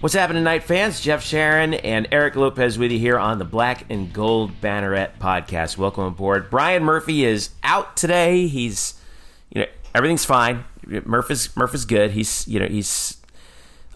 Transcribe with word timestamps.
What's 0.00 0.14
happening 0.14 0.40
tonight, 0.40 0.62
fans? 0.62 0.98
Jeff 0.98 1.22
Sharon 1.22 1.74
and 1.74 2.08
Eric 2.10 2.34
Lopez 2.34 2.78
with 2.78 2.90
you 2.90 2.98
here 2.98 3.18
on 3.18 3.38
the 3.38 3.44
Black 3.44 3.84
and 3.90 4.10
Gold 4.10 4.58
Banneret 4.62 5.18
podcast. 5.18 5.76
Welcome 5.76 6.04
aboard. 6.04 6.48
Brian 6.48 6.82
Murphy 6.82 7.22
is 7.26 7.50
out 7.62 7.98
today. 7.98 8.46
He's, 8.46 8.94
you 9.50 9.60
know, 9.60 9.66
everything's 9.94 10.24
fine. 10.24 10.64
Murph 10.86 11.30
is 11.30 11.54
Murph 11.54 11.74
is 11.74 11.84
good. 11.84 12.12
He's, 12.12 12.48
you 12.48 12.58
know, 12.60 12.66
he's, 12.66 13.18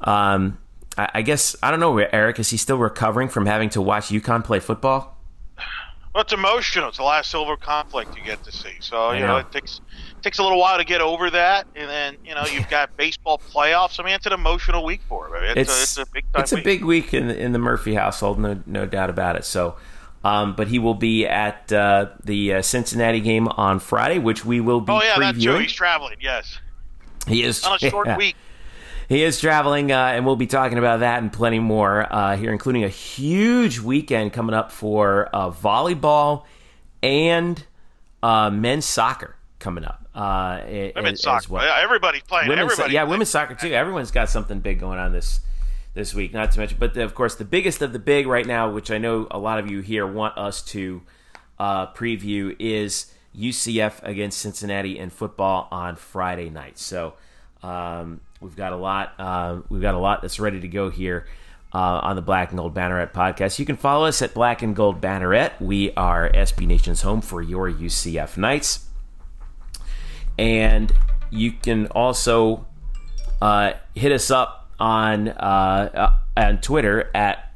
um, 0.02 0.58
I, 0.98 1.08
I 1.14 1.22
guess 1.22 1.56
I 1.62 1.70
don't 1.70 1.80
know. 1.80 1.96
Eric, 1.96 2.38
is 2.38 2.50
he 2.50 2.58
still 2.58 2.76
recovering 2.76 3.30
from 3.30 3.46
having 3.46 3.70
to 3.70 3.80
watch 3.80 4.08
UConn 4.08 4.44
play 4.44 4.60
football? 4.60 5.13
Well, 6.14 6.22
it's 6.22 6.32
emotional. 6.32 6.88
It's 6.90 6.98
the 6.98 7.02
last 7.02 7.30
Civil 7.32 7.56
ConFLiCT 7.56 8.16
you 8.16 8.22
get 8.22 8.44
to 8.44 8.52
see. 8.52 8.74
So 8.78 9.10
you 9.10 9.20
know. 9.20 9.26
know 9.26 9.36
it 9.38 9.50
takes 9.50 9.80
takes 10.22 10.38
a 10.38 10.44
little 10.44 10.58
while 10.60 10.78
to 10.78 10.84
get 10.84 11.00
over 11.00 11.28
that, 11.30 11.66
and 11.74 11.90
then 11.90 12.16
you 12.24 12.34
know 12.34 12.44
you've 12.46 12.68
got 12.68 12.96
baseball 12.96 13.40
playoffs. 13.52 13.98
I 13.98 14.04
mean, 14.04 14.14
it's 14.14 14.26
an 14.26 14.32
emotional 14.32 14.84
week 14.84 15.00
for 15.08 15.26
him. 15.26 15.34
I 15.34 15.40
mean, 15.40 15.58
It's, 15.58 15.70
a, 15.70 15.82
it's 15.82 16.08
a 16.08 16.12
big 16.12 16.24
time. 16.32 16.42
It's 16.42 16.52
a 16.52 16.56
week. 16.56 16.64
big 16.64 16.84
week 16.84 17.14
in 17.14 17.26
the, 17.28 17.36
in 17.36 17.52
the 17.52 17.58
Murphy 17.58 17.94
household, 17.94 18.38
no 18.38 18.62
no 18.64 18.86
doubt 18.86 19.10
about 19.10 19.34
it. 19.34 19.44
So, 19.44 19.74
um, 20.22 20.54
but 20.54 20.68
he 20.68 20.78
will 20.78 20.94
be 20.94 21.26
at 21.26 21.72
uh, 21.72 22.10
the 22.22 22.54
uh, 22.54 22.62
Cincinnati 22.62 23.20
game 23.20 23.48
on 23.48 23.80
Friday, 23.80 24.20
which 24.20 24.44
we 24.44 24.60
will 24.60 24.80
be 24.80 24.92
Oh 24.92 25.02
yeah, 25.02 25.18
that 25.18 25.34
too. 25.34 25.40
previewing. 25.40 25.62
He's 25.62 25.72
traveling. 25.72 26.18
Yes, 26.20 26.60
he 27.26 27.42
is 27.42 27.64
on 27.64 27.74
a 27.74 27.78
short 27.90 28.06
yeah. 28.06 28.16
week. 28.16 28.36
He 29.08 29.22
is 29.22 29.40
traveling, 29.40 29.92
uh, 29.92 29.98
and 29.98 30.24
we'll 30.24 30.36
be 30.36 30.46
talking 30.46 30.78
about 30.78 31.00
that 31.00 31.22
and 31.22 31.32
plenty 31.32 31.58
more 31.58 32.10
uh, 32.12 32.36
here, 32.36 32.52
including 32.52 32.84
a 32.84 32.88
huge 32.88 33.78
weekend 33.80 34.32
coming 34.32 34.54
up 34.54 34.72
for 34.72 35.28
uh, 35.34 35.50
volleyball 35.50 36.44
and 37.02 37.62
uh, 38.22 38.50
men's 38.50 38.86
soccer 38.86 39.36
coming 39.58 39.84
up. 39.84 40.08
Uh, 40.14 40.60
Women's 40.94 41.18
as 41.18 41.20
soccer. 41.20 41.52
well. 41.52 41.64
Yeah, 41.64 41.82
everybody's 41.82 42.22
playing. 42.22 42.48
Women's, 42.48 42.72
Everybody. 42.72 42.94
yeah, 42.94 43.00
playing. 43.00 43.10
women's 43.10 43.30
soccer 43.30 43.54
too. 43.54 43.72
Everyone's 43.72 44.10
got 44.10 44.28
something 44.30 44.60
big 44.60 44.80
going 44.80 44.98
on 44.98 45.12
this 45.12 45.40
this 45.92 46.14
week. 46.14 46.32
Not 46.32 46.52
to 46.52 46.58
mention, 46.60 46.78
but 46.80 46.96
of 46.96 47.14
course, 47.14 47.34
the 47.34 47.44
biggest 47.44 47.82
of 47.82 47.92
the 47.92 47.98
big 47.98 48.26
right 48.26 48.46
now, 48.46 48.70
which 48.70 48.90
I 48.90 48.98
know 48.98 49.26
a 49.30 49.38
lot 49.38 49.58
of 49.58 49.70
you 49.70 49.80
here 49.80 50.06
want 50.06 50.38
us 50.38 50.62
to 50.62 51.02
uh, 51.58 51.88
preview, 51.88 52.54
is 52.58 53.12
UCF 53.36 54.02
against 54.02 54.38
Cincinnati 54.38 54.98
in 54.98 55.10
football 55.10 55.68
on 55.70 55.96
Friday 55.96 56.48
night. 56.48 56.78
So 56.78 57.14
um, 57.62 58.20
we've 58.40 58.56
got 58.56 58.72
a 58.72 58.76
lot. 58.76 59.14
Uh, 59.18 59.60
we've 59.68 59.82
got 59.82 59.94
a 59.94 59.98
lot 59.98 60.22
that's 60.22 60.40
ready 60.40 60.60
to 60.60 60.68
go 60.68 60.90
here. 60.90 61.26
Uh, 61.72 61.98
on 62.04 62.14
the 62.14 62.22
Black 62.22 62.50
and 62.50 62.58
Gold 62.58 62.72
Banneret 62.72 63.12
podcast. 63.12 63.58
You 63.58 63.66
can 63.66 63.76
follow 63.76 64.06
us 64.06 64.22
at 64.22 64.32
Black 64.32 64.62
and 64.62 64.76
Gold 64.76 65.00
Banneret. 65.00 65.60
We 65.60 65.92
are 65.94 66.30
SB 66.30 66.68
Nation's 66.68 67.02
home 67.02 67.20
for 67.20 67.42
your 67.42 67.68
UCF 67.68 68.36
Knights 68.36 68.86
and 70.38 70.92
you 71.30 71.52
can 71.52 71.86
also 71.88 72.66
uh, 73.40 73.72
hit 73.94 74.12
us 74.12 74.30
up 74.30 74.68
on 74.78 75.28
uh, 75.28 75.90
uh, 76.36 76.40
on 76.40 76.60
Twitter 76.60 77.10
at 77.14 77.52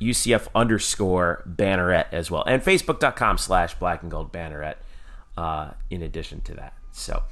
UCF 0.00 0.48
underscore 0.54 1.42
banneret 1.46 2.06
as 2.12 2.30
well, 2.30 2.44
and 2.46 2.62
Facebook.com 2.62 3.38
slash 3.38 3.74
black 3.74 4.02
and 4.02 4.10
gold 4.10 4.32
banneret. 4.32 4.76
Uh, 5.36 5.70
in 5.88 6.02
addition 6.02 6.40
to 6.40 6.54
that, 6.54 6.74
so 6.90 7.22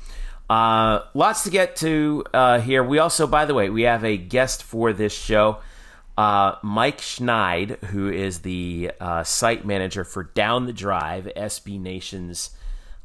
uh, 0.49 1.01
lots 1.15 1.43
to 1.45 1.51
get 1.51 1.77
to 1.77 2.25
uh, 2.33 2.61
here. 2.61 2.83
We 2.85 2.99
also, 2.99 3.27
by 3.27 3.47
the 3.47 3.55
way, 3.55 3.69
we 3.69 3.83
have 3.83 4.05
a 4.05 4.17
guest 4.17 4.63
for 4.63 4.93
this 4.93 5.13
show. 5.13 5.59
Uh, 6.17 6.55
Mike 6.63 6.99
Schneid, 6.99 7.83
who 7.87 8.09
is 8.09 8.41
the 8.41 8.93
uh, 9.01 9.25
site 9.25 9.67
manager 9.67 10.05
for 10.05 10.23
Down 10.23 10.67
the 10.67 10.73
Drive, 10.73 11.29
SB 11.37 11.81
Nation's 11.81 12.51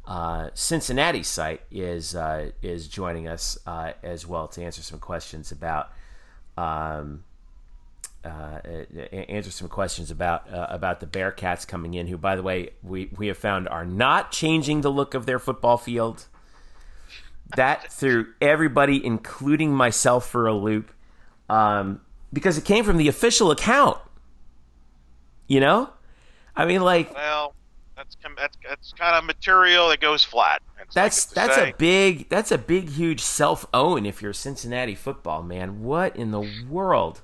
uh, 0.06 0.50
Cincinnati 0.54 1.22
site, 1.22 1.62
is 1.70 2.14
uh, 2.14 2.52
is 2.62 2.88
joining 2.88 3.26
us 3.26 3.58
as 3.66 4.26
well 4.26 4.48
to 4.48 4.62
answer 4.62 4.82
some 4.82 4.98
questions 4.98 5.52
about 5.52 5.90
um, 6.56 7.24
answer 8.24 9.50
some 9.50 9.68
questions 9.68 10.10
about 10.10 10.44
about 10.48 11.00
the 11.00 11.06
Bearcats 11.06 11.66
coming 11.66 11.94
in. 11.94 12.06
Who, 12.06 12.16
by 12.16 12.36
the 12.36 12.42
way, 12.42 12.70
we 12.82 13.10
we 13.18 13.26
have 13.26 13.36
found 13.36 13.68
are 13.68 13.84
not 13.84 14.30
changing 14.30 14.80
the 14.80 14.90
look 14.90 15.12
of 15.12 15.26
their 15.26 15.40
football 15.40 15.76
field. 15.76 16.28
That 17.56 17.92
threw 17.92 18.28
everybody, 18.40 19.04
including 19.04 19.74
myself, 19.74 20.28
for 20.28 20.46
a 20.46 20.54
loop, 20.54 20.90
um, 21.48 22.00
because 22.32 22.56
it 22.56 22.64
came 22.64 22.84
from 22.84 22.96
the 22.96 23.08
official 23.08 23.50
account. 23.50 23.98
You 25.48 25.60
know, 25.60 25.90
I 26.56 26.64
mean, 26.64 26.80
like 26.82 27.14
Well, 27.14 27.54
that's 27.96 28.16
that's 28.36 28.56
that's 28.66 28.92
kind 28.94 29.16
of 29.16 29.24
material 29.24 29.88
that 29.90 30.00
goes 30.00 30.24
flat. 30.24 30.62
It's 30.80 30.94
That's 30.94 31.24
that's 31.26 31.54
say. 31.54 31.70
a 31.70 31.74
big 31.74 32.28
that's 32.28 32.50
a 32.50 32.58
big 32.58 32.88
huge 32.90 33.20
self 33.20 33.66
own 33.72 34.06
if 34.06 34.20
you're 34.20 34.32
a 34.32 34.34
Cincinnati 34.34 34.94
football 34.94 35.42
man. 35.42 35.82
What 35.82 36.16
in 36.16 36.30
the 36.30 36.48
world? 36.68 37.22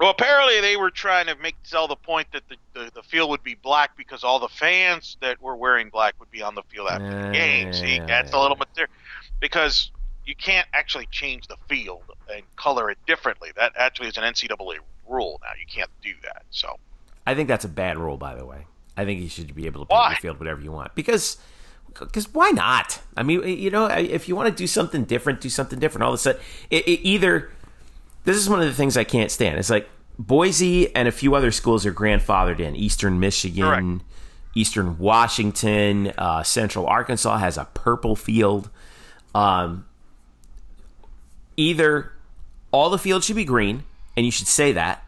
Well, 0.00 0.10
apparently 0.10 0.60
they 0.60 0.76
were 0.76 0.90
trying 0.90 1.26
to 1.26 1.34
make 1.36 1.56
sell 1.64 1.88
the 1.88 1.96
point 1.96 2.28
that 2.32 2.42
the, 2.48 2.56
the, 2.72 2.90
the 2.94 3.02
field 3.02 3.30
would 3.30 3.42
be 3.42 3.54
black 3.56 3.96
because 3.96 4.22
all 4.22 4.38
the 4.38 4.48
fans 4.48 5.16
that 5.20 5.40
were 5.42 5.56
wearing 5.56 5.88
black 5.88 6.14
would 6.20 6.30
be 6.30 6.42
on 6.42 6.54
the 6.54 6.62
field 6.62 6.88
after 6.88 7.04
Yeah, 7.04 7.26
the 7.26 7.32
game. 7.32 7.72
See, 7.72 7.96
yeah, 7.96 8.06
that's 8.06 8.32
yeah. 8.32 8.38
a 8.38 8.40
little 8.40 8.56
bit 8.56 8.68
there 8.76 8.88
because 9.40 9.90
you 10.24 10.34
can't 10.36 10.68
actually 10.72 11.08
change 11.10 11.48
the 11.48 11.56
field 11.68 12.04
and 12.32 12.42
color 12.56 12.90
it 12.90 12.98
differently. 13.06 13.50
That 13.56 13.72
actually 13.76 14.08
is 14.08 14.16
an 14.16 14.24
NCAA 14.24 14.78
rule 15.08 15.40
now. 15.42 15.50
You 15.58 15.66
can't 15.66 15.90
do 16.02 16.12
that. 16.22 16.42
So 16.50 16.78
I 17.26 17.34
think 17.34 17.48
that's 17.48 17.64
a 17.64 17.68
bad 17.68 17.98
rule, 17.98 18.16
by 18.16 18.34
the 18.34 18.46
way. 18.46 18.66
I 18.96 19.04
think 19.04 19.20
you 19.20 19.28
should 19.28 19.54
be 19.54 19.66
able 19.66 19.80
to 19.84 19.86
paint 19.86 19.98
Why? 19.98 20.10
your 20.10 20.18
field 20.18 20.38
whatever 20.38 20.60
you 20.60 20.72
want 20.72 20.94
because 20.94 21.38
because 21.98 22.32
why 22.32 22.50
not? 22.50 23.00
I 23.16 23.22
mean, 23.22 23.42
you 23.42 23.70
know, 23.70 23.86
if 23.86 24.28
you 24.28 24.36
want 24.36 24.48
to 24.48 24.54
do 24.54 24.66
something 24.66 25.04
different, 25.04 25.40
do 25.40 25.48
something 25.48 25.78
different. 25.78 26.04
All 26.04 26.10
of 26.10 26.14
a 26.14 26.18
sudden, 26.18 26.40
it, 26.70 26.86
it 26.86 27.00
either 27.02 27.50
this 28.28 28.36
is 28.36 28.46
one 28.46 28.60
of 28.60 28.66
the 28.66 28.74
things 28.74 28.98
I 28.98 29.04
can't 29.04 29.30
stand. 29.30 29.58
It's 29.58 29.70
like 29.70 29.88
Boise 30.18 30.94
and 30.94 31.08
a 31.08 31.12
few 31.12 31.34
other 31.34 31.50
schools 31.50 31.86
are 31.86 31.94
grandfathered 31.94 32.60
in. 32.60 32.76
Eastern 32.76 33.18
Michigan, 33.18 34.02
Eastern 34.54 34.98
Washington, 34.98 36.12
uh, 36.18 36.42
Central 36.42 36.86
Arkansas 36.86 37.38
has 37.38 37.56
a 37.56 37.64
purple 37.72 38.16
field. 38.16 38.68
Um, 39.34 39.86
either 41.56 42.12
all 42.70 42.90
the 42.90 42.98
fields 42.98 43.24
should 43.24 43.36
be 43.36 43.46
green, 43.46 43.84
and 44.14 44.26
you 44.26 44.32
should 44.32 44.46
say 44.46 44.72
that, 44.72 45.04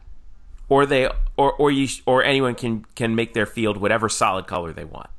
or 0.70 0.86
they 0.86 1.06
or 1.36 1.52
or 1.52 1.70
you 1.70 1.88
or 2.06 2.24
anyone 2.24 2.54
can 2.54 2.86
can 2.94 3.14
make 3.14 3.34
their 3.34 3.44
field 3.44 3.76
whatever 3.76 4.08
solid 4.08 4.46
color 4.46 4.72
they 4.72 4.84
want. 4.84 5.10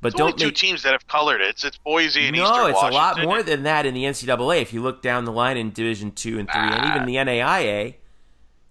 But 0.00 0.18
only 0.18 0.32
don't 0.32 0.38
two 0.38 0.46
make 0.46 0.54
teams 0.54 0.82
that 0.84 0.92
have 0.92 1.06
colored 1.06 1.40
it. 1.40 1.48
It's, 1.48 1.64
it's 1.64 1.76
Boise 1.78 2.26
and 2.26 2.36
no, 2.36 2.44
Eastern 2.44 2.70
it's 2.70 2.82
a 2.82 2.96
lot 2.96 3.22
more 3.22 3.42
than 3.42 3.64
that 3.64 3.84
in 3.84 3.94
the 3.94 4.04
NCAA. 4.04 4.62
If 4.62 4.72
you 4.72 4.82
look 4.82 5.02
down 5.02 5.24
the 5.26 5.32
line 5.32 5.56
in 5.56 5.72
Division 5.72 6.12
two 6.12 6.38
and 6.38 6.50
three, 6.50 6.60
and 6.60 6.86
even 6.86 7.06
the 7.06 7.16
NAIA, 7.16 7.94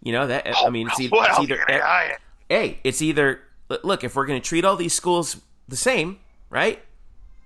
you 0.01 0.11
know 0.11 0.27
that 0.27 0.47
I 0.47 0.69
mean 0.69 0.87
it's 0.87 0.99
either, 0.99 1.15
well, 1.15 1.27
it's 1.29 1.39
either 1.39 1.63
yeah, 1.69 2.15
hey, 2.47 2.79
it's 2.83 3.01
either 3.01 3.41
look 3.83 4.03
if 4.03 4.15
we're 4.15 4.25
going 4.25 4.41
to 4.41 4.47
treat 4.47 4.65
all 4.65 4.75
these 4.75 4.93
schools 4.93 5.37
the 5.67 5.75
same, 5.75 6.19
right? 6.49 6.81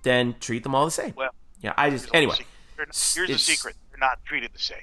Then 0.04 0.36
treat 0.40 0.64
them 0.64 0.76
all 0.76 0.86
the 0.86 0.92
same. 0.92 1.14
Well, 1.18 1.32
yeah, 1.62 1.74
I 1.78 1.90
just 1.90 2.10
anyway. 2.14 2.36
not- 2.38 2.48
Here's 2.78 3.30
the 3.30 3.38
secret: 3.38 3.76
they're 3.92 4.00
not 4.00 4.24
treated 4.26 4.52
the 4.54 4.60
same. 4.60 4.78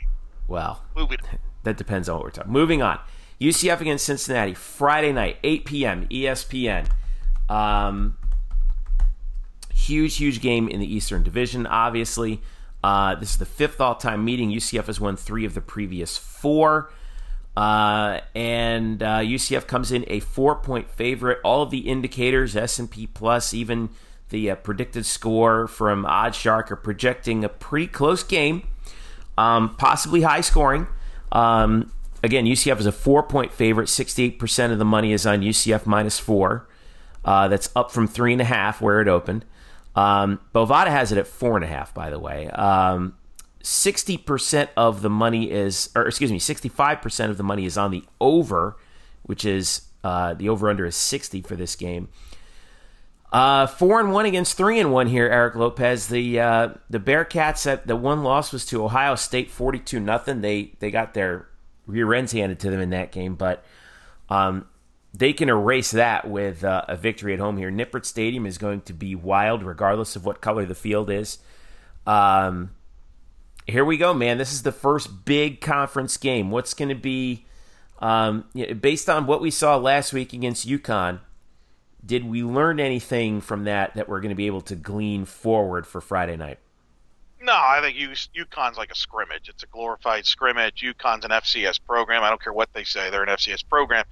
Well, 0.48 0.82
Moving. 0.96 1.18
that 1.62 1.76
depends 1.76 2.08
on 2.08 2.16
what 2.16 2.24
we're 2.24 2.30
talking. 2.30 2.52
Moving 2.52 2.82
on. 2.82 2.98
UCF 3.40 3.80
against 3.80 4.04
Cincinnati, 4.04 4.52
Friday 4.52 5.12
night, 5.12 5.38
8 5.42 5.64
p.m. 5.64 6.06
ESPN. 6.08 6.86
Um, 7.48 8.16
huge, 9.80 10.16
huge 10.16 10.40
game 10.40 10.68
in 10.68 10.80
the 10.80 10.94
Eastern 10.94 11.22
Division. 11.22 11.66
Obviously, 11.66 12.40
uh, 12.82 13.14
this 13.14 13.32
is 13.32 13.38
the 13.38 13.46
fifth 13.46 13.80
all-time 13.80 14.24
meeting. 14.24 14.50
UCF 14.50 14.86
has 14.86 15.00
won 15.00 15.16
three 15.16 15.44
of 15.44 15.54
the 15.54 15.60
previous 15.60 16.16
four, 16.16 16.92
uh, 17.56 18.20
and 18.34 19.02
uh, 19.02 19.18
UCF 19.18 19.66
comes 19.66 19.92
in 19.92 20.04
a 20.08 20.20
four-point 20.20 20.90
favorite. 20.90 21.38
All 21.44 21.62
of 21.62 21.70
the 21.70 21.88
indicators, 21.88 22.56
S&P 22.56 23.06
plus, 23.06 23.52
even 23.52 23.90
the 24.30 24.50
uh, 24.50 24.54
predicted 24.54 25.04
score 25.06 25.66
from 25.66 26.04
OddsShark 26.04 26.70
are 26.70 26.76
projecting 26.76 27.44
a 27.44 27.48
pretty 27.48 27.86
close 27.86 28.22
game 28.22 28.62
um, 29.40 29.74
possibly 29.76 30.22
high 30.22 30.42
scoring. 30.42 30.86
Um, 31.32 31.92
again, 32.22 32.44
UCF 32.44 32.78
is 32.80 32.86
a 32.86 32.92
four 32.92 33.22
point 33.22 33.52
favorite. 33.52 33.88
68% 33.88 34.72
of 34.72 34.78
the 34.78 34.84
money 34.84 35.12
is 35.12 35.26
on 35.26 35.40
UCF 35.40 35.86
minus 35.86 36.18
four. 36.18 36.68
Uh, 37.24 37.48
that's 37.48 37.70
up 37.74 37.90
from 37.90 38.06
three 38.06 38.32
and 38.32 38.40
a 38.40 38.44
half 38.44 38.80
where 38.80 39.00
it 39.00 39.08
opened. 39.08 39.44
Um, 39.94 40.40
Bovada 40.54 40.88
has 40.88 41.12
it 41.12 41.18
at 41.18 41.26
four 41.26 41.56
and 41.56 41.64
a 41.64 41.68
half, 41.68 41.92
by 41.92 42.10
the 42.10 42.18
way. 42.18 42.48
Um, 42.48 43.16
60% 43.62 44.68
of 44.76 45.02
the 45.02 45.10
money 45.10 45.50
is, 45.50 45.90
or 45.94 46.06
excuse 46.06 46.30
me, 46.32 46.38
65% 46.38 47.30
of 47.30 47.36
the 47.36 47.42
money 47.42 47.66
is 47.66 47.76
on 47.76 47.90
the 47.90 48.04
over, 48.20 48.76
which 49.22 49.44
is 49.44 49.82
uh, 50.02 50.34
the 50.34 50.48
over 50.48 50.70
under 50.70 50.86
is 50.86 50.96
60 50.96 51.42
for 51.42 51.56
this 51.56 51.76
game. 51.76 52.08
Uh, 53.32 53.66
four 53.66 54.00
and 54.00 54.12
one 54.12 54.26
against 54.26 54.56
three 54.56 54.80
and 54.80 54.92
one 54.92 55.06
here, 55.06 55.26
Eric 55.26 55.54
Lopez. 55.54 56.08
The 56.08 56.40
uh, 56.40 56.68
the 56.88 56.98
Bearcats 56.98 57.64
at 57.64 57.86
the 57.86 57.94
one 57.94 58.24
loss 58.24 58.52
was 58.52 58.66
to 58.66 58.84
Ohio 58.84 59.14
State, 59.14 59.52
forty 59.52 59.78
two 59.78 60.00
nothing. 60.00 60.40
They 60.40 60.72
they 60.80 60.90
got 60.90 61.14
their 61.14 61.46
rear 61.86 62.12
ends 62.12 62.32
handed 62.32 62.58
to 62.58 62.70
them 62.70 62.80
in 62.80 62.90
that 62.90 63.12
game, 63.12 63.36
but 63.36 63.64
um, 64.30 64.66
they 65.12 65.32
can 65.32 65.48
erase 65.48 65.90
that 65.90 66.28
with 66.28 66.62
uh, 66.64 66.84
a 66.88 66.96
victory 66.96 67.34
at 67.34 67.40
home 67.40 67.56
here. 67.56 67.70
Nippert 67.70 68.04
Stadium 68.04 68.46
is 68.46 68.58
going 68.58 68.80
to 68.82 68.92
be 68.92 69.14
wild, 69.14 69.62
regardless 69.62 70.14
of 70.16 70.24
what 70.24 70.40
color 70.40 70.64
the 70.64 70.74
field 70.74 71.10
is. 71.10 71.38
Um, 72.06 72.70
here 73.66 73.84
we 73.84 73.96
go, 73.96 74.14
man. 74.14 74.38
This 74.38 74.52
is 74.52 74.62
the 74.62 74.72
first 74.72 75.24
big 75.24 75.60
conference 75.60 76.16
game. 76.16 76.50
What's 76.50 76.74
going 76.74 76.88
to 76.88 76.94
be, 76.94 77.46
um, 77.98 78.44
based 78.80 79.08
on 79.08 79.26
what 79.26 79.40
we 79.40 79.50
saw 79.50 79.76
last 79.76 80.12
week 80.12 80.32
against 80.32 80.68
UConn? 80.68 81.20
Did 82.04 82.24
we 82.24 82.42
learn 82.42 82.80
anything 82.80 83.40
from 83.40 83.64
that 83.64 83.94
that 83.94 84.08
we're 84.08 84.20
going 84.20 84.30
to 84.30 84.36
be 84.36 84.46
able 84.46 84.62
to 84.62 84.76
glean 84.76 85.24
forward 85.24 85.86
for 85.86 86.00
Friday 86.00 86.36
night? 86.36 86.58
No, 87.42 87.54
I 87.54 87.80
think 87.80 87.96
UConn's 87.96 88.76
like 88.76 88.90
a 88.90 88.94
scrimmage. 88.94 89.48
It's 89.48 89.62
a 89.62 89.66
glorified 89.66 90.26
scrimmage. 90.26 90.82
UConn's 90.82 91.24
an 91.24 91.30
FCS 91.30 91.80
program. 91.86 92.22
I 92.22 92.28
don't 92.28 92.42
care 92.42 92.52
what 92.52 92.70
they 92.74 92.84
say; 92.84 93.08
they're 93.08 93.22
an 93.22 93.30
FCS 93.30 93.66
program. 93.66 94.04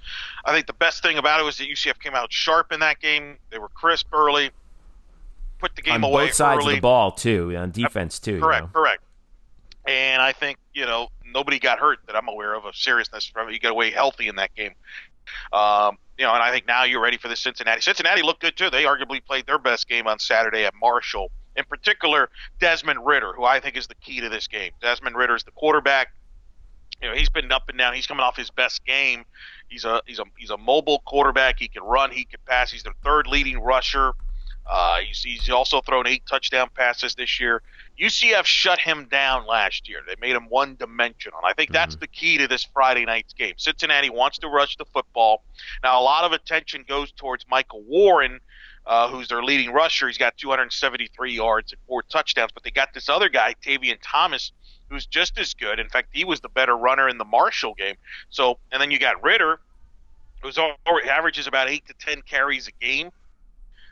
I 0.45 0.51
think 0.51 0.65
the 0.65 0.73
best 0.73 1.03
thing 1.03 1.19
about 1.19 1.39
it 1.39 1.43
was 1.43 1.57
that 1.59 1.67
UCF 1.67 1.99
came 1.99 2.15
out 2.15 2.33
sharp 2.33 2.71
in 2.71 2.79
that 2.79 2.99
game. 2.99 3.37
They 3.51 3.59
were 3.59 3.69
crisp 3.69 4.07
early, 4.13 4.49
put 5.59 5.75
the 5.75 5.83
game 5.83 6.03
on 6.03 6.11
away 6.11 6.27
both 6.27 6.33
sides 6.33 6.63
early. 6.63 6.73
of 6.73 6.77
the 6.77 6.81
ball 6.81 7.11
too, 7.11 7.55
on 7.55 7.69
defense 7.69 8.17
too. 8.17 8.39
Correct, 8.39 8.61
you 8.61 8.67
know? 8.67 8.73
correct. 8.73 9.03
And 9.87 10.23
I 10.23 10.31
think 10.31 10.57
you 10.73 10.87
know 10.87 11.09
nobody 11.23 11.59
got 11.59 11.77
hurt 11.77 11.99
that 12.07 12.15
I'm 12.15 12.27
aware 12.27 12.55
of 12.55 12.65
of 12.65 12.75
seriousness 12.75 13.27
from 13.27 13.49
it. 13.49 13.53
You 13.53 13.59
got 13.59 13.71
away 13.71 13.91
healthy 13.91 14.27
in 14.27 14.37
that 14.37 14.55
game. 14.55 14.73
Um, 15.53 15.99
you 16.17 16.25
know, 16.25 16.33
and 16.33 16.41
I 16.41 16.51
think 16.51 16.65
now 16.67 16.83
you're 16.83 17.01
ready 17.01 17.17
for 17.17 17.27
the 17.27 17.35
Cincinnati. 17.35 17.81
Cincinnati 17.81 18.23
looked 18.23 18.41
good 18.41 18.57
too. 18.57 18.71
They 18.71 18.85
arguably 18.85 19.23
played 19.23 19.45
their 19.45 19.59
best 19.59 19.87
game 19.87 20.07
on 20.07 20.17
Saturday 20.17 20.65
at 20.65 20.73
Marshall 20.73 21.31
in 21.59 21.65
particular 21.65 22.29
Desmond 22.59 23.05
Ridder, 23.05 23.33
who 23.33 23.43
I 23.43 23.59
think 23.59 23.77
is 23.77 23.87
the 23.87 23.95
key 23.95 24.21
to 24.21 24.29
this 24.29 24.47
game. 24.47 24.71
Desmond 24.81 25.15
Ridder 25.15 25.35
is 25.35 25.43
the 25.43 25.51
quarterback. 25.51 26.13
You 27.01 27.09
know, 27.09 27.15
he's 27.15 27.29
been 27.29 27.51
up 27.51 27.69
and 27.69 27.77
down. 27.77 27.93
He's 27.93 28.07
coming 28.07 28.23
off 28.23 28.35
his 28.35 28.49
best 28.49 28.83
game. 28.85 29.25
He's 29.67 29.85
a 29.85 30.01
he's 30.05 30.19
a 30.19 30.25
he's 30.37 30.49
a 30.49 30.57
mobile 30.57 31.01
quarterback. 31.05 31.59
He 31.59 31.67
can 31.67 31.83
run. 31.83 32.11
He 32.11 32.25
can 32.25 32.39
pass. 32.45 32.71
He's 32.71 32.83
the 32.83 32.93
third 33.03 33.27
leading 33.27 33.59
rusher. 33.59 34.13
Uh, 34.69 34.97
he's, 34.99 35.23
he's 35.23 35.49
also 35.49 35.81
thrown 35.81 36.05
eight 36.05 36.21
touchdown 36.29 36.69
passes 36.75 37.15
this 37.15 37.39
year. 37.39 37.63
UCF 37.99 38.45
shut 38.45 38.79
him 38.79 39.07
down 39.09 39.47
last 39.47 39.89
year. 39.89 40.01
They 40.07 40.15
made 40.21 40.35
him 40.35 40.47
one 40.47 40.75
dimensional. 40.75 41.39
I 41.43 41.53
think 41.53 41.71
that's 41.71 41.95
mm-hmm. 41.95 42.01
the 42.01 42.07
key 42.07 42.37
to 42.37 42.47
this 42.47 42.65
Friday 42.71 43.03
night's 43.03 43.33
game. 43.33 43.55
Cincinnati 43.57 44.11
wants 44.11 44.37
to 44.39 44.47
rush 44.47 44.77
the 44.77 44.85
football. 44.85 45.43
Now, 45.83 45.99
a 45.99 46.03
lot 46.03 46.23
of 46.23 46.33
attention 46.33 46.85
goes 46.87 47.11
towards 47.11 47.45
Michael 47.49 47.81
Warren, 47.81 48.39
uh, 48.89 49.07
who's 49.07 49.27
their 49.27 49.43
leading 49.43 49.71
rusher. 49.71 50.07
He's 50.07 50.17
got 50.17 50.35
273 50.37 51.31
yards 51.31 51.71
and 51.71 51.79
four 51.87 52.01
touchdowns. 52.01 52.51
But 52.51 52.63
they 52.63 52.71
got 52.71 52.91
this 52.91 53.07
other 53.07 53.29
guy, 53.29 53.53
Tavion 53.63 53.99
Thomas, 54.01 54.51
who's 54.89 55.05
just 55.05 55.37
as 55.37 55.53
good. 55.53 55.79
In 55.79 55.87
fact, 55.87 56.09
he 56.11 56.25
was 56.25 56.41
the 56.41 56.49
better 56.49 56.75
runner 56.75 57.07
in 57.07 57.19
the 57.19 57.23
Marshall 57.23 57.75
game. 57.75 57.95
So, 58.31 58.57
and 58.71 58.81
then 58.81 58.89
you 58.89 58.97
got 58.97 59.23
Ridder, 59.23 59.59
who's 60.41 60.57
already 60.57 61.07
averages 61.07 61.45
about 61.45 61.69
eight 61.69 61.85
to 61.87 61.93
ten 62.03 62.23
carries 62.23 62.67
a 62.67 62.71
game. 62.83 63.11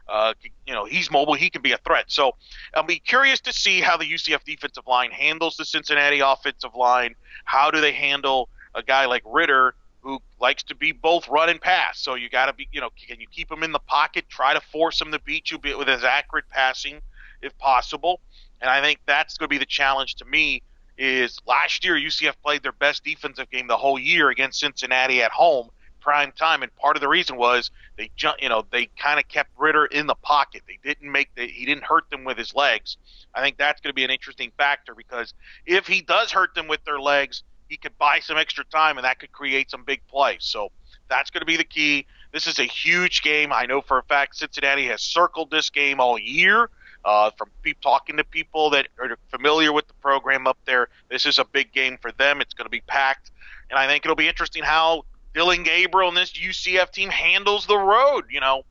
Uh, 0.10 0.34
you 0.66 0.74
know, 0.74 0.86
he's 0.86 1.12
mobile. 1.12 1.36
He 1.36 1.52
can 1.52 1.62
be 1.62 1.74
a 1.74 1.78
threat. 1.78 2.06
So 2.08 2.32
I'll 2.74 2.82
be 2.82 2.98
curious 2.98 3.40
to 3.42 3.54
see 3.54 3.82
how 3.82 3.98
the 3.98 4.06
UCF 4.06 4.44
defensive 4.46 4.88
line 4.88 5.12
handles 5.12 5.58
the 5.58 5.66
Cincinnati 5.66 6.22
offensive 6.22 6.74
line. 6.76 7.14
How 7.46 7.70
do 7.70 7.82
they 7.82 7.92
handle 7.92 8.50
a 8.74 8.82
guy 8.82 9.06
like 9.06 9.22
Ridder, 9.26 9.76
who 10.08 10.20
likes 10.40 10.64
to 10.64 10.74
be 10.74 10.94
both 10.94 11.28
run 11.28 11.50
and 11.50 11.60
pass. 11.60 12.00
So 12.00 12.16
you 12.16 12.30
got 12.30 12.46
to 12.46 12.54
be, 12.54 12.70
you 12.72 12.80
know, 12.80 12.90
can 13.08 13.20
you 13.20 13.28
keep 13.30 13.52
him 13.52 13.62
in 13.62 13.74
the 13.74 13.80
pocket? 13.80 14.24
Try 14.30 14.54
to 14.54 14.62
force 14.62 15.02
him 15.02 15.12
to 15.12 15.20
beat 15.20 15.52
you 15.52 15.60
with 15.62 15.90
his 15.90 16.06
accurate 16.06 16.48
passing, 16.48 17.02
if 17.42 17.56
possible. 17.58 18.22
And 18.62 18.70
I 18.70 18.82
think 18.82 19.00
that's 19.06 19.38
going 19.38 19.50
to 19.50 19.54
be 19.54 19.58
the 19.58 19.66
challenge 19.66 20.16
to 20.16 20.26
me. 20.26 20.64
Is 20.98 21.38
last 21.46 21.84
year 21.84 21.96
UCF 21.96 22.34
played 22.42 22.64
their 22.64 22.72
best 22.72 23.04
defensive 23.04 23.50
game 23.52 23.68
the 23.68 23.78
whole 23.78 24.00
year 24.00 24.30
against 24.30 24.62
Cincinnati 24.62 25.22
at 25.22 25.32
home, 25.32 25.70
prime 26.00 26.32
time, 26.32 26.64
and 26.64 26.76
part 26.78 26.96
of 26.96 27.02
the 27.02 27.08
reason 27.08 27.36
was 27.36 27.70
they, 27.98 28.10
you 28.40 28.50
know, 28.50 28.66
they 28.72 28.88
kind 28.98 29.20
of 29.20 29.28
kept 29.28 29.52
Ridder 29.58 29.86
in 29.86 30.08
the 30.08 30.16
pocket. 30.16 30.64
They 30.68 30.80
didn't 30.84 31.12
make 31.12 31.36
the, 31.36 31.46
he 31.46 31.66
didn't 31.66 31.84
hurt 31.84 32.10
them 32.10 32.24
with 32.24 32.38
his 32.38 32.56
legs. 32.56 32.98
I 33.36 33.42
think 33.42 33.58
that's 33.58 33.82
going 33.82 33.92
to 33.92 33.94
be 33.94 34.06
an 34.06 34.10
interesting 34.10 34.52
factor 34.58 34.96
because 34.96 35.34
if 35.68 35.86
he 35.86 36.02
does 36.02 36.32
hurt 36.32 36.56
them 36.56 36.68
with 36.68 36.84
their 36.86 37.00
legs, 37.00 37.44
he 37.68 37.78
could 37.78 37.98
buy 37.98 38.20
some 38.20 38.38
extra 38.38 38.64
time, 38.66 38.98
and 38.98 39.06
that 39.06 39.20
could 39.20 39.32
create 39.32 39.70
some 39.72 39.84
big 39.84 40.02
plays. 40.08 40.40
So 40.42 40.72
that's 41.10 41.30
going 41.30 41.42
to 41.42 41.46
be 41.46 41.58
the 41.58 41.64
key. 41.64 42.06
This 42.32 42.48
is 42.48 42.60
a 42.60 42.64
huge 42.64 43.22
game. 43.22 43.52
I 43.54 43.66
know 43.66 43.82
for 43.82 43.98
a 44.00 44.04
fact 44.04 44.36
Cincinnati 44.36 44.88
has 44.88 45.02
circled 45.02 45.52
this 45.52 45.70
game 45.70 46.00
all 46.00 46.18
year. 46.18 46.70
Uh, 47.06 47.32
from 47.38 47.50
people, 47.62 47.90
talking 47.90 48.18
to 48.18 48.24
people 48.24 48.70
that 48.72 48.88
are 49.00 49.18
familiar 49.30 49.72
with 49.72 49.88
the 49.88 49.94
program 49.96 50.46
up 50.46 50.58
there, 50.66 50.90
this 51.10 51.26
is 51.26 51.40
a 51.40 51.46
big 51.46 51.72
game 51.72 51.98
for 52.02 52.12
them. 52.14 52.42
It's 52.42 52.54
going 52.54 52.66
to 52.66 52.70
be 52.70 52.82
packed, 52.82 53.32
and 53.70 53.80
I 53.80 53.88
think 53.88 54.04
it'll 54.04 54.16
be 54.16 54.28
interesting 54.28 54.64
how 54.64 55.06
Dillon 55.34 55.64
Gabriel 55.64 56.10
and 56.10 56.18
this 56.18 56.34
UCF 56.34 56.92
team 56.92 57.10
handles 57.10 57.66
the 57.68 57.78
road. 57.78 58.26
You 58.30 58.40
know, 58.40 58.64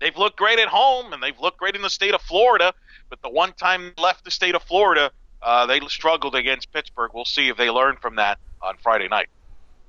they've 0.00 0.16
looked 0.16 0.36
great 0.36 0.58
at 0.58 0.68
home 0.68 1.12
and 1.12 1.22
they've 1.22 1.38
looked 1.40 1.58
great 1.58 1.74
in 1.74 1.82
the 1.82 1.90
state 1.90 2.14
of 2.14 2.20
Florida, 2.20 2.74
but 3.08 3.22
the 3.22 3.30
one 3.30 3.54
time 3.54 3.92
left 3.98 4.24
the 4.24 4.30
state 4.30 4.54
of 4.54 4.62
Florida, 4.62 5.10
uh, 5.42 5.66
they 5.66 5.80
struggled 5.88 6.34
against 6.34 6.72
Pittsburgh. 6.72 7.12
We'll 7.14 7.24
see 7.24 7.48
if 7.48 7.56
they 7.56 7.70
learn 7.70 7.96
from 7.96 8.16
that 8.16 8.38
on 8.60 8.76
Friday 8.82 9.08
night. 9.08 9.28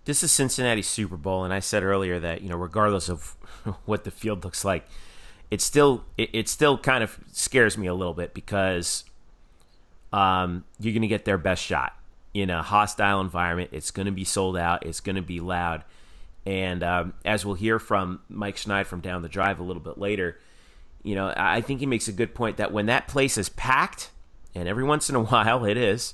This 0.05 0.23
is 0.23 0.31
Cincinnati 0.31 0.81
Super 0.81 1.17
Bowl, 1.17 1.43
and 1.43 1.53
I 1.53 1.59
said 1.59 1.83
earlier 1.83 2.19
that 2.19 2.41
you 2.41 2.49
know, 2.49 2.55
regardless 2.55 3.09
of 3.09 3.35
what 3.85 4.03
the 4.03 4.11
field 4.11 4.43
looks 4.43 4.63
like, 4.63 4.87
it 5.51 5.61
still 5.61 6.05
it, 6.17 6.29
it 6.33 6.49
still 6.49 6.77
kind 6.77 7.03
of 7.03 7.19
scares 7.31 7.77
me 7.77 7.87
a 7.87 7.93
little 7.93 8.13
bit 8.13 8.33
because 8.33 9.03
um, 10.13 10.65
you're 10.79 10.93
going 10.93 11.01
to 11.01 11.07
get 11.07 11.25
their 11.25 11.37
best 11.37 11.63
shot 11.63 11.93
in 12.33 12.49
a 12.49 12.61
hostile 12.61 13.21
environment. 13.21 13.69
It's 13.73 13.91
going 13.91 14.05
to 14.05 14.11
be 14.11 14.23
sold 14.23 14.57
out. 14.57 14.85
It's 14.85 14.99
going 14.99 15.15
to 15.15 15.21
be 15.21 15.39
loud, 15.39 15.83
and 16.45 16.83
um, 16.83 17.13
as 17.25 17.45
we'll 17.45 17.55
hear 17.55 17.79
from 17.79 18.21
Mike 18.29 18.55
Schneid 18.55 18.85
from 18.85 19.01
down 19.01 19.21
the 19.21 19.29
drive 19.29 19.59
a 19.59 19.63
little 19.63 19.81
bit 19.81 19.97
later, 19.97 20.39
you 21.03 21.15
know, 21.15 21.33
I 21.35 21.61
think 21.61 21.79
he 21.79 21.85
makes 21.85 22.07
a 22.07 22.13
good 22.13 22.33
point 22.33 22.57
that 22.57 22.71
when 22.71 22.85
that 22.87 23.07
place 23.07 23.37
is 23.37 23.49
packed 23.49 24.11
and 24.55 24.67
every 24.67 24.83
once 24.83 25.09
in 25.09 25.15
a 25.15 25.23
while 25.23 25.65
it 25.65 25.77
is. 25.77 26.13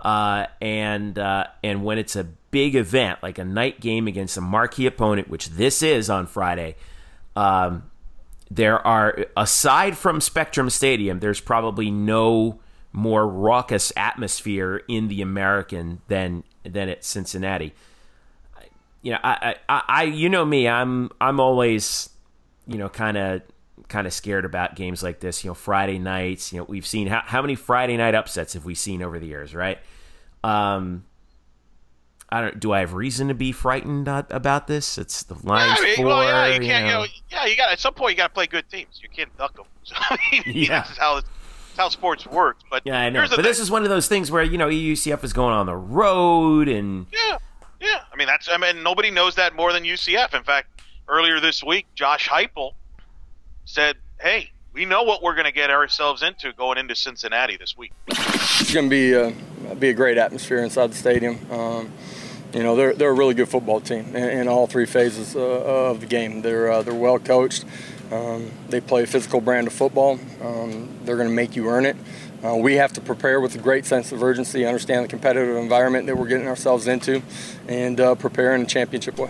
Uh, 0.00 0.46
and 0.60 1.18
uh, 1.18 1.46
and 1.64 1.84
when 1.84 1.98
it's 1.98 2.14
a 2.14 2.24
big 2.24 2.76
event 2.76 3.18
like 3.22 3.38
a 3.38 3.44
night 3.44 3.80
game 3.80 4.06
against 4.06 4.36
a 4.36 4.40
marquee 4.40 4.86
opponent, 4.86 5.28
which 5.28 5.50
this 5.50 5.82
is 5.82 6.08
on 6.08 6.26
Friday, 6.26 6.76
um, 7.34 7.90
there 8.50 8.84
are 8.86 9.26
aside 9.36 9.96
from 9.96 10.20
Spectrum 10.20 10.70
Stadium, 10.70 11.18
there's 11.18 11.40
probably 11.40 11.90
no 11.90 12.60
more 12.92 13.26
raucous 13.26 13.92
atmosphere 13.96 14.82
in 14.88 15.08
the 15.08 15.20
American 15.20 16.00
than 16.08 16.44
than 16.64 16.88
at 16.88 17.04
Cincinnati. 17.04 17.74
You 19.02 19.12
know, 19.12 19.18
I, 19.22 19.56
I, 19.68 19.82
I 19.88 20.02
you 20.04 20.28
know 20.28 20.44
me, 20.44 20.68
I'm 20.68 21.10
I'm 21.20 21.40
always 21.40 22.08
you 22.66 22.78
know 22.78 22.88
kind 22.88 23.16
of 23.16 23.42
kind 23.88 24.06
of 24.06 24.12
scared 24.12 24.44
about 24.44 24.76
games 24.76 25.02
like 25.02 25.20
this. 25.20 25.44
You 25.44 25.50
know, 25.50 25.54
Friday 25.54 25.98
nights. 25.98 26.52
You 26.52 26.58
know, 26.58 26.64
we've 26.64 26.86
seen 26.86 27.08
how 27.08 27.22
how 27.24 27.42
many 27.42 27.54
Friday 27.54 27.96
night 27.96 28.14
upsets 28.14 28.52
have 28.54 28.64
we 28.64 28.74
seen 28.74 29.02
over 29.02 29.18
the 29.18 29.26
years, 29.26 29.54
right? 29.54 29.78
Um, 30.44 31.04
I 32.30 32.42
don't. 32.42 32.60
Do 32.60 32.72
I 32.72 32.80
have 32.80 32.92
reason 32.92 33.28
to 33.28 33.34
be 33.34 33.52
frightened 33.52 34.06
about 34.06 34.66
this? 34.66 34.98
It's 34.98 35.22
the 35.22 35.34
Lions 35.42 35.78
yeah, 35.78 35.84
I 35.84 35.86
mean, 35.86 35.96
four. 35.96 36.06
Well, 36.06 36.22
yeah, 36.22 36.46
you 36.54 36.60
can't. 36.60 36.86
Know. 36.86 37.02
You 37.02 37.08
know, 37.08 37.12
yeah, 37.30 37.46
you 37.46 37.56
got 37.56 37.72
at 37.72 37.80
some 37.80 37.94
point 37.94 38.12
you 38.12 38.16
got 38.18 38.28
to 38.28 38.34
play 38.34 38.46
good 38.46 38.68
teams. 38.70 39.00
You 39.02 39.08
can't 39.08 39.34
duck 39.36 39.56
them. 39.56 39.64
So, 39.88 39.94
I 39.98 40.18
mean, 40.30 40.42
yeah, 40.44 40.82
that's 40.82 40.98
how 40.98 41.22
how 41.78 41.88
sports 41.88 42.26
works. 42.26 42.62
But 42.70 42.82
yeah, 42.84 43.00
I 43.00 43.08
know. 43.08 43.22
But 43.22 43.36
thing. 43.36 43.42
this 43.42 43.58
is 43.58 43.70
one 43.70 43.84
of 43.84 43.88
those 43.88 44.06
things 44.06 44.30
where 44.30 44.42
you 44.42 44.58
know 44.58 44.68
UCF 44.68 45.24
is 45.24 45.32
going 45.32 45.54
on 45.54 45.64
the 45.64 45.76
road 45.76 46.68
and 46.68 47.06
yeah, 47.10 47.38
yeah. 47.80 48.00
I 48.12 48.16
mean 48.16 48.26
that's. 48.26 48.50
I 48.50 48.58
mean 48.58 48.82
nobody 48.82 49.10
knows 49.10 49.36
that 49.36 49.56
more 49.56 49.72
than 49.72 49.84
UCF. 49.84 50.34
In 50.34 50.42
fact, 50.42 50.82
earlier 51.08 51.40
this 51.40 51.64
week, 51.64 51.86
Josh 51.94 52.28
Heupel 52.28 52.72
said 53.68 53.96
hey, 54.20 54.50
we 54.72 54.84
know 54.84 55.02
what 55.02 55.22
we're 55.22 55.34
going 55.34 55.46
to 55.46 55.52
get 55.52 55.70
ourselves 55.70 56.22
into 56.22 56.52
going 56.52 56.78
into 56.78 56.94
Cincinnati 56.94 57.56
this 57.56 57.76
week. 57.76 57.92
It's 58.08 58.72
going 58.72 58.86
to 58.86 58.90
be 58.90 59.12
a, 59.12 59.74
be 59.76 59.90
a 59.90 59.94
great 59.94 60.18
atmosphere 60.18 60.58
inside 60.58 60.90
the 60.90 60.96
stadium. 60.96 61.38
Um, 61.50 61.92
you 62.52 62.62
know, 62.62 62.74
they're, 62.76 62.94
they're 62.94 63.10
a 63.10 63.14
really 63.14 63.34
good 63.34 63.48
football 63.48 63.80
team 63.80 64.16
in, 64.16 64.40
in 64.40 64.48
all 64.48 64.66
three 64.66 64.86
phases 64.86 65.36
uh, 65.36 65.40
of 65.40 66.00
the 66.00 66.06
game. 66.06 66.42
They're, 66.42 66.70
uh, 66.70 66.82
they're 66.82 66.94
well 66.94 67.18
coached. 67.18 67.64
Um, 68.10 68.50
they 68.68 68.80
play 68.80 69.02
a 69.02 69.06
physical 69.06 69.40
brand 69.40 69.66
of 69.66 69.72
football. 69.72 70.18
Um, 70.42 70.88
they're 71.04 71.16
going 71.16 71.28
to 71.28 71.34
make 71.34 71.54
you 71.54 71.68
earn 71.68 71.84
it. 71.84 71.96
Uh, 72.44 72.54
we 72.56 72.74
have 72.74 72.92
to 72.92 73.00
prepare 73.00 73.40
with 73.40 73.54
a 73.56 73.58
great 73.58 73.84
sense 73.84 74.12
of 74.12 74.22
urgency, 74.22 74.64
understand 74.64 75.04
the 75.04 75.08
competitive 75.08 75.56
environment 75.56 76.06
that 76.06 76.16
we're 76.16 76.28
getting 76.28 76.46
ourselves 76.46 76.86
into, 76.86 77.20
and 77.66 78.00
uh, 78.00 78.14
prepare 78.14 78.54
in 78.54 78.60
a 78.62 78.66
championship 78.66 79.18
way. 79.18 79.28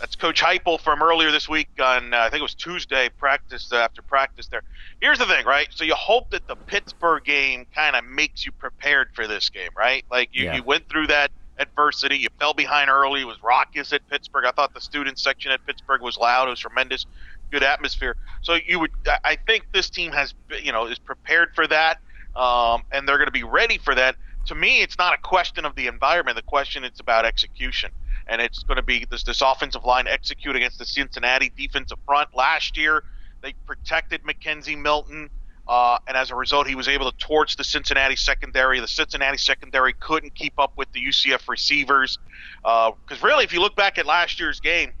That's 0.00 0.16
Coach 0.18 0.42
Heupel 0.42 0.80
from 0.80 1.02
earlier 1.02 1.30
this 1.30 1.48
week 1.48 1.68
on 1.80 2.12
uh, 2.12 2.18
I 2.18 2.30
think 2.30 2.40
it 2.40 2.42
was 2.42 2.54
Tuesday 2.54 3.08
practice 3.18 3.70
uh, 3.72 3.76
after 3.76 4.02
practice 4.02 4.48
there. 4.48 4.62
Here's 5.00 5.18
the 5.18 5.24
thing, 5.26 5.44
right? 5.46 5.68
So 5.70 5.84
you 5.84 5.94
hope 5.94 6.30
that 6.30 6.46
the 6.48 6.56
Pittsburgh 6.56 7.22
game 7.24 7.64
kind 7.74 7.94
of 7.94 8.04
makes 8.04 8.44
you 8.44 8.50
prepared 8.52 9.10
for 9.14 9.26
this 9.28 9.48
game, 9.48 9.70
right? 9.76 10.04
Like 10.10 10.30
you, 10.32 10.44
Yeah. 10.46 10.56
you 10.56 10.62
went 10.64 10.88
through 10.88 11.06
that 11.08 11.30
adversity. 11.58 12.18
You 12.18 12.28
fell 12.40 12.54
behind 12.54 12.90
early. 12.90 13.20
It 13.22 13.26
was 13.26 13.40
raucous 13.42 13.92
at 13.92 14.06
Pittsburgh. 14.10 14.44
I 14.46 14.50
thought 14.50 14.74
the 14.74 14.80
student 14.80 15.18
section 15.18 15.52
at 15.52 15.64
Pittsburgh 15.64 16.02
was 16.02 16.18
loud. 16.18 16.48
It 16.48 16.50
was 16.50 16.60
tremendous, 16.60 17.06
good 17.50 17.62
atmosphere. 17.62 18.16
So 18.42 18.54
you 18.66 18.80
would, 18.80 18.90
I- 19.06 19.18
I 19.24 19.36
think 19.36 19.66
this 19.72 19.88
team 19.90 20.10
has, 20.12 20.34
you 20.62 20.72
know, 20.72 20.86
is 20.86 20.98
prepared 20.98 21.54
for 21.54 21.66
that, 21.68 21.98
um, 22.36 22.82
and 22.92 23.08
they're 23.08 23.18
going 23.18 23.28
to 23.28 23.32
be 23.32 23.44
ready 23.44 23.78
for 23.78 23.94
that. 23.94 24.16
To 24.46 24.54
me, 24.54 24.82
it's 24.82 24.98
not 24.98 25.14
a 25.14 25.18
question 25.18 25.64
of 25.64 25.74
the 25.74 25.86
environment. 25.86 26.36
The 26.36 26.42
question 26.42 26.84
it's 26.84 27.00
about 27.00 27.24
execution, 27.24 27.90
and 28.28 28.40
it's 28.40 28.62
going 28.62 28.76
to 28.76 28.82
be 28.82 29.04
this 29.10 29.24
this 29.24 29.40
offensive 29.40 29.84
line 29.84 30.06
execute 30.06 30.54
against 30.54 30.78
the 30.78 30.84
Cincinnati 30.84 31.50
defensive 31.56 31.98
front. 32.06 32.34
Last 32.34 32.76
year, 32.76 33.02
they 33.42 33.54
protected 33.66 34.22
McKenzie 34.22 34.78
Milton. 34.78 35.30
Uh, 35.68 35.98
and 36.06 36.16
as 36.16 36.30
a 36.30 36.36
result, 36.36 36.68
he 36.68 36.76
was 36.76 36.86
able 36.86 37.10
to 37.10 37.18
torch 37.18 37.56
the 37.56 37.64
Cincinnati 37.64 38.14
secondary. 38.14 38.78
The 38.78 38.86
Cincinnati 38.86 39.36
secondary 39.36 39.94
couldn't 39.94 40.32
keep 40.36 40.60
up 40.60 40.72
with 40.76 40.92
the 40.92 41.04
UCF 41.04 41.48
receivers. 41.48 42.20
Because 42.62 42.94
uh, 43.20 43.26
really, 43.26 43.42
if 43.42 43.52
you 43.52 43.60
look 43.60 43.74
back 43.74 43.98
at 43.98 44.06
last 44.06 44.38
year's 44.38 44.60
game, 44.60 44.92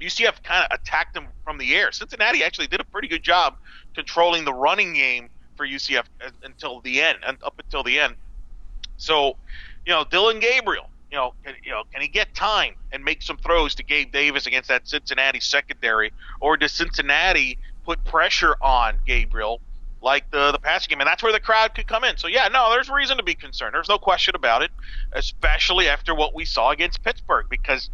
UCF 0.00 0.42
kind 0.42 0.66
of 0.68 0.80
attacked 0.80 1.14
them 1.14 1.28
from 1.44 1.58
the 1.58 1.76
air. 1.76 1.92
Cincinnati 1.92 2.42
actually 2.42 2.66
did 2.66 2.80
a 2.80 2.84
pretty 2.84 3.06
good 3.06 3.22
job 3.22 3.56
controlling 3.94 4.44
the 4.44 4.52
running 4.52 4.94
game 4.94 5.28
for 5.58 5.66
UCF 5.66 6.04
until 6.42 6.80
the 6.80 7.02
end, 7.02 7.18
up 7.26 7.54
until 7.62 7.82
the 7.82 8.00
end. 8.00 8.14
So, 8.96 9.36
you 9.84 9.92
know, 9.92 10.04
Dillon 10.04 10.40
Gabriel, 10.40 10.88
you 11.10 11.18
know, 11.18 11.34
can, 11.44 11.54
you 11.62 11.70
know, 11.70 11.82
can 11.92 12.00
he 12.00 12.08
get 12.08 12.34
time 12.34 12.74
and 12.92 13.04
make 13.04 13.20
some 13.20 13.36
throws 13.36 13.74
to 13.74 13.82
Gabe 13.82 14.10
Davis 14.12 14.46
against 14.46 14.68
that 14.68 14.88
Cincinnati 14.88 15.40
secondary, 15.40 16.12
or 16.40 16.56
does 16.56 16.72
Cincinnati 16.72 17.58
put 17.84 18.02
pressure 18.04 18.56
on 18.62 18.98
Gabriel 19.06 19.60
like 20.00 20.30
the 20.30 20.52
the 20.52 20.58
passing 20.58 20.90
game, 20.90 21.00
and 21.00 21.08
that's 21.08 21.22
where 21.22 21.32
the 21.32 21.40
crowd 21.40 21.74
could 21.74 21.86
come 21.86 22.04
in. 22.04 22.16
So 22.16 22.28
yeah, 22.28 22.48
no, 22.48 22.70
there's 22.70 22.88
reason 22.88 23.16
to 23.16 23.22
be 23.22 23.34
concerned. 23.34 23.74
There's 23.74 23.88
no 23.88 23.98
question 23.98 24.36
about 24.36 24.62
it, 24.62 24.70
especially 25.12 25.88
after 25.88 26.14
what 26.14 26.34
we 26.34 26.44
saw 26.44 26.70
against 26.70 27.02
Pittsburgh. 27.02 27.46
Because 27.48 27.90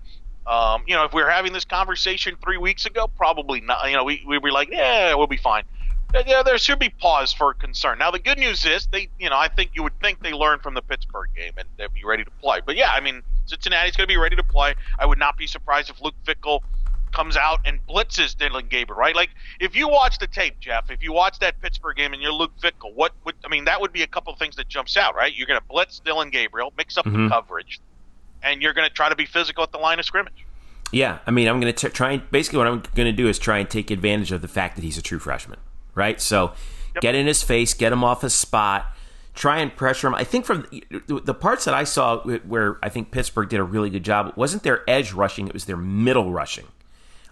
um, 0.47 0.85
you 0.87 0.95
know, 0.95 1.05
if 1.05 1.15
we 1.15 1.23
were 1.23 1.31
having 1.31 1.53
this 1.53 1.65
conversation 1.65 2.37
three 2.43 2.59
weeks 2.59 2.85
ago, 2.85 3.09
probably 3.17 3.61
not. 3.61 3.89
You 3.89 3.97
know, 3.97 4.05
we 4.05 4.23
we 4.27 4.39
were 4.39 4.53
like, 4.53 4.71
yeah, 4.71 5.15
we'll 5.15 5.27
be 5.27 5.39
fine. 5.39 5.65
Yeah, 6.27 6.43
there 6.43 6.59
should 6.59 6.79
be 6.79 6.91
pause 6.91 7.33
for 7.33 7.55
concern. 7.55 7.99
Now 7.99 8.11
the 8.11 8.19
good 8.19 8.39
news 8.39 8.65
is 8.65 8.87
they, 8.87 9.09
you 9.19 9.29
know, 9.29 9.37
I 9.37 9.49
think 9.49 9.73
you 9.75 9.83
would 9.83 9.99
think 10.01 10.23
they 10.23 10.33
learned 10.33 10.63
from 10.63 10.75
the 10.75 10.83
Pittsburgh 10.83 11.31
game 11.35 11.53
and 11.57 11.69
they'd 11.77 11.93
be 11.93 12.05
ready 12.05 12.25
to 12.25 12.31
play. 12.31 12.61
But 12.65 12.77
yeah, 12.77 12.91
I 12.93 13.01
mean, 13.01 13.23
Cincinnati's 13.47 13.97
going 13.97 14.07
to 14.07 14.13
be 14.13 14.17
ready 14.17 14.37
to 14.37 14.45
play. 14.45 14.75
I 14.99 15.07
would 15.07 15.19
not 15.19 15.37
be 15.37 15.47
surprised 15.47 15.91
if 15.91 16.01
Luke 16.01 16.15
Fickell 16.25 16.61
comes 17.13 17.37
out 17.37 17.61
and 17.65 17.85
blitzes 17.87 18.37
Dillon 18.37 18.67
Gabriel, 18.69 18.99
right? 18.99 19.15
Like 19.15 19.31
if 19.61 19.75
you 19.77 19.89
watch 19.89 20.19
the 20.19 20.27
tape, 20.27 20.59
Jeff, 20.61 20.91
if 20.91 21.03
you 21.03 21.13
watch 21.13 21.39
that 21.41 21.61
Pittsburgh 21.61 21.97
game 21.97 22.13
and 22.13 22.23
you're 22.23 22.33
Luke 22.33 22.53
Fickell, 22.63 22.95
what 22.95 23.13
would 23.25 23.35
I 23.45 23.49
mean? 23.49 23.65
That 23.65 23.81
would 23.81 23.93
be 23.93 24.03
a 24.03 24.07
couple 24.07 24.33
of 24.33 24.39
things 24.39 24.57
that 24.57 24.69
jumps 24.69 24.97
out, 24.97 25.15
right? 25.15 25.35
You're 25.35 25.47
going 25.47 25.61
to 25.61 25.67
blitz 25.67 26.01
Dillon 26.01 26.31
Gabriel, 26.31 26.73
mix 26.77 26.97
up 26.97 27.07
mm-hmm. 27.07 27.25
the 27.25 27.29
coverage, 27.31 27.81
and 28.43 28.61
you're 28.61 28.75
going 28.75 28.89
to 28.89 28.95
try 28.95 29.09
to 29.09 29.17
be 29.17 29.27
physical 29.27 29.63
at 29.63 29.73
the 29.73 29.79
line 29.79 29.99
of 29.99 30.05
scrimmage. 30.05 30.45
Yeah, 30.93 31.19
I 31.27 31.31
mean, 31.31 31.49
I'm 31.49 31.61
going 31.61 31.73
to 31.73 31.89
try 31.89 32.13
and 32.13 32.31
basically 32.31 32.59
what 32.59 32.67
I'm 32.67 32.83
going 32.95 33.07
to 33.07 33.13
do 33.13 33.27
is 33.27 33.39
try 33.39 33.59
and 33.59 33.69
take 33.69 33.91
advantage 33.91 34.31
of 34.31 34.43
the 34.43 34.49
fact 34.49 34.77
that 34.77 34.85
he's 34.85 34.99
a 34.99 35.03
true 35.03 35.19
freshman, 35.19 35.59
right? 35.95 36.21
So 36.21 36.53
yep. 36.95 37.03
get 37.03 37.15
in 37.15 37.27
his 37.27 37.43
face, 37.43 37.75
get 37.75 37.93
him 37.93 38.05
off 38.05 38.23
his 38.23 38.35
spot 38.35 38.95
try 39.35 39.59
and 39.59 39.75
pressure 39.75 40.07
him. 40.07 40.15
I 40.15 40.25
think 40.25 40.45
from 40.45 40.67
the 41.07 41.35
parts 41.35 41.65
that 41.65 41.75
I 41.75 41.85
saw 41.85 42.21
where 42.21 42.79
I 42.83 42.89
think 42.89 43.11
Pittsburgh 43.11 43.49
did 43.49 43.61
a 43.61 43.65
really 43.65 43.91
good 43.91 44.05
job, 44.05 44.29
it 44.29 44.37
wasn't 44.37 44.63
their 44.63 44.89
edge 44.89 45.13
rushing, 45.13 45.49
it 45.49 45.53
was 45.53 45.65
their 45.65 45.77
middle 45.77 46.33
rushing. 46.33 46.67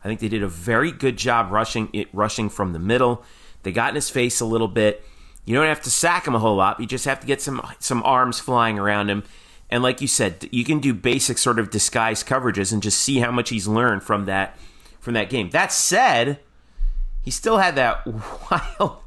I 0.04 0.09
think 0.09 0.21
they 0.21 0.28
did 0.28 0.42
a 0.42 0.49
very 0.49 0.90
good 0.90 1.16
job 1.16 1.52
rushing 1.52 1.88
it, 1.92 2.09
rushing 2.12 2.49
from 2.49 2.73
the 2.73 2.81
middle. 2.81 3.25
They 3.62 3.71
got 3.71 3.90
in 3.90 3.95
his 3.95 4.11
face 4.11 4.40
a 4.40 4.45
little 4.45 4.66
bit. 4.66 5.04
You 5.45 5.54
don't 5.54 5.66
have 5.66 5.83
to 5.83 5.90
sack 5.90 6.26
him 6.26 6.35
a 6.35 6.40
whole 6.40 6.57
lot. 6.57 6.81
You 6.81 6.87
just 6.87 7.04
have 7.04 7.21
to 7.21 7.26
get 7.26 7.40
some 7.40 7.64
some 7.78 8.02
arms 8.02 8.40
flying 8.40 8.78
around 8.78 9.11
him. 9.11 9.23
And 9.71 9.83
like 9.83 10.00
you 10.00 10.09
said, 10.09 10.49
you 10.50 10.64
can 10.64 10.81
do 10.81 10.92
basic 10.92 11.38
sort 11.38 11.59
of 11.59 11.71
disguise 11.71 12.23
coverages 12.25 12.73
and 12.73 12.83
just 12.83 13.00
see 13.00 13.21
how 13.21 13.31
much 13.31 13.50
he's 13.50 13.69
learned 13.69 14.02
from 14.02 14.26
that 14.26 14.59
from 14.99 15.14
that 15.14 15.31
game. 15.31 15.50
That 15.50 15.73
said, 15.73 16.40
he 17.23 17.31
still 17.31 17.59
had 17.59 17.76
that 17.76 18.07
wild 18.50 18.99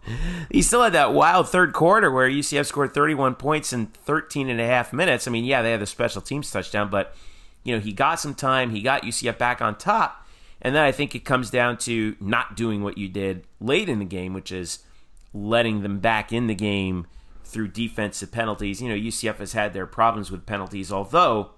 he 0.49 0.61
still 0.61 0.83
had 0.83 0.93
that 0.93 1.13
wild 1.13 1.49
third 1.49 1.73
quarter 1.73 2.09
where 2.09 2.29
UCF 2.29 2.65
scored 2.65 2.93
31 2.93 3.35
points 3.35 3.73
in 3.73 3.87
13 3.87 4.49
and 4.49 4.61
a 4.61 4.65
half 4.65 4.93
minutes. 4.93 5.27
I 5.27 5.31
mean, 5.31 5.45
yeah, 5.45 5.61
they 5.61 5.71
had 5.71 5.81
the 5.81 5.85
special 5.85 6.21
teams 6.21 6.49
touchdown, 6.49 6.89
but 6.89 7.15
you 7.63 7.73
know, 7.75 7.81
he 7.81 7.91
got 7.91 8.19
some 8.19 8.35
time, 8.35 8.69
he 8.69 8.81
got 8.81 9.03
UCF 9.03 9.37
back 9.37 9.61
on 9.61 9.77
top. 9.77 10.25
And 10.61 10.73
then 10.73 10.83
I 10.83 10.91
think 10.91 11.13
it 11.13 11.25
comes 11.25 11.49
down 11.49 11.77
to 11.79 12.15
not 12.19 12.55
doing 12.55 12.81
what 12.81 12.97
you 12.97 13.09
did 13.09 13.43
late 13.59 13.89
in 13.89 13.99
the 13.99 14.05
game, 14.05 14.33
which 14.33 14.51
is 14.51 14.79
letting 15.33 15.81
them 15.81 15.99
back 15.99 16.31
in 16.31 16.47
the 16.47 16.55
game 16.55 17.07
through 17.43 17.67
defensive 17.67 18.31
penalties. 18.31 18.81
You 18.81 18.89
know, 18.89 18.95
UCF 18.95 19.37
has 19.37 19.53
had 19.53 19.73
their 19.73 19.85
problems 19.85 20.31
with 20.31 20.45
penalties, 20.45 20.91
although 20.91 21.51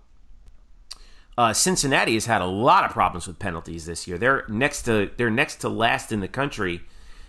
uh, 1.38 1.54
Cincinnati 1.54 2.16
has 2.16 2.26
had 2.26 2.42
a 2.42 2.46
lot 2.46 2.84
of 2.84 2.92
problems 2.92 3.28
with 3.28 3.38
penalties 3.40 3.86
this 3.86 4.08
year. 4.08 4.18
They're 4.18 4.44
next 4.48 4.84
to 4.84 5.12
they're 5.18 5.30
next 5.30 5.58
to 5.58 5.70
last 5.70 6.12
in 6.12 6.20
the 6.20 6.28
country 6.28 6.82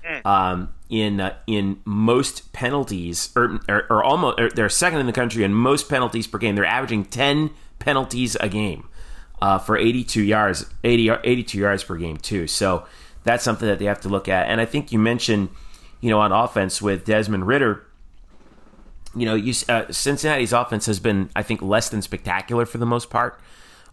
hmm. 0.04 0.26
um, 0.26 0.74
in 0.88 1.20
uh, 1.20 1.36
in 1.46 1.80
most 1.84 2.52
penalties, 2.52 3.30
or, 3.36 3.60
or, 3.68 3.86
or 3.90 4.04
almost 4.04 4.40
or 4.40 4.50
they're 4.50 4.68
second 4.68 5.00
in 5.00 5.06
the 5.06 5.12
country 5.12 5.44
in 5.44 5.52
most 5.52 5.88
penalties 5.88 6.26
per 6.26 6.38
game. 6.38 6.54
They're 6.54 6.64
averaging 6.64 7.04
ten 7.04 7.50
penalties 7.78 8.36
a 8.40 8.48
game 8.48 8.88
uh, 9.40 9.58
for 9.58 9.76
82 9.76 10.22
yards, 10.22 10.66
80, 10.84 11.10
82 11.24 11.58
yards 11.58 11.84
per 11.84 11.96
game 11.96 12.16
too. 12.16 12.46
So 12.46 12.86
that's 13.24 13.44
something 13.44 13.68
that 13.68 13.78
they 13.78 13.84
have 13.84 14.00
to 14.02 14.08
look 14.08 14.28
at. 14.28 14.48
And 14.48 14.60
I 14.60 14.64
think 14.64 14.92
you 14.92 14.98
mentioned, 14.98 15.50
you 16.00 16.10
know, 16.10 16.20
on 16.20 16.32
offense 16.32 16.82
with 16.82 17.04
Desmond 17.04 17.46
Ridder. 17.46 17.84
You 19.14 19.26
know, 19.26 19.34
you, 19.34 19.54
uh, 19.68 19.90
Cincinnati's 19.90 20.52
offense 20.52 20.86
has 20.86 21.00
been, 21.00 21.30
I 21.34 21.42
think, 21.42 21.62
less 21.62 21.88
than 21.88 22.02
spectacular 22.02 22.66
for 22.66 22.78
the 22.78 22.86
most 22.86 23.10
part. 23.10 23.40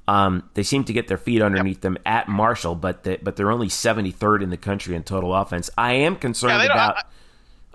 Um, 0.08 0.50
they 0.54 0.64
seem 0.64 0.84
to 0.84 0.94
get 0.94 1.08
their 1.08 1.18
feet 1.18 1.42
underneath 1.42 1.78
yep. 1.78 1.82
them 1.82 1.98
at 2.06 2.28
Marshall, 2.28 2.76
but 2.76 3.04
they, 3.04 3.18
but 3.18 3.36
they're 3.36 3.52
only 3.52 3.68
73rd 3.68 4.44
in 4.44 4.50
the 4.50 4.58
country 4.58 4.96
in 4.96 5.04
total 5.04 5.34
offense. 5.34 5.70
I 5.78 5.94
am 5.94 6.16
concerned 6.16 6.62
yeah, 6.62 6.66
about. 6.66 6.98
I, 6.98 7.04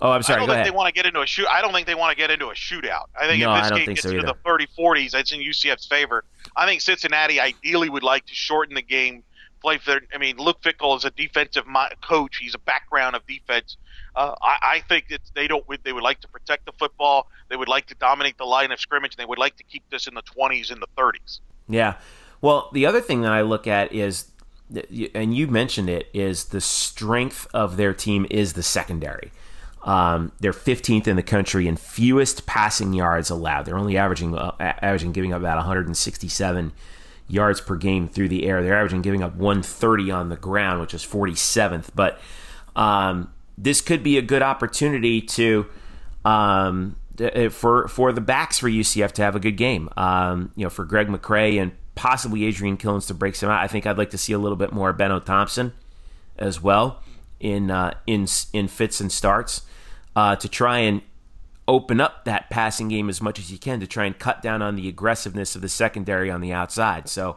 oh, 0.00 0.10
I'm 0.12 0.22
sorry. 0.22 0.36
I 0.36 0.38
don't 0.38 0.48
think 0.48 0.54
ahead. 0.54 0.66
they 0.66 0.76
want 0.76 0.86
to 0.88 0.92
get 0.94 1.06
into 1.06 1.20
a 1.22 1.26
shoot. 1.26 1.48
I 1.50 1.60
don't 1.60 1.72
think 1.72 1.88
they 1.88 1.96
want 1.96 2.12
to 2.12 2.16
get 2.16 2.30
into 2.30 2.46
a 2.46 2.54
shootout. 2.54 3.06
I 3.20 3.26
think 3.26 3.42
no, 3.42 3.54
if 3.54 3.62
this 3.62 3.78
game 3.78 3.86
gets 3.86 4.02
so 4.02 4.10
into 4.10 4.22
the 4.22 4.36
30 4.44 4.68
40s, 4.78 5.14
it's 5.14 5.32
in 5.32 5.40
UCF's 5.40 5.86
favor. 5.86 6.24
I 6.54 6.66
think 6.66 6.80
Cincinnati 6.82 7.40
ideally 7.40 7.88
would 7.88 8.04
like 8.04 8.26
to 8.26 8.34
shorten 8.34 8.74
the 8.74 8.82
game. 8.82 9.24
Play 9.60 9.78
for. 9.78 10.00
I 10.14 10.18
mean, 10.18 10.38
Luke 10.38 10.62
Fickell 10.62 10.96
is 10.96 11.04
a 11.04 11.10
defensive 11.10 11.64
coach. 12.00 12.36
He's 12.36 12.54
a 12.54 12.58
background 12.60 13.16
of 13.16 13.26
defense. 13.26 13.76
Uh, 14.14 14.34
I, 14.40 14.58
I, 14.62 14.82
think 14.88 15.08
that 15.08 15.20
they 15.34 15.46
don't. 15.46 15.64
They 15.84 15.92
would 15.92 16.02
like 16.02 16.20
to 16.20 16.28
protect 16.28 16.64
the 16.64 16.72
football. 16.78 17.28
They 17.48 17.56
would 17.56 17.68
like 17.68 17.86
to 17.88 17.94
dominate 17.96 18.38
the 18.38 18.46
line 18.46 18.72
of 18.72 18.80
scrimmage. 18.80 19.14
And 19.14 19.22
they 19.22 19.28
would 19.28 19.38
like 19.38 19.56
to 19.56 19.64
keep 19.64 19.82
this 19.90 20.06
in 20.06 20.14
the 20.14 20.22
20s 20.22 20.70
and 20.70 20.80
the 20.80 20.86
30s. 20.96 21.40
Yeah. 21.68 21.96
Well, 22.40 22.70
the 22.72 22.86
other 22.86 23.00
thing 23.00 23.22
that 23.22 23.32
I 23.32 23.42
look 23.42 23.66
at 23.66 23.92
is, 23.92 24.30
and 25.14 25.34
you 25.34 25.46
mentioned 25.46 25.90
it, 25.90 26.08
is 26.12 26.46
the 26.46 26.60
strength 26.60 27.46
of 27.52 27.76
their 27.76 27.92
team 27.92 28.26
is 28.30 28.54
the 28.54 28.62
secondary. 28.62 29.32
Um, 29.82 30.32
they're 30.40 30.52
15th 30.52 31.06
in 31.06 31.16
the 31.16 31.22
country 31.22 31.66
in 31.66 31.76
fewest 31.76 32.46
passing 32.46 32.92
yards 32.92 33.30
allowed. 33.30 33.64
They're 33.64 33.78
only 33.78 33.96
averaging 33.96 34.36
uh, 34.36 34.54
averaging 34.60 35.12
giving 35.12 35.32
up 35.32 35.40
about 35.40 35.56
167 35.56 36.72
yards 37.28 37.60
per 37.60 37.76
game 37.76 38.08
through 38.08 38.28
the 38.28 38.46
air. 38.46 38.62
They're 38.62 38.76
averaging 38.76 39.02
giving 39.02 39.22
up 39.22 39.34
130 39.36 40.10
on 40.10 40.28
the 40.28 40.36
ground, 40.36 40.80
which 40.80 40.92
is 40.92 41.02
47th. 41.02 41.90
But 41.94 42.20
um, 42.76 43.32
this 43.56 43.80
could 43.80 44.02
be 44.02 44.18
a 44.18 44.22
good 44.22 44.42
opportunity 44.42 45.22
to 45.22 45.66
um, 46.26 46.96
uh, 47.18 47.48
for 47.48 47.88
for 47.88 48.12
the 48.12 48.20
backs 48.20 48.58
for 48.58 48.68
UCF 48.68 49.12
to 49.12 49.22
have 49.22 49.34
a 49.34 49.40
good 49.40 49.56
game. 49.56 49.88
Um, 49.96 50.52
you 50.56 50.64
know, 50.64 50.70
for 50.70 50.84
Greg 50.84 51.08
McCrae 51.08 51.60
and 51.60 51.72
possibly 52.00 52.46
Adrian 52.46 52.78
Killins 52.78 53.06
to 53.08 53.14
break 53.14 53.34
some 53.34 53.50
out. 53.50 53.62
I 53.62 53.66
think 53.66 53.84
I'd 53.84 53.98
like 53.98 54.08
to 54.10 54.18
see 54.18 54.32
a 54.32 54.38
little 54.38 54.56
bit 54.56 54.72
more 54.72 54.94
Beno 54.94 55.22
Thompson 55.22 55.74
as 56.38 56.62
well 56.62 57.02
in 57.38 57.70
uh, 57.70 57.92
in 58.06 58.26
in 58.54 58.68
fits 58.68 59.02
and 59.02 59.12
starts 59.12 59.60
uh, 60.16 60.34
to 60.36 60.48
try 60.48 60.78
and 60.78 61.02
open 61.68 62.00
up 62.00 62.24
that 62.24 62.48
passing 62.48 62.88
game 62.88 63.10
as 63.10 63.20
much 63.20 63.38
as 63.38 63.52
you 63.52 63.58
can 63.58 63.80
to 63.80 63.86
try 63.86 64.06
and 64.06 64.18
cut 64.18 64.40
down 64.40 64.62
on 64.62 64.76
the 64.76 64.88
aggressiveness 64.88 65.54
of 65.54 65.60
the 65.60 65.68
secondary 65.68 66.30
on 66.30 66.40
the 66.40 66.54
outside. 66.54 67.06
So 67.06 67.36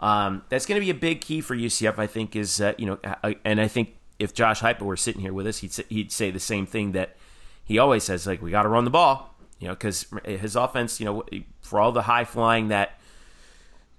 um, 0.00 0.42
that's 0.50 0.66
going 0.66 0.78
to 0.78 0.84
be 0.84 0.90
a 0.90 0.94
big 0.94 1.22
key 1.22 1.40
for 1.40 1.56
UCF. 1.56 1.98
I 1.98 2.06
think 2.06 2.36
is 2.36 2.60
uh, 2.60 2.74
you 2.76 2.84
know, 2.84 2.98
and 3.42 3.58
I 3.58 3.68
think 3.68 3.96
if 4.18 4.34
Josh 4.34 4.60
Heupel 4.60 4.82
were 4.82 4.98
sitting 4.98 5.22
here 5.22 5.32
with 5.32 5.46
us, 5.46 5.60
he'd 5.60 5.72
say, 5.72 5.84
he'd 5.88 6.12
say 6.12 6.30
the 6.30 6.38
same 6.38 6.66
thing 6.66 6.92
that 6.92 7.16
he 7.64 7.78
always 7.78 8.04
says, 8.04 8.26
like 8.26 8.42
we 8.42 8.50
got 8.50 8.64
to 8.64 8.68
run 8.68 8.84
the 8.84 8.90
ball. 8.90 9.34
You 9.60 9.68
know, 9.68 9.74
because 9.74 10.04
his 10.26 10.56
offense, 10.56 11.00
you 11.00 11.06
know, 11.06 11.24
for 11.62 11.80
all 11.80 11.90
the 11.90 12.02
high 12.02 12.24
flying 12.24 12.68
that 12.68 12.98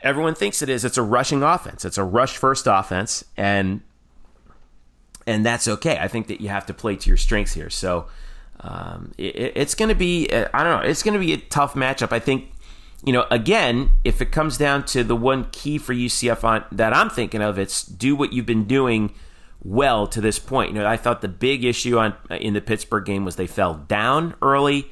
everyone 0.06 0.36
thinks 0.36 0.62
it 0.62 0.70
is, 0.70 0.86
it's 0.86 0.98
a 0.98 1.02
rushing 1.02 1.44
offense. 1.44 1.84
It's 1.84 1.98
a 1.98 2.04
rush 2.04 2.38
first 2.38 2.68
offense, 2.68 3.26
and 3.36 3.82
and 5.28 5.44
that's 5.44 5.68
okay. 5.68 5.98
I 6.00 6.08
think 6.08 6.28
that 6.28 6.40
you 6.40 6.50
have 6.50 6.68
to 6.68 6.74
play 6.74 6.96
to 6.96 7.10
your 7.10 7.18
strengths 7.18 7.54
here. 7.54 7.72
So 7.72 8.08
um, 8.60 9.12
it, 9.18 9.54
it's 9.56 9.74
going 9.74 9.90
to 9.90 9.96
be, 9.96 10.32
I 10.32 10.64
don't 10.64 10.82
know, 10.82 10.88
it's 10.88 11.02
going 11.02 11.16
to 11.16 11.20
be 11.20 11.34
a 11.34 11.38
tough 11.38 11.74
matchup. 11.74 12.14
I 12.14 12.20
think, 12.20 12.52
you 13.04 13.12
know, 13.12 13.26
again, 13.32 13.90
if 14.04 14.22
it 14.22 14.32
comes 14.32 14.56
down 14.56 14.86
to 14.86 15.04
the 15.04 15.16
one 15.16 15.46
key 15.52 15.80
for 15.80 15.96
UCF 15.96 16.44
on 16.44 16.64
that 16.72 16.94
I'm 16.94 17.10
thinking 17.10 17.42
of, 17.42 17.58
it's 17.58 17.84
do 17.84 18.16
what 18.16 18.34
you've 18.34 18.46
been 18.46 18.66
doing 18.66 19.16
well 19.64 20.06
to 20.08 20.22
this 20.22 20.38
point. 20.38 20.74
You 20.74 20.80
know, 20.80 20.86
I 20.86 20.96
thought 20.96 21.22
the 21.22 21.28
big 21.28 21.64
issue 21.64 21.98
on 21.98 22.14
in 22.30 22.54
the 22.54 22.62
Pittsburgh 22.62 23.06
game 23.06 23.26
was 23.26 23.36
they 23.36 23.48
fell 23.48 23.74
down 23.74 24.36
early, 24.44 24.92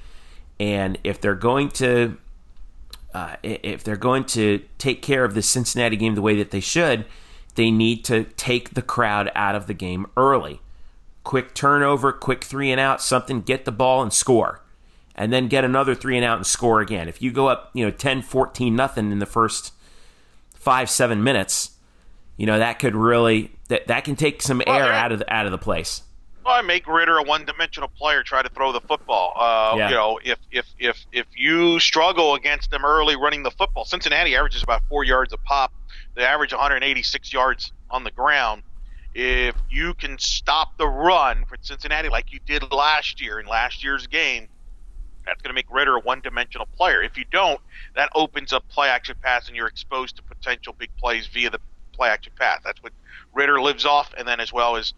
and 0.59 0.97
if 1.03 1.21
they're 1.21 1.35
going 1.35 1.69
to 1.71 2.17
uh, 3.13 3.35
if 3.43 3.83
they're 3.83 3.95
going 3.95 4.25
to 4.25 4.63
take 4.77 5.01
care 5.01 5.23
of 5.23 5.33
the 5.33 5.41
Cincinnati 5.41 5.95
game 5.95 6.15
the 6.15 6.21
way 6.21 6.35
that 6.37 6.51
they 6.51 6.59
should, 6.59 7.05
they 7.55 7.69
need 7.69 8.03
to 8.05 8.23
take 8.35 8.73
the 8.73 8.81
crowd 8.81 9.31
out 9.35 9.55
of 9.55 9.67
the 9.67 9.73
game 9.73 10.07
early. 10.17 10.61
Quick 11.23 11.53
turnover, 11.53 12.11
quick 12.11 12.43
three 12.43 12.71
and 12.71 12.79
out, 12.79 13.01
something, 13.01 13.41
get 13.41 13.65
the 13.65 13.71
ball 13.71 14.01
and 14.01 14.11
score. 14.11 14.61
And 15.15 15.31
then 15.31 15.47
get 15.47 15.63
another 15.63 15.93
three 15.93 16.17
and 16.17 16.25
out 16.25 16.37
and 16.37 16.45
score 16.45 16.81
again. 16.81 17.07
If 17.07 17.21
you 17.21 17.31
go 17.31 17.47
up, 17.47 17.69
you 17.73 17.85
know, 17.85 17.91
10, 17.91 18.23
14, 18.23 18.75
nothing 18.75 19.11
in 19.11 19.19
the 19.19 19.27
first 19.27 19.71
five, 20.55 20.89
seven 20.89 21.23
minutes, 21.23 21.71
you 22.35 22.47
know, 22.47 22.57
that 22.57 22.79
could 22.79 22.95
really 22.95 23.51
that 23.67 23.87
that 23.87 24.05
can 24.05 24.15
take 24.15 24.41
some 24.41 24.61
air 24.65 24.91
out 24.91 25.11
of 25.11 25.19
the 25.19 25.31
out 25.31 25.45
of 25.45 25.51
the 25.51 25.57
place. 25.59 26.01
Well, 26.45 26.55
I 26.55 26.61
make 26.61 26.87
Ridder 26.87 27.17
a 27.17 27.23
one-dimensional 27.23 27.89
player. 27.89 28.21
Try 28.23 28.41
to 28.41 28.49
throw 28.49 28.71
the 28.71 28.81
football. 28.81 29.33
Uh, 29.35 29.75
Yeah. 29.77 29.89
You 29.89 29.95
know, 29.95 30.19
if 30.23 30.39
if 30.51 30.65
if 30.77 31.05
if 31.11 31.25
you 31.35 31.79
struggle 31.79 32.35
against 32.35 32.69
them 32.71 32.83
early 32.85 33.15
running 33.15 33.43
the 33.43 33.51
football, 33.51 33.85
Cincinnati 33.85 34.35
averages 34.35 34.61
about 34.63 34.81
four 34.89 35.03
yards 35.03 35.31
a 35.33 35.37
pop. 35.37 35.71
They 36.15 36.23
average 36.23 36.51
186 36.51 37.33
yards 37.33 37.71
on 37.89 38.03
the 38.03 38.11
ground. 38.11 38.63
If 39.15 39.55
you 39.69 39.93
can 39.93 40.17
stop 40.19 40.77
the 40.77 40.87
run 40.87 41.45
for 41.45 41.55
Cincinnati 41.61 42.09
like 42.09 42.31
you 42.33 42.39
did 42.45 42.71
last 42.71 43.21
year 43.21 43.39
in 43.39 43.45
last 43.45 43.83
year's 43.83 44.07
game, 44.07 44.47
that's 45.25 45.41
going 45.41 45.49
to 45.49 45.53
make 45.53 45.71
Ridder 45.71 45.95
a 45.95 45.99
one-dimensional 45.99 46.67
player. 46.75 47.01
If 47.01 47.17
you 47.17 47.25
don't, 47.31 47.59
that 47.95 48.09
opens 48.15 48.51
up 48.53 48.67
play-action 48.69 49.15
pass, 49.21 49.47
and 49.47 49.55
you're 49.55 49.67
exposed 49.67 50.15
to 50.17 50.23
potential 50.23 50.73
big 50.77 50.89
plays 50.97 51.27
via 51.27 51.49
the 51.51 51.59
play-action 51.93 52.33
pass. 52.37 52.61
That's 52.63 52.81
what 52.81 52.91
Ridder 53.33 53.61
lives 53.61 53.85
off, 53.85 54.13
and 54.17 54.27
then 54.27 54.39
as 54.39 54.51
well 54.51 54.75
as 54.75 54.93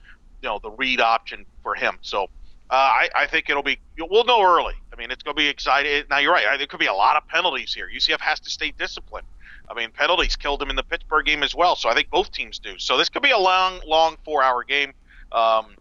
you 0.46 0.52
know 0.52 0.60
the 0.62 0.70
read 0.72 1.02
option 1.02 1.46
for 1.64 1.74
him. 1.74 1.98
So 2.02 2.26
uh, 2.70 2.76
I, 2.76 3.10
I 3.16 3.28
think 3.28 3.50
it'll 3.50 3.64
be 3.64 3.80
we'll 3.98 4.26
know 4.26 4.44
early. 4.44 4.76
I 4.94 4.96
mean, 4.96 5.10
it's 5.10 5.24
going 5.24 5.36
to 5.36 5.40
be 5.40 5.48
exciting. 5.48 6.04
Now 6.10 6.20
you're 6.20 6.32
right. 6.32 6.58
There 6.58 6.68
could 6.68 6.80
be 6.80 6.86
a 6.86 6.94
lot 6.94 7.18
of 7.18 7.28
penalties 7.28 7.74
here. 7.74 7.90
UCF 7.94 8.22
has 8.22 8.40
to 8.42 8.50
stay 8.50 8.72
disciplined. 8.78 9.28
I 9.68 9.74
mean, 9.74 9.90
penalties 9.92 10.36
killed 10.36 10.62
him 10.62 10.70
in 10.70 10.76
the 10.76 10.84
Pittsburgh 10.84 11.26
game 11.26 11.42
as 11.42 11.56
well. 11.56 11.76
So 11.76 11.90
I 11.90 11.96
think 11.96 12.12
both 12.12 12.32
teams 12.32 12.60
do. 12.60 12.78
So 12.78 12.98
this 12.98 13.10
could 13.10 13.24
be 13.24 13.32
a 13.32 13.38
long, 13.38 13.82
long 13.88 14.18
four-hour 14.24 14.64
game. 14.64 14.94
Um, 15.32 15.76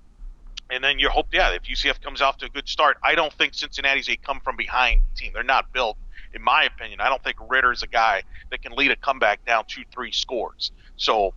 and 0.71 0.83
then 0.83 0.99
you 0.99 1.11
hope, 1.11 1.26
yeah, 1.33 1.50
if 1.50 1.64
UCF 1.64 2.00
comes 2.00 2.23
off 2.23 2.38
to 2.38 2.47
a 2.47 2.49
good 2.49 2.66
start, 2.66 2.97
I 3.02 3.14
don't 3.14 3.33
think 3.35 3.52
Cincinnati's 3.52 4.09
a 4.09 4.16
come 4.16 4.40
from 4.40 4.56
behind 4.56 5.02
team. 5.14 5.33
They're 5.35 5.42
not 5.42 5.71
built, 5.75 5.99
in 6.33 6.40
my 6.40 6.64
opinion. 6.64 7.02
I 7.02 7.11
don't 7.11 7.23
think 7.23 7.37
Ridder's 7.47 7.83
a 7.83 7.87
guy 7.87 8.23
that 8.50 8.62
can 8.62 8.73
lead 8.73 8.90
a 8.90 8.97
comeback 8.97 9.44
down 9.44 9.64
two, 9.68 9.83
three 9.92 10.12
scores. 10.12 10.73
So 10.97 11.35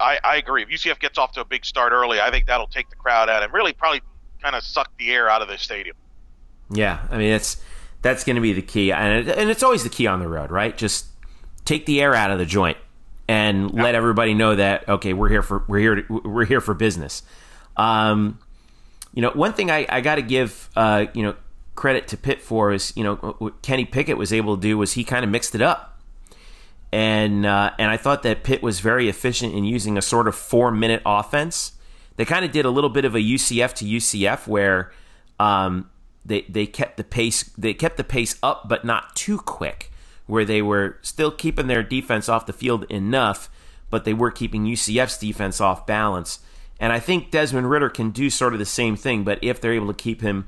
I, 0.00 0.18
I 0.24 0.36
agree. 0.36 0.62
If 0.62 0.68
UCF 0.68 0.98
gets 0.98 1.18
off 1.18 1.32
to 1.32 1.40
a 1.40 1.44
big 1.44 1.64
start 1.64 1.92
early, 1.92 2.20
I 2.20 2.30
think 2.30 2.46
that'll 2.46 2.66
take 2.66 2.90
the 2.90 2.96
crowd 2.96 3.28
out 3.28 3.42
and 3.42 3.52
really 3.52 3.72
probably 3.72 4.02
kind 4.42 4.54
of 4.56 4.62
suck 4.62 4.90
the 4.98 5.10
air 5.10 5.28
out 5.28 5.42
of 5.42 5.48
the 5.48 5.58
stadium. 5.58 5.96
Yeah, 6.70 7.00
I 7.10 7.18
mean 7.18 7.32
it's 7.32 7.60
that's 8.02 8.24
going 8.24 8.36
to 8.36 8.42
be 8.42 8.52
the 8.52 8.62
key, 8.62 8.92
and 8.92 9.28
it, 9.28 9.38
and 9.38 9.50
it's 9.50 9.62
always 9.62 9.82
the 9.82 9.88
key 9.88 10.06
on 10.06 10.20
the 10.20 10.28
road, 10.28 10.50
right? 10.50 10.76
Just 10.76 11.06
take 11.64 11.86
the 11.86 12.00
air 12.02 12.14
out 12.14 12.30
of 12.30 12.38
the 12.38 12.46
joint 12.46 12.76
and 13.28 13.72
let 13.72 13.94
everybody 13.94 14.34
know 14.34 14.56
that 14.56 14.88
okay, 14.88 15.12
we're 15.12 15.28
here 15.28 15.42
for 15.42 15.64
we're 15.68 15.78
here 15.78 15.94
to, 15.96 16.20
we're 16.24 16.44
here 16.44 16.60
for 16.60 16.74
business. 16.74 17.22
Um, 17.76 18.38
you 19.14 19.22
know, 19.22 19.30
one 19.30 19.52
thing 19.52 19.70
I, 19.70 19.86
I 19.88 20.00
got 20.00 20.16
to 20.16 20.22
give 20.22 20.68
uh, 20.76 21.06
you 21.14 21.22
know 21.22 21.34
credit 21.74 22.08
to 22.08 22.16
Pitt 22.16 22.40
for 22.40 22.72
is 22.72 22.92
you 22.96 23.04
know 23.04 23.16
what 23.38 23.62
Kenny 23.62 23.84
Pickett 23.84 24.16
was 24.16 24.32
able 24.32 24.56
to 24.56 24.60
do 24.60 24.76
was 24.76 24.92
he 24.92 25.04
kind 25.04 25.24
of 25.24 25.30
mixed 25.30 25.54
it 25.54 25.62
up, 25.62 25.93
and 26.94 27.44
uh, 27.44 27.72
and 27.76 27.90
I 27.90 27.96
thought 27.96 28.22
that 28.22 28.44
Pitt 28.44 28.62
was 28.62 28.78
very 28.78 29.08
efficient 29.08 29.52
in 29.52 29.64
using 29.64 29.98
a 29.98 30.02
sort 30.02 30.28
of 30.28 30.36
four 30.36 30.70
minute 30.70 31.02
offense. 31.04 31.72
They 32.14 32.24
kind 32.24 32.44
of 32.44 32.52
did 32.52 32.64
a 32.64 32.70
little 32.70 32.88
bit 32.88 33.04
of 33.04 33.16
a 33.16 33.18
UCF 33.18 33.74
to 33.74 33.84
UCF 33.84 34.46
where 34.46 34.92
um, 35.40 35.90
they 36.24 36.42
they 36.42 36.66
kept 36.66 36.96
the 36.96 37.02
pace 37.02 37.42
they 37.58 37.74
kept 37.74 37.96
the 37.96 38.04
pace 38.04 38.36
up 38.44 38.68
but 38.68 38.84
not 38.84 39.16
too 39.16 39.38
quick, 39.38 39.90
where 40.26 40.44
they 40.44 40.62
were 40.62 40.98
still 41.02 41.32
keeping 41.32 41.66
their 41.66 41.82
defense 41.82 42.28
off 42.28 42.46
the 42.46 42.52
field 42.52 42.84
enough, 42.84 43.50
but 43.90 44.04
they 44.04 44.14
were 44.14 44.30
keeping 44.30 44.64
UCF's 44.64 45.18
defense 45.18 45.60
off 45.60 45.88
balance. 45.88 46.38
And 46.78 46.92
I 46.92 47.00
think 47.00 47.32
Desmond 47.32 47.68
Ridder 47.68 47.90
can 47.90 48.10
do 48.10 48.30
sort 48.30 48.52
of 48.52 48.60
the 48.60 48.64
same 48.64 48.94
thing, 48.94 49.24
but 49.24 49.42
if 49.42 49.60
they're 49.60 49.72
able 49.72 49.88
to 49.88 49.94
keep 49.94 50.20
him 50.20 50.46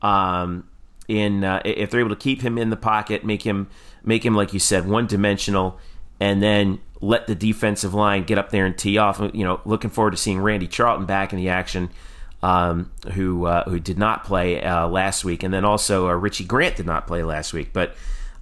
um, 0.00 0.66
in, 1.06 1.44
uh, 1.44 1.60
if 1.66 1.90
they're 1.90 2.00
able 2.00 2.10
to 2.10 2.16
keep 2.16 2.40
him 2.40 2.56
in 2.56 2.70
the 2.70 2.76
pocket, 2.76 3.26
make 3.26 3.42
him 3.42 3.68
make 4.04 4.24
him 4.24 4.34
like 4.34 4.52
you 4.52 4.58
said 4.58 4.88
one 4.88 5.06
dimensional, 5.06 5.78
and 6.20 6.42
then 6.42 6.80
let 7.00 7.26
the 7.26 7.34
defensive 7.34 7.94
line 7.94 8.24
get 8.24 8.38
up 8.38 8.50
there 8.50 8.64
and 8.64 8.76
tee 8.76 8.98
off. 8.98 9.20
You 9.34 9.44
know, 9.44 9.60
looking 9.64 9.90
forward 9.90 10.12
to 10.12 10.16
seeing 10.16 10.40
Randy 10.40 10.66
Charlton 10.66 11.06
back 11.06 11.32
in 11.32 11.38
the 11.38 11.48
action, 11.48 11.90
um, 12.42 12.90
who 13.12 13.46
uh, 13.46 13.64
who 13.68 13.78
did 13.80 13.98
not 13.98 14.24
play 14.24 14.62
uh, 14.62 14.88
last 14.88 15.24
week, 15.24 15.42
and 15.42 15.52
then 15.52 15.64
also 15.64 16.08
uh, 16.08 16.12
Richie 16.12 16.44
Grant 16.44 16.76
did 16.76 16.86
not 16.86 17.06
play 17.06 17.22
last 17.22 17.52
week, 17.52 17.72
but 17.72 17.94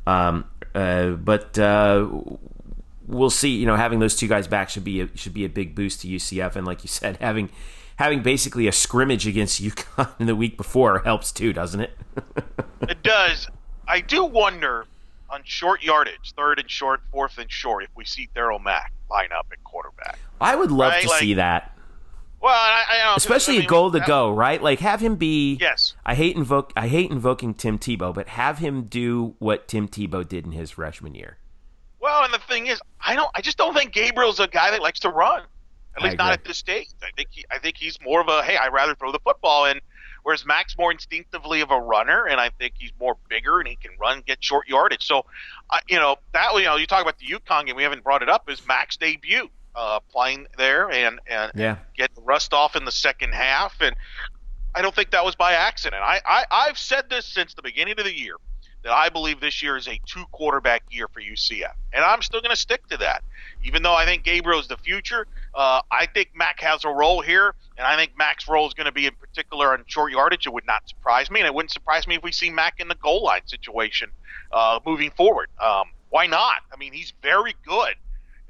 um, 0.07 0.45
uh, 0.75 1.11
but 1.11 1.59
uh, 1.59 2.09
we'll 3.07 3.31
see. 3.31 3.51
You 3.51 3.67
know, 3.67 3.77
having 3.77 3.99
those 3.99 4.17
two 4.17 4.29
guys 4.29 4.47
back 4.47 4.71
should 4.71 4.85
be 4.85 5.01
a, 5.03 5.17
should 5.17 5.35
be 5.35 5.45
a 5.45 5.49
big 5.49 5.75
boost 5.75 6.03
to 6.03 6.09
UCF, 6.09 6.57
and 6.57 6.67
like 6.67 6.83
you 6.83 6.89
said, 6.89 7.17
having 7.21 7.51
having 7.97 8.23
basically 8.23 8.67
a 8.67 8.73
scrimmage 8.73 9.27
against 9.27 9.63
UConn 9.63 10.27
the 10.27 10.37
week 10.37 10.57
before 10.57 11.01
helps 11.01 11.33
too, 11.33 11.53
doesn't 11.53 11.81
it? 11.81 11.97
It 12.89 13.03
does. 13.03 13.47
I 13.87 14.01
do 14.01 14.25
wonder 14.25 14.87
on 15.33 15.43
short 15.45 15.83
yardage, 15.83 16.33
third 16.37 16.59
and 16.59 16.71
short, 16.71 17.01
fourth 17.13 17.39
and 17.39 17.51
short, 17.51 17.85
if 17.85 17.91
we 17.97 18.05
see 18.05 18.29
Darriel 18.35 18.63
Mack 18.63 18.93
line 19.11 19.31
up 19.37 19.47
at 19.53 19.63
quarterback. 19.65 20.19
I 20.41 20.57
would 20.57 20.71
love 20.71 20.93
Right, 20.93 21.03
to 21.03 21.09
like- 21.09 21.21
see 21.21 21.35
that, 21.35 21.77
Well, 22.41 22.55
I, 22.55 22.85
I 23.05 23.15
especially 23.17 23.57
I 23.57 23.59
mean, 23.59 23.67
a 23.67 23.69
goal 23.69 23.91
to 23.93 24.01
go, 24.01 24.31
right? 24.33 24.63
Like 24.63 24.81
have 24.81 25.01
him 25.01 25.17
be. 25.17 25.59
Yes. 25.61 25.95
I 26.07 26.15
hate 26.15 26.37
invoke. 26.37 26.73
I 26.77 26.89
hate 26.89 27.11
invoking 27.11 27.53
Tim 27.55 27.79
Tebow, 27.79 28.15
but 28.15 28.29
have 28.29 28.59
him 28.59 28.85
do 28.85 29.35
what 29.39 29.69
Tim 29.69 29.89
Tebow 29.89 30.27
did 30.27 30.47
in 30.47 30.53
his 30.53 30.71
freshman 30.71 31.15
year. 31.15 31.37
Well, 32.01 32.25
and 32.25 32.33
the 32.33 32.39
thing 32.39 32.67
is, 32.69 32.81
I 32.99 33.15
don't. 33.15 33.29
I 33.35 33.43
just 33.43 33.59
don't 33.59 33.75
think 33.75 33.93
Gabriel's 33.93 34.41
a 34.41 34.49
guy 34.49 34.71
that 34.71 34.81
likes 34.81 35.01
to 35.01 35.11
run. 35.11 35.43
At 35.97 36.03
least 36.03 36.17
not 36.17 36.33
at 36.33 36.45
this 36.45 36.57
stage. 36.57 36.87
I 37.03 37.09
think 37.17 37.29
he, 37.33 37.45
I 37.51 37.59
think 37.59 37.77
he's 37.77 37.99
more 38.01 38.21
of 38.23 38.29
a 38.29 38.43
hey, 38.43 38.57
I'd 38.57 38.73
rather 38.73 38.95
throw 38.95 39.13
the 39.13 39.19
football. 39.19 39.67
And 39.67 39.81
whereas 40.23 40.45
Mack's 40.45 40.77
more 40.77 40.91
instinctively 40.93 41.61
of 41.61 41.71
a 41.71 41.81
runner, 41.81 42.27
and 42.27 42.41
I 42.41 42.51
think 42.51 42.75
he's 42.79 42.93
more 43.01 43.17
bigger 43.29 43.59
and 43.61 43.69
he 43.69 43.77
can 43.77 43.93
run, 44.01 44.23
get 44.27 44.43
short 44.43 44.69
yardage. 44.69 45.07
So, 45.07 45.25
I 45.71 45.81
you 45.89 45.97
know 45.99 46.17
that 46.33 46.53
you 46.55 46.65
know 46.65 46.77
you 46.77 46.87
talk 46.87 47.03
about 47.03 47.19
the 47.19 47.27
UConn 47.27 47.67
game. 47.67 47.77
We 47.77 47.83
haven't 47.83 48.05
brought 48.05 48.23
it 48.23 48.29
up. 48.29 48.49
Is 48.51 48.67
Mack's 48.67 48.97
debut 48.97 49.49
uh, 49.75 50.01
playing 50.11 50.47
there 50.57 50.91
and 50.91 51.21
and 51.27 51.53
Yeah. 51.55 51.77
get 51.97 52.11
rust 52.17 52.53
off 52.55 52.77
in 52.77 52.85
the 52.85 52.93
second 52.93 53.33
half. 53.35 53.81
And 53.81 53.95
I 54.75 54.83
don't 54.83 54.95
think 54.95 55.11
that 55.11 55.25
was 55.25 55.35
by 55.35 55.53
accident. 55.55 56.03
I, 56.03 56.21
I 56.25 56.45
I've 56.51 56.79
said 56.79 57.11
this 57.11 57.27
since 57.27 57.55
the 57.55 57.63
beginning 57.63 57.99
of 57.99 58.05
the 58.05 58.17
year 58.17 58.37
that 58.83 58.93
I 58.93 59.09
believe 59.11 59.41
this 59.41 59.63
year 59.63 59.77
is 59.77 59.89
a 59.89 60.01
two 60.07 60.25
quarterback 60.33 60.83
year 60.91 61.07
for 61.09 61.21
UCF, 61.21 61.75
and 61.93 62.05
I'm 62.05 62.23
still 62.23 62.41
going 62.41 62.51
to 62.51 62.57
stick 62.61 62.87
to 62.89 62.97
that. 62.99 63.23
Even 63.63 63.83
though 63.83 63.95
I 63.95 64.07
think 64.07 64.23
Gabriel's 64.25 64.69
the 64.69 64.77
future, 64.79 65.27
uh, 65.55 65.81
I 65.91 66.07
think 66.07 66.31
Mack 66.35 66.61
has 66.61 66.85
a 66.85 66.89
role 66.89 67.21
here, 67.21 67.55
and 67.77 67.87
I 67.87 67.97
think 67.97 68.13
Mack's 68.17 68.49
role 68.49 68.67
is 68.67 68.75
going 68.75 68.87
to 68.87 68.93
be 68.93 69.07
in 69.07 69.15
particular 69.15 69.73
on 69.73 69.85
short 69.87 70.13
yardage. 70.13 70.47
It 70.47 70.53
would 70.53 70.67
not 70.67 70.89
surprise 70.89 71.31
me, 71.31 71.41
and 71.41 71.47
it 71.47 71.55
wouldn't 71.55 71.73
surprise 71.73 72.07
me 72.07 72.17
if 72.17 72.23
we 72.23 72.33
see 72.33 72.51
Mack 72.51 72.79
in 72.79 72.89
the 72.89 72.95
goal 72.97 73.25
line 73.25 73.47
situation 73.47 74.11
uh, 74.53 74.81
moving 74.87 75.11
forward. 75.11 75.49
Um, 75.61 75.87
why 76.11 76.27
not? 76.27 76.63
I 76.73 76.77
mean, 76.77 76.93
he's 76.93 77.13
very 77.23 77.55
good. 77.67 77.95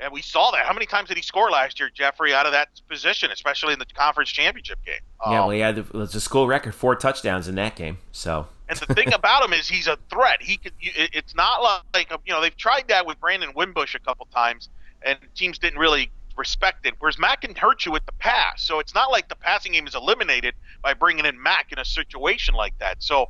And 0.03 0.13
we 0.13 0.23
saw 0.23 0.51
that. 0.53 0.65
How 0.65 0.73
many 0.73 0.87
times 0.87 1.09
did 1.09 1.19
he 1.19 1.23
score 1.23 1.51
last 1.51 1.79
year, 1.79 1.91
Jeffrey, 1.93 2.33
out 2.33 2.47
of 2.47 2.53
that 2.53 2.69
position, 2.89 3.31
especially 3.31 3.75
in 3.75 3.79
the 3.79 3.85
conference 3.85 4.31
championship 4.31 4.79
game? 4.85 4.95
Yeah, 5.27 5.27
Um, 5.27 5.35
well, 5.35 5.51
he 5.51 5.61
had 5.61 5.77
the, 5.77 5.81
it 5.83 5.93
was 5.93 6.15
a 6.15 6.21
school 6.23 6.47
record 6.47 6.75
four 6.75 6.97
touchdowns 6.97 7.49
in 7.49 7.55
that 7.57 7.77
game. 7.77 7.99
So 8.11 8.49
And 8.71 8.79
the 8.79 8.95
thing 8.95 9.13
about 9.13 9.45
him 9.45 9.53
is 9.53 9.69
he's 9.69 9.89
a 9.89 9.99
threat. 10.11 10.41
He 10.41 10.57
could. 10.57 10.73
It's 10.81 11.35
not 11.35 11.83
like 11.93 12.11
you 12.25 12.33
know 12.33 12.41
they've 12.41 12.57
tried 12.57 12.89
that 12.89 13.05
with 13.05 13.21
Brandon 13.21 13.51
Wimbush 13.55 13.95
a 13.95 13.99
couple 13.99 14.27
times, 14.35 14.71
and 15.03 15.19
teams 15.35 15.59
didn't 15.59 15.79
really 15.79 16.11
respect 16.41 16.85
it. 16.87 16.95
Whereas 16.99 17.19
Mack 17.19 17.43
can 17.43 17.55
hurt 17.55 17.87
you 17.87 17.93
with 17.93 18.05
the 18.07 18.13
pass, 18.13 18.63
so 18.63 18.81
it's 18.81 18.95
not 18.95 19.13
like 19.13 19.29
the 19.29 19.37
passing 19.37 19.73
game 19.73 19.87
is 19.87 19.95
eliminated 19.95 20.55
by 20.83 20.95
bringing 20.95 21.25
in 21.27 21.41
Mack 21.41 21.71
in 21.71 21.79
a 21.79 21.85
situation 21.85 22.55
like 22.55 22.77
that. 22.81 23.03
So 23.03 23.29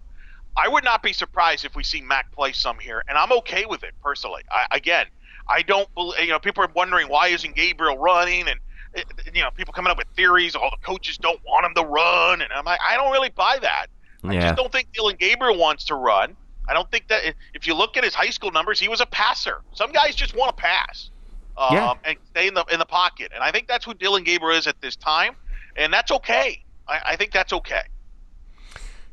I 0.57 0.69
would 0.69 0.85
not 0.85 1.03
be 1.03 1.13
surprised 1.13 1.65
if 1.67 1.75
we 1.77 1.83
see 1.85 2.01
Mack 2.01 2.33
play 2.33 2.53
some 2.53 2.79
here, 2.79 3.03
and 3.09 3.19
I'm 3.19 3.33
okay 3.41 3.67
with 3.67 3.83
it 3.85 3.93
personally. 4.03 4.43
I, 4.51 4.67
again, 4.77 5.07
I 5.49 5.63
don't 5.63 5.93
believe. 5.95 6.21
You 6.21 6.29
know, 6.29 6.39
people 6.39 6.65
are 6.65 6.71
wondering 6.75 7.09
why 7.09 7.29
isn't 7.29 7.55
Gabriel 7.55 7.99
running 7.99 8.49
and. 8.49 8.59
eh, 8.95 9.03
You 9.35 9.43
know, 9.43 9.51
people 9.51 9.73
coming 9.75 9.91
up 9.91 9.99
with 9.99 10.09
theories. 10.17 10.55
All 10.57 10.71
the 10.71 10.85
coaches 10.87 11.19
don't 11.19 11.41
want 11.45 11.67
him 11.67 11.75
to 11.75 11.83
run, 11.85 12.41
and 12.43 12.51
I'm 12.53 12.65
like, 12.65 12.81
I 12.85 12.97
don't 12.97 13.13
really 13.13 13.31
buy 13.31 13.59
that. 13.61 13.87
I 14.25 14.35
just 14.49 14.57
don't 14.57 14.73
think 14.73 14.93
Dillon 14.93 15.17
Gabriel 15.19 15.57
wants 15.59 15.85
to 15.87 15.95
run. 15.95 16.37
I 16.69 16.75
don't 16.75 16.89
think 16.91 17.09
that 17.09 17.35
if 17.55 17.67
you 17.67 17.75
look 17.75 17.97
at 17.97 18.05
his 18.05 18.15
high 18.15 18.31
school 18.31 18.51
numbers, 18.53 18.79
he 18.79 18.87
was 18.89 19.01
a 19.01 19.07
passer. 19.07 19.63
Some 19.73 19.93
guys 19.93 20.15
just 20.15 20.37
want 20.37 20.57
to 20.57 20.61
pass 20.63 21.11
um, 21.57 21.75
Yeah. 21.75 21.95
and 22.05 22.17
stay 22.31 22.49
in 22.49 22.55
the 22.55 22.65
in 22.73 22.79
the 22.79 22.87
pocket, 22.87 23.33
and 23.35 23.43
I 23.43 23.51
think 23.53 23.67
that's 23.69 23.85
who 23.85 23.95
Dillon 23.95 24.25
Gabriel 24.25 24.57
is 24.59 24.67
at 24.67 24.81
this 24.81 24.97
time, 24.97 25.35
and 25.77 25.93
that's 25.93 26.11
okay. 26.11 26.63
I, 26.89 27.01
I 27.07 27.17
think 27.17 27.33
that's 27.33 27.53
okay. 27.53 27.83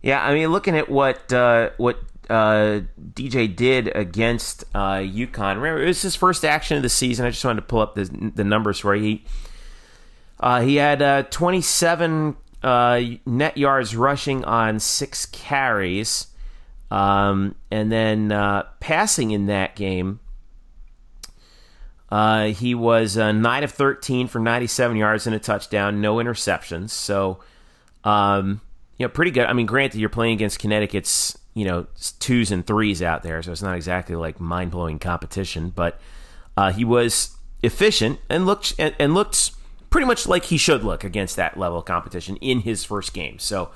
Yeah, 0.02 0.24
I 0.24 0.34
mean, 0.34 0.50
looking 0.50 0.76
at 0.78 0.90
what 0.90 1.32
uh, 1.34 1.72
what 1.78 2.00
uh, 2.30 2.82
DJ 3.14 3.54
did 3.54 3.96
against 3.96 4.64
uh, 4.76 4.98
UConn. 4.98 5.56
Remember, 5.56 5.82
it 5.82 5.88
was 5.88 6.02
his 6.02 6.16
first 6.16 6.46
action 6.46 6.78
of 6.78 6.84
the 6.84 6.90
season. 6.90 7.26
I 7.26 7.30
just 7.30 7.44
wanted 7.44 7.62
to 7.62 7.68
pull 7.68 7.80
up 7.82 7.96
the 7.96 8.32
the 8.36 8.44
numbers 8.44 8.84
you. 8.84 8.94
He 8.94 9.26
uh, 10.40 10.62
he 10.62 10.76
had 10.76 11.02
uh, 11.02 11.24
27 11.24 12.36
uh, 12.64 13.02
net 13.26 13.58
yards 13.58 13.96
rushing 13.96 14.44
on 14.46 14.80
six 14.80 15.26
carries, 15.26 16.28
um, 16.92 17.56
and 17.72 17.92
then 17.92 18.32
uh, 18.32 18.64
passing 18.80 19.32
in 19.32 19.48
that 19.48 19.76
game. 19.76 20.20
Uh, 22.10 22.48
he 22.48 22.74
was 22.74 23.18
uh, 23.18 23.32
nine 23.32 23.64
of 23.64 23.72
13 23.72 24.28
for 24.28 24.40
97 24.40 24.96
yards 24.96 25.28
and 25.28 25.36
a 25.36 25.40
touchdown, 25.40 26.00
no 26.00 26.16
interceptions. 26.16 26.92
So, 26.92 27.40
um, 28.04 28.62
you 28.98 29.06
know, 29.06 29.10
pretty 29.10 29.32
good. 29.32 29.46
I 29.46 29.54
mean, 29.54 29.66
granted, 29.66 30.00
you're 30.00 30.10
playing 30.10 30.34
against 30.34 30.60
Connecticut's, 30.60 31.38
you 31.54 31.66
know, 31.66 31.86
twos 32.20 32.52
and 32.52 32.66
threes 32.66 33.02
out 33.02 33.24
there, 33.24 33.42
so 33.42 33.52
it's 33.52 33.62
not 33.62 33.76
exactly 33.76 34.16
like 34.16 34.40
mind 34.40 34.72
blowing 34.72 35.00
competition. 35.00 35.72
But 35.76 36.00
uh, 36.56 36.72
he 36.72 36.86
was 36.86 37.36
efficient 37.62 38.20
and 38.30 38.46
looked 38.46 38.74
and, 38.80 38.96
and 39.00 39.14
looked 39.14 39.52
pretty 39.90 40.08
much 40.08 40.28
like 40.28 40.46
he 40.46 40.58
should 40.58 40.84
look 40.84 41.04
against 41.04 41.36
that 41.36 41.58
level 41.58 41.80
of 41.80 41.86
competition 41.86 42.38
in 42.38 42.62
his 42.62 42.84
first 42.84 43.14
game. 43.14 43.40
So, 43.40 43.72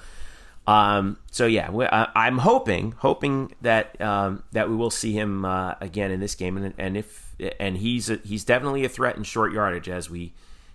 um, 0.67 1.17
so 1.31 1.45
yeah, 1.47 1.69
I, 2.15 2.27
am 2.27 2.39
hoping, 2.39 2.93
hoping 2.93 3.53
that 3.61 3.99
um, 3.99 4.43
that 4.51 4.69
we 4.69 4.75
will 4.75 4.91
see 4.91 5.13
him 5.13 5.43
uh, 5.43 5.75
again 5.81 6.11
in 6.11 6.19
this 6.19 6.35
game, 6.35 6.57
and, 6.57 6.73
and 6.77 6.95
if 6.95 7.30
and 7.59 7.77
he's 7.77 8.09
a, 8.09 8.17
he's 8.23 8.43
definitely 8.43 8.85
a 8.85 8.89
threat 8.89 9.17
in 9.17 9.23
short 9.23 9.53
yardage 9.53 9.89
as 9.89 10.09
we 10.09 10.33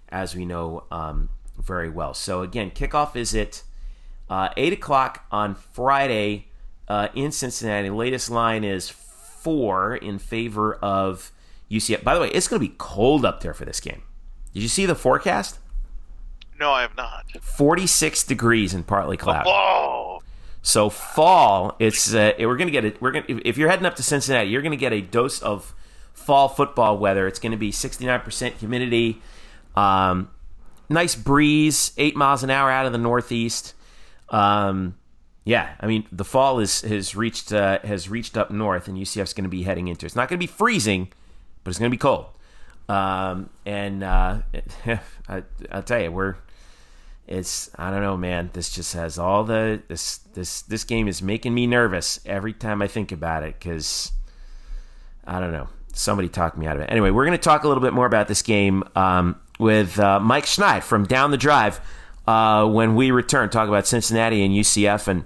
as 0.09 0.35
we 0.35 0.45
know 0.45 0.85
um, 0.91 1.29
very 1.59 1.91
well. 1.91 2.15
So 2.15 2.43
again, 2.43 2.71
kickoff 2.71 3.17
is 3.17 3.35
at 3.35 3.63
uh, 4.29 4.49
eight 4.57 4.73
o'clock 4.73 5.25
on 5.31 5.55
Friday 5.55 6.49
uh, 6.89 7.09
in 7.15 7.33
Cincinnati. 7.33 7.91
Latest 7.91 8.31
line 8.31 8.65
is 8.65 8.89
four 8.89 9.97
in 9.97 10.19
favor 10.19 10.75
of 10.75 11.33
UCF. 11.71 12.03
By 12.05 12.15
the 12.15 12.21
way, 12.21 12.29
it's 12.31 12.49
going 12.49 12.61
to 12.61 12.69
be 12.69 12.75
cold 12.79 13.25
up 13.25 13.41
there 13.41 13.55
for 13.55 13.65
this 13.65 13.81
game. 13.81 14.03
Did 14.53 14.63
you 14.63 14.69
see 14.69 14.87
the 14.87 14.95
forecast? 14.95 15.59
No, 16.59 16.73
I 16.73 16.83
have 16.83 16.97
not. 16.97 17.31
46 17.41 18.25
degrees 18.25 18.73
and 18.73 18.87
partly 18.87 19.17
cloudy. 19.17 19.51
Oh. 19.53 20.21
So 20.63 20.91
fall, 20.91 21.77
it's 21.79 22.13
uh, 22.13 22.33
we're 22.41 22.57
gonna 22.57 22.73
get 22.73 22.85
it. 22.85 23.01
We're 23.01 23.13
gonna 23.13 23.27
if 23.29 23.57
you're 23.57 23.69
heading 23.69 23.87
up 23.87 23.95
to 23.97 24.03
Cincinnati, 24.03 24.51
you're 24.51 24.63
gonna 24.63 24.75
get 24.75 24.93
a 24.93 25.01
dose 25.01 25.41
of 25.41 25.73
fall 26.17 26.49
football 26.49 26.99
weather. 26.99 27.27
It's 27.27 27.39
gonna 27.39 27.57
be 27.57 27.71
69% 27.71 28.55
humidity, 28.55 29.23
um, 29.77 30.31
nice 30.89 31.15
breeze, 31.15 31.93
eight 31.97 32.17
miles 32.17 32.43
an 32.43 32.51
hour 32.51 32.71
out 32.71 32.87
of 32.87 32.93
the 32.93 32.99
northeast. 32.99 33.75
Um, 34.31 34.97
yeah, 35.45 35.75
I 35.79 35.87
mean 35.87 36.07
the 36.11 36.25
fall 36.25 36.59
is 36.59 36.81
has 36.81 37.15
reached 37.15 37.53
uh, 37.53 37.79
has 37.85 38.09
reached 38.09 38.37
up 38.37 38.51
north, 38.51 38.89
and 38.89 38.99
UCF's 38.99 39.33
going 39.33 39.45
to 39.45 39.49
be 39.49 39.63
heading 39.63 39.87
into. 39.87 40.05
It's 40.05 40.17
not 40.17 40.29
going 40.29 40.41
to 40.41 40.45
be 40.45 40.53
freezing, 40.53 41.09
but 41.63 41.71
it's 41.71 41.79
going 41.79 41.91
to 41.91 41.95
be 41.95 42.01
cold. 42.01 42.27
Um, 42.89 43.51
and 43.65 44.03
uh, 44.03 44.39
I, 45.29 45.43
will 45.73 45.83
tell 45.83 46.01
you, 46.01 46.11
we're 46.11 46.37
it's 47.27 47.71
I 47.77 47.91
don't 47.91 48.03
know, 48.03 48.17
man. 48.17 48.51
This 48.53 48.71
just 48.71 48.95
has 48.95 49.19
all 49.19 49.45
the 49.45 49.83
this 49.89 50.19
this 50.35 50.63
this 50.63 50.85
game 50.85 51.09
is 51.09 51.23
making 51.23 51.55
me 51.55 51.67
nervous 51.67 52.21
every 52.25 52.53
time 52.53 52.83
I 52.83 52.87
think 52.87 53.13
about 53.13 53.43
it 53.43 53.57
because 53.59 54.13
I 55.25 55.41
don't 55.41 55.53
know. 55.53 55.69
Somebody 55.99 56.29
talked 56.29 56.59
me 56.59 56.67
out 56.67 56.77
of 56.77 56.83
it. 56.83 56.91
Anyway, 56.91 57.11
we're 57.11 57.25
going 57.25 57.39
to 57.39 57.43
talk 57.43 57.65
a 57.65 57.69
little 57.69 57.83
bit 57.83 57.93
more 57.93 58.07
about 58.07 58.29
this 58.29 58.43
game 58.43 58.85
um, 58.95 59.41
with 59.59 59.99
uh, 59.99 60.21
Mike 60.21 60.45
Schneid 60.45 60.83
from 60.83 61.07
Down 61.07 61.31
the 61.31 61.37
Drive 61.37 61.81
uh, 62.27 62.67
when 62.69 62.95
we 62.95 63.11
return. 63.11 63.49
Talk 63.51 63.69
about 63.69 63.87
Cincinnati 63.87 64.45
and 64.45 64.55
UCF 64.55 65.09
and 65.09 65.25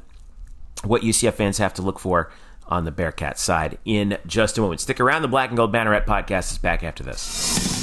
what 0.85 1.02
UCF 1.02 1.35
fans 1.35 1.59
have 1.59 1.74
to 1.74 1.83
look 1.83 1.98
for 1.98 2.30
on 2.68 2.85
the 2.85 2.92
Bearcat 2.92 3.38
side 3.38 3.78
in 3.85 4.16
just 4.26 4.56
a 4.59 4.61
moment. 4.61 4.80
Stick 4.80 5.00
around. 5.00 5.22
The 5.22 5.28
Black 5.28 5.50
and 5.50 5.56
Gold 5.56 5.72
Banneret 5.72 6.06
podcast 6.06 6.52
is 6.52 6.59
back 6.59 6.85
after 6.85 7.02
this. 7.02 7.80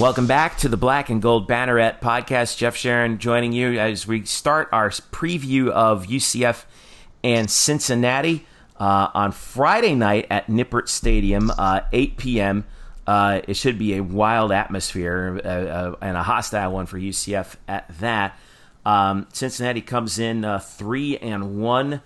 Welcome 0.00 0.26
back 0.26 0.58
to 0.58 0.68
the 0.68 0.76
Black 0.76 1.08
and 1.08 1.22
Gold 1.22 1.48
Banneret 1.48 2.00
podcast. 2.00 2.56
Jeff 2.56 2.74
Sharon 2.74 3.18
joining 3.18 3.52
you 3.52 3.78
as 3.78 4.08
we 4.08 4.24
start 4.24 4.68
our 4.72 4.90
preview 4.90 5.68
of 5.68 6.06
UCF 6.06 6.64
and 7.22 7.48
Cincinnati 7.48 8.44
uh, 8.82 9.08
on 9.14 9.30
Friday 9.30 9.94
night 9.94 10.26
at 10.28 10.48
Nippert 10.48 10.88
Stadium, 10.88 11.52
uh, 11.56 11.82
8 11.92 12.16
p.m. 12.16 12.64
Uh, 13.06 13.40
it 13.46 13.54
should 13.54 13.78
be 13.78 13.94
a 13.94 14.02
wild 14.02 14.50
atmosphere 14.50 15.40
uh, 15.44 15.48
uh, 15.48 15.96
and 16.00 16.16
a 16.16 16.24
hostile 16.24 16.72
one 16.72 16.86
for 16.86 16.98
UCF 16.98 17.54
at 17.68 17.86
that. 18.00 18.36
Um, 18.84 19.28
Cincinnati 19.32 19.82
comes 19.82 20.18
in 20.18 20.44
uh, 20.44 20.58
three 20.58 21.16
and 21.16 21.60
one 21.62 22.02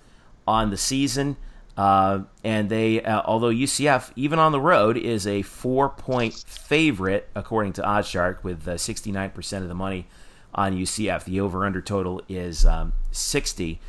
on 0.46 0.68
the 0.68 0.76
season. 0.76 1.38
And 1.78 2.68
they, 2.68 3.02
although 3.02 3.48
UCF, 3.48 4.12
even 4.14 4.38
on 4.38 4.52
the 4.52 4.60
road, 4.60 4.98
is 4.98 5.26
a 5.26 5.40
four 5.40 5.88
point 5.88 6.34
favorite 6.34 7.30
according 7.34 7.72
to 7.74 7.82
OddsShark 7.82 8.44
with 8.44 8.68
uh, 8.68 8.72
69% 8.72 9.62
of 9.62 9.68
the 9.68 9.74
money 9.74 10.08
on 10.54 10.76
UCF. 10.76 11.24
The 11.24 11.40
over 11.40 11.64
under 11.64 11.80
total 11.80 12.20
is 12.28 12.66
um, 12.66 12.92
60. 13.12 13.80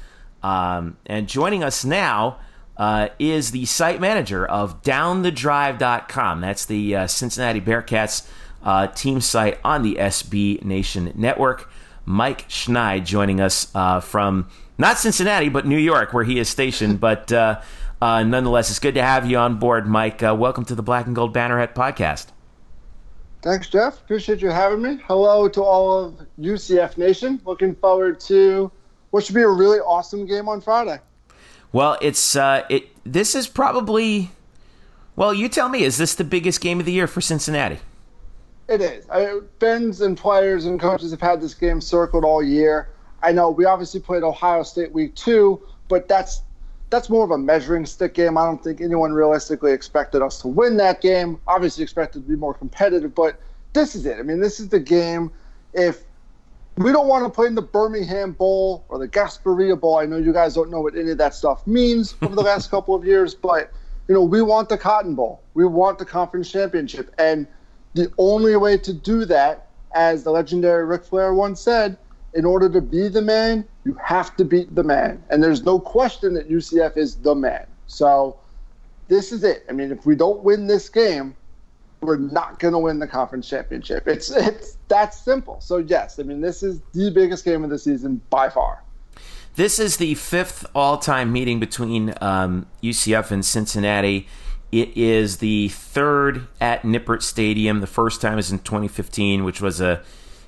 Um, 0.41 0.95
and 1.05 1.27
joining 1.27 1.65
us 1.65 1.83
now 1.83 2.39
uh, 2.77 3.09
is 3.19 3.51
the 3.51 3.65
site 3.65 3.99
manager 3.99 4.45
of 4.45 4.81
downthedrive.com. 4.83 6.41
That's 6.41 6.65
the 6.65 6.95
uh, 6.95 7.07
Cincinnati 7.07 7.61
Bearcats 7.61 8.27
uh, 8.63 8.87
team 8.87 9.21
site 9.21 9.59
on 9.63 9.83
the 9.83 9.95
SB 9.95 10.63
Nation 10.63 11.11
network. 11.15 11.69
Mike 12.05 12.47
Schneid 12.47 13.05
joining 13.05 13.41
us 13.41 13.65
from 14.05 14.47
not 14.77 14.97
Cincinnati, 14.97 15.49
but 15.49 15.65
New 15.65 15.77
York, 15.77 16.13
where 16.13 16.23
he 16.23 16.39
is 16.39 16.49
stationed. 16.49 16.99
But 17.07 17.31
uh, 17.31 17.61
uh, 18.01 18.23
nonetheless, 18.23 18.69
it's 18.69 18.79
good 18.79 18.95
to 18.95 19.01
have 19.01 19.29
you 19.29 19.37
on 19.37 19.57
board, 19.59 19.87
Mike. 19.87 20.21
Uh, 20.21 20.35
welcome 20.37 20.65
to 20.65 20.75
the 20.75 20.83
Black 20.83 21.05
and 21.05 21.15
Gold 21.15 21.33
Banneret 21.33 21.73
podcast. 21.73 22.27
Thanks, 23.41 23.69
Jeff. 23.69 23.99
Appreciate 23.99 24.41
you 24.41 24.49
having 24.49 24.81
me. 24.81 24.99
Hello 25.07 25.47
to 25.47 25.63
all 25.63 26.05
of 26.05 26.27
UCF 26.39 26.97
Nation. 26.97 27.39
Looking 27.45 27.75
forward 27.75 28.19
to 28.21 28.71
what 29.11 29.23
should 29.23 29.35
be 29.35 29.41
a 29.41 29.47
really 29.47 29.79
awesome 29.79 30.25
game 30.25 30.49
on 30.49 30.59
Friday. 30.59 30.99
Well, 31.71 31.97
it's 32.01 32.35
uh, 32.35 32.65
it. 32.69 32.89
This 33.03 33.35
is 33.35 33.47
probably. 33.47 34.31
Well, 35.15 35.33
you 35.33 35.49
tell 35.49 35.69
me. 35.69 35.83
Is 35.83 35.97
this 35.97 36.15
the 36.15 36.23
biggest 36.23 36.61
game 36.61 36.79
of 36.79 36.85
the 36.85 36.91
year 36.91 37.07
for 37.07 37.21
Cincinnati? 37.21 37.79
It 38.67 38.81
is. 38.81 39.09
I, 39.09 39.39
fans 39.59 40.01
and 40.01 40.17
players 40.17 40.65
and 40.65 40.79
coaches 40.79 41.11
have 41.11 41.21
had 41.21 41.41
this 41.41 41.53
game 41.53 41.79
circled 41.79 42.25
all 42.25 42.43
year. 42.43 42.89
I 43.23 43.31
know 43.31 43.49
we 43.49 43.65
obviously 43.65 43.99
played 43.99 44.23
Ohio 44.23 44.63
State 44.63 44.91
week 44.91 45.15
two, 45.15 45.61
but 45.87 46.07
that's 46.07 46.41
that's 46.89 47.09
more 47.09 47.23
of 47.23 47.31
a 47.31 47.37
measuring 47.37 47.85
stick 47.85 48.13
game. 48.13 48.37
I 48.37 48.45
don't 48.45 48.63
think 48.63 48.81
anyone 48.81 49.11
realistically 49.13 49.73
expected 49.73 50.21
us 50.21 50.39
to 50.41 50.47
win 50.47 50.77
that 50.77 51.01
game. 51.01 51.39
Obviously, 51.47 51.83
expected 51.83 52.23
to 52.23 52.29
be 52.29 52.35
more 52.35 52.53
competitive, 52.53 53.15
but 53.15 53.39
this 53.73 53.95
is 53.95 54.05
it. 54.05 54.17
I 54.19 54.23
mean, 54.23 54.39
this 54.39 54.59
is 54.59 54.69
the 54.69 54.79
game. 54.79 55.31
If 55.73 56.03
we 56.77 56.91
don't 56.91 57.07
want 57.07 57.23
to 57.25 57.29
play 57.29 57.47
in 57.47 57.55
the 57.55 57.61
Birmingham 57.61 58.33
Bowl 58.33 58.85
or 58.89 58.99
the 58.99 59.07
Gasparilla 59.07 59.79
Bowl, 59.79 59.97
I 59.97 60.05
know 60.05 60.17
you 60.17 60.31
guys 60.31 60.53
don't 60.53 60.69
know 60.69 60.81
what 60.81 60.95
any 60.95 61.11
of 61.11 61.17
that 61.17 61.33
stuff 61.33 61.65
means 61.65 62.15
over 62.21 62.35
the 62.35 62.41
last 62.41 62.69
couple 62.69 62.93
of 62.93 63.03
years, 63.03 63.33
but 63.33 63.71
you 64.07 64.13
know, 64.13 64.23
we 64.23 64.41
want 64.41 64.69
the 64.69 64.77
Cotton 64.77 65.15
Bowl. 65.15 65.41
We 65.53 65.65
want 65.65 65.99
the 65.99 66.05
conference 66.05 66.51
championship, 66.51 67.13
and 67.17 67.47
the 67.93 68.11
only 68.17 68.55
way 68.55 68.77
to 68.77 68.93
do 68.93 69.25
that, 69.25 69.67
as 69.93 70.23
the 70.23 70.31
legendary 70.31 70.85
Ric 70.85 71.03
Flair 71.03 71.33
once 71.33 71.59
said, 71.59 71.97
in 72.33 72.45
order 72.45 72.69
to 72.69 72.81
be 72.81 73.07
the 73.07 73.21
man, 73.21 73.65
you 73.83 73.97
have 74.03 74.35
to 74.37 74.45
beat 74.45 74.73
the 74.75 74.83
man. 74.83 75.21
And 75.29 75.43
there's 75.43 75.63
no 75.63 75.79
question 75.79 76.35
that 76.35 76.49
UCF 76.49 76.95
is 76.95 77.15
the 77.15 77.33
man. 77.33 77.65
So 77.87 78.37
this 79.07 79.31
is 79.31 79.43
it. 79.43 79.65
I 79.69 79.71
mean, 79.71 79.91
if 79.91 80.05
we 80.05 80.15
don't 80.15 80.43
win 80.43 80.67
this 80.67 80.87
game, 80.89 81.35
we're 82.01 82.17
not 82.17 82.59
going 82.59 82.73
to 82.73 82.79
win 82.79 82.99
the 82.99 83.07
conference 83.07 83.49
championship. 83.49 84.07
It's 84.07 84.29
it's 84.31 84.77
that 84.87 85.13
simple. 85.13 85.59
So 85.61 85.77
yes, 85.77 86.19
I 86.19 86.23
mean, 86.23 86.41
this 86.41 86.63
is 86.63 86.81
the 86.93 87.11
biggest 87.11 87.45
game 87.45 87.63
of 87.63 87.69
the 87.69 87.79
season 87.79 88.21
by 88.29 88.49
far. 88.49 88.83
This 89.55 89.79
is 89.79 89.97
the 89.97 90.13
fifth 90.13 90.67
all-time 90.75 91.33
meeting 91.33 91.59
between 91.59 92.13
um, 92.21 92.67
UCF 92.83 93.31
and 93.31 93.43
Cincinnati. 93.43 94.27
It 94.71 94.95
is 94.95 95.37
the 95.37 95.69
third 95.69 96.45
at 96.61 96.83
Nippert 96.83 97.23
Stadium. 97.23 97.79
The 97.79 97.87
first 97.87 98.21
time 98.21 98.35
was 98.35 98.51
in 98.51 98.59
2015, 98.59 99.43
which 99.43 99.59
was 99.59 99.81
a 99.81 100.03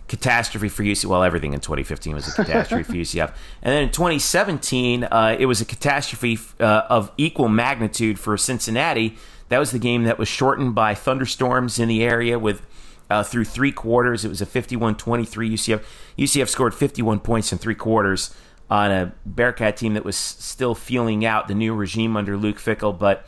catastrophe 0.10 0.70
for 0.70 0.84
UCF. 0.84 1.06
Well, 1.06 1.24
everything 1.24 1.54
in 1.54 1.60
2015 1.60 2.14
was 2.14 2.28
a 2.28 2.34
catastrophe 2.34 2.84
for 2.84 2.94
UCF. 2.94 3.34
And 3.62 3.74
then 3.74 3.84
in 3.84 3.92
2017, 3.92 5.06
uh, 5.06 5.38
it 5.40 5.46
was 5.46 5.62
a 5.62 5.66
catastrophe 5.66 6.38
uh, 6.60 6.84
of 6.90 7.12
equal 7.18 7.48
magnitude 7.48 8.20
for 8.20 8.38
Cincinnati. 8.38 9.18
That 9.50 9.60
was 9.60 9.72
the 9.72 9.80
game 9.80 10.04
that 10.04 10.18
was 10.18 10.28
shortened 10.28 10.76
by 10.76 10.94
thunderstorms 10.94 11.80
in 11.80 11.88
the 11.88 12.04
area 12.04 12.40
with 12.40 12.62
uh, 13.10 13.24
through 13.24 13.46
three 13.46 13.72
quarters. 13.72 14.24
It 14.24 14.30
was 14.30 14.42
a 14.42 14.46
51-23 14.46 14.96
UCF. 14.98 15.84
UCF 16.18 16.48
scored 16.48 16.76
51 16.76 17.20
points 17.20 17.52
in 17.52 17.58
three 17.58 17.76
quarters 17.76 18.36
on 18.70 18.92
a 18.92 19.14
Bearcat 19.26 19.78
team 19.78 19.96
that 19.96 20.06
was 20.06 20.16
still 20.16 20.76
feeling 20.76 21.26
out 21.26 21.48
the 21.48 21.56
new 21.56 21.74
regime 21.74 22.16
under 22.16 22.38
Luke 22.38 22.58
Fickell. 22.58 22.98
but 22.98 23.28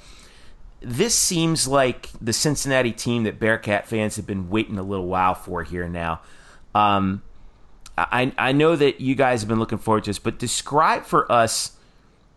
this 0.83 1.13
seems 1.13 1.67
like 1.67 2.09
the 2.19 2.33
Cincinnati 2.33 2.91
team 2.91 3.23
that 3.23 3.39
Bearcat 3.39 3.87
fans 3.87 4.15
have 4.15 4.25
been 4.25 4.49
waiting 4.49 4.79
a 4.79 4.83
little 4.83 5.05
while 5.05 5.35
for 5.35 5.63
here 5.63 5.87
now. 5.87 6.21
Um, 6.73 7.21
I 7.97 8.33
I 8.37 8.51
know 8.51 8.75
that 8.75 8.99
you 8.99 9.13
guys 9.13 9.41
have 9.41 9.47
been 9.47 9.59
looking 9.59 9.77
forward 9.77 10.05
to 10.05 10.09
this, 10.09 10.17
but 10.17 10.39
describe 10.39 11.03
for 11.03 11.31
us 11.31 11.77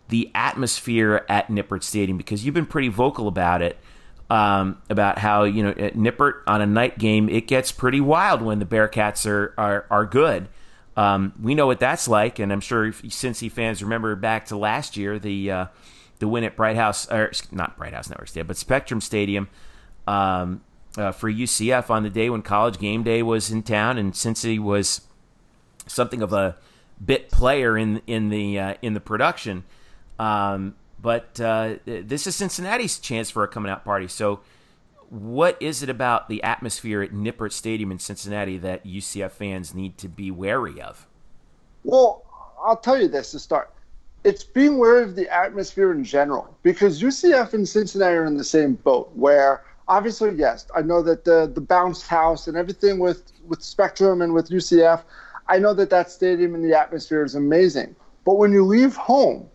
the 0.09 0.31
atmosphere 0.35 1.25
at 1.29 1.47
Nippert 1.47 1.83
Stadium 1.83 2.17
because 2.17 2.45
you've 2.45 2.55
been 2.55 2.65
pretty 2.65 2.89
vocal 2.89 3.27
about 3.27 3.61
it. 3.61 3.77
Um, 4.27 4.81
about 4.89 5.19
how 5.19 5.43
you 5.43 5.61
know 5.61 5.69
at 5.69 5.93
Nippert 5.93 6.41
on 6.47 6.59
a 6.59 6.65
night 6.65 6.97
game 6.97 7.29
it 7.29 7.45
gets 7.45 7.71
pretty 7.71 8.01
wild 8.01 8.41
when 8.41 8.57
the 8.57 8.65
Bearcats 8.65 9.29
are 9.29 9.53
are, 9.55 9.85
are 9.91 10.05
good. 10.05 10.49
Um, 10.97 11.33
we 11.39 11.53
know 11.53 11.67
what 11.67 11.79
that's 11.79 12.07
like, 12.07 12.39
and 12.39 12.51
I'm 12.51 12.61
sure 12.61 12.91
Cincy 12.91 13.51
fans 13.51 13.83
remember 13.83 14.15
back 14.15 14.47
to 14.47 14.57
last 14.57 14.97
year 14.97 15.19
the 15.19 15.51
uh, 15.51 15.65
the 16.17 16.27
win 16.27 16.43
at 16.43 16.55
Bright 16.55 16.75
House 16.75 17.07
or 17.11 17.31
not 17.51 17.77
Bright 17.77 17.93
House 17.93 18.09
Network 18.09 18.29
Stadium, 18.29 18.47
but 18.47 18.57
Spectrum 18.57 18.99
Stadium. 18.99 19.47
Um, 20.07 20.61
uh, 20.97 21.11
for 21.11 21.31
UCF 21.31 21.89
on 21.89 22.03
the 22.03 22.09
day 22.09 22.29
when 22.29 22.41
College 22.41 22.79
Game 22.79 23.03
Day 23.03 23.21
was 23.21 23.51
in 23.51 23.63
town, 23.63 23.97
and 23.97 24.13
Cincy 24.13 24.59
was 24.59 25.01
something 25.87 26.21
of 26.21 26.33
a 26.33 26.57
bit 27.03 27.29
player 27.29 27.77
in 27.77 28.01
in 28.07 28.29
the 28.29 28.59
uh, 28.59 28.73
in 28.81 28.93
the 28.93 28.99
production. 28.99 29.63
Um, 30.19 30.75
but 31.01 31.39
uh, 31.39 31.75
this 31.85 32.25
is 32.25 32.35
Cincinnati's 32.35 32.99
chance 32.99 33.29
for 33.29 33.43
a 33.43 33.47
coming 33.47 33.71
out 33.71 33.85
party. 33.85 34.07
So, 34.07 34.39
what 35.09 35.55
is 35.61 35.83
it 35.83 35.89
about 35.89 36.29
the 36.29 36.41
atmosphere 36.41 37.01
at 37.03 37.11
Nippert 37.11 37.51
Stadium 37.51 37.91
in 37.91 37.99
Cincinnati 37.99 38.57
that 38.57 38.85
UCF 38.85 39.31
fans 39.31 39.75
need 39.75 39.97
to 39.99 40.09
be 40.09 40.31
wary 40.31 40.81
of? 40.81 41.05
Well, 41.83 42.23
I'll 42.65 42.77
tell 42.77 42.99
you 42.99 43.07
this 43.07 43.31
to 43.31 43.39
start. 43.39 43.71
It's 44.23 44.43
being 44.43 44.79
wary 44.79 45.03
of 45.03 45.15
the 45.15 45.29
atmosphere 45.29 45.91
in 45.91 46.03
general 46.03 46.57
because 46.63 46.99
UCF 47.01 47.53
and 47.53 47.69
Cincinnati 47.69 48.15
are 48.15 48.25
in 48.25 48.37
the 48.37 48.43
same 48.43 48.73
boat. 48.73 49.11
Where 49.13 49.63
obviously, 49.87 50.31
yes, 50.35 50.65
I 50.75 50.81
know 50.81 51.03
that 51.03 51.23
the 51.23 51.51
the 51.53 51.61
bounce 51.61 52.05
house 52.07 52.47
and 52.47 52.57
everything 52.57 52.97
with 52.97 53.31
with 53.47 53.61
Spectrum 53.61 54.23
and 54.23 54.33
with 54.33 54.49
UCF, 54.49 55.03
I 55.47 55.59
know 55.59 55.75
that 55.75 55.91
that 55.91 56.09
stadium 56.09 56.55
and 56.55 56.65
the 56.65 56.75
atmosphere 56.77 57.23
is 57.23 57.35
amazing. 57.35 57.95
But 58.25 58.35
when 58.35 58.51
you 58.51 58.65
leave 58.65 58.95
home, 58.95 59.47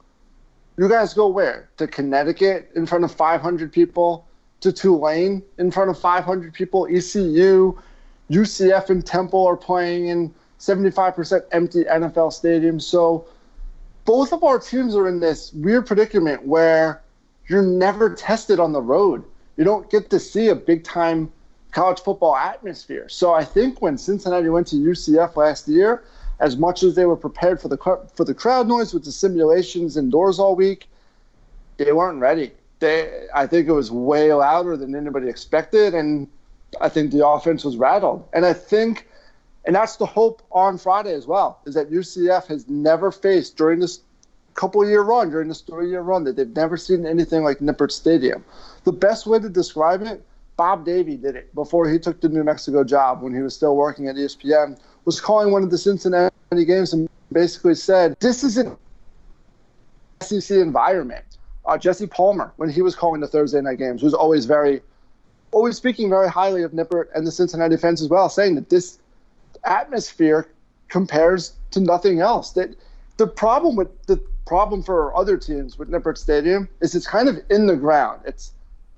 you 0.81 0.89
guys 0.89 1.13
go 1.13 1.29
where? 1.29 1.69
To 1.77 1.87
Connecticut 1.87 2.71
in 2.75 2.87
front 2.87 3.05
of 3.05 3.13
500 3.13 3.71
people, 3.71 4.27
to 4.61 4.73
Tulane 4.73 5.43
in 5.59 5.71
front 5.71 5.91
of 5.91 5.99
500 5.99 6.55
people, 6.55 6.87
ECU, 6.87 7.79
UCF, 8.31 8.89
and 8.89 9.05
Temple 9.05 9.47
are 9.47 9.59
playing 9.59 10.09
in 10.09 10.35
75% 10.59 11.43
empty 11.53 11.85
NFL 11.85 12.33
stadiums. 12.33 12.83
So 12.83 13.27
both 14.07 14.33
of 14.33 14.43
our 14.43 14.59
teams 14.59 14.97
are 14.97 15.07
in 15.07 15.21
this 15.21 15.53
weird 15.53 15.87
predicament 15.87 16.47
where 16.47 17.03
you're 17.47 17.61
never 17.61 18.15
tested 18.15 18.59
on 18.59 18.73
the 18.73 18.81
road. 18.81 19.23
You 19.59 19.65
don't 19.65 19.91
get 19.91 20.09
to 20.09 20.19
see 20.19 20.49
a 20.49 20.55
big 20.55 20.83
time 20.83 21.31
college 21.73 22.01
football 22.01 22.37
atmosphere. 22.37 23.07
So 23.11 23.35
I 23.35 23.45
think 23.45 23.83
when 23.83 23.99
Cincinnati 23.99 24.49
went 24.49 24.69
to 24.69 24.77
UCF 24.77 25.37
last 25.37 25.69
year, 25.69 26.05
as 26.41 26.57
much 26.57 26.83
as 26.83 26.95
they 26.95 27.05
were 27.05 27.17
prepared 27.17 27.61
for 27.61 27.69
the 27.69 27.77
for 28.15 28.25
the 28.25 28.35
crowd 28.35 28.67
noise 28.67 28.93
with 28.93 29.05
the 29.05 29.13
simulations 29.13 29.97
indoors 29.97 30.39
all 30.39 30.57
week, 30.57 30.89
they 31.77 31.93
weren't 31.93 32.21
ready. 32.21 32.53
They, 32.81 33.27
I 33.35 33.47
think 33.47 33.69
it 33.69 33.73
was 33.73 33.91
way 33.91 34.33
louder 34.33 34.77
than 34.77 34.95
anybody 34.95 35.29
expected, 35.29 35.95
and 35.95 36.27
I 36.81 36.89
think 36.89 37.13
the 37.13 37.27
offense 37.27 37.63
was 37.63 37.77
rattled. 37.77 38.27
And 38.33 38.47
I 38.47 38.55
think 38.55 39.07
and 39.65 39.77
that's 39.77 39.97
the 39.97 40.07
hope 40.07 40.43
on 40.53 40.79
Friday 40.79 41.13
as 41.13 41.27
well, 41.27 41.61
is 41.67 41.75
that 41.75 41.91
UCF 41.91 42.47
has 42.47 42.69
never 42.69 43.13
faced 43.13 43.57
during 43.57 43.81
this 43.81 44.01
couple 44.55 44.87
year 44.89 45.03
run, 45.03 45.31
during 45.31 45.49
this 45.49 45.61
three 45.61 45.91
year 45.91 46.01
run, 46.01 46.25
that 46.25 46.37
they've 46.37 46.57
never 46.57 46.77
seen 46.77 47.07
anything 47.07 47.45
like 47.45 47.59
Nippert 47.59 47.93
Stadium. 47.93 48.45
The 48.85 48.93
best 48.93 49.27
way 49.27 49.39
to 49.39 49.49
describe 49.49 50.03
it, 50.03 50.25
Bob 50.57 50.85
Davie 50.85 51.17
did 51.17 51.37
it 51.37 51.55
before 51.55 51.89
he 51.89 51.99
took 51.99 52.21
the 52.21 52.29
New 52.29 52.43
Mexico 52.43 52.85
job 52.85 53.23
when 53.23 53.35
he 53.35 53.41
was 53.41 53.55
still 53.55 53.77
working 53.77 54.09
at 54.09 54.17
ESPN, 54.17 54.79
was 55.05 55.21
calling 55.21 55.53
one 55.53 55.63
of 55.63 55.71
the 55.71 55.79
Cincinnati 55.79 56.31
games 56.67 56.93
and 56.93 57.09
basically 57.33 57.75
said, 57.75 58.17
This 58.21 58.45
is 58.45 58.57
an 58.57 58.77
SEC 60.21 60.57
environment. 60.57 61.25
Uh, 61.65 61.79
Jesse 61.79 62.07
Palmer, 62.07 62.53
when 62.57 62.71
he 62.71 62.83
was 62.83 62.95
calling 62.95 63.21
the 63.21 63.29
Thursday 63.29 63.61
night 63.61 63.79
games, 63.79 64.03
was 64.03 64.15
always 64.15 64.47
very, 64.47 64.81
always 65.53 65.77
speaking 65.77 66.09
very 66.09 66.29
highly 66.29 66.63
of 66.63 66.73
Nippert 66.73 67.07
and 67.15 67.27
the 67.27 67.33
Cincinnati 67.33 67.77
fans 67.77 68.03
as 68.03 68.09
well, 68.09 68.29
saying 68.29 68.55
that 68.55 68.71
this 68.71 68.99
atmosphere 69.65 70.49
compares 70.89 71.53
to 71.71 71.81
nothing 71.81 72.21
else. 72.21 72.53
That 72.53 72.75
the 73.19 73.27
problem 73.27 73.77
with 73.77 73.89
the 74.07 74.17
problem 74.47 74.83
for 74.83 75.17
other 75.17 75.37
teams 75.37 75.79
with 75.79 75.91
Nippert 75.91 76.19
Stadium 76.19 76.69
is 76.81 76.95
it's 76.95 77.07
kind 77.07 77.29
of 77.29 77.39
in 77.51 77.67
the 77.67 77.77
ground. 77.77 78.23
It's 78.25 78.53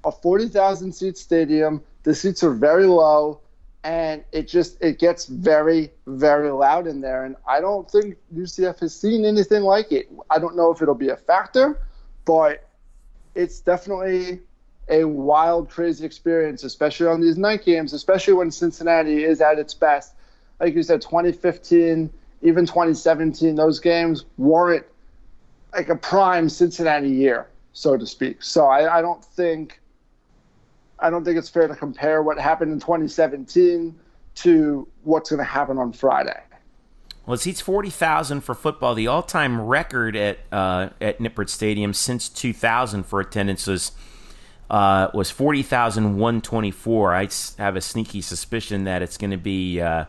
a 0.05 0.11
40,000 0.11 0.93
seat 0.93 1.19
stadium. 1.19 1.83
The 2.05 2.15
seats 2.15 2.43
are 2.43 2.53
very 2.53 2.87
low 2.87 3.41
and 3.85 4.25
it 4.33 4.47
just 4.49 4.81
it 4.81 4.99
gets 4.99 5.27
very 5.27 5.91
very 6.07 6.51
loud 6.51 6.87
in 6.87 7.01
there 7.01 7.25
and 7.25 7.37
I 7.49 7.61
don't 7.61 7.91
think 7.91 8.17
UCF 8.35 8.79
has 8.81 8.99
seen 8.99 9.25
anything 9.25 9.63
like 9.63 9.91
it. 9.93 10.11
I 10.31 10.39
don't 10.39 10.57
know 10.57 10.71
if 10.71 10.81
it'll 10.83 10.95
be 10.95 11.09
a 11.09 11.17
factor, 11.17 11.81
but 12.25 12.69
it's 13.35 13.61
definitely 13.61 14.41
a 14.89 15.05
wild 15.05 15.71
crazy 15.71 16.05
experience 16.05 16.65
especially 16.65 17.07
on 17.07 17.21
these 17.21 17.39
night 17.39 17.65
games, 17.65 17.93
especially 17.93 18.35
when 18.35 18.51
Cincinnati 18.51 19.25
is 19.25 19.41
at 19.41 19.59
its 19.59 19.75
best 19.75 20.15
like 20.63 20.77
you 20.77 20.83
said, 20.85 21.03
2015, 21.03 22.09
even 22.43 22.67
2017, 22.67 23.57
those 23.57 23.81
games 23.81 24.25
weren't 24.39 24.87
like 25.75 25.89
a 25.89 25.97
prime 25.97 26.49
Cincinnati 26.49 27.09
year, 27.09 27.49
so 27.73 27.97
to 27.97 28.07
speak. 28.07 28.43
So 28.43 28.67
I, 28.67 28.99
I 28.99 29.03
don't 29.03 29.25
think 29.25 29.81
I 31.03 31.11
don't 31.11 31.25
think 31.25 31.37
it's 31.37 31.49
fair 31.49 31.69
to 31.69 31.75
compare 31.75 32.23
what 32.23 32.39
happened 32.39 32.73
in 32.73 32.81
2017 32.81 33.99
to 34.37 34.89
what's 35.03 35.31
going 35.31 35.39
to 35.39 35.45
happen 35.45 35.79
on 35.79 35.93
Friday. 35.93 36.41
Well, 37.27 37.35
it 37.35 37.41
seats 37.41 37.61
40,000 37.61 38.41
for 38.41 38.55
football. 38.55 38.95
The 38.95 39.07
all-time 39.07 39.61
record 39.61 40.17
at 40.17 40.39
uh, 40.51 40.89
at 41.01 41.19
Nippert 41.19 41.49
Stadium 41.49 41.93
since 41.95 42.29
2000 42.29 43.05
for 43.05 43.21
attendance 43.21 43.67
was 43.67 43.93
uh, 44.71 45.09
was 45.13 45.31
40,124. 45.31 47.15
I 47.15 47.29
have 47.59 47.77
a 47.77 47.81
sneaky 47.81 48.23
suspicion 48.23 48.85
that 48.85 49.03
it's 49.03 49.19
going 49.19 49.31
to 49.31 49.37
be 49.37 49.81
uh, 49.81 50.07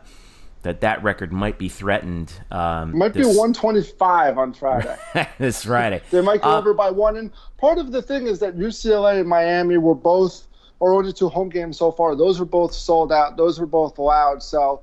that 0.62 0.80
that 0.80 1.02
record 1.04 1.32
might 1.32 1.58
be 1.58 1.68
threatened. 1.68 2.32
Um, 2.50 2.98
might 2.98 3.12
this... 3.12 3.26
be 3.26 3.28
125 3.28 4.38
on 4.38 4.52
Friday. 4.54 4.96
this 5.38 5.64
Friday. 5.64 6.02
they 6.10 6.20
might 6.20 6.42
go 6.42 6.50
uh, 6.50 6.58
over 6.58 6.74
by 6.74 6.90
one. 6.90 7.16
And 7.16 7.30
part 7.58 7.78
of 7.78 7.92
the 7.92 8.02
thing 8.02 8.26
is 8.26 8.40
that 8.40 8.56
UCLA 8.56 9.20
and 9.20 9.28
Miami 9.28 9.76
were 9.76 9.94
both, 9.94 10.48
or 10.84 10.92
only 10.92 11.14
two 11.14 11.30
home 11.30 11.48
games 11.48 11.78
so 11.78 11.90
far. 11.90 12.14
Those 12.14 12.38
were 12.38 12.44
both 12.44 12.74
sold 12.74 13.10
out. 13.10 13.38
Those 13.38 13.58
were 13.58 13.64
both 13.64 13.96
allowed. 13.96 14.42
So 14.42 14.82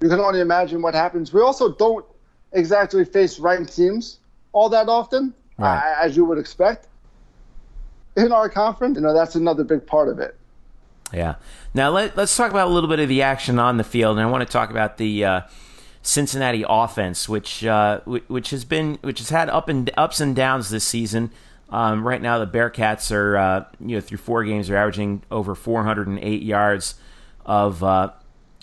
you 0.00 0.08
can 0.08 0.20
only 0.20 0.38
imagine 0.38 0.80
what 0.80 0.94
happens. 0.94 1.32
We 1.32 1.40
also 1.40 1.72
don't 1.74 2.04
exactly 2.52 3.04
face 3.04 3.40
ranked 3.40 3.74
teams 3.74 4.20
all 4.52 4.68
that 4.68 4.88
often, 4.88 5.34
right. 5.58 5.76
uh, 5.76 6.04
as 6.04 6.16
you 6.16 6.24
would 6.24 6.38
expect 6.38 6.86
in 8.16 8.30
our 8.30 8.48
conference. 8.48 8.94
You 8.94 9.00
know, 9.00 9.12
that's 9.12 9.34
another 9.34 9.64
big 9.64 9.84
part 9.84 10.08
of 10.08 10.20
it. 10.20 10.36
Yeah. 11.12 11.34
Now 11.74 11.90
let, 11.90 12.16
us 12.16 12.36
talk 12.36 12.52
about 12.52 12.68
a 12.68 12.70
little 12.70 12.88
bit 12.88 13.00
of 13.00 13.08
the 13.08 13.22
action 13.22 13.58
on 13.58 13.76
the 13.76 13.82
field, 13.82 14.18
and 14.18 14.26
I 14.28 14.30
want 14.30 14.46
to 14.46 14.52
talk 14.52 14.70
about 14.70 14.98
the 14.98 15.24
uh, 15.24 15.40
Cincinnati 16.00 16.64
offense, 16.68 17.28
which 17.28 17.64
uh, 17.64 17.98
which 18.04 18.50
has 18.50 18.64
been 18.64 19.00
which 19.02 19.18
has 19.18 19.30
had 19.30 19.50
up 19.50 19.68
and 19.68 19.90
ups 19.96 20.20
and 20.20 20.36
downs 20.36 20.70
this 20.70 20.84
season. 20.84 21.32
Um, 21.70 22.06
right 22.06 22.20
now, 22.20 22.38
the 22.38 22.46
Bearcats 22.46 23.12
are 23.14 23.36
uh, 23.36 23.64
you 23.80 23.96
know 23.96 24.00
through 24.00 24.18
four 24.18 24.44
games 24.44 24.68
they're 24.68 24.76
averaging 24.76 25.22
over 25.30 25.54
408 25.54 26.42
yards 26.42 26.94
of 27.46 27.82
uh, 27.84 28.10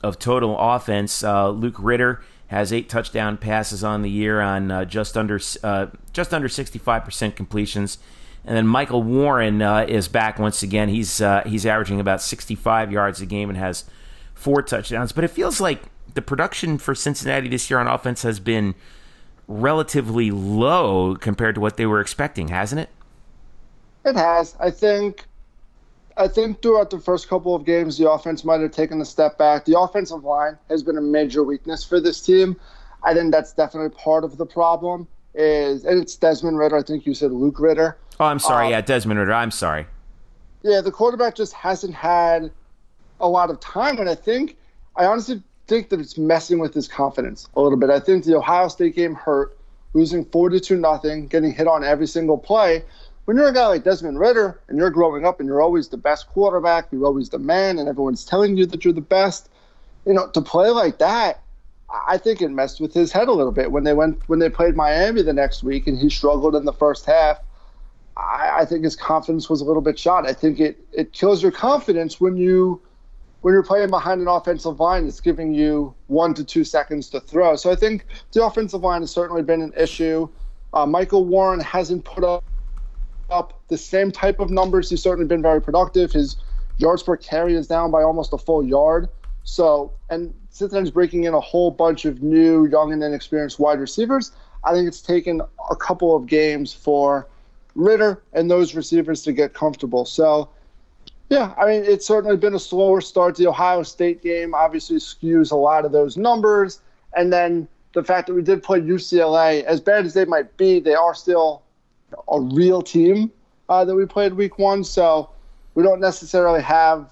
of 0.04 0.20
total 0.20 0.58
offense. 0.60 1.24
Uh, 1.24 1.50
Luke 1.50 1.76
Ridder 1.80 2.22
has 2.48 2.72
eight 2.72 2.90
touchdown 2.90 3.38
passes 3.38 3.84
on 3.84 4.02
the 4.02 4.10
year 4.10 4.42
on 4.42 4.72
uh, 4.72 4.86
just 4.86 5.18
under 5.18 5.38
just 5.38 6.34
under 6.34 6.50
65 6.50 7.06
percent 7.06 7.36
completions. 7.36 7.98
And 8.46 8.56
then 8.56 8.66
Michael 8.68 9.04
Warren 9.04 9.62
uh, 9.62 9.86
is 9.90 10.08
back 10.08 10.40
once 10.40 10.64
again. 10.64 10.88
He's 10.90 11.22
uh, 11.22 11.44
he's 11.46 11.66
averaging 11.66 12.00
about 12.00 12.22
65 12.22 12.92
yards 12.92 13.20
a 13.22 13.26
game 13.26 13.50
and 13.50 13.58
has 13.58 13.86
four 14.34 14.62
touchdowns. 14.62 15.12
But 15.12 15.26
it 15.26 15.30
feels 15.30 15.60
like 15.60 15.82
the 16.14 16.22
production 16.22 16.78
for 16.78 16.96
Cincinnati 16.96 17.50
this 17.50 17.70
year 17.70 17.80
on 17.80 17.88
offense 17.88 18.24
has 18.24 18.40
been 18.40 18.74
relatively 19.48 20.32
low 20.32 21.16
compared 21.16 21.56
to 21.56 21.62
what 21.62 21.78
they 21.78 21.86
were 21.86 22.02
expecting, 22.02 22.50
hasn't 22.50 22.82
it? 22.82 22.90
It 24.06 24.16
has. 24.16 24.56
I 24.60 24.72
think. 24.72 25.26
I 26.20 26.28
think 26.28 26.64
throughout 26.64 26.90
the 26.90 27.00
first 27.00 27.30
couple 27.30 27.54
of 27.54 27.64
games, 27.64 28.00
the 28.00 28.10
offense 28.10 28.44
might 28.44 28.60
have 28.62 28.72
taken 28.72 29.00
a 29.02 29.06
step 29.06 29.38
back. 29.38 29.66
The 29.66 29.80
offensive 29.80 30.24
line 30.24 30.58
has 30.68 30.82
been 30.82 30.98
a 30.98 31.02
major 31.02 31.44
weakness 31.44 31.84
for 31.84 32.00
this 32.00 32.20
team. 32.20 32.60
I 33.04 33.14
think 33.14 33.32
that's 33.32 33.54
definitely 33.54 33.92
part 33.92 34.24
of 34.24 34.38
the 34.38 34.46
problem. 34.46 35.08
Is 35.36 35.86
and 35.86 36.02
it's 36.02 36.16
Desmond 36.16 36.58
Ridder. 36.58 36.78
I 36.78 36.82
think 36.82 37.06
you 37.06 37.14
said 37.14 37.32
Luke 37.32 37.60
Ridder. 37.60 37.98
Oh, 38.20 38.26
I'm 38.26 38.40
sorry. 38.40 38.66
Um, 38.66 38.72
yeah, 38.72 38.82
Desmond 38.82 39.20
Ridder. 39.20 39.34
I'm 39.34 39.52
sorry. 39.52 39.86
Yeah, 40.64 40.82
the 40.82 40.92
quarterback 40.92 41.36
just 41.36 41.54
hasn't 41.54 41.94
had 41.94 42.52
a 43.20 43.28
lot 43.28 43.52
of 43.52 43.60
time, 43.60 44.00
and 44.00 44.10
I 44.10 44.16
think 44.16 44.58
I 44.96 45.06
honestly 45.06 45.44
think 45.68 45.90
that 45.90 46.00
it's 46.00 46.18
messing 46.18 46.60
with 46.60 46.74
his 46.74 46.88
confidence 46.88 47.48
a 47.56 47.62
little 47.62 47.78
bit. 47.78 47.90
I 47.90 48.00
think 48.00 48.24
the 48.24 48.38
Ohio 48.38 48.68
State 48.68 48.96
game 48.96 49.16
hurt, 49.16 49.58
losing 49.94 50.26
42 50.26 50.78
nothing, 50.78 51.28
getting 51.28 51.52
hit 51.54 51.68
on 51.68 51.84
every 51.84 52.08
single 52.08 52.38
play. 52.38 52.84
When 53.26 53.36
you're 53.36 53.50
a 53.50 53.54
guy 53.54 53.68
like 53.68 53.84
Desmond 53.84 54.20
Ridder 54.20 54.60
and 54.70 54.78
you're 54.78 54.90
growing 54.90 55.26
up 55.26 55.40
and 55.40 55.48
you're 55.48 55.62
always 55.62 55.90
the 55.90 55.98
best 55.98 56.30
quarterback, 56.30 56.88
you're 56.92 57.06
always 57.06 57.30
the 57.30 57.40
man, 57.40 57.78
and 57.78 57.90
everyone's 57.90 58.24
telling 58.24 58.56
you 58.56 58.66
that 58.68 58.86
you're 58.86 58.94
the 58.94 59.02
best, 59.02 59.50
you 60.06 60.14
know, 60.14 60.30
to 60.30 60.42
play 60.42 60.70
like 60.70 61.00
that, 61.00 61.42
I 62.08 62.18
think 62.18 62.42
it 62.42 62.50
messed 62.50 62.80
with 62.80 62.94
his 62.94 63.12
head 63.12 63.28
a 63.28 63.32
little 63.32 63.52
bit 63.52 63.72
when 63.72 63.84
they 63.84 63.94
went 63.94 64.22
when 64.28 64.40
they 64.40 64.50
played 64.50 64.76
Miami 64.76 65.22
the 65.22 65.34
next 65.34 65.64
week 65.64 65.88
and 65.88 65.98
he 65.98 66.10
struggled 66.10 66.56
in 66.56 66.66
the 66.66 66.74
first 66.74 67.06
half. 67.06 67.40
I, 68.18 68.60
I 68.60 68.66
think 68.66 68.84
his 68.84 68.96
confidence 68.96 69.50
was 69.50 69.62
a 69.62 69.66
little 69.66 69.82
bit 69.82 69.98
shot. 69.98 70.28
I 70.28 70.34
think 70.34 70.60
it, 70.60 70.84
it 70.92 71.14
kills 71.14 71.42
your 71.42 71.52
confidence 71.52 72.20
when 72.20 72.36
you 72.36 72.82
when 73.48 73.54
you're 73.54 73.64
playing 73.64 73.90
behind 73.90 74.20
an 74.20 74.28
offensive 74.28 74.78
line 74.82 75.08
it's 75.08 75.22
giving 75.22 75.54
you 75.54 75.96
one 76.08 76.34
to 76.34 76.44
two 76.44 76.66
seconds 76.66 77.10
to 77.10 77.22
throw. 77.22 77.56
So 77.56 77.72
I 77.72 77.76
think 77.78 78.06
the 78.34 78.44
offensive 78.44 78.82
line 78.82 79.00
has 79.00 79.12
certainly 79.12 79.42
been 79.42 79.62
an 79.62 79.72
issue. 79.78 80.28
Uh, 80.74 80.86
Michael 80.86 81.24
Warren 81.24 81.62
hasn't 81.62 82.04
put 82.04 82.26
up 82.26 82.44
up 83.30 83.62
the 83.70 83.78
same 83.78 84.12
type 84.12 84.42
of 84.42 84.50
numbers. 84.50 84.90
He's 84.90 85.02
certainly 85.02 85.30
been 85.30 85.42
very 85.42 85.62
productive. 85.62 86.12
His 86.12 86.36
yards 86.76 87.04
per 87.04 87.16
carry 87.16 87.56
is 87.56 87.68
down 87.68 87.90
by 87.90 88.04
almost 88.04 88.34
a 88.34 88.38
full 88.38 88.66
yard. 88.66 89.08
So, 89.46 89.94
and 90.10 90.34
Cincinnati's 90.50 90.92
breaking 90.92 91.24
in 91.24 91.34
a 91.34 91.40
whole 91.40 91.72
bunch 91.72 92.04
of 92.04 92.22
new, 92.22 92.68
young, 92.68 92.92
and 92.92 93.02
inexperienced 93.02 93.60
wide 93.60 93.80
receivers. 93.80 94.34
I 94.66 94.74
think 94.74 94.90
it's 94.90 95.02
taken 95.02 95.42
a 95.72 95.76
couple 95.78 96.18
of 96.18 96.26
games 96.26 96.74
for 96.74 97.30
Ridder 97.76 98.22
and 98.34 98.52
those 98.52 98.76
receivers 98.76 99.22
to 99.22 99.32
get 99.32 99.54
comfortable. 99.54 100.04
So 100.04 100.50
Yeah, 101.30 101.54
I 101.58 101.66
mean, 101.66 101.84
it's 101.84 102.08
certainly 102.08 102.38
been 102.38 102.56
a 102.56 102.60
slower 102.60 103.02
start. 103.02 103.36
The 103.36 103.48
Ohio 103.48 103.84
State 103.84 104.22
game 104.22 104.54
obviously 104.54 104.98
skews 104.98 105.52
a 105.52 105.56
lot 105.56 105.84
of 105.84 105.92
those 105.92 106.16
numbers. 106.16 106.80
And 107.16 107.34
then 107.34 107.68
the 107.94 108.04
fact 108.04 108.28
that 108.28 108.34
we 108.34 108.42
did 108.42 108.64
play 108.64 108.80
UCLA, 108.80 109.64
as 109.64 109.82
bad 109.82 110.06
as 110.06 110.14
they 110.14 110.24
might 110.24 110.56
be, 110.56 110.80
they 110.80 110.96
are 110.96 111.14
still 111.14 111.64
a 112.30 112.40
real 112.40 112.82
team 112.82 113.32
uh, 113.68 113.84
that 113.84 113.94
we 113.94 114.06
played 114.06 114.34
week 114.34 114.58
one. 114.58 114.84
So 114.84 115.30
we 115.76 115.84
don't 115.84 116.00
necessarily 116.00 116.62
have. 116.62 117.12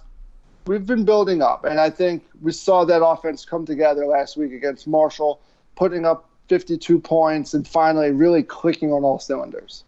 We've 0.66 0.86
been 0.86 1.06
building 1.06 1.44
up, 1.44 1.66
and 1.66 1.80
I 1.80 1.92
think 1.92 2.24
we 2.42 2.52
saw 2.52 2.86
that 2.86 3.06
offense 3.06 3.46
come 3.46 3.68
together 3.68 4.08
last 4.08 4.36
week 4.36 4.52
against 4.52 4.88
Marshall, 4.88 5.40
putting 5.76 6.06
up 6.06 6.28
52 6.48 7.00
points 7.00 7.54
and 7.54 7.68
finally 7.68 8.10
really 8.12 8.42
clicking 8.42 8.92
on 8.92 9.04
all 9.04 9.20
cylinders. 9.20 9.84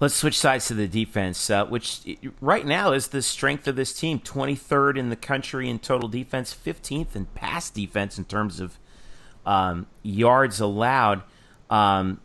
Let's 0.00 0.14
switch 0.14 0.38
sides 0.38 0.66
to 0.68 0.74
the 0.74 0.88
defense, 0.88 1.50
uh, 1.50 1.66
which 1.66 2.00
right 2.40 2.64
now 2.64 2.92
is 2.92 3.08
the 3.08 3.20
strength 3.20 3.68
of 3.68 3.76
this 3.76 3.92
team. 3.92 4.18
23rd 4.18 4.96
in 4.96 5.10
the 5.10 5.16
country 5.16 5.68
in 5.68 5.78
total 5.78 6.08
defense, 6.08 6.54
15th 6.54 7.14
in 7.14 7.26
pass 7.26 7.68
defense 7.68 8.16
in 8.16 8.24
terms 8.24 8.60
of 8.60 8.78
um, 9.44 9.86
yards 10.02 10.58
allowed. 10.58 11.22
Um, 11.68 12.22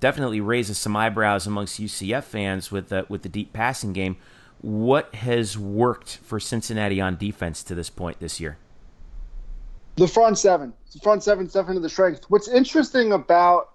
definitely 0.00 0.40
raises 0.40 0.76
some 0.76 0.96
eyebrows 0.96 1.46
amongst 1.46 1.80
UCF 1.80 2.24
fans 2.24 2.72
with 2.72 2.88
the, 2.88 3.06
with 3.08 3.22
the 3.22 3.28
deep 3.28 3.52
passing 3.52 3.92
game. 3.92 4.16
What 4.60 5.14
has 5.14 5.56
worked 5.56 6.16
for 6.24 6.40
Cincinnati 6.40 7.00
on 7.00 7.16
defense 7.16 7.62
to 7.62 7.76
this 7.76 7.90
point 7.90 8.18
this 8.18 8.40
year? 8.40 8.58
The 9.94 10.08
front 10.08 10.36
seven. 10.36 10.72
The 10.92 10.98
front 10.98 11.22
seven 11.22 11.46
is 11.46 11.52
definitely 11.52 11.82
the 11.82 11.88
strength. 11.88 12.24
What's 12.28 12.48
interesting 12.48 13.12
about 13.12 13.70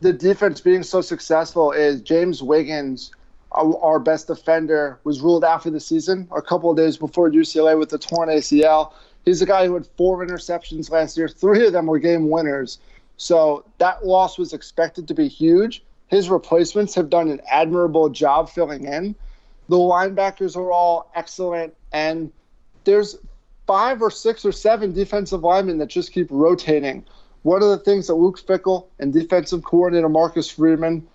the 0.00 0.12
defense 0.12 0.60
being 0.60 0.82
so 0.82 1.00
successful 1.00 1.72
is 1.72 2.00
James 2.00 2.42
Wiggins, 2.42 3.12
our 3.52 3.98
best 3.98 4.28
defender, 4.28 4.98
was 5.04 5.20
ruled 5.20 5.44
out 5.44 5.62
for 5.62 5.70
the 5.70 5.80
season 5.80 6.28
a 6.34 6.40
couple 6.40 6.70
of 6.70 6.76
days 6.76 6.96
before 6.96 7.30
UCLA 7.30 7.78
with 7.78 7.90
the 7.90 7.98
torn 7.98 8.28
ACL. 8.28 8.92
He's 9.24 9.42
a 9.42 9.46
guy 9.46 9.66
who 9.66 9.74
had 9.74 9.86
four 9.96 10.24
interceptions 10.24 10.90
last 10.90 11.16
year. 11.16 11.28
Three 11.28 11.66
of 11.66 11.72
them 11.72 11.86
were 11.86 11.98
game 11.98 12.30
winners. 12.30 12.78
So 13.16 13.64
that 13.78 14.06
loss 14.06 14.38
was 14.38 14.54
expected 14.54 15.06
to 15.08 15.14
be 15.14 15.28
huge. 15.28 15.82
His 16.06 16.30
replacements 16.30 16.94
have 16.94 17.10
done 17.10 17.28
an 17.30 17.40
admirable 17.50 18.08
job 18.08 18.48
filling 18.48 18.86
in. 18.86 19.14
The 19.68 19.76
linebackers 19.76 20.56
are 20.56 20.72
all 20.72 21.10
excellent, 21.14 21.74
and 21.92 22.32
there's 22.84 23.16
five 23.66 24.02
or 24.02 24.10
six 24.10 24.44
or 24.44 24.52
seven 24.52 24.92
defensive 24.92 25.44
linemen 25.44 25.78
that 25.78 25.88
just 25.88 26.12
keep 26.12 26.26
rotating 26.30 27.04
one 27.42 27.62
of 27.62 27.68
the 27.68 27.78
things 27.78 28.06
that 28.06 28.14
Luke 28.14 28.40
Fickell 28.40 28.86
and 28.98 29.12
defensive 29.12 29.64
coordinator 29.64 30.08
Marcus 30.08 30.50
Freeman 30.50 31.06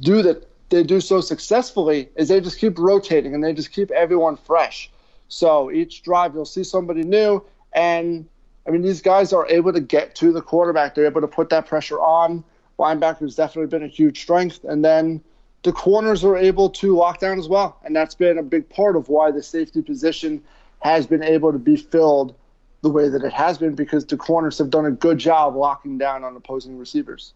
do 0.00 0.22
that 0.22 0.48
they 0.70 0.82
do 0.82 1.00
so 1.00 1.20
successfully 1.20 2.08
is 2.16 2.28
they 2.28 2.40
just 2.40 2.58
keep 2.58 2.78
rotating 2.78 3.34
and 3.34 3.44
they 3.44 3.52
just 3.52 3.72
keep 3.72 3.90
everyone 3.90 4.36
fresh. 4.36 4.90
So 5.28 5.70
each 5.70 6.02
drive 6.02 6.34
you'll 6.34 6.44
see 6.44 6.64
somebody 6.64 7.02
new, 7.02 7.44
and 7.72 8.26
I 8.66 8.70
mean 8.70 8.82
these 8.82 9.02
guys 9.02 9.32
are 9.32 9.46
able 9.48 9.72
to 9.72 9.80
get 9.80 10.14
to 10.16 10.32
the 10.32 10.42
quarterback. 10.42 10.94
They're 10.94 11.06
able 11.06 11.20
to 11.20 11.28
put 11.28 11.50
that 11.50 11.66
pressure 11.66 12.00
on. 12.00 12.44
Linebackers 12.78 13.36
definitely 13.36 13.68
been 13.68 13.82
a 13.82 13.88
huge 13.88 14.22
strength, 14.22 14.64
and 14.64 14.84
then 14.84 15.22
the 15.62 15.72
corners 15.72 16.24
are 16.24 16.36
able 16.36 16.70
to 16.70 16.96
lock 16.96 17.20
down 17.20 17.38
as 17.38 17.48
well, 17.48 17.78
and 17.84 17.94
that's 17.94 18.14
been 18.14 18.38
a 18.38 18.42
big 18.42 18.68
part 18.68 18.96
of 18.96 19.08
why 19.08 19.30
the 19.30 19.42
safety 19.42 19.82
position 19.82 20.42
has 20.80 21.06
been 21.06 21.22
able 21.22 21.52
to 21.52 21.58
be 21.58 21.76
filled 21.76 22.34
the 22.82 22.90
way 22.90 23.08
that 23.08 23.24
it 23.24 23.32
has 23.32 23.58
been 23.58 23.74
because 23.74 24.04
the 24.04 24.16
corners 24.16 24.58
have 24.58 24.68
done 24.68 24.86
a 24.86 24.90
good 24.90 25.18
job 25.18 25.56
locking 25.56 25.98
down 25.98 26.24
on 26.24 26.36
opposing 26.36 26.78
receivers. 26.78 27.32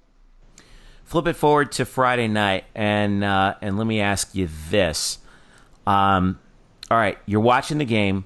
Flip 1.05 1.29
it 1.29 1.35
forward 1.35 1.71
to 1.73 1.85
Friday 1.85 2.27
night, 2.27 2.65
and 2.75 3.23
uh, 3.23 3.55
and 3.63 3.79
let 3.79 3.87
me 3.87 4.01
ask 4.01 4.35
you 4.35 4.49
this: 4.71 5.19
um, 5.87 6.41
All 6.91 6.99
right, 6.99 7.17
you're 7.27 7.41
watching 7.41 7.79
the 7.79 7.85
game, 7.85 8.25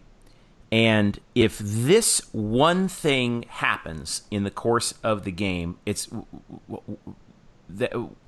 and 0.72 1.20
if 1.34 1.58
this 1.58 2.22
one 2.32 2.88
thing 2.88 3.44
happens 3.48 4.22
in 4.30 4.44
the 4.44 4.50
course 4.50 4.94
of 5.02 5.24
the 5.24 5.30
game, 5.30 5.76
it's 5.84 6.08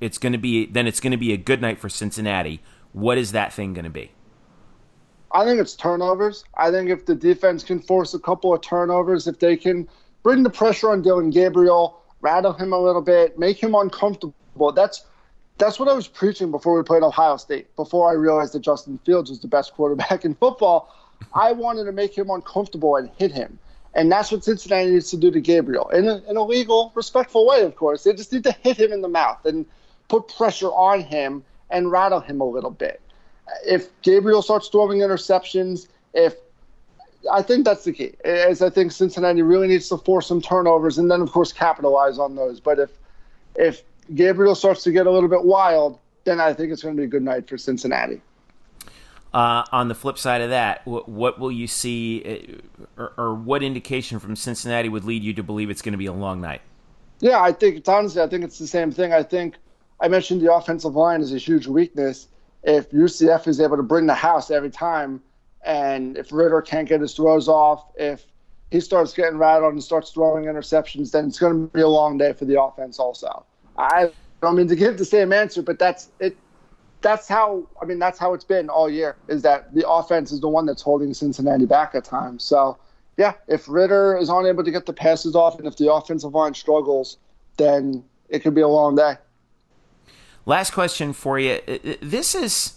it's 0.02 0.18
going 0.18 0.32
to 0.32 0.38
be 0.38 0.66
then 0.66 0.86
it's 0.86 1.00
going 1.00 1.12
to 1.12 1.16
be 1.16 1.32
a 1.32 1.38
good 1.38 1.62
night 1.62 1.78
for 1.78 1.88
Cincinnati. 1.88 2.60
What 2.92 3.16
is 3.16 3.32
that 3.32 3.54
thing 3.54 3.72
going 3.72 3.84
to 3.84 3.90
be? 3.90 4.10
I 5.34 5.44
think 5.44 5.60
it's 5.60 5.74
turnovers. 5.74 6.44
I 6.56 6.70
think 6.70 6.90
if 6.90 7.06
the 7.06 7.14
defense 7.14 7.64
can 7.64 7.80
force 7.80 8.12
a 8.14 8.18
couple 8.18 8.52
of 8.52 8.60
turnovers, 8.60 9.26
if 9.26 9.38
they 9.38 9.56
can 9.56 9.88
bring 10.22 10.42
the 10.42 10.50
pressure 10.50 10.90
on 10.90 11.02
Dillon 11.02 11.30
Gabriel, 11.30 12.00
rattle 12.20 12.52
him 12.52 12.72
a 12.72 12.78
little 12.78 13.02
bit, 13.02 13.38
make 13.38 13.62
him 13.62 13.74
uncomfortable. 13.74 14.72
That's 14.72 15.06
that's 15.58 15.78
what 15.78 15.88
I 15.88 15.92
was 15.92 16.08
preaching 16.08 16.50
before 16.50 16.76
we 16.76 16.82
played 16.82 17.02
Ohio 17.02 17.36
State. 17.36 17.74
Before 17.76 18.10
I 18.10 18.14
realized 18.14 18.54
that 18.54 18.60
Justin 18.60 18.98
Fields 19.04 19.30
was 19.30 19.40
the 19.40 19.48
best 19.48 19.74
quarterback 19.74 20.24
in 20.26 20.34
football, 20.34 20.94
I 21.34 21.52
wanted 21.52 21.84
to 21.84 21.92
make 21.92 22.16
him 22.16 22.30
uncomfortable 22.30 22.96
and 22.96 23.10
hit 23.16 23.32
him. 23.32 23.58
And 23.94 24.10
that's 24.10 24.32
what 24.32 24.42
Cincinnati 24.42 24.90
needs 24.90 25.10
to 25.10 25.18
do 25.18 25.30
to 25.30 25.40
Gabriel 25.40 25.88
in 25.90 26.08
a, 26.08 26.22
in 26.28 26.36
a 26.36 26.42
legal, 26.42 26.92
respectful 26.94 27.46
way, 27.46 27.62
of 27.62 27.76
course. 27.76 28.04
They 28.04 28.14
just 28.14 28.32
need 28.32 28.44
to 28.44 28.52
hit 28.62 28.78
him 28.78 28.90
in 28.90 29.02
the 29.02 29.08
mouth 29.08 29.44
and 29.44 29.66
put 30.08 30.28
pressure 30.28 30.70
on 30.70 31.02
him 31.02 31.44
and 31.70 31.90
rattle 31.90 32.20
him 32.20 32.40
a 32.40 32.44
little 32.44 32.70
bit 32.70 33.02
if 33.66 33.88
Gabriel 34.02 34.42
starts 34.42 34.68
throwing 34.68 35.00
interceptions, 35.00 35.88
if 36.14 36.36
I 37.30 37.42
think 37.42 37.64
that's 37.64 37.84
the 37.84 37.92
key. 37.92 38.14
Is 38.24 38.62
I 38.62 38.70
think 38.70 38.92
Cincinnati 38.92 39.42
really 39.42 39.68
needs 39.68 39.88
to 39.90 39.98
force 39.98 40.26
some 40.26 40.40
turnovers 40.40 40.98
and 40.98 41.10
then 41.10 41.20
of 41.20 41.30
course 41.30 41.52
capitalize 41.52 42.18
on 42.18 42.34
those. 42.34 42.60
But 42.60 42.78
if 42.78 42.90
if 43.54 43.82
Gabriel 44.14 44.54
starts 44.54 44.82
to 44.84 44.92
get 44.92 45.06
a 45.06 45.10
little 45.10 45.28
bit 45.28 45.44
wild, 45.44 45.98
then 46.24 46.40
I 46.40 46.52
think 46.52 46.72
it's 46.72 46.82
going 46.82 46.96
to 46.96 47.00
be 47.00 47.04
a 47.04 47.08
good 47.08 47.22
night 47.22 47.48
for 47.48 47.58
Cincinnati. 47.58 48.20
Uh, 49.32 49.64
on 49.72 49.88
the 49.88 49.94
flip 49.94 50.18
side 50.18 50.42
of 50.42 50.50
that, 50.50 50.86
what, 50.86 51.08
what 51.08 51.40
will 51.40 51.50
you 51.50 51.66
see, 51.66 52.60
uh, 52.98 53.00
or, 53.00 53.12
or, 53.16 53.34
what 53.34 53.62
indication 53.62 54.18
from 54.18 54.36
Cincinnati 54.36 54.90
would 54.90 55.04
lead 55.04 55.22
you 55.22 55.32
to 55.32 55.42
believe 55.42 55.70
it's 55.70 55.80
going 55.80 55.92
to 55.92 55.98
be 55.98 56.04
a 56.04 56.12
long 56.12 56.42
night? 56.42 56.60
Yeah, 57.20 57.40
I 57.40 57.50
think 57.50 57.76
it's 57.76 57.88
honestly, 57.88 58.20
I 58.20 58.26
think 58.26 58.44
it's 58.44 58.58
the 58.58 58.66
same 58.66 58.92
thing. 58.92 59.14
I 59.14 59.22
think 59.22 59.54
I 60.00 60.08
mentioned 60.08 60.42
the 60.42 60.52
offensive 60.52 60.96
line 60.96 61.22
is 61.22 61.32
a 61.32 61.38
huge 61.38 61.66
weakness 61.66 62.28
if 62.62 62.90
UCF 62.90 63.48
is 63.48 63.60
able 63.60 63.76
to 63.76 63.82
bring 63.82 64.06
the 64.06 64.14
house 64.14 64.50
every 64.50 64.70
time, 64.70 65.22
and 65.64 66.16
if 66.16 66.32
Ridder 66.32 66.62
can't 66.62 66.88
get 66.88 67.00
his 67.00 67.14
throws 67.14 67.48
off, 67.48 67.84
if 67.96 68.24
he 68.70 68.80
starts 68.80 69.12
getting 69.12 69.38
rattled 69.38 69.72
and 69.74 69.82
starts 69.82 70.10
throwing 70.10 70.44
interceptions, 70.44 71.10
then 71.12 71.26
it's 71.26 71.38
going 71.38 71.52
to 71.52 71.72
be 71.72 71.82
a 71.82 71.88
long 71.88 72.18
day 72.18 72.32
for 72.32 72.44
the 72.44 72.60
offense. 72.60 72.98
Also, 72.98 73.44
I 73.76 74.10
don't 74.40 74.56
mean 74.56 74.68
to 74.68 74.76
give 74.76 74.98
the 74.98 75.04
same 75.04 75.32
answer, 75.32 75.62
but 75.62 75.78
that's 75.78 76.10
it. 76.20 76.36
That's 77.00 77.28
how 77.28 77.66
I 77.80 77.84
mean. 77.84 77.98
That's 77.98 78.18
how 78.18 78.32
it's 78.32 78.44
been 78.44 78.68
all 78.68 78.88
year. 78.88 79.16
Is 79.28 79.42
that 79.42 79.74
the 79.74 79.88
offense 79.88 80.32
is 80.32 80.40
the 80.40 80.48
one 80.48 80.66
that's 80.66 80.82
holding 80.82 81.12
Cincinnati 81.14 81.66
back 81.66 81.94
at 81.94 82.04
times. 82.04 82.44
So, 82.44 82.78
yeah, 83.16 83.34
if 83.48 83.68
Ridder 83.68 84.16
is 84.16 84.28
unable 84.28 84.64
to 84.64 84.70
get 84.70 84.86
the 84.86 84.92
passes 84.92 85.34
off, 85.34 85.58
and 85.58 85.66
if 85.66 85.76
the 85.76 85.92
offensive 85.92 86.34
line 86.34 86.54
struggles, 86.54 87.18
then 87.56 88.04
it 88.28 88.40
could 88.40 88.54
be 88.54 88.60
a 88.62 88.68
long 88.68 88.94
day. 88.94 89.16
Last 90.44 90.72
question 90.72 91.12
for 91.12 91.38
you. 91.38 91.60
Uh, 91.68 91.72
uh, 91.72 91.94
this 92.00 92.34
is 92.34 92.74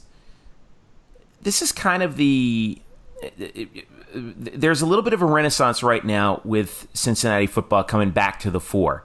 this 1.41 1.62
is 1.62 1.71
kind 1.71 2.04
of 2.04 2.17
the 2.17 2.82
uh, 3.23 3.28
there's 4.13 4.82
a 4.82 4.86
little 4.86 5.04
bit 5.04 5.13
of 5.13 5.21
a 5.21 5.25
renaissance 5.25 5.84
right 5.84 6.04
now 6.04 6.41
with 6.43 6.88
Cincinnati 6.93 7.47
football 7.47 7.84
coming 7.84 8.12
back 8.12 8.39
to 8.41 8.51
the 8.51 8.60
fore. 8.60 9.04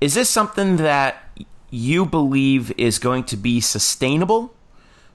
Is 0.00 0.14
this 0.14 0.30
something 0.30 0.76
that 0.76 1.38
you 1.70 2.06
believe 2.06 2.72
is 2.78 2.98
going 2.98 3.24
to 3.24 3.36
be 3.36 3.60
sustainable 3.60 4.54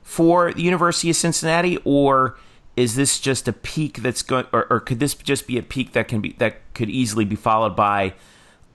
for 0.03 0.53
the 0.53 0.61
University 0.61 1.09
of 1.09 1.15
Cincinnati, 1.15 1.77
or 1.85 2.37
is 2.75 2.95
this 2.95 3.19
just 3.19 3.47
a 3.47 3.53
peak 3.53 3.97
that's 3.99 4.21
going, 4.21 4.45
or, 4.51 4.67
or 4.69 4.79
could 4.79 4.99
this 4.99 5.13
just 5.13 5.47
be 5.47 5.57
a 5.57 5.63
peak 5.63 5.93
that 5.93 6.07
can 6.07 6.21
be 6.21 6.33
that 6.39 6.73
could 6.73 6.89
easily 6.89 7.25
be 7.25 7.35
followed 7.35 7.75
by 7.75 8.13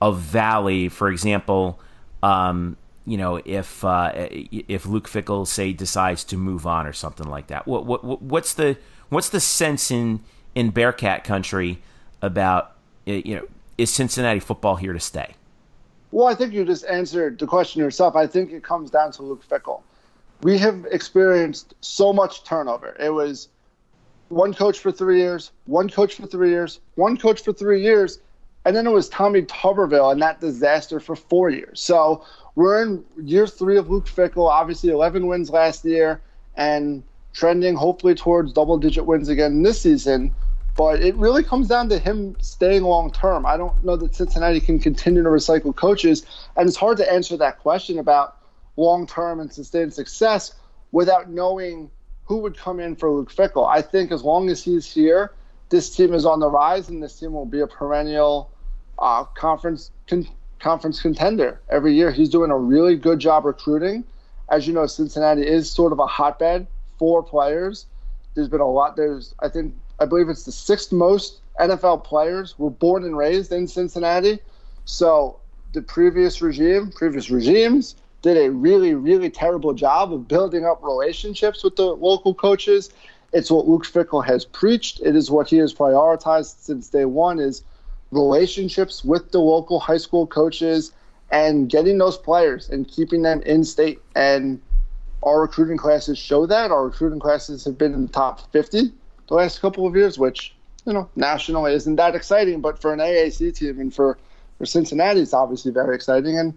a 0.01 0.11
valley? 0.11 0.89
For 0.89 1.09
example, 1.09 1.79
um, 2.23 2.77
you 3.07 3.15
know, 3.15 3.41
if 3.45 3.85
uh, 3.85 4.11
if 4.13 4.85
Luke 4.85 5.07
Fickell 5.07 5.47
say 5.47 5.71
decides 5.71 6.25
to 6.25 6.35
move 6.35 6.67
on 6.67 6.85
or 6.85 6.91
something 6.91 7.27
like 7.27 7.47
that. 7.47 7.65
What, 7.65 7.85
what 7.85 8.21
what's 8.21 8.53
the 8.53 8.77
what's 9.07 9.29
the 9.29 9.39
sense 9.39 9.89
in 9.89 10.19
in 10.55 10.71
Bearcat 10.71 11.23
country 11.23 11.79
about 12.21 12.73
you 13.05 13.37
know 13.37 13.47
is 13.77 13.93
Cincinnati 13.93 14.41
football 14.41 14.75
here 14.75 14.91
to 14.91 14.99
stay? 14.99 15.35
Well, 16.11 16.27
I 16.27 16.35
think 16.35 16.53
you 16.53 16.65
just 16.65 16.85
answered 16.85 17.39
the 17.39 17.47
question 17.47 17.81
yourself. 17.81 18.17
I 18.17 18.27
think 18.27 18.51
it 18.51 18.61
comes 18.63 18.91
down 18.91 19.13
to 19.13 19.23
Luke 19.23 19.47
Fickell. 19.47 19.83
We 20.41 20.57
have 20.57 20.85
experienced 20.91 21.75
so 21.79 22.11
much 22.11 22.43
turnover. 22.43 22.93
It 22.99 23.13
was 23.13 23.47
one 24.27 24.53
coach 24.53 24.79
for 24.79 24.91
three 24.91 25.19
years, 25.19 25.51
one 25.65 25.89
coach 25.89 26.15
for 26.15 26.27
three 26.27 26.49
years, 26.49 26.81
one 26.95 27.15
coach 27.15 27.41
for 27.41 27.53
three 27.53 27.81
years, 27.81 28.19
and 28.65 28.75
then 28.75 28.85
it 28.85 28.91
was 28.91 29.07
Tommy 29.07 29.43
Tuberville 29.43 30.11
and 30.11 30.21
that 30.21 30.41
disaster 30.41 30.99
for 30.99 31.15
four 31.15 31.49
years. 31.49 31.79
So 31.79 32.25
we're 32.57 32.81
in 32.81 33.05
year 33.21 33.45
three 33.45 33.77
of 33.77 33.91
Luke 33.91 34.07
Fickell. 34.07 34.49
Obviously, 34.49 34.89
11 34.89 35.27
wins 35.27 35.51
last 35.51 35.85
year 35.85 36.19
and 36.55 37.03
trending 37.31 37.75
hopefully 37.75 38.15
towards 38.15 38.51
double 38.51 38.79
digit 38.79 39.05
wins 39.05 39.29
again 39.29 39.61
this 39.61 39.79
season. 39.79 40.33
But 40.75 40.99
it 41.03 41.13
really 41.17 41.43
comes 41.43 41.67
down 41.67 41.87
to 41.89 41.99
him 41.99 42.35
staying 42.39 42.81
long 42.81 43.11
term. 43.11 43.45
I 43.45 43.57
don't 43.57 43.83
know 43.83 43.95
that 43.97 44.15
Cincinnati 44.15 44.59
can 44.59 44.79
continue 44.79 45.21
to 45.21 45.29
recycle 45.29 45.75
coaches. 45.75 46.25
And 46.55 46.67
it's 46.67 46.75
hard 46.75 46.97
to 46.97 47.11
answer 47.11 47.37
that 47.37 47.59
question 47.59 47.99
about 47.99 48.39
long 48.75 49.05
term 49.05 49.39
and 49.39 49.53
sustained 49.53 49.93
success 49.93 50.55
without 50.91 51.29
knowing 51.29 51.91
who 52.25 52.37
would 52.37 52.57
come 52.57 52.79
in 52.79 52.95
for 52.95 53.11
Luke 53.11 53.31
Fickell. 53.31 53.67
I 53.67 53.83
think 53.83 54.11
as 54.11 54.23
long 54.23 54.49
as 54.49 54.63
he's 54.63 54.91
here, 54.91 55.31
this 55.69 55.95
team 55.95 56.11
is 56.11 56.25
on 56.25 56.39
the 56.39 56.49
rise, 56.49 56.89
and 56.89 57.03
this 57.03 57.19
team 57.19 57.33
will 57.33 57.45
be 57.45 57.59
a 57.59 57.67
perennial 57.67 58.49
uh, 58.97 59.25
conference 59.25 59.91
con- 60.07 60.27
conference 60.59 61.01
contender 61.01 61.59
every 61.69 61.93
year. 61.93 62.11
He's 62.11 62.29
doing 62.29 62.51
a 62.51 62.57
really 62.57 62.95
good 62.95 63.19
job 63.19 63.45
recruiting. 63.45 64.03
As 64.49 64.67
you 64.67 64.73
know, 64.73 64.85
Cincinnati 64.85 65.45
is 65.45 65.69
sort 65.69 65.91
of 65.91 65.99
a 65.99 66.07
hotbed 66.07 66.67
for 66.97 67.21
players. 67.23 67.85
There's 68.33 68.47
been 68.47 68.61
a 68.61 68.69
lot. 68.69 68.95
There's, 68.95 69.33
I 69.39 69.49
think, 69.49 69.73
I 69.99 70.05
believe 70.05 70.29
it's 70.29 70.43
the 70.43 70.51
sixth 70.51 70.91
most 70.91 71.41
NFL 71.59 72.03
players 72.03 72.57
were 72.57 72.69
born 72.69 73.03
and 73.03 73.17
raised 73.17 73.51
in 73.51 73.67
Cincinnati. 73.67 74.39
So 74.85 75.39
the 75.73 75.81
previous 75.81 76.41
regime, 76.41 76.91
previous 76.91 77.29
regimes, 77.29 77.95
did 78.21 78.37
a 78.37 78.49
really, 78.51 78.93
really 78.93 79.29
terrible 79.29 79.73
job 79.73 80.13
of 80.13 80.27
building 80.27 80.65
up 80.65 80.83
relationships 80.83 81.63
with 81.63 81.75
the 81.75 81.85
local 81.85 82.33
coaches. 82.33 82.89
It's 83.33 83.51
what 83.51 83.67
Luke 83.67 83.85
Fickell 83.85 84.25
has 84.25 84.45
preached. 84.45 85.01
It 85.01 85.15
is 85.15 85.29
what 85.29 85.49
he 85.49 85.57
has 85.57 85.73
prioritized 85.73 86.61
since 86.61 86.89
day 86.89 87.05
one 87.05 87.39
is 87.39 87.63
relationships 88.11 89.03
with 89.03 89.31
the 89.31 89.39
local 89.39 89.79
high 89.79 89.97
school 89.97 90.27
coaches 90.27 90.91
and 91.29 91.69
getting 91.69 91.97
those 91.97 92.17
players 92.17 92.69
and 92.69 92.87
keeping 92.87 93.21
them 93.21 93.41
in 93.41 93.63
state. 93.63 93.99
And 94.15 94.61
our 95.23 95.41
recruiting 95.41 95.77
classes 95.77 96.17
show 96.17 96.45
that. 96.45 96.71
Our 96.71 96.85
recruiting 96.85 97.19
classes 97.19 97.65
have 97.65 97.77
been 97.77 97.93
in 97.93 98.03
the 98.03 98.11
top 98.11 98.51
50 98.51 98.91
the 99.27 99.33
last 99.33 99.59
couple 99.59 99.85
of 99.85 99.95
years, 99.95 100.17
which, 100.17 100.55
you 100.85 100.93
know, 100.93 101.09
nationally 101.15 101.73
isn't 101.73 101.95
that 101.97 102.15
exciting, 102.15 102.61
but 102.61 102.79
for 102.79 102.93
an 102.93 102.99
AAC 102.99 103.55
team 103.55 103.79
and 103.79 103.93
for, 103.93 104.17
for 104.57 104.65
Cincinnati, 104.65 105.19
it's 105.19 105.33
obviously 105.33 105.71
very 105.71 105.95
exciting. 105.95 106.37
And 106.37 106.53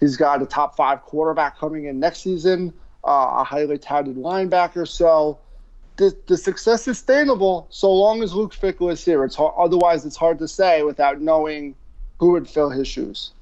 he's 0.00 0.16
got 0.16 0.42
a 0.42 0.46
top 0.46 0.76
five 0.76 1.02
quarterback 1.02 1.58
coming 1.58 1.84
in 1.84 2.00
next 2.00 2.22
season, 2.22 2.72
uh, 3.04 3.36
a 3.38 3.44
highly 3.44 3.78
touted 3.78 4.16
linebacker. 4.16 4.86
So, 4.86 5.38
the, 5.98 6.16
the 6.26 6.36
success 6.36 6.86
is 6.88 6.96
sustainable 6.96 7.66
so 7.70 7.92
long 7.92 8.22
as 8.22 8.32
Luke 8.32 8.54
Fickell 8.54 8.90
is 8.90 9.04
here. 9.04 9.24
It's 9.24 9.34
hard, 9.34 9.52
otherwise 9.58 10.06
it's 10.06 10.16
hard 10.16 10.38
to 10.38 10.48
say 10.48 10.82
without 10.84 11.20
knowing 11.20 11.74
who 12.18 12.30
would 12.32 12.48
fill 12.48 12.70
his 12.70 12.88
shoes. 12.88 13.32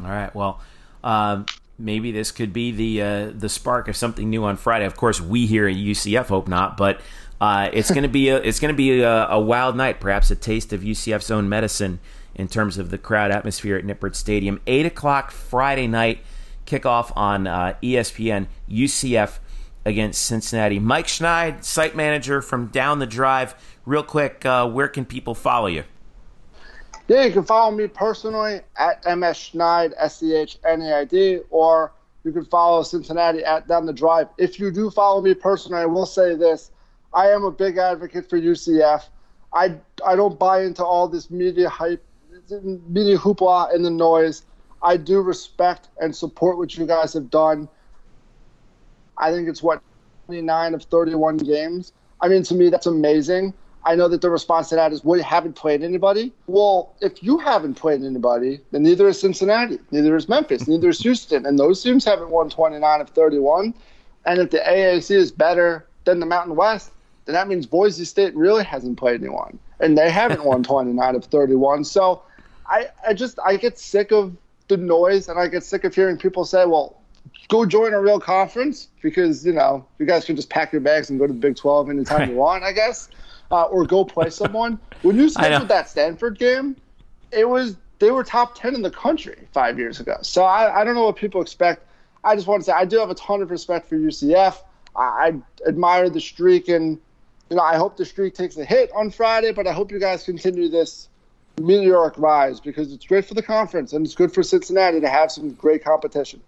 All 0.00 0.08
right. 0.08 0.34
Well, 0.34 0.60
um, 1.02 1.44
maybe 1.78 2.12
this 2.12 2.30
could 2.30 2.52
be 2.52 2.70
the 2.70 3.02
uh, 3.02 3.32
the 3.34 3.48
spark 3.48 3.88
of 3.88 3.96
something 3.96 4.30
new 4.30 4.44
on 4.44 4.56
Friday. 4.56 4.86
Of 4.86 4.96
course, 4.96 5.20
we 5.20 5.46
here 5.46 5.68
at 5.68 5.74
UCF 5.74 6.26
hope 6.26 6.48
not, 6.48 6.76
but 6.76 7.00
uh, 7.40 7.68
it's 7.72 7.90
going 7.90 8.04
to 8.04 8.08
be 8.08 8.28
a, 8.28 8.36
it's 8.36 8.60
going 8.60 8.72
to 8.72 8.76
be 8.76 9.02
a, 9.02 9.26
a, 9.28 9.40
wild 9.40 9.76
night. 9.76 10.00
Perhaps 10.00 10.30
a 10.30 10.36
taste 10.36 10.72
of 10.72 10.82
UCF's 10.82 11.30
own 11.32 11.48
medicine 11.48 11.98
in 12.36 12.46
terms 12.46 12.78
of 12.78 12.90
the 12.90 12.98
crowd 12.98 13.32
atmosphere 13.32 13.76
at 13.76 13.84
Nippert 13.84 14.14
Stadium. 14.14 14.60
Eight 14.68 14.86
o'clock 14.86 15.32
Friday 15.32 15.88
night 15.88 16.20
kickoff 16.64 17.12
on 17.16 17.48
uh, 17.48 17.74
ESPN. 17.82 18.46
UCF 18.70 19.38
against 19.84 20.24
Cincinnati. 20.24 20.78
Mike 20.78 21.06
Schnaid, 21.06 21.64
site 21.64 21.94
manager 21.94 22.40
from 22.40 22.68
Down 22.68 22.98
the 22.98 23.06
Drive. 23.06 23.54
Real 23.84 24.02
quick, 24.02 24.44
uh, 24.46 24.68
where 24.68 24.88
can 24.88 25.04
people 25.04 25.34
follow 25.34 25.66
you? 25.66 25.84
Yeah, 27.06 27.24
you 27.24 27.32
can 27.32 27.44
follow 27.44 27.70
me 27.70 27.86
personally 27.86 28.60
at 28.78 29.04
MS 29.04 29.36
Schnaid, 29.36 29.92
S 29.98 30.18
C 30.18 30.34
H 30.34 30.58
N 30.64 30.80
A 30.80 31.00
I 31.00 31.04
D, 31.04 31.40
or 31.50 31.92
you 32.24 32.32
can 32.32 32.46
follow 32.46 32.82
Cincinnati 32.82 33.44
at 33.44 33.68
Down 33.68 33.84
the 33.84 33.92
Drive. 33.92 34.28
If 34.38 34.58
you 34.58 34.70
do 34.70 34.90
follow 34.90 35.20
me 35.20 35.34
personally, 35.34 35.82
I 35.82 35.86
will 35.86 36.06
say 36.06 36.34
this 36.34 36.70
I 37.12 37.28
am 37.28 37.44
a 37.44 37.50
big 37.50 37.76
advocate 37.76 38.28
for 38.28 38.40
UCF. 38.40 39.04
I, 39.52 39.76
I 40.04 40.16
don't 40.16 40.38
buy 40.38 40.62
into 40.62 40.84
all 40.84 41.06
this 41.06 41.30
media 41.30 41.68
hype, 41.68 42.02
media 42.50 43.18
hoopla 43.18 43.74
and 43.74 43.84
the 43.84 43.90
noise. 43.90 44.42
I 44.82 44.96
do 44.96 45.20
respect 45.20 45.88
and 46.00 46.14
support 46.14 46.58
what 46.58 46.76
you 46.76 46.86
guys 46.86 47.12
have 47.12 47.30
done. 47.30 47.68
I 49.18 49.30
think 49.30 49.48
it's 49.48 49.62
what 49.62 49.82
29 50.26 50.74
of 50.74 50.82
31 50.84 51.38
games. 51.38 51.92
I 52.20 52.28
mean, 52.28 52.42
to 52.44 52.54
me, 52.54 52.70
that's 52.70 52.86
amazing. 52.86 53.54
I 53.86 53.94
know 53.94 54.08
that 54.08 54.22
the 54.22 54.30
response 54.30 54.70
to 54.70 54.76
that 54.76 54.92
is, 54.92 55.04
well, 55.04 55.18
you 55.18 55.24
haven't 55.24 55.54
played 55.54 55.82
anybody. 55.82 56.32
Well, 56.46 56.94
if 57.02 57.22
you 57.22 57.38
haven't 57.38 57.74
played 57.74 58.02
anybody, 58.02 58.60
then 58.70 58.82
neither 58.82 59.06
is 59.08 59.20
Cincinnati, 59.20 59.78
neither 59.90 60.16
is 60.16 60.28
Memphis, 60.28 60.66
neither 60.66 60.88
is 60.88 61.00
Houston. 61.00 61.44
And 61.44 61.58
those 61.58 61.82
teams 61.82 62.04
haven't 62.04 62.30
won 62.30 62.48
29 62.48 63.00
of 63.00 63.10
31. 63.10 63.74
And 64.24 64.40
if 64.40 64.50
the 64.50 64.58
AAC 64.58 65.14
is 65.14 65.30
better 65.30 65.86
than 66.04 66.18
the 66.18 66.26
Mountain 66.26 66.56
West, 66.56 66.92
then 67.26 67.34
that 67.34 67.46
means 67.46 67.66
Boise 67.66 68.06
State 68.06 68.34
really 68.34 68.64
hasn't 68.64 68.98
played 68.98 69.20
anyone. 69.20 69.58
And 69.80 69.98
they 69.98 70.10
haven't 70.10 70.44
won 70.44 70.62
29 70.64 71.14
of 71.16 71.24
31. 71.26 71.84
So 71.84 72.22
I, 72.66 72.88
I 73.06 73.12
just, 73.12 73.38
I 73.44 73.56
get 73.56 73.78
sick 73.78 74.12
of 74.12 74.34
the 74.68 74.78
noise 74.78 75.28
and 75.28 75.38
I 75.38 75.48
get 75.48 75.62
sick 75.62 75.84
of 75.84 75.94
hearing 75.94 76.16
people 76.16 76.46
say, 76.46 76.64
well, 76.64 77.02
go 77.48 77.66
join 77.66 77.92
a 77.92 78.00
real 78.00 78.20
conference 78.20 78.88
because 79.02 79.44
you 79.44 79.52
know 79.52 79.86
you 79.98 80.06
guys 80.06 80.24
can 80.24 80.36
just 80.36 80.50
pack 80.50 80.72
your 80.72 80.80
bags 80.80 81.10
and 81.10 81.18
go 81.18 81.26
to 81.26 81.32
the 81.32 81.38
Big 81.38 81.56
Twelve 81.56 81.90
anytime 81.90 82.20
right. 82.20 82.28
you 82.30 82.36
want, 82.36 82.64
I 82.64 82.72
guess, 82.72 83.08
uh, 83.50 83.64
or 83.64 83.86
go 83.86 84.04
play 84.04 84.30
someone. 84.30 84.78
when 85.02 85.16
you 85.16 85.28
scheduled 85.30 85.68
that 85.68 85.88
Stanford 85.88 86.38
game, 86.38 86.76
it 87.30 87.48
was 87.48 87.76
they 87.98 88.10
were 88.10 88.24
top 88.24 88.54
ten 88.54 88.74
in 88.74 88.82
the 88.82 88.90
country 88.90 89.46
five 89.52 89.78
years 89.78 90.00
ago. 90.00 90.16
So 90.22 90.44
I, 90.44 90.80
I 90.80 90.84
don't 90.84 90.94
know 90.94 91.04
what 91.04 91.16
people 91.16 91.40
expect. 91.40 91.86
I 92.22 92.34
just 92.34 92.46
want 92.46 92.62
to 92.62 92.66
say 92.66 92.72
I 92.72 92.84
do 92.84 92.98
have 92.98 93.10
a 93.10 93.14
ton 93.14 93.42
of 93.42 93.50
respect 93.50 93.88
for 93.88 93.96
UCF. 93.96 94.56
I, 94.96 95.02
I 95.02 95.68
admire 95.68 96.08
the 96.08 96.20
streak, 96.20 96.68
and 96.68 96.98
you 97.50 97.56
know 97.56 97.62
I 97.62 97.76
hope 97.76 97.96
the 97.96 98.04
streak 98.04 98.34
takes 98.34 98.56
a 98.56 98.64
hit 98.64 98.90
on 98.94 99.10
Friday, 99.10 99.52
but 99.52 99.66
I 99.66 99.72
hope 99.72 99.92
you 99.92 100.00
guys 100.00 100.24
continue 100.24 100.68
this 100.68 101.08
meteoric 101.60 102.14
rise 102.16 102.60
because 102.60 102.92
it's 102.92 103.06
great 103.06 103.24
for 103.24 103.34
the 103.34 103.42
conference 103.42 103.92
and 103.92 104.04
it's 104.04 104.14
good 104.14 104.32
for 104.32 104.42
Cincinnati 104.42 105.00
to 105.00 105.08
have 105.08 105.30
some 105.30 105.52
great 105.52 105.84
competition. 105.84 106.40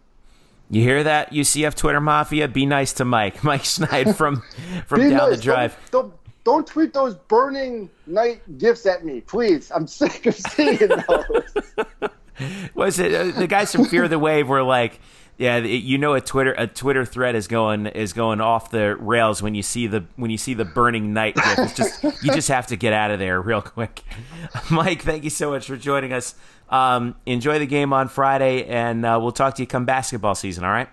You 0.70 0.82
hear 0.82 1.04
that, 1.04 1.32
UCF 1.32 1.74
Twitter 1.74 2.00
Mafia? 2.00 2.48
Be 2.48 2.66
nice 2.66 2.94
to 2.94 3.04
Mike. 3.04 3.44
Mike 3.44 3.62
Schnaid 3.62 4.16
from 4.16 4.42
from 4.86 5.00
down 5.00 5.30
nice. 5.30 5.36
the 5.36 5.42
drive. 5.42 5.76
Don't, 5.90 6.08
don't, 6.08 6.14
don't, 6.44 6.66
tweet 6.66 6.92
those 6.92 7.14
burning 7.14 7.88
night 8.06 8.40
gifts 8.58 8.86
at 8.86 9.04
me, 9.04 9.20
please. 9.20 9.70
I'm 9.74 9.86
sick 9.86 10.26
of 10.26 10.34
seeing 10.34 10.78
those. 10.78 12.10
Was 12.74 12.98
it 12.98 13.14
uh, 13.14 13.38
the 13.38 13.46
guys 13.46 13.72
from 13.72 13.86
Fear 13.86 14.08
the 14.08 14.18
Wave 14.18 14.48
were 14.48 14.62
like, 14.62 15.00
yeah, 15.38 15.58
you 15.58 15.98
know 15.98 16.14
a 16.14 16.20
Twitter 16.20 16.54
a 16.56 16.66
Twitter 16.66 17.04
thread 17.04 17.34
is 17.34 17.46
going 17.46 17.86
is 17.86 18.14
going 18.14 18.40
off 18.40 18.70
the 18.70 18.96
rails 18.96 19.42
when 19.42 19.54
you 19.54 19.62
see 19.62 19.86
the 19.86 20.04
when 20.16 20.30
you 20.30 20.38
see 20.38 20.54
the 20.54 20.64
burning 20.64 21.12
night 21.12 21.34
gift. 21.34 21.58
It's 21.58 21.74
just 21.74 22.02
you 22.24 22.32
just 22.32 22.48
have 22.48 22.68
to 22.68 22.76
get 22.76 22.94
out 22.94 23.10
of 23.10 23.18
there 23.18 23.40
real 23.40 23.60
quick. 23.60 24.02
Mike, 24.70 25.02
thank 25.02 25.24
you 25.24 25.30
so 25.30 25.50
much 25.50 25.66
for 25.66 25.76
joining 25.76 26.14
us. 26.14 26.34
Um, 26.70 27.16
enjoy 27.26 27.58
the 27.58 27.66
game 27.66 27.92
on 27.92 28.08
Friday, 28.08 28.64
and 28.64 29.04
uh, 29.04 29.18
we'll 29.20 29.32
talk 29.32 29.56
to 29.56 29.62
you 29.62 29.66
come 29.66 29.84
basketball 29.84 30.34
season. 30.34 30.64
All 30.64 30.70
right? 30.70 30.88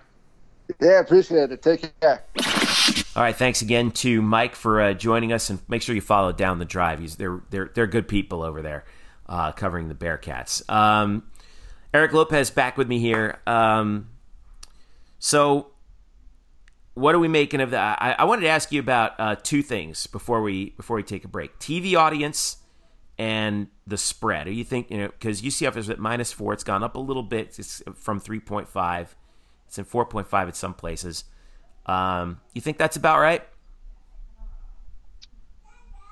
Yeah, 0.80 1.00
appreciate 1.00 1.50
it. 1.50 1.62
Take 1.62 1.92
care. 2.00 2.22
All 3.16 3.22
right, 3.22 3.34
thanks 3.34 3.62
again 3.62 3.92
to 3.92 4.20
Mike 4.20 4.54
for 4.54 4.80
uh, 4.80 4.92
joining 4.92 5.32
us, 5.32 5.48
and 5.48 5.58
make 5.68 5.80
sure 5.80 5.94
you 5.94 6.00
follow 6.02 6.32
down 6.32 6.58
the 6.58 6.64
drive. 6.66 7.00
He's 7.00 7.16
they're 7.16 7.40
they're 7.48 7.70
they're 7.74 7.86
good 7.86 8.08
people 8.08 8.42
over 8.42 8.60
there, 8.60 8.84
uh, 9.26 9.52
covering 9.52 9.88
the 9.88 9.94
Bearcats. 9.94 10.68
Um, 10.70 11.24
Eric 11.94 12.12
Lopez 12.12 12.50
back 12.50 12.76
with 12.76 12.88
me 12.88 12.98
here. 12.98 13.38
Um, 13.46 14.08
so, 15.24 15.68
what 16.92 17.14
are 17.14 17.18
we 17.18 17.28
making 17.28 17.62
of 17.62 17.70
that? 17.70 17.96
I, 18.02 18.12
I 18.18 18.24
wanted 18.24 18.42
to 18.42 18.48
ask 18.48 18.70
you 18.70 18.78
about 18.78 19.12
uh, 19.18 19.36
two 19.42 19.62
things 19.62 20.06
before 20.06 20.42
we 20.42 20.72
before 20.76 20.96
we 20.96 21.02
take 21.02 21.24
a 21.24 21.28
break: 21.28 21.58
TV 21.58 21.96
audience 21.96 22.58
and 23.16 23.68
the 23.86 23.96
spread. 23.96 24.44
Do 24.44 24.52
you 24.52 24.64
think 24.64 24.90
you 24.90 24.98
know 24.98 25.06
because 25.06 25.40
UCF 25.40 25.78
is 25.78 25.88
at 25.88 25.98
minus 25.98 26.30
four? 26.30 26.52
It's 26.52 26.62
gone 26.62 26.82
up 26.82 26.94
a 26.94 27.00
little 27.00 27.22
bit. 27.22 27.58
It's 27.58 27.82
from 27.94 28.20
three 28.20 28.38
point 28.38 28.68
five. 28.68 29.16
It's 29.66 29.78
in 29.78 29.86
four 29.86 30.04
point 30.04 30.28
five 30.28 30.46
at 30.46 30.56
some 30.56 30.74
places. 30.74 31.24
Um, 31.86 32.42
you 32.52 32.60
think 32.60 32.76
that's 32.76 32.96
about 32.96 33.18
right? 33.18 33.48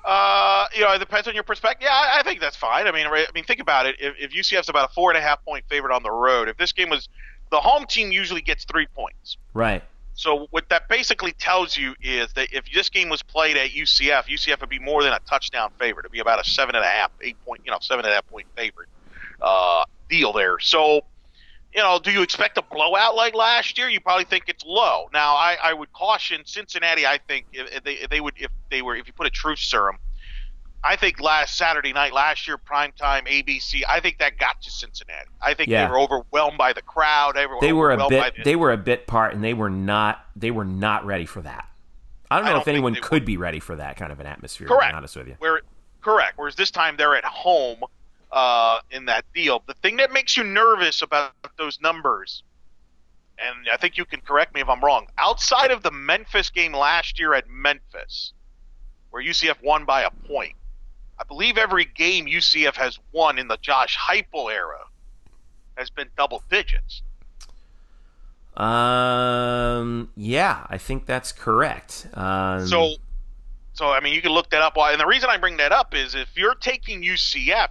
Uh, 0.03 0.65
you 0.73 0.81
know, 0.81 0.91
it 0.91 0.97
depends 0.97 1.27
on 1.27 1.35
your 1.35 1.43
perspective. 1.43 1.85
Yeah, 1.85 1.93
I, 1.93 2.21
I 2.21 2.23
think 2.23 2.41
that's 2.41 2.57
fine. 2.57 2.87
I 2.87 2.91
mean, 2.91 3.05
I 3.05 3.25
mean, 3.35 3.43
think 3.43 3.59
about 3.59 3.85
it. 3.85 3.95
If, 3.99 4.15
if 4.19 4.31
UCF's 4.31 4.69
about 4.69 4.89
a 4.89 4.93
four 4.95 5.11
and 5.11 5.19
a 5.19 5.21
half 5.21 5.45
point 5.45 5.65
favorite 5.69 5.93
on 5.95 6.01
the 6.01 6.11
road, 6.11 6.49
if 6.49 6.57
this 6.57 6.71
game 6.71 6.89
was 6.89 7.07
the 7.53 7.59
home 7.59 7.85
team, 7.85 8.11
usually 8.11 8.41
gets 8.41 8.65
three 8.65 8.87
points. 8.95 9.37
Right. 9.53 9.83
So 10.15 10.47
what 10.49 10.69
that 10.69 10.89
basically 10.89 11.33
tells 11.33 11.77
you 11.77 11.93
is 12.01 12.33
that 12.33 12.51
if 12.51 12.65
this 12.73 12.89
game 12.89 13.09
was 13.09 13.21
played 13.21 13.57
at 13.57 13.69
UCF, 13.69 14.25
UCF 14.25 14.59
would 14.59 14.69
be 14.69 14.79
more 14.79 15.03
than 15.03 15.13
a 15.13 15.19
touchdown 15.29 15.71
favorite. 15.79 16.05
It'd 16.05 16.11
be 16.11 16.19
about 16.19 16.41
a 16.41 16.49
seven 16.49 16.73
and 16.75 16.83
a 16.83 16.87
half, 16.87 17.11
eight 17.21 17.37
point, 17.45 17.61
you 17.63 17.71
know, 17.71 17.77
seven 17.79 18.05
and 18.05 18.11
a 18.11 18.15
half 18.15 18.27
point 18.27 18.47
favorite 18.55 18.89
uh, 19.39 19.85
deal 20.09 20.33
there. 20.33 20.59
So, 20.59 21.01
you 21.75 21.81
know, 21.81 21.99
do 21.99 22.11
you 22.11 22.23
expect 22.23 22.57
a 22.57 22.63
blowout 22.63 23.15
like 23.15 23.35
last 23.35 23.77
year? 23.77 23.87
You 23.87 23.99
probably 23.99 24.25
think 24.25 24.45
it's 24.47 24.63
low. 24.65 25.09
Now, 25.13 25.35
I, 25.35 25.57
I 25.61 25.73
would 25.73 25.93
caution 25.93 26.41
Cincinnati. 26.45 27.05
I 27.05 27.19
think 27.27 27.45
if 27.53 27.83
they, 27.83 27.93
if 27.93 28.09
they 28.09 28.19
would, 28.19 28.33
if 28.37 28.49
they 28.71 28.81
were, 28.81 28.95
if 28.95 29.05
you 29.05 29.13
put 29.13 29.27
a 29.27 29.31
truth 29.31 29.59
serum 29.59 29.97
I 30.83 30.95
think 30.95 31.19
last 31.21 31.57
Saturday 31.57 31.93
night, 31.93 32.13
last 32.13 32.47
year, 32.47 32.57
primetime 32.57 33.27
ABC, 33.27 33.83
I 33.87 33.99
think 33.99 34.19
that 34.19 34.37
got 34.37 34.61
to 34.61 34.71
Cincinnati. 34.71 35.29
I 35.41 35.53
think 35.53 35.69
yeah. 35.69 35.85
they 35.85 35.91
were 35.91 35.99
overwhelmed 35.99 36.57
by 36.57 36.73
the 36.73 36.81
crowd. 36.81 37.35
They 37.35 37.45
were, 37.45 37.57
they 37.61 37.73
were 37.73 37.91
a 37.91 38.09
bit. 38.09 38.35
The, 38.37 38.43
they 38.43 38.55
were 38.55 38.71
a 38.71 38.77
bit 38.77 39.07
part, 39.07 39.33
and 39.33 39.43
they 39.43 39.53
were 39.53 39.69
not. 39.69 40.25
They 40.35 40.51
were 40.51 40.65
not 40.65 41.05
ready 41.05 41.25
for 41.25 41.41
that. 41.41 41.69
I 42.29 42.37
don't 42.37 42.45
know 42.45 42.51
I 42.51 42.53
don't 42.53 42.61
if 42.61 42.67
anyone 42.67 42.95
could 42.95 43.23
were. 43.23 43.27
be 43.27 43.37
ready 43.37 43.59
for 43.59 43.75
that 43.75 43.95
kind 43.95 44.11
of 44.11 44.19
an 44.19 44.25
atmosphere. 44.25 44.67
Correct. 44.67 44.83
To 44.83 44.93
be 44.93 44.97
honest 44.97 45.15
with 45.15 45.27
you. 45.27 45.35
Where, 45.39 45.61
correct. 46.01 46.37
Whereas 46.37 46.55
this 46.55 46.71
time 46.71 46.95
they're 46.97 47.15
at 47.15 47.25
home 47.25 47.79
uh, 48.31 48.79
in 48.91 49.05
that 49.05 49.25
deal. 49.33 49.63
The 49.67 49.75
thing 49.75 49.97
that 49.97 50.11
makes 50.11 50.35
you 50.35 50.43
nervous 50.43 51.01
about 51.01 51.33
those 51.57 51.79
numbers 51.79 52.43
and 53.37 53.67
I 53.71 53.77
think 53.77 53.97
you 53.97 54.05
can 54.05 54.21
correct 54.21 54.53
me 54.53 54.61
if 54.61 54.69
I'm 54.69 54.83
wrong. 54.83 55.07
Outside 55.17 55.71
of 55.71 55.83
the 55.83 55.91
Memphis 55.91 56.49
game 56.49 56.73
last 56.73 57.19
year 57.19 57.33
at 57.33 57.49
Memphis, 57.49 58.33
where 59.09 59.23
UCF 59.23 59.61
won 59.63 59.85
by 59.85 60.03
a 60.03 60.11
point, 60.27 60.55
I 61.19 61.23
believe 61.23 61.57
every 61.57 61.85
game 61.85 62.25
UCF 62.25 62.75
has 62.75 62.99
won 63.11 63.37
in 63.37 63.47
the 63.47 63.57
Josh 63.61 63.97
Heupel 63.97 64.51
era 64.51 64.85
has 65.77 65.89
been 65.89 66.09
double 66.17 66.43
digits. 66.49 67.01
Um, 68.55 70.11
yeah, 70.15 70.65
I 70.69 70.77
think 70.77 71.05
that's 71.05 71.31
correct. 71.31 72.07
Um, 72.13 72.67
so, 72.67 72.95
so 73.73 73.89
I 73.89 73.99
mean, 73.99 74.13
you 74.13 74.21
can 74.21 74.31
look 74.31 74.49
that 74.51 74.61
up. 74.61 74.73
And 74.77 74.99
the 74.99 75.07
reason 75.07 75.29
I 75.29 75.37
bring 75.37 75.57
that 75.57 75.71
up 75.71 75.95
is 75.95 76.13
if 76.13 76.29
you're 76.35 76.55
taking 76.55 77.01
UCF, 77.01 77.69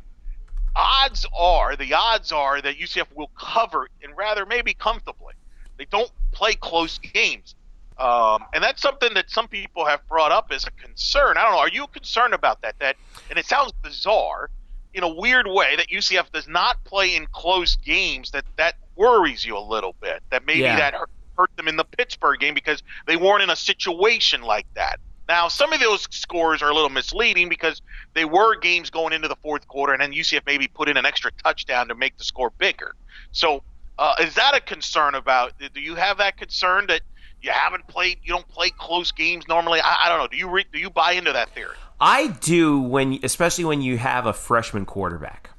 odds 0.74 1.26
are 1.36 1.76
the 1.76 1.94
odds 1.94 2.32
are 2.32 2.60
that 2.60 2.78
UCF 2.78 3.06
will 3.14 3.30
cover 3.38 3.88
and 4.02 4.16
rather 4.16 4.46
maybe 4.46 4.74
comfortably. 4.74 5.34
They 5.78 5.84
don't 5.86 6.10
play 6.32 6.54
close 6.54 6.98
games. 6.98 7.54
Um, 8.02 8.44
and 8.52 8.64
that's 8.64 8.82
something 8.82 9.14
that 9.14 9.30
some 9.30 9.46
people 9.46 9.84
have 9.86 10.00
brought 10.08 10.32
up 10.32 10.48
as 10.50 10.66
a 10.66 10.72
concern. 10.72 11.36
I 11.36 11.42
don't 11.44 11.52
know. 11.52 11.58
Are 11.60 11.68
you 11.68 11.86
concerned 11.86 12.34
about 12.34 12.60
that? 12.62 12.74
That 12.80 12.96
and 13.30 13.38
it 13.38 13.46
sounds 13.46 13.70
bizarre 13.80 14.50
in 14.92 15.04
a 15.04 15.08
weird 15.08 15.46
way 15.46 15.76
that 15.76 15.86
UCF 15.88 16.32
does 16.32 16.48
not 16.48 16.82
play 16.82 17.14
in 17.14 17.26
close 17.32 17.76
games. 17.76 18.32
That 18.32 18.44
that 18.56 18.74
worries 18.96 19.44
you 19.44 19.56
a 19.56 19.60
little 19.60 19.94
bit. 20.00 20.20
That 20.30 20.44
maybe 20.44 20.60
Yeah. 20.60 20.76
that 20.76 20.94
hurt, 20.94 21.10
hurt 21.38 21.56
them 21.56 21.68
in 21.68 21.76
the 21.76 21.84
Pittsburgh 21.84 22.40
game 22.40 22.54
because 22.54 22.82
they 23.06 23.16
weren't 23.16 23.42
in 23.44 23.50
a 23.50 23.56
situation 23.56 24.42
like 24.42 24.66
that. 24.74 24.98
Now, 25.28 25.46
some 25.46 25.72
of 25.72 25.78
those 25.78 26.08
scores 26.10 26.60
are 26.60 26.70
a 26.70 26.74
little 26.74 26.90
misleading 26.90 27.48
because 27.48 27.80
they 28.14 28.24
were 28.24 28.56
games 28.56 28.90
going 28.90 29.12
into 29.12 29.28
the 29.28 29.36
fourth 29.36 29.68
quarter, 29.68 29.92
and 29.92 30.02
then 30.02 30.12
UCF 30.12 30.42
maybe 30.44 30.66
put 30.66 30.88
in 30.88 30.96
an 30.96 31.06
extra 31.06 31.30
touchdown 31.44 31.86
to 31.88 31.94
make 31.94 32.18
the 32.18 32.24
score 32.24 32.50
bigger. 32.58 32.96
So, 33.30 33.62
uh, 33.98 34.16
is 34.20 34.34
that 34.34 34.56
a 34.56 34.60
concern 34.60 35.14
about? 35.14 35.52
Do 35.72 35.80
you 35.80 35.94
have 35.94 36.18
that 36.18 36.36
concern 36.36 36.86
that 36.88 37.02
you 37.42 37.50
haven't 37.50 37.86
played, 37.88 38.18
you 38.22 38.32
don't 38.32 38.48
play 38.48 38.70
close 38.70 39.12
games 39.12 39.46
normally? 39.48 39.80
I, 39.80 40.04
I 40.04 40.08
don't 40.08 40.18
know. 40.18 40.28
Do 40.28 40.36
you 40.36 40.48
re, 40.48 40.64
do 40.72 40.78
you 40.78 40.90
buy 40.90 41.12
into 41.12 41.32
that 41.32 41.50
theory? 41.54 41.76
I 42.00 42.28
do 42.40 42.80
when, 42.80 43.18
especially 43.22 43.64
when 43.64 43.82
you 43.82 43.98
have 43.98 44.26
a 44.26 44.32
freshman 44.32 44.86
quarterback. 44.86 45.50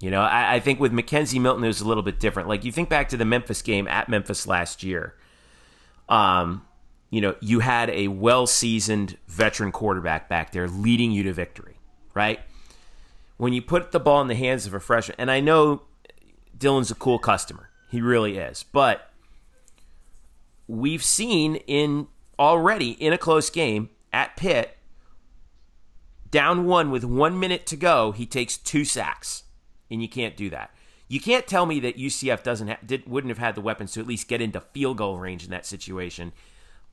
You 0.00 0.10
know, 0.10 0.20
I, 0.20 0.54
I 0.54 0.60
think 0.60 0.78
with 0.78 0.92
McKenzie 0.92 1.40
Milton 1.40 1.64
it 1.64 1.68
was 1.68 1.80
a 1.80 1.88
little 1.88 2.02
bit 2.02 2.20
different. 2.20 2.48
Like 2.48 2.64
you 2.64 2.72
think 2.72 2.88
back 2.88 3.08
to 3.10 3.16
the 3.16 3.24
Memphis 3.24 3.62
game 3.62 3.88
at 3.88 4.08
Memphis 4.08 4.46
last 4.46 4.82
year. 4.82 5.14
Um, 6.08 6.64
you 7.10 7.20
know, 7.20 7.34
you 7.40 7.60
had 7.60 7.90
a 7.90 8.08
well-seasoned 8.08 9.16
veteran 9.26 9.72
quarterback 9.72 10.28
back 10.28 10.52
there 10.52 10.68
leading 10.68 11.10
you 11.10 11.22
to 11.24 11.32
victory, 11.32 11.78
right? 12.14 12.40
When 13.38 13.52
you 13.52 13.62
put 13.62 13.92
the 13.92 14.00
ball 14.00 14.20
in 14.20 14.28
the 14.28 14.34
hands 14.34 14.66
of 14.66 14.74
a 14.74 14.80
freshman, 14.80 15.16
and 15.18 15.30
I 15.30 15.40
know 15.40 15.82
Dillon's 16.56 16.90
a 16.90 16.94
cool 16.94 17.18
customer, 17.18 17.70
he 17.90 18.00
really 18.00 18.36
is, 18.36 18.62
but 18.62 19.10
we've 20.68 21.02
seen 21.02 21.56
in 21.66 22.06
already 22.38 22.92
in 22.92 23.12
a 23.12 23.18
close 23.18 23.50
game 23.50 23.90
at 24.12 24.36
Pitt, 24.36 24.76
down 26.30 26.66
one 26.66 26.90
with 26.90 27.04
one 27.04 27.40
minute 27.40 27.66
to 27.66 27.76
go, 27.76 28.12
he 28.12 28.26
takes 28.26 28.56
two 28.56 28.84
sacks, 28.84 29.44
and 29.90 30.00
you 30.02 30.08
can't 30.08 30.36
do 30.36 30.50
that. 30.50 30.70
You 31.08 31.20
can't 31.20 31.46
tell 31.46 31.64
me 31.64 31.80
that 31.80 31.96
UCF 31.96 32.42
doesn't 32.42 32.68
ha- 32.68 32.78
did, 32.84 33.08
wouldn't 33.08 33.30
have 33.30 33.38
had 33.38 33.54
the 33.54 33.62
weapons 33.62 33.92
to 33.92 34.00
at 34.00 34.06
least 34.06 34.28
get 34.28 34.42
into 34.42 34.60
field 34.60 34.98
goal 34.98 35.18
range 35.18 35.42
in 35.44 35.50
that 35.50 35.64
situation 35.64 36.32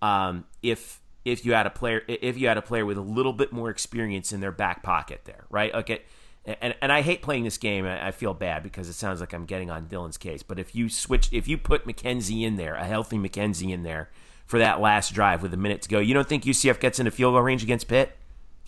um, 0.02 0.46
if 0.64 1.02
if 1.26 1.46
you 1.46 1.54
had 1.54 1.66
a 1.66 1.70
player 1.70 2.04
if 2.08 2.38
you 2.38 2.48
had 2.48 2.58
a 2.58 2.62
player 2.62 2.86
with 2.86 2.98
a 2.98 3.02
little 3.02 3.34
bit 3.34 3.52
more 3.52 3.70
experience 3.70 4.32
in 4.32 4.40
their 4.40 4.52
back 4.52 4.84
pocket 4.84 5.22
there, 5.26 5.46
right? 5.50 5.74
Okay, 5.74 6.04
and 6.46 6.76
and 6.82 6.92
I 6.92 7.02
hate 7.02 7.22
playing 7.22 7.44
this 7.44 7.58
game. 7.58 7.86
I 7.86 8.12
feel 8.12 8.34
bad 8.34 8.64
because 8.64 8.88
it 8.88 8.94
sounds 8.94 9.20
like 9.20 9.34
I'm 9.34 9.46
getting 9.46 9.72
on 9.72 9.88
Dillon's 9.88 10.18
case. 10.18 10.44
But 10.44 10.60
if 10.60 10.76
you 10.76 10.90
switch, 10.90 11.30
if 11.32 11.48
you 11.48 11.58
put 11.58 11.86
McKenzie 11.86 12.44
in 12.44 12.56
there, 12.56 12.76
a 12.76 12.86
healthy 12.86 13.18
McKenzie 13.18 13.72
in 13.72 13.84
there 13.84 14.10
for 14.46 14.60
that 14.60 14.80
last 14.80 15.14
drive 15.14 15.42
with 15.42 15.54
a 15.54 15.58
minute 15.58 15.82
to 15.84 15.90
go, 15.90 16.00
you 16.00 16.14
don't 16.14 16.30
think 16.30 16.44
UCF 16.44 16.80
gets 16.80 17.00
into 17.00 17.12
field 17.12 17.34
goal 17.34 17.42
range 17.42 17.64
against 17.64 17.88
Pitt? 17.88 18.16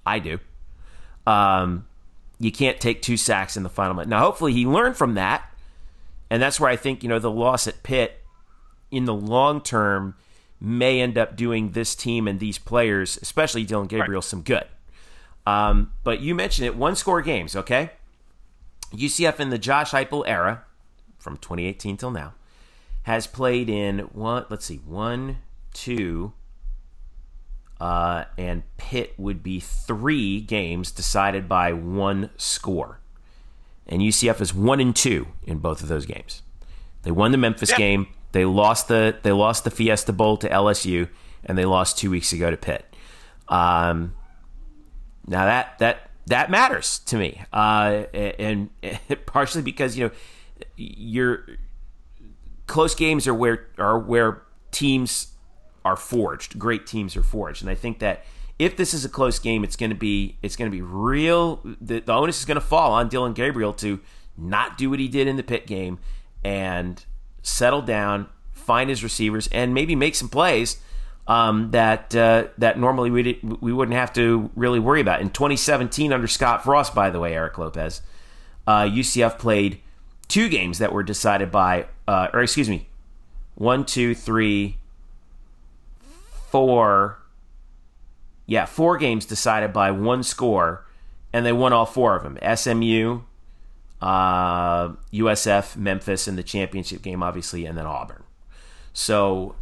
I 0.06 0.20
do. 0.20 0.40
Um, 1.28 1.86
you 2.40 2.52
can't 2.52 2.80
take 2.80 3.02
two 3.02 3.18
sacks 3.18 3.58
in 3.58 3.64
the 3.64 3.70
final 3.70 3.94
minute. 3.94 4.10
Now, 4.10 4.20
hopefully, 4.20 4.54
he 4.54 4.66
learned 4.66 4.98
from 4.98 5.16
that, 5.16 5.52
and 6.30 6.42
that's 6.42 6.60
where 6.60 6.70
I 6.70 6.76
think 6.76 7.04
you 7.04 7.10
know 7.10 7.20
the 7.20 7.32
loss 7.32 7.68
at 7.68 7.84
Pitt 7.84 8.24
in 8.90 9.06
the 9.06 9.14
long 9.14 9.62
term 9.62 10.16
may 10.60 11.02
end 11.02 11.18
up 11.18 11.36
doing 11.36 11.72
this 11.72 11.94
team 11.96 12.28
and 12.28 12.40
these 12.40 12.58
players, 12.58 13.20
especially 13.22 13.64
Dillon 13.64 13.88
Gabriel, 13.88 14.22
some 14.22 14.42
good. 14.42 14.66
Um, 15.48 15.94
but 16.04 16.20
you 16.20 16.36
mentioned 16.36 16.66
it, 16.66 16.76
one 16.76 16.96
score 16.98 17.22
games, 17.22 17.56
okay? 17.56 17.92
UCF 18.94 19.40
in 19.40 19.50
the 19.50 19.58
Josh 19.58 19.92
Heupel 19.92 20.24
era, 20.28 20.64
from 21.18 21.38
2018 21.38 21.96
till 21.98 22.12
now, 22.12 22.34
has 23.04 23.28
played 23.28 23.70
in 23.70 24.00
one. 24.12 24.46
Let's 24.50 24.66
see, 24.66 24.78
one, 24.86 25.38
two, 25.74 26.34
uh, 27.80 28.26
and 28.38 28.64
Pitt 28.78 29.14
would 29.18 29.42
be 29.42 29.60
three 29.62 30.42
games 30.42 30.92
decided 30.92 31.48
by 31.48 31.72
one 31.72 32.30
score, 32.36 33.00
and 33.88 34.02
UCF 34.02 34.42
is 34.42 34.54
one 34.54 34.80
and 34.82 34.96
two 34.96 35.28
in 35.44 35.60
both 35.60 35.82
of 35.82 35.88
those 35.88 36.06
games. 36.06 36.42
They 37.04 37.12
won 37.12 37.32
the 37.32 37.38
Memphis 37.38 37.70
Yeah. 37.72 37.78
game. 37.78 38.08
They 38.34 38.44
lost 38.44 38.90
the 38.90 39.16
they 39.24 39.32
lost 39.32 39.64
the 39.64 39.72
Fiesta 39.72 40.12
Bowl 40.12 40.36
to 40.38 40.50
LSU, 40.50 41.08
and 41.46 41.58
they 41.58 41.64
lost 41.66 41.98
two 41.98 42.10
weeks 42.12 42.34
ago 42.34 42.52
to 42.52 42.58
Pitt. 42.58 42.86
Um, 43.48 44.14
now 45.28 45.46
that 45.46 45.78
that 45.80 46.10
that 46.28 46.50
matters 46.50 47.00
to 47.00 47.18
me, 47.18 47.42
uh, 47.54 48.04
and, 48.14 48.70
and 48.82 49.26
partially 49.26 49.62
because 49.62 49.98
you 49.98 50.06
know 50.06 50.12
your 50.76 51.46
close 52.68 52.96
games 52.96 53.28
are 53.28 53.34
where 53.34 53.68
are 53.78 54.00
where 54.00 54.44
teams 54.72 55.34
are 55.86 55.96
forged. 55.96 56.58
Great 56.58 56.86
teams 56.86 57.16
are 57.16 57.24
forged, 57.24 57.62
and 57.62 57.70
I 57.70 57.76
think 57.76 58.00
that 58.00 58.26
if 58.60 58.76
this 58.76 58.94
is 58.94 59.06
a 59.06 59.10
close 59.10 59.40
game, 59.40 59.64
it's 59.64 59.76
going 59.76 59.90
to 59.90 59.96
be 59.96 60.38
it's 60.42 60.56
going 60.56 60.70
to 60.70 60.76
be 60.76 60.82
real. 60.82 61.62
The, 61.80 62.00
the 62.00 62.14
onus 62.14 62.40
is 62.40 62.46
going 62.46 62.56
to 62.56 62.62
fall 62.62 62.94
on 62.94 63.10
Dillon 63.10 63.34
Gabriel 63.34 63.74
to 63.74 64.00
not 64.38 64.78
do 64.78 64.90
what 64.90 65.00
he 65.00 65.08
did 65.08 65.28
in 65.28 65.36
the 65.36 65.44
pit 65.44 65.68
game 65.68 66.00
and 66.44 67.04
settle 67.42 67.82
down, 67.82 68.28
find 68.54 68.90
his 68.90 69.04
receivers, 69.04 69.48
and 69.48 69.74
maybe 69.74 69.96
make 69.96 70.16
some 70.16 70.30
plays 70.30 70.78
um, 71.28 71.72
that 71.72 72.16
uh, 72.16 72.48
that 72.58 72.80
normally 72.80 73.12
we 73.12 73.24
did, 73.24 73.62
we 73.62 73.74
wouldn't 73.74 73.98
have 73.98 74.14
to 74.14 74.50
really 74.56 74.80
worry 74.80 75.02
about. 75.02 75.22
In 75.22 75.30
2017, 75.30 76.14
under 76.14 76.28
Scott 76.28 76.64
Frost, 76.64 76.96
by 76.96 77.10
the 77.10 77.20
way, 77.20 77.34
Eric 77.34 77.58
Lopez, 77.58 78.02
uh, 78.66 78.84
UCF 78.84 79.38
played 79.38 79.80
two 80.28 80.50
games 80.50 80.80
that 80.80 80.94
were 80.94 81.04
decided 81.04 81.52
by, 81.52 81.88
uh, 82.08 82.28
or 82.34 82.42
excuse 82.42 82.70
me, 82.70 82.88
one, 83.56 83.86
two, 83.86 84.16
three, 84.16 84.78
four. 86.50 87.20
Yeah, 88.46 88.66
four 88.66 88.98
games 88.98 89.26
decided 89.26 89.74
by 89.74 89.92
one 89.92 90.24
score, 90.24 90.86
and 91.34 91.46
they 91.46 91.52
won 91.52 91.74
all 91.74 91.86
four 91.86 92.16
of 92.16 92.24
them. 92.24 92.38
SMU, 92.56 93.22
uh, 94.02 94.90
USF, 95.12 95.76
Memphis 95.76 96.30
in 96.30 96.38
the 96.38 96.44
championship 96.44 97.02
game, 97.02 97.22
obviously, 97.22 97.66
and 97.66 97.78
then 97.78 97.86
Auburn. 97.86 98.24
So, 98.94 99.56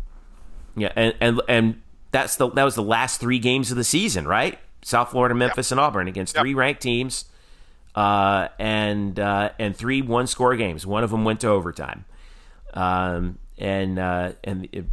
yeah, 0.76 0.92
and 0.96 1.14
and 1.20 1.42
and 1.48 1.82
that's 2.12 2.36
the 2.36 2.50
that 2.52 2.64
was 2.64 2.76
the 2.76 2.84
last 2.84 3.20
three 3.20 3.40
games 3.40 3.72
of 3.72 3.78
the 3.78 3.84
season, 3.84 4.28
right? 4.28 4.60
South 4.82 5.12
Florida, 5.12 5.34
Memphis, 5.36 5.72
and 5.72 5.80
Auburn 5.80 6.08
against 6.08 6.36
Yep. 6.36 6.42
three 6.44 6.54
ranked 6.54 6.82
teams, 6.82 7.26
uh, 7.96 8.50
and 8.60 9.20
uh, 9.20 9.50
and 9.58 9.76
three 9.76 10.02
one 10.02 10.28
score 10.28 10.56
games. 10.56 10.86
One 10.86 11.04
of 11.04 11.10
them 11.12 11.24
went 11.24 11.42
to 11.42 11.48
overtime, 11.48 12.06
um, 12.74 13.38
and 13.58 13.98
uh, 13.98 14.34
and 14.44 14.68
it, 14.72 14.86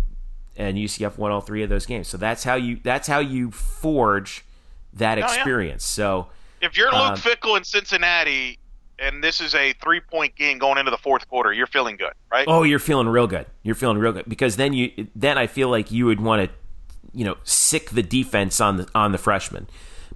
and 0.57 0.77
UCF 0.79 1.19
won 1.19 1.31
all 1.33 1.41
three 1.41 1.63
of 1.63 1.69
those 1.69 1.87
games. 1.87 2.09
So 2.09 2.17
that's 2.17 2.45
how 2.45 2.55
you 2.55 2.79
that's 2.83 3.09
how 3.09 3.19
you 3.21 3.51
forge 3.51 4.45
that 4.95 5.19
yeah. 5.19 5.25
experience. 5.25 5.85
So. 5.85 6.29
If 6.61 6.77
you're 6.77 6.93
Luke 6.93 7.01
Um, 7.03 7.17
Fickell 7.17 7.57
in 7.57 7.65
Cincinnati, 7.65 8.57
and 9.03 9.23
this 9.23 9.41
is 9.41 9.55
a 9.55 9.73
three 9.75 10.01
point 10.01 10.35
game 10.37 10.59
going 10.59 10.79
into 10.79 10.91
the 10.91 10.97
fourth 10.99 11.29
quarter, 11.29 11.53
you're 11.53 11.67
feeling 11.67 11.97
good, 11.97 12.13
right? 12.31 12.45
Oh, 12.49 12.63
you're 12.63 12.79
feeling 12.79 13.09
real 13.09 13.27
good. 13.27 13.47
You're 13.63 13.75
feeling 13.75 13.99
real 13.99 14.13
good 14.13 14.25
because 14.29 14.57
then 14.57 14.73
you 14.73 15.09
then 15.15 15.37
I 15.39 15.47
feel 15.47 15.69
like 15.69 15.91
you 15.91 16.07
would 16.07 16.21
want 16.21 16.49
to, 16.49 16.55
you 17.13 17.25
know, 17.25 17.37
sick 17.45 17.91
the 17.91 18.03
defense 18.03 18.61
on 18.61 18.77
the 18.79 18.89
on 18.95 19.13
the 19.13 19.19
freshman. 19.19 19.67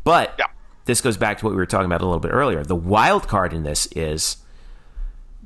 But 0.04 0.34
Yeah. 0.38 0.46
this 0.84 1.00
goes 1.00 1.16
back 1.16 1.38
to 1.38 1.44
what 1.44 1.50
we 1.50 1.56
were 1.56 1.66
talking 1.66 1.86
about 1.86 2.00
a 2.00 2.06
little 2.06 2.20
bit 2.20 2.30
earlier. 2.32 2.62
The 2.62 2.76
wild 2.76 3.26
card 3.28 3.52
in 3.52 3.64
this 3.64 3.86
is 3.96 4.38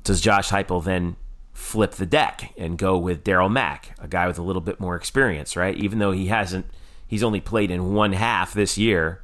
does 0.05 0.21
Josh 0.21 0.51
Heupel 0.51 0.83
then 0.85 1.17
flip 1.53 1.93
the 1.93 2.07
deck 2.07 2.53
and 2.57 2.79
go 2.79 2.97
with 2.97 3.23
Darriel 3.25 3.51
Mack, 3.51 3.95
a 4.01 4.09
guy 4.09 4.27
with 4.27 4.39
a 4.39 4.43
little 4.43 4.63
bit 4.63 4.81
more 4.81 4.97
experience, 4.97 5.57
right? 5.57 5.77
Even 5.77 5.99
though 5.99 6.13
he 6.13 6.29
hasn't, 6.29 6.65
he's 7.07 7.23
only 7.23 7.41
played 7.41 7.71
in 7.71 7.93
one 7.93 8.13
half 8.13 8.55
this 8.55 8.79
year. 8.79 9.21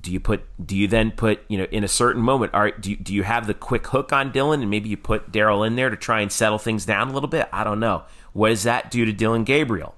Do 0.00 0.12
you 0.12 0.20
put? 0.20 0.42
Do 0.64 0.76
you 0.76 0.86
then 0.86 1.10
put? 1.10 1.40
You 1.48 1.58
know, 1.58 1.64
in 1.70 1.82
a 1.82 1.88
certain 1.88 2.22
moment, 2.22 2.52
are 2.54 2.70
do 2.70 2.90
you, 2.90 2.96
do 2.96 3.14
you 3.14 3.22
have 3.22 3.46
the 3.46 3.54
quick 3.54 3.86
hook 3.88 4.12
on 4.12 4.30
Dillon, 4.30 4.60
and 4.60 4.70
maybe 4.70 4.88
you 4.88 4.96
put 4.96 5.32
Darriel 5.32 5.66
in 5.66 5.74
there 5.76 5.90
to 5.90 5.96
try 5.96 6.20
and 6.20 6.30
settle 6.30 6.58
things 6.58 6.84
down 6.84 7.08
a 7.08 7.12
little 7.12 7.28
bit? 7.28 7.48
I 7.52 7.64
don't 7.64 7.80
know. 7.80 8.04
What 8.32 8.50
does 8.50 8.62
that 8.64 8.90
do 8.90 9.04
to 9.04 9.12
Dillon 9.12 9.44
Gabriel? 9.44 9.94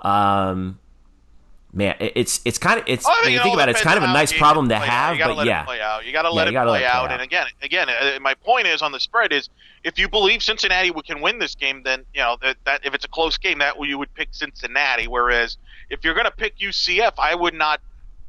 Um, 0.00 0.78
man, 1.72 1.96
it's 2.00 2.40
it's 2.44 2.58
kind 2.58 2.80
of 2.80 2.84
it's 2.88 3.06
I 3.06 3.10
when 3.10 3.24
think 3.24 3.34
you 3.36 3.42
think 3.42 3.54
about 3.54 3.68
it, 3.68 3.72
it's 3.72 3.82
kind 3.82 3.98
of 3.98 4.04
a 4.04 4.12
nice 4.12 4.32
problem 4.32 4.68
to 4.70 4.74
out. 4.74 4.82
have, 4.82 5.18
but 5.18 5.36
let 5.36 5.46
yeah, 5.46 5.62
it 5.62 5.66
play 5.66 5.80
out. 5.80 6.04
You 6.06 6.12
got 6.12 6.22
to 6.22 6.30
let 6.32 6.52
Yeah, 6.52 6.62
it 6.62 6.66
play 6.66 6.84
out. 6.84 7.04
out. 7.06 7.12
And 7.12 7.22
again, 7.22 7.46
again, 7.62 7.88
uh, 7.88 8.18
my 8.20 8.34
point 8.34 8.66
is 8.66 8.82
on 8.82 8.90
the 8.92 9.00
spread 9.00 9.32
is 9.32 9.48
if 9.84 9.98
you 9.98 10.08
believe 10.08 10.42
Cincinnati 10.42 10.90
can 11.06 11.20
win 11.20 11.38
this 11.38 11.54
game, 11.54 11.82
then 11.82 12.04
you 12.14 12.20
know 12.20 12.36
that, 12.42 12.56
that 12.64 12.84
if 12.84 12.94
it's 12.94 13.04
a 13.04 13.08
close 13.08 13.36
game, 13.38 13.58
that 13.58 13.74
you 13.80 13.98
would 13.98 14.12
pick 14.14 14.28
Cincinnati. 14.32 15.06
Whereas 15.06 15.56
if 15.90 16.02
you're 16.04 16.14
going 16.14 16.24
to 16.26 16.30
pick 16.32 16.58
UCF, 16.58 17.12
I 17.18 17.34
would 17.34 17.54
not 17.54 17.80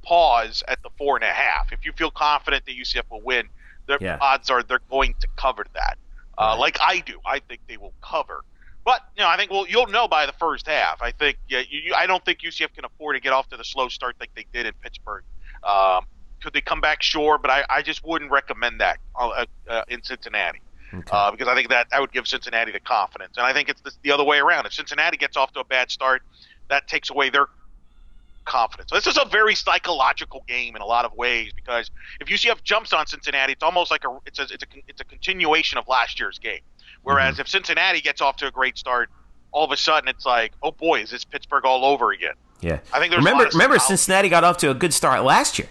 pause 0.04 0.64
at 0.68 0.80
the 0.84 0.90
four 0.98 1.16
and 1.16 1.24
a 1.24 1.28
half. 1.34 1.72
If 1.72 1.86
you 1.86 1.92
feel 1.94 2.12
confident 2.12 2.66
that 2.66 2.74
UCF 2.76 3.04
will 3.10 3.22
win, 3.22 3.48
the 3.88 3.98
Yeah. 4.00 4.18
odds 4.22 4.50
are 4.50 4.64
they're 4.64 4.80
going 4.90 5.16
to 5.20 5.28
cover 5.38 5.66
that. 5.74 5.98
Uh, 6.38 6.52
Right. 6.52 6.60
Like 6.60 6.78
I 6.82 7.00
do, 7.00 7.20
I 7.26 7.40
think 7.40 7.62
they 7.68 7.78
will 7.78 7.94
cover. 8.02 8.44
But 8.86 9.02
you 9.16 9.24
know, 9.24 9.30
I 9.30 9.38
think 9.38 9.52
well, 9.52 9.66
you'll 9.68 9.88
know 9.88 10.08
by 10.08 10.26
the 10.26 10.34
first 10.34 10.68
half. 10.68 11.02
I 11.02 11.12
think 11.12 11.38
yeah, 11.48 11.60
you, 11.70 11.80
you, 11.86 11.94
I 11.96 12.06
don't 12.06 12.24
think 12.26 12.40
UCF 12.40 12.74
can 12.74 12.86
afford 12.86 13.16
to 13.16 13.22
get 13.22 13.32
off 13.34 13.48
to 13.50 13.58
the 13.58 13.64
slow 13.64 13.88
start 13.88 14.16
like 14.20 14.30
they 14.36 14.46
did 14.54 14.66
in 14.66 14.74
Pittsburgh. 14.82 15.24
Um, 15.64 16.04
could 16.42 16.54
they 16.54 16.62
come 16.62 16.82
back? 16.82 17.02
Sure, 17.02 17.38
but 17.38 17.50
I, 17.50 17.64
I 17.70 17.82
just 17.82 18.04
wouldn't 18.06 18.30
recommend 18.32 18.82
that 18.82 18.98
uh, 19.18 19.46
uh, 19.70 19.84
in 19.88 20.04
Cincinnati 20.04 20.60
Okay. 20.94 21.10
uh, 21.12 21.32
because 21.32 21.48
I 21.48 21.56
think 21.56 21.70
that 21.70 21.88
that 21.92 22.02
would 22.02 22.12
give 22.12 22.28
Cincinnati 22.28 22.74
the 22.74 22.82
confidence. 22.82 23.38
And 23.38 23.46
I 23.46 23.54
think 23.54 23.70
it's 23.70 23.82
the, 23.82 23.92
the 24.04 24.12
other 24.12 24.26
way 24.26 24.40
around. 24.40 24.66
If 24.66 24.74
Cincinnati 24.74 25.16
gets 25.16 25.38
off 25.38 25.54
to 25.54 25.62
a 25.62 25.64
bad 25.66 25.90
start, 25.90 26.22
that 26.70 26.88
takes 26.88 27.10
away 27.10 27.30
their 27.30 27.48
confidence. 28.46 28.92
This 28.92 29.08
is 29.08 29.18
a 29.18 29.26
very 29.26 29.56
psychological 29.56 30.44
game 30.48 30.76
in 30.76 30.82
a 30.82 30.86
lot 30.86 31.06
of 31.06 31.14
ways 31.14 31.52
because 31.56 31.92
if 32.20 32.28
UCF 32.28 32.64
jumps 32.64 32.94
on 32.94 33.08
Cincinnati, 33.08 33.54
it's 33.54 33.64
almost 33.64 33.92
like 33.92 34.04
a 34.06 34.18
it's 34.26 34.40
a 34.40 34.44
it's 34.44 34.64
a, 34.64 34.68
it's 34.88 35.02
a 35.02 35.06
continuation 35.06 35.78
of 35.78 35.88
last 35.88 36.20
year's 36.20 36.40
game. 36.40 36.62
Whereas 37.04 37.34
mm-hmm. 37.34 37.42
if 37.42 37.48
Cincinnati 37.50 38.02
gets 38.02 38.22
off 38.22 38.38
to 38.38 38.48
a 38.48 38.52
great 38.52 38.78
start, 38.78 39.10
all 39.52 39.66
of 39.66 39.72
a 39.72 39.78
sudden 39.78 40.08
it's 40.08 40.26
like, 40.26 40.54
oh 40.62 40.72
boy, 40.72 41.02
is 41.02 41.12
this 41.12 41.24
Pittsburgh 41.24 41.66
all 41.66 41.86
over 41.86 42.12
again? 42.12 42.34
yeah. 42.64 42.80
I 42.94 43.00
think 43.00 43.12
there's 43.12 43.24
a 43.24 43.30
remember 43.30 43.50
remember. 43.52 43.80
Cincinnati 43.80 44.30
got 44.30 44.44
off 44.44 44.58
to 44.58 44.70
a 44.70 44.74
good 44.74 44.94
start 44.94 45.24
last 45.24 45.60
year. 45.60 45.70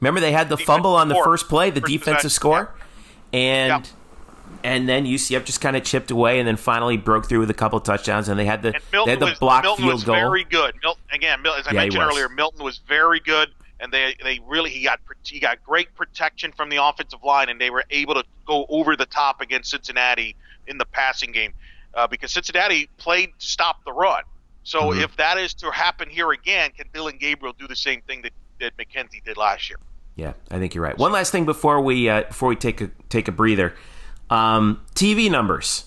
Remember 0.00 0.20
they 0.20 0.32
had 0.32 0.48
the 0.48 0.56
Defensive 0.56 0.66
fumble 0.66 0.94
on 0.96 1.08
the 1.08 1.20
first 1.24 1.48
play, 1.48 1.70
the 1.70 1.80
defensive 1.80 2.32
score, 2.32 2.74
and 3.32 3.84
Yep. 3.84 3.86
And 4.62 4.88
then 4.88 5.06
UCF 5.06 5.44
just 5.44 5.60
kind 5.60 5.74
of 5.76 5.84
chipped 5.84 6.10
away, 6.10 6.38
and 6.38 6.46
then 6.46 6.56
finally 6.56 6.96
broke 6.98 7.26
through 7.26 7.40
with 7.40 7.50
a 7.50 7.54
couple 7.54 7.80
touchdowns, 7.80 8.28
and 8.28 8.38
they 8.38 8.44
had 8.44 8.62
the 8.62 8.72
they 8.92 9.10
had 9.10 9.20
the 9.20 9.26
was 9.26 9.38
blocked 9.38 9.64
Milton 9.64 9.84
field 9.84 9.94
was 9.94 10.04
goal. 10.04 10.14
very 10.16 10.44
good. 10.44 10.74
Milton 10.82 11.02
again, 11.12 11.40
as 11.58 11.66
I 11.66 11.72
Yeah, 11.72 11.80
mentioned 11.80 12.02
earlier, 12.02 12.28
Milton 12.28 12.62
was 12.62 12.78
very 12.86 13.20
good, 13.20 13.48
and 13.80 13.90
they 13.90 14.14
they 14.22 14.38
really 14.46 14.68
he 14.70 14.84
got 14.84 15.00
he 15.22 15.40
got 15.40 15.62
great 15.64 15.94
protection 15.94 16.52
from 16.52 16.68
the 16.68 16.76
offensive 16.82 17.22
line, 17.24 17.48
and 17.48 17.58
they 17.60 17.70
were 17.70 17.84
able 17.90 18.14
to 18.14 18.24
go 18.46 18.66
over 18.68 18.96
the 18.96 19.06
top 19.06 19.40
against 19.40 19.70
Cincinnati 19.70 20.36
in 20.66 20.76
the 20.76 20.84
passing 20.86 21.32
game 21.32 21.52
uh, 21.94 22.06
because 22.06 22.30
Cincinnati 22.30 22.88
played 22.98 23.30
to 23.38 23.46
stop 23.46 23.82
the 23.84 23.92
run. 23.92 24.22
So 24.62 24.90
Mhm. 24.90 25.02
if 25.04 25.16
that 25.16 25.38
is 25.38 25.54
to 25.54 25.70
happen 25.70 26.10
here 26.10 26.32
again, 26.32 26.70
can 26.76 26.86
Dillon 26.92 27.16
Gabriel 27.18 27.54
do 27.58 27.66
the 27.66 27.74
same 27.74 28.02
thing 28.02 28.20
that, 28.22 28.32
that 28.60 28.76
McKenzie 28.76 29.24
did 29.24 29.38
last 29.38 29.70
year? 29.70 29.78
Yeah, 30.16 30.34
I 30.50 30.58
think 30.58 30.74
you're 30.74 30.84
right. 30.84 30.98
One 30.98 31.12
last 31.12 31.32
thing 31.32 31.46
before 31.46 31.80
we 31.80 32.10
uh, 32.10 32.24
before 32.24 32.50
we 32.50 32.56
take 32.56 32.82
a 32.82 32.90
take 33.08 33.26
a 33.26 33.32
breather, 33.32 33.74
um, 34.30 34.80
TV 34.94 35.30
numbers 35.30 35.84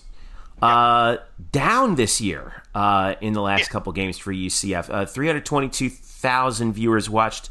uh, 0.62 1.18
down 1.52 1.96
this 1.96 2.22
year 2.22 2.64
uh, 2.76 3.16
in 3.22 3.34
the 3.34 3.42
last 3.42 3.70
couple 3.70 3.92
games 3.94 4.18
for 4.18 4.32
UCF. 4.32 4.94
Uh, 4.94 5.06
Three 5.06 5.28
hundred 5.28 5.46
twenty-two 5.46 5.90
thousand 5.90 6.74
viewers 6.74 7.10
watched 7.10 7.50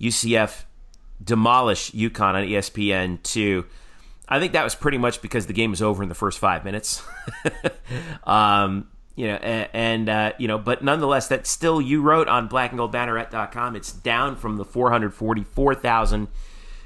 UCF 0.00 0.64
demolish 1.22 1.90
UConn 1.92 2.34
on 2.34 2.44
ESPN 2.44 3.22
two. 3.22 3.64
I 4.28 4.40
think 4.40 4.52
that 4.52 4.64
was 4.64 4.74
pretty 4.74 4.98
much 4.98 5.20
because 5.20 5.46
the 5.46 5.52
game 5.52 5.70
was 5.70 5.82
over 5.82 6.02
in 6.02 6.08
the 6.08 6.14
first 6.14 6.38
five 6.38 6.64
minutes. 6.64 7.02
um, 8.24 8.88
you 9.16 9.28
know, 9.28 9.34
and, 9.34 9.68
and 9.72 10.08
uh, 10.08 10.32
you 10.38 10.48
know, 10.48 10.58
but 10.58 10.82
nonetheless, 10.82 11.28
that 11.28 11.46
still 11.46 11.80
you 11.80 12.00
wrote 12.02 12.28
on 12.28 12.48
blackandgoldbanneret.com. 12.48 13.76
It's 13.76 13.92
down 13.92 14.36
from 14.36 14.56
the 14.56 14.64
444,000, 14.64 16.28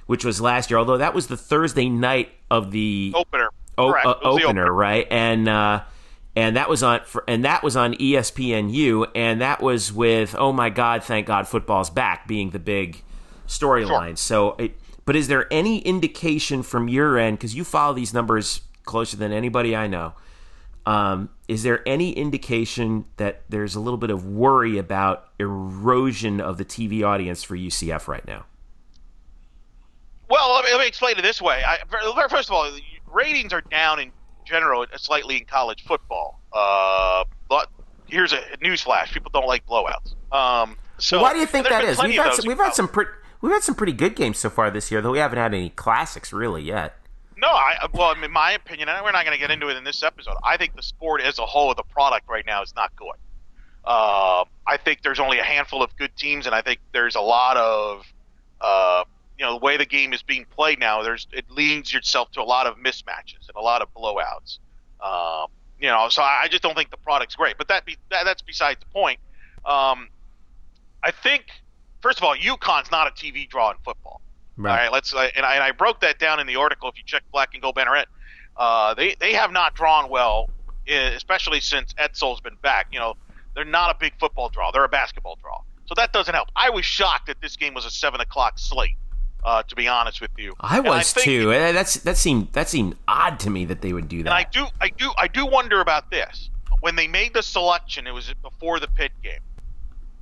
which 0.08 0.24
was 0.24 0.40
last 0.40 0.70
year. 0.70 0.78
Although 0.78 0.96
that 0.96 1.14
was 1.14 1.28
the 1.28 1.36
Thursday 1.36 1.88
night 1.88 2.30
of 2.50 2.70
the 2.72 3.12
Opener, 3.14 3.50
o- 3.76 3.90
uh, 4.06 4.14
was 4.24 4.40
the 4.40 4.44
opener, 4.48 4.72
right? 4.72 5.06
And 5.10 5.46
uh, 5.48 5.82
and 6.34 6.56
that 6.56 6.68
was 6.68 6.82
on 6.82 7.00
and 7.28 7.44
that 7.44 7.62
was 7.62 7.76
on 7.76 7.94
ESPNU, 7.94 9.10
and 9.14 9.40
that 9.40 9.62
was 9.62 9.92
with 9.92 10.34
oh 10.36 10.52
my 10.52 10.70
God, 10.70 11.04
thank 11.04 11.26
God, 11.26 11.46
football's 11.46 11.90
back 11.90 12.26
being 12.26 12.50
the 12.50 12.58
big 12.58 13.04
storyline. 13.46 14.16
So, 14.18 14.56
it, 14.58 14.72
but 15.04 15.14
is 15.14 15.28
there 15.28 15.46
any 15.52 15.80
indication 15.80 16.62
from 16.62 16.88
your 16.88 17.18
end 17.18 17.38
because 17.38 17.54
you 17.54 17.62
follow 17.64 17.92
these 17.94 18.14
numbers 18.14 18.62
closer 18.84 19.16
than 19.16 19.30
anybody 19.32 19.76
I 19.76 19.86
know? 19.86 20.14
Um, 20.86 21.28
is 21.48 21.64
there 21.64 21.86
any 21.86 22.12
indication 22.12 23.04
that 23.18 23.42
there's 23.50 23.74
a 23.74 23.80
little 23.80 23.98
bit 23.98 24.08
of 24.08 24.24
worry 24.24 24.78
about 24.78 25.28
erosion 25.38 26.40
of 26.40 26.56
the 26.56 26.64
TV 26.64 27.02
audience 27.06 27.42
for 27.42 27.56
UCF 27.56 28.08
right 28.08 28.26
now? 28.26 28.46
Well, 30.28 30.54
let 30.54 30.64
me, 30.64 30.72
let 30.72 30.80
me 30.80 30.86
explain 30.86 31.18
it 31.18 31.22
this 31.22 31.40
way. 31.40 31.62
I, 31.66 31.78
first 32.28 32.48
of 32.48 32.54
all, 32.54 32.70
ratings 33.10 33.52
are 33.52 33.62
down 33.62 33.98
in 33.98 34.12
general, 34.44 34.84
slightly 34.96 35.36
in 35.38 35.44
college 35.44 35.84
football. 35.84 36.40
Uh, 36.52 37.24
but 37.48 37.70
here's 38.06 38.32
a 38.32 38.40
newsflash: 38.62 39.12
people 39.12 39.30
don't 39.32 39.46
like 39.46 39.66
blowouts. 39.66 40.14
Um, 40.32 40.76
so 40.98 41.22
Why 41.22 41.32
do 41.32 41.38
you 41.38 41.46
think 41.46 41.68
that 41.68 41.94
plenty 41.94 42.12
We've 42.12 42.24
had 42.24 42.34
some, 42.34 42.46
we've 42.46 42.58
had 42.58 42.74
some 42.74 42.88
pretty 42.88 43.10
we've 43.40 43.52
had 43.52 43.62
some 43.62 43.74
pretty 43.74 43.92
good 43.92 44.16
games 44.16 44.38
so 44.38 44.50
far 44.50 44.70
this 44.70 44.90
year, 44.90 45.00
though 45.00 45.12
we 45.12 45.18
haven't 45.18 45.38
had 45.38 45.54
any 45.54 45.70
classics 45.70 46.32
really 46.32 46.62
yet. 46.62 46.96
No, 47.36 47.48
I 47.48 47.86
well, 47.92 48.12
in 48.20 48.32
my 48.32 48.52
opinion, 48.52 48.88
and 48.88 49.04
we're 49.04 49.12
not 49.12 49.24
going 49.24 49.36
to 49.36 49.40
get 49.40 49.50
into 49.50 49.68
it 49.68 49.76
in 49.76 49.84
this 49.84 50.02
episode. 50.02 50.34
I 50.44 50.56
think 50.56 50.74
the 50.74 50.82
sport 50.82 51.22
as 51.22 51.38
a 51.38 51.46
whole, 51.46 51.72
the 51.74 51.84
product 51.84 52.28
right 52.28 52.44
now 52.44 52.62
is 52.62 52.74
not 52.74 52.94
good. 52.96 53.14
Uh, 53.84 54.44
I 54.66 54.76
think 54.76 55.02
there's 55.02 55.20
only 55.20 55.38
a 55.38 55.44
handful 55.44 55.82
of 55.82 55.96
good 55.96 56.14
teams, 56.16 56.46
and 56.46 56.54
I 56.54 56.62
think 56.62 56.80
there's 56.92 57.14
a 57.14 57.20
lot 57.20 57.56
of, 57.56 58.04
uh, 58.60 59.04
you 59.38 59.44
know, 59.44 59.52
the 59.52 59.64
way 59.64 59.76
the 59.76 59.86
game 59.86 60.12
is 60.12 60.22
being 60.22 60.44
played 60.44 60.78
now. 60.78 61.02
There's 61.02 61.26
it 61.32 61.50
leans 61.50 61.92
yourself 61.92 62.30
to 62.32 62.40
a 62.40 62.44
lot 62.44 62.66
of 62.66 62.76
mismatches 62.76 63.48
and 63.48 63.56
a 63.56 63.60
lot 63.60 63.82
of 63.82 63.88
blowouts. 63.94 64.58
Um, 65.00 65.48
you 65.80 65.88
know, 65.88 66.08
so 66.08 66.22
I 66.22 66.42
I 66.44 66.48
just 66.48 66.62
don't 66.62 66.76
think 66.76 66.90
the 66.90 66.96
product's 66.96 67.36
great. 67.36 67.56
But 67.56 67.68
that, 67.68 67.84
be, 67.84 67.96
that 68.10 68.24
that's 68.24 68.42
besides 68.42 68.80
the 68.80 68.86
point. 68.86 69.20
Um, 69.64 70.08
I 71.02 71.12
think, 71.12 71.46
first 72.00 72.18
of 72.18 72.24
all, 72.24 72.34
UConn's 72.34 72.90
not 72.90 73.06
a 73.06 73.10
TV 73.10 73.48
draw 73.48 73.70
in 73.70 73.76
football. 73.84 74.20
All 74.58 74.64
right, 74.64 74.92
let's 74.92 75.14
uh, 75.14 75.28
and 75.36 75.46
I, 75.46 75.54
and 75.54 75.62
I 75.62 75.70
broke 75.70 76.00
that 76.00 76.18
down 76.18 76.40
in 76.40 76.48
the 76.48 76.56
article. 76.56 76.88
If 76.88 76.96
you 76.96 77.04
check 77.06 77.22
Black 77.30 77.50
and 77.52 77.62
Gold 77.62 77.76
Banneret, 77.76 78.06
uh, 78.56 78.94
they 78.94 79.14
they 79.20 79.32
have 79.34 79.52
not 79.52 79.74
drawn 79.74 80.10
well, 80.10 80.50
eh, 80.88 81.10
especially 81.10 81.60
since 81.60 81.94
Edsall's 81.94 82.40
been 82.40 82.56
back. 82.60 82.88
You 82.90 82.98
know, 82.98 83.14
they're 83.54 83.64
not 83.64 83.94
a 83.94 83.98
big 84.00 84.18
football 84.18 84.48
draw; 84.48 84.72
they're 84.72 84.82
a 84.82 84.88
basketball 84.88 85.38
draw. 85.40 85.60
So 85.86 85.94
that 85.94 86.12
doesn't 86.12 86.34
help. 86.34 86.48
I 86.56 86.70
was 86.70 86.84
shocked 86.84 87.28
that 87.28 87.40
this 87.40 87.56
game 87.56 87.72
was 87.72 87.86
a 87.86 87.90
seven 87.90 88.20
o'clock 88.20 88.58
slate. 88.58 88.96
Uh, 89.44 89.62
to 89.62 89.76
be 89.76 89.86
honest 89.86 90.20
with 90.20 90.32
you, 90.36 90.52
I 90.60 90.80
was 90.80 91.12
think- 91.12 91.24
too. 91.24 91.52
Eh, 91.52 91.72
That's 91.72 91.94
that 91.94 92.16
seemed 92.16 92.52
that 92.52 92.68
seemed 92.68 92.96
odd 93.06 93.38
to 93.40 93.50
me 93.50 93.64
that 93.66 93.80
they 93.82 93.92
would 93.92 94.08
do 94.08 94.22
that. 94.24 94.30
And 94.30 94.34
I 94.34 94.42
do, 94.50 94.66
I 94.80 94.88
do, 94.88 95.12
I 95.16 95.28
do 95.28 95.46
wonder 95.46 95.80
about 95.80 96.10
this. 96.10 96.50
When 96.80 96.96
they 96.96 97.06
made 97.06 97.34
the 97.34 97.42
selection, 97.42 98.06
it 98.06 98.12
was 98.12 98.32
before 98.42 98.78
the 98.80 98.88
pit 98.88 99.12
game. 99.22 99.40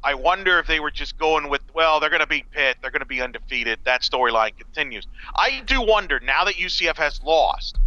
I 0.05 0.15
wonder 0.15 0.59
if 0.59 0.67
they 0.67 0.79
were 0.81 0.91
just 0.91 1.19
going 1.19 1.49
with, 1.49 1.63
well, 1.75 1.99
they're 1.99 2.11
going 2.11 2.21
to 2.21 2.27
beat 2.29 2.49
Pitt, 2.53 2.77
they're 2.81 2.93
going 2.93 3.01
to 3.01 3.07
be 3.07 3.21
undefeated. 3.21 3.81
That 3.85 4.03
storyline 4.03 4.57
continues. 4.57 5.07
I 5.35 5.63
do 5.67 5.81
wonder 5.83 6.21
now 6.21 6.45
that 6.45 6.55
UCF 6.55 6.97
has 6.97 7.21
lost, 7.25 7.79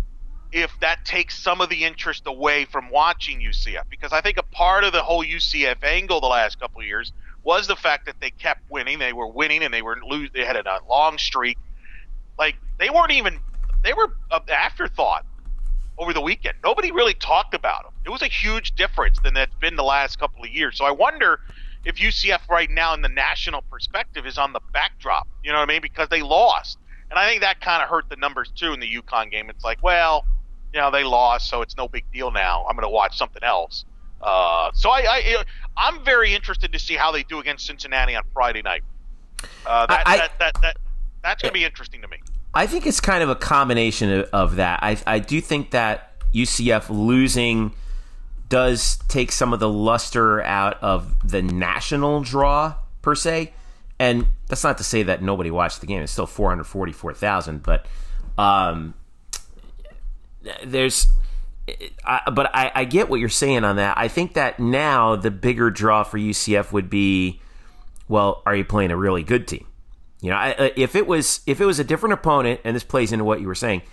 if 0.51 0.71
that 0.81 1.05
takes 1.05 1.37
some 1.39 1.61
of 1.61 1.69
the 1.69 1.85
interest 1.85 2.23
away 2.25 2.65
from 2.65 2.89
watching 2.89 3.39
UCF, 3.39 3.83
because 3.89 4.11
I 4.11 4.19
think 4.19 4.37
a 4.37 4.43
part 4.43 4.83
of 4.83 4.91
the 4.93 5.01
whole 5.01 5.23
UCF 5.23 5.81
angle 5.83 6.19
the 6.19 6.27
last 6.27 6.59
couple 6.59 6.81
of 6.81 6.87
years 6.87 7.13
was 7.49 7.65
the 7.65 7.75
fact 7.75 8.05
that 8.05 8.13
they 8.21 8.29
kept 8.29 8.61
winning. 8.69 8.99
They 8.99 9.11
were 9.11 9.27
winning, 9.27 9.63
and 9.63 9.73
they 9.73 9.81
were 9.81 9.97
lose. 10.07 10.29
They 10.31 10.45
had 10.45 10.55
a 10.55 10.79
long 10.87 11.17
streak. 11.17 11.57
Like 12.37 12.55
they 12.77 12.91
weren't 12.91 13.11
even. 13.11 13.39
They 13.83 13.91
were 13.93 14.13
an 14.29 14.41
afterthought 14.49 15.25
over 15.97 16.13
the 16.13 16.21
weekend. 16.21 16.57
Nobody 16.63 16.91
really 16.91 17.15
talked 17.15 17.55
about 17.55 17.85
them. 17.85 17.93
It 18.05 18.11
was 18.11 18.21
a 18.21 18.27
huge 18.27 18.75
difference 18.75 19.17
than 19.23 19.33
that's 19.33 19.55
been 19.55 19.75
the 19.75 19.83
last 19.83 20.19
couple 20.19 20.43
of 20.43 20.51
years. 20.51 20.77
So 20.77 20.85
I 20.85 20.91
wonder 20.91 21.39
if 21.85 21.95
UCF 21.95 22.47
right 22.49 22.69
now 22.69 22.93
in 22.93 23.01
the 23.01 23.09
national 23.09 23.63
perspective 23.63 24.27
is 24.27 24.37
on 24.37 24.53
the 24.53 24.61
backdrop. 24.71 25.27
You 25.43 25.51
know 25.51 25.57
what 25.57 25.69
I 25.69 25.73
mean? 25.73 25.81
Because 25.81 26.07
they 26.09 26.21
lost. 26.21 26.77
And 27.09 27.17
I 27.17 27.27
think 27.27 27.41
that 27.41 27.61
kind 27.61 27.81
of 27.81 27.89
hurt 27.89 28.09
the 28.09 28.15
numbers 28.17 28.51
too 28.55 28.73
in 28.73 28.79
the 28.79 28.93
UConn 29.01 29.31
game. 29.31 29.49
It's 29.49 29.63
like, 29.63 29.81
well, 29.81 30.23
you 30.71 30.79
know, 30.79 30.91
they 30.91 31.03
lost, 31.03 31.49
so 31.49 31.63
it's 31.63 31.75
no 31.75 31.87
big 31.87 32.05
deal 32.13 32.29
now. 32.29 32.63
I'm 32.69 32.75
going 32.75 32.85
to 32.85 32.93
watch 32.93 33.17
something 33.17 33.43
else. 33.43 33.85
Uh, 34.21 34.71
so 34.73 34.89
I, 34.89 34.99
I, 35.07 35.43
I'm 35.77 36.03
very 36.03 36.33
interested 36.33 36.71
to 36.73 36.79
see 36.79 36.95
how 36.95 37.11
they 37.11 37.23
do 37.23 37.39
against 37.39 37.65
Cincinnati 37.67 38.15
on 38.15 38.23
Friday 38.33 38.61
night. 38.61 38.83
Uh, 39.65 39.85
that, 39.87 40.03
I- 40.07 40.17
that, 40.17 40.31
that, 40.39 40.61
that, 40.61 40.77
that's 41.23 41.41
going 41.41 41.49
to 41.51 41.53
be 41.53 41.63
interesting 41.65 42.01
to 42.01 42.07
me. 42.07 42.17
I 42.53 42.65
think 42.67 42.87
it's 42.87 42.99
kind 42.99 43.21
of 43.23 43.29
a 43.29 43.35
combination 43.35 44.09
of, 44.11 44.29
of 44.33 44.55
that. 44.55 44.79
I 44.81 44.97
I 45.05 45.19
do 45.19 45.39
think 45.39 45.69
that 45.71 46.13
UCF 46.33 46.89
losing 46.89 47.73
does 48.49 48.97
take 49.07 49.31
some 49.31 49.53
of 49.53 49.59
the 49.59 49.69
luster 49.69 50.41
out 50.41 50.81
of 50.81 51.13
the 51.23 51.43
national 51.43 52.21
draw 52.23 52.73
per 53.03 53.13
se, 53.13 53.53
and 53.99 54.25
that's 54.47 54.63
not 54.63 54.79
to 54.79 54.83
say 54.83 55.03
that 55.03 55.21
nobody 55.21 55.51
watched 55.51 55.79
the 55.81 55.85
game. 55.85 56.01
It's 56.01 56.11
still 56.11 56.25
four 56.25 56.49
hundred 56.49 56.63
forty 56.63 56.91
four 56.91 57.13
thousand, 57.13 57.61
but 57.61 57.85
um, 58.37 58.95
there's. 60.65 61.07
I, 62.05 62.29
but 62.31 62.53
I, 62.55 62.71
I 62.73 62.83
get 62.85 63.09
what 63.09 63.19
you're 63.19 63.29
saying 63.29 63.63
on 63.63 63.75
that. 63.77 63.97
I 63.97 64.07
think 64.07 64.33
that 64.33 64.59
now 64.59 65.15
the 65.15 65.31
bigger 65.31 65.69
draw 65.69 66.03
for 66.03 66.17
UCF 66.17 66.71
would 66.71 66.89
be 66.89 67.41
well, 68.07 68.41
are 68.45 68.55
you 68.55 68.65
playing 68.65 68.91
a 68.91 68.97
really 68.97 69.23
good 69.23 69.47
team? 69.47 69.65
You 70.21 70.31
know, 70.31 70.35
I, 70.35 70.73
if 70.75 70.95
it 70.95 71.07
was 71.07 71.41
if 71.45 71.61
it 71.61 71.65
was 71.65 71.79
a 71.79 71.83
different 71.83 72.13
opponent, 72.13 72.59
and 72.63 72.75
this 72.75 72.83
plays 72.83 73.11
into 73.11 73.23
what 73.23 73.39
you 73.39 73.47
were 73.47 73.55
saying, 73.55 73.83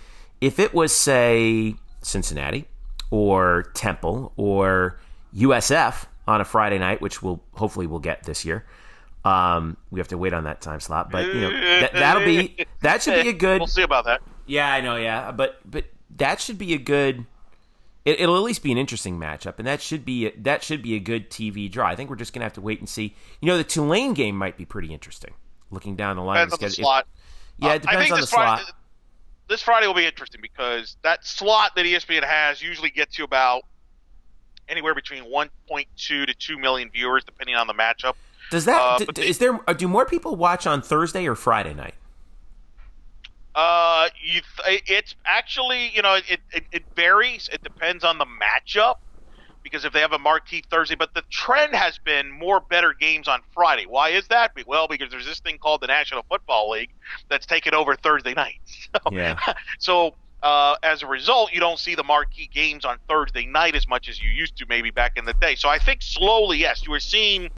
if 0.41 0.59
it 0.59 0.73
was 0.73 0.93
say 0.93 1.75
Cincinnati 2.01 2.65
or 3.11 3.71
Temple 3.73 4.33
or 4.35 4.99
USF 5.35 6.05
on 6.27 6.41
a 6.41 6.45
Friday 6.45 6.79
night, 6.79 7.01
which 7.01 7.23
we'll 7.23 7.41
hopefully 7.53 7.87
we'll 7.87 7.99
get 7.99 8.23
this 8.23 8.43
year. 8.43 8.65
Um, 9.23 9.77
we 9.91 9.99
have 9.99 10.07
to 10.09 10.17
wait 10.17 10.33
on 10.33 10.45
that 10.45 10.61
time 10.61 10.79
slot, 10.79 11.11
but 11.11 11.27
you 11.27 11.41
know 11.41 11.49
that, 11.49 11.93
that'll 11.93 12.25
be 12.25 12.65
that 12.81 13.03
should 13.03 13.21
be 13.23 13.29
a 13.29 13.33
good. 13.47 13.59
We'll 13.59 13.67
see 13.67 13.81
about 13.83 14.05
that. 14.05 14.21
Yeah, 14.45 14.71
I 14.71 14.81
know. 14.81 14.97
Yeah, 14.97 15.31
but 15.31 15.59
but 15.69 15.85
that 16.17 16.41
should 16.41 16.57
be 16.57 16.73
a 16.73 16.77
good. 16.77 17.25
It, 18.07 18.25
will 18.25 18.37
at 18.37 18.43
least 18.43 18.63
be 18.63 18.71
an 18.71 18.77
interesting 18.77 19.19
matchup, 19.19 19.55
and 19.57 19.67
that 19.67 19.81
should 19.81 20.05
be 20.05 20.27
a, 20.27 20.31
that 20.37 20.63
should 20.63 20.81
be 20.81 20.95
a 20.95 20.99
good 20.99 21.29
TV 21.29 21.69
draw. 21.69 21.87
I 21.87 21.95
think 21.97 22.09
we're 22.09 22.15
just 22.15 22.31
gonna 22.31 22.45
have 22.45 22.53
to 22.53 22.61
wait 22.61 22.79
and 22.79 22.87
see. 22.87 23.13
You 23.41 23.47
know, 23.47 23.57
the 23.57 23.65
Tulane 23.65 24.13
game 24.13 24.37
might 24.37 24.55
be 24.55 24.63
pretty 24.63 24.93
interesting. 24.93 25.33
Looking 25.71 25.97
down 25.97 26.15
the 26.15 26.21
line, 26.21 26.37
depends 26.37 26.53
on 26.53 26.59
the 26.61 26.69
slot. 26.69 27.07
It, 27.59 27.65
yeah, 27.65 27.73
it 27.73 27.85
uh, 27.85 28.13
on 28.13 28.21
the 28.21 28.27
Friday, 28.27 28.63
slot. 28.63 28.73
This 29.49 29.61
Friday 29.61 29.87
will 29.87 29.93
be 29.93 30.05
interesting 30.05 30.39
because 30.41 30.95
that 31.03 31.25
slot 31.25 31.75
that 31.75 31.85
ESPN 31.85 32.23
has 32.23 32.61
usually 32.61 32.91
gets 32.91 33.17
you 33.17 33.25
about 33.25 33.63
anywhere 34.69 34.95
between 34.95 35.25
1.2 35.25 35.85
to 35.97 36.25
2 36.25 36.57
million 36.57 36.89
viewers, 36.89 37.25
depending 37.25 37.55
on 37.55 37.67
the 37.67 37.73
matchup. 37.73 38.13
Does 38.51 38.63
that 38.65 38.81
uh, 38.81 38.97
d- 38.99 39.27
is 39.27 39.39
there? 39.39 39.59
Uh, 39.69 39.73
do 39.73 39.89
more 39.89 40.05
people 40.05 40.37
watch 40.37 40.65
on 40.65 40.81
Thursday 40.81 41.27
or 41.27 41.35
Friday 41.35 41.73
night? 41.73 41.95
Uh, 43.57 44.09
you 44.21 44.41
th- 44.65 44.83
it's 44.87 45.15
actually 45.25 45.89
you 45.95 46.03
know 46.03 46.13
it, 46.15 46.41
it, 46.53 46.65
it 46.71 46.83
varies. 46.95 47.49
It 47.51 47.63
depends 47.63 48.03
on 48.03 48.19
the 48.19 48.25
matchup 48.25 48.95
because 49.63 49.83
if 49.83 49.93
they 49.93 49.99
have 49.99 50.13
a 50.13 50.19
marquee 50.19 50.63
Thursday, 50.69 50.95
but 50.95 51.09
the 51.15 51.23
trend 51.31 51.75
has 51.75 51.99
been 52.05 52.31
more 52.31 52.61
better 52.69 52.93
games 52.99 53.27
on 53.27 53.41
Friday. 53.53 53.85
Why 53.87 54.09
is 54.09 54.27
that? 54.27 54.51
Well, 54.67 54.87
because 54.87 55.09
there's 55.09 55.25
this 55.25 55.39
thing 55.39 55.57
called 55.57 55.81
the 55.81 55.87
National 55.87 56.23
Football 56.29 56.69
League 56.69 56.91
that's 57.31 57.47
taken 57.47 57.73
over 57.73 57.95
Thursday 57.95 58.33
nights. 58.33 58.89
So, 59.03 59.11
yeah. 59.11 59.35
so 59.79 60.11
uh, 60.43 60.75
as 60.83 61.03
a 61.03 61.07
result, 61.07 61.51
you 61.51 61.59
don't 61.59 61.79
see 61.79 61.95
the 61.95 62.03
marquee 62.03 62.49
games 62.53 62.85
on 62.85 62.97
Thursday 63.09 63.45
night 63.47 63.75
as 63.75 63.87
much 63.87 64.07
as 64.07 64.21
you 64.21 64.29
used 64.29 64.57
to 64.57 64.65
maybe 64.69 64.91
back 64.91 65.13
in 65.15 65.25
the 65.25 65.33
day. 65.41 65.55
So 65.55 65.67
I 65.69 65.79
think 65.79 66.01
slowly, 66.01 66.59
yes, 66.59 66.85
you 66.85 66.93
are 66.93 66.99
seeing 66.99 67.49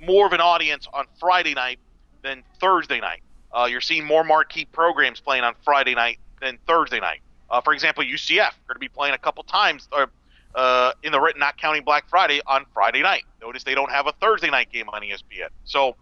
more 0.00 0.26
of 0.26 0.32
an 0.32 0.40
audience 0.40 0.86
on 0.94 1.06
Friday 1.18 1.54
night 1.54 1.80
than 2.22 2.44
Thursday 2.60 3.00
night. 3.00 3.22
Uh, 3.52 3.66
you're 3.70 3.80
seeing 3.80 4.04
more 4.04 4.24
marquee 4.24 4.66
programs 4.66 5.20
playing 5.20 5.44
on 5.44 5.54
Friday 5.64 5.94
night 5.94 6.18
than 6.40 6.58
Thursday 6.66 7.00
night. 7.00 7.20
Uh, 7.50 7.60
for 7.60 7.72
example, 7.72 8.04
UCF 8.04 8.40
are 8.40 8.52
going 8.66 8.74
to 8.74 8.78
be 8.78 8.88
playing 8.88 9.14
a 9.14 9.18
couple 9.18 9.42
times 9.42 9.88
uh, 9.92 10.06
uh, 10.54 10.92
in 11.02 11.12
the 11.12 11.20
written, 11.20 11.40
not 11.40 11.56
counting 11.56 11.82
Black 11.82 12.08
Friday, 12.08 12.40
on 12.46 12.66
Friday 12.74 13.02
night. 13.02 13.24
Notice 13.40 13.64
they 13.64 13.74
don't 13.74 13.90
have 13.90 14.06
a 14.06 14.12
Thursday 14.12 14.50
night 14.50 14.70
game 14.70 14.88
on 14.88 15.02
ESPN. 15.02 15.48
So 15.64 15.96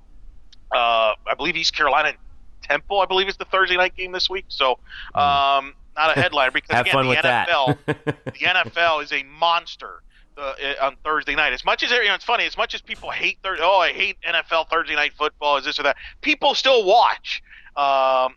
uh, 0.73 1.15
I 1.27 1.35
believe 1.37 1.57
East 1.57 1.75
Carolina 1.75 2.15
Temple, 2.63 3.01
I 3.01 3.07
believe, 3.07 3.29
is 3.29 3.37
the 3.37 3.45
Thursday 3.45 3.77
night 3.77 3.97
game 3.97 4.13
this 4.13 4.29
week. 4.29 4.47
So 4.49 4.79
hmm. 5.15 5.21
um, 5.21 5.75
not 5.97 6.17
a 6.17 6.21
headliner 6.21 6.51
because 6.51 6.71
Have 6.75 6.87
again, 6.87 6.95
fun 6.95 7.05
the 7.05 7.11
with 7.11 7.19
NFL, 7.19 7.79
that. 7.87 8.25
the 8.25 8.31
NFL 8.33 9.05
is 9.05 9.13
a 9.13 9.23
monster. 9.25 10.03
Uh, 10.37 10.53
on 10.83 10.97
Thursday 11.03 11.35
night, 11.35 11.55
as 11.55 11.65
much 11.65 11.83
as 11.83 11.91
you 11.91 12.05
know, 12.05 12.15
it's 12.15 12.25
funny. 12.25 12.45
As 12.45 12.59
much 12.59 12.75
as 12.75 12.83
people 12.83 13.11
hate 13.11 13.39
Thursday, 13.43 13.65
oh, 13.65 13.79
I 13.79 13.93
hate 13.93 14.19
NFL 14.21 14.69
Thursday 14.69 14.95
night 14.95 15.13
football. 15.17 15.57
Is 15.57 15.65
this 15.65 15.81
or 15.81 15.85
that? 15.85 15.97
People 16.21 16.55
still 16.55 16.85
watch, 16.85 17.43
um, 17.75 18.35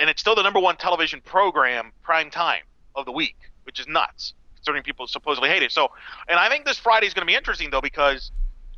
and 0.00 0.08
it's 0.08 0.22
still 0.22 0.34
the 0.34 0.42
number 0.42 0.60
one 0.60 0.76
television 0.76 1.20
program 1.20 1.92
prime 2.02 2.30
time 2.30 2.62
of 2.94 3.04
the 3.04 3.12
week, 3.12 3.36
which 3.64 3.78
is 3.78 3.86
nuts. 3.86 4.32
Considering 4.54 4.82
people 4.82 5.06
supposedly 5.06 5.50
hate 5.50 5.62
it. 5.62 5.72
So, 5.72 5.90
and 6.26 6.38
I 6.38 6.48
think 6.48 6.64
this 6.64 6.78
Friday 6.78 7.06
is 7.06 7.12
going 7.12 7.26
to 7.26 7.30
be 7.30 7.36
interesting 7.36 7.68
though 7.70 7.82
because 7.82 8.30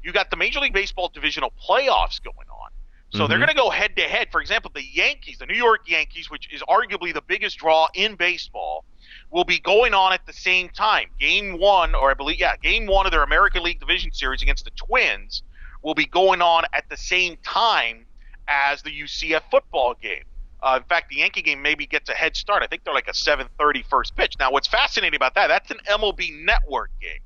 you 0.02 0.12
got 0.12 0.30
the 0.30 0.36
Major 0.36 0.60
League 0.60 0.72
Baseball 0.72 1.10
divisional 1.12 1.52
playoffs 1.62 2.22
going 2.22 2.48
on. 2.48 2.70
So 3.10 3.18
mm-hmm. 3.18 3.28
they're 3.28 3.38
going 3.38 3.50
to 3.50 3.54
go 3.54 3.70
head 3.70 3.94
to 3.96 4.02
head. 4.02 4.28
For 4.32 4.40
example, 4.40 4.70
the 4.74 4.82
Yankees, 4.84 5.38
the 5.38 5.46
New 5.46 5.56
York 5.56 5.82
Yankees, 5.86 6.30
which 6.30 6.52
is 6.52 6.62
arguably 6.62 7.14
the 7.14 7.22
biggest 7.22 7.58
draw 7.58 7.88
in 7.94 8.16
baseball, 8.16 8.84
will 9.34 9.44
be 9.44 9.58
going 9.58 9.92
on 9.92 10.12
at 10.12 10.24
the 10.26 10.32
same 10.32 10.68
time. 10.70 11.08
Game 11.18 11.58
one, 11.58 11.94
or 11.94 12.10
I 12.10 12.14
believe, 12.14 12.38
yeah, 12.38 12.56
game 12.56 12.86
one 12.86 13.04
of 13.04 13.12
their 13.12 13.22
American 13.22 13.62
League 13.62 13.80
Division 13.80 14.12
Series 14.12 14.40
against 14.42 14.64
the 14.64 14.70
Twins 14.70 15.42
will 15.82 15.94
be 15.94 16.06
going 16.06 16.40
on 16.40 16.64
at 16.72 16.88
the 16.88 16.96
same 16.96 17.36
time 17.44 18.06
as 18.48 18.80
the 18.82 18.90
UCF 18.90 19.42
football 19.50 19.94
game. 20.00 20.22
Uh, 20.62 20.78
in 20.80 20.84
fact, 20.84 21.10
the 21.10 21.16
Yankee 21.16 21.42
game 21.42 21.60
maybe 21.60 21.84
gets 21.84 22.08
a 22.08 22.14
head 22.14 22.36
start. 22.36 22.62
I 22.62 22.68
think 22.68 22.84
they're 22.84 22.94
like 22.94 23.08
a 23.08 23.12
7:30 23.12 23.84
first 23.84 24.16
pitch. 24.16 24.36
Now, 24.38 24.50
what's 24.50 24.68
fascinating 24.68 25.16
about 25.16 25.34
that? 25.34 25.48
That's 25.48 25.70
an 25.70 25.78
MLB 25.90 26.44
Network 26.44 26.90
game 27.02 27.20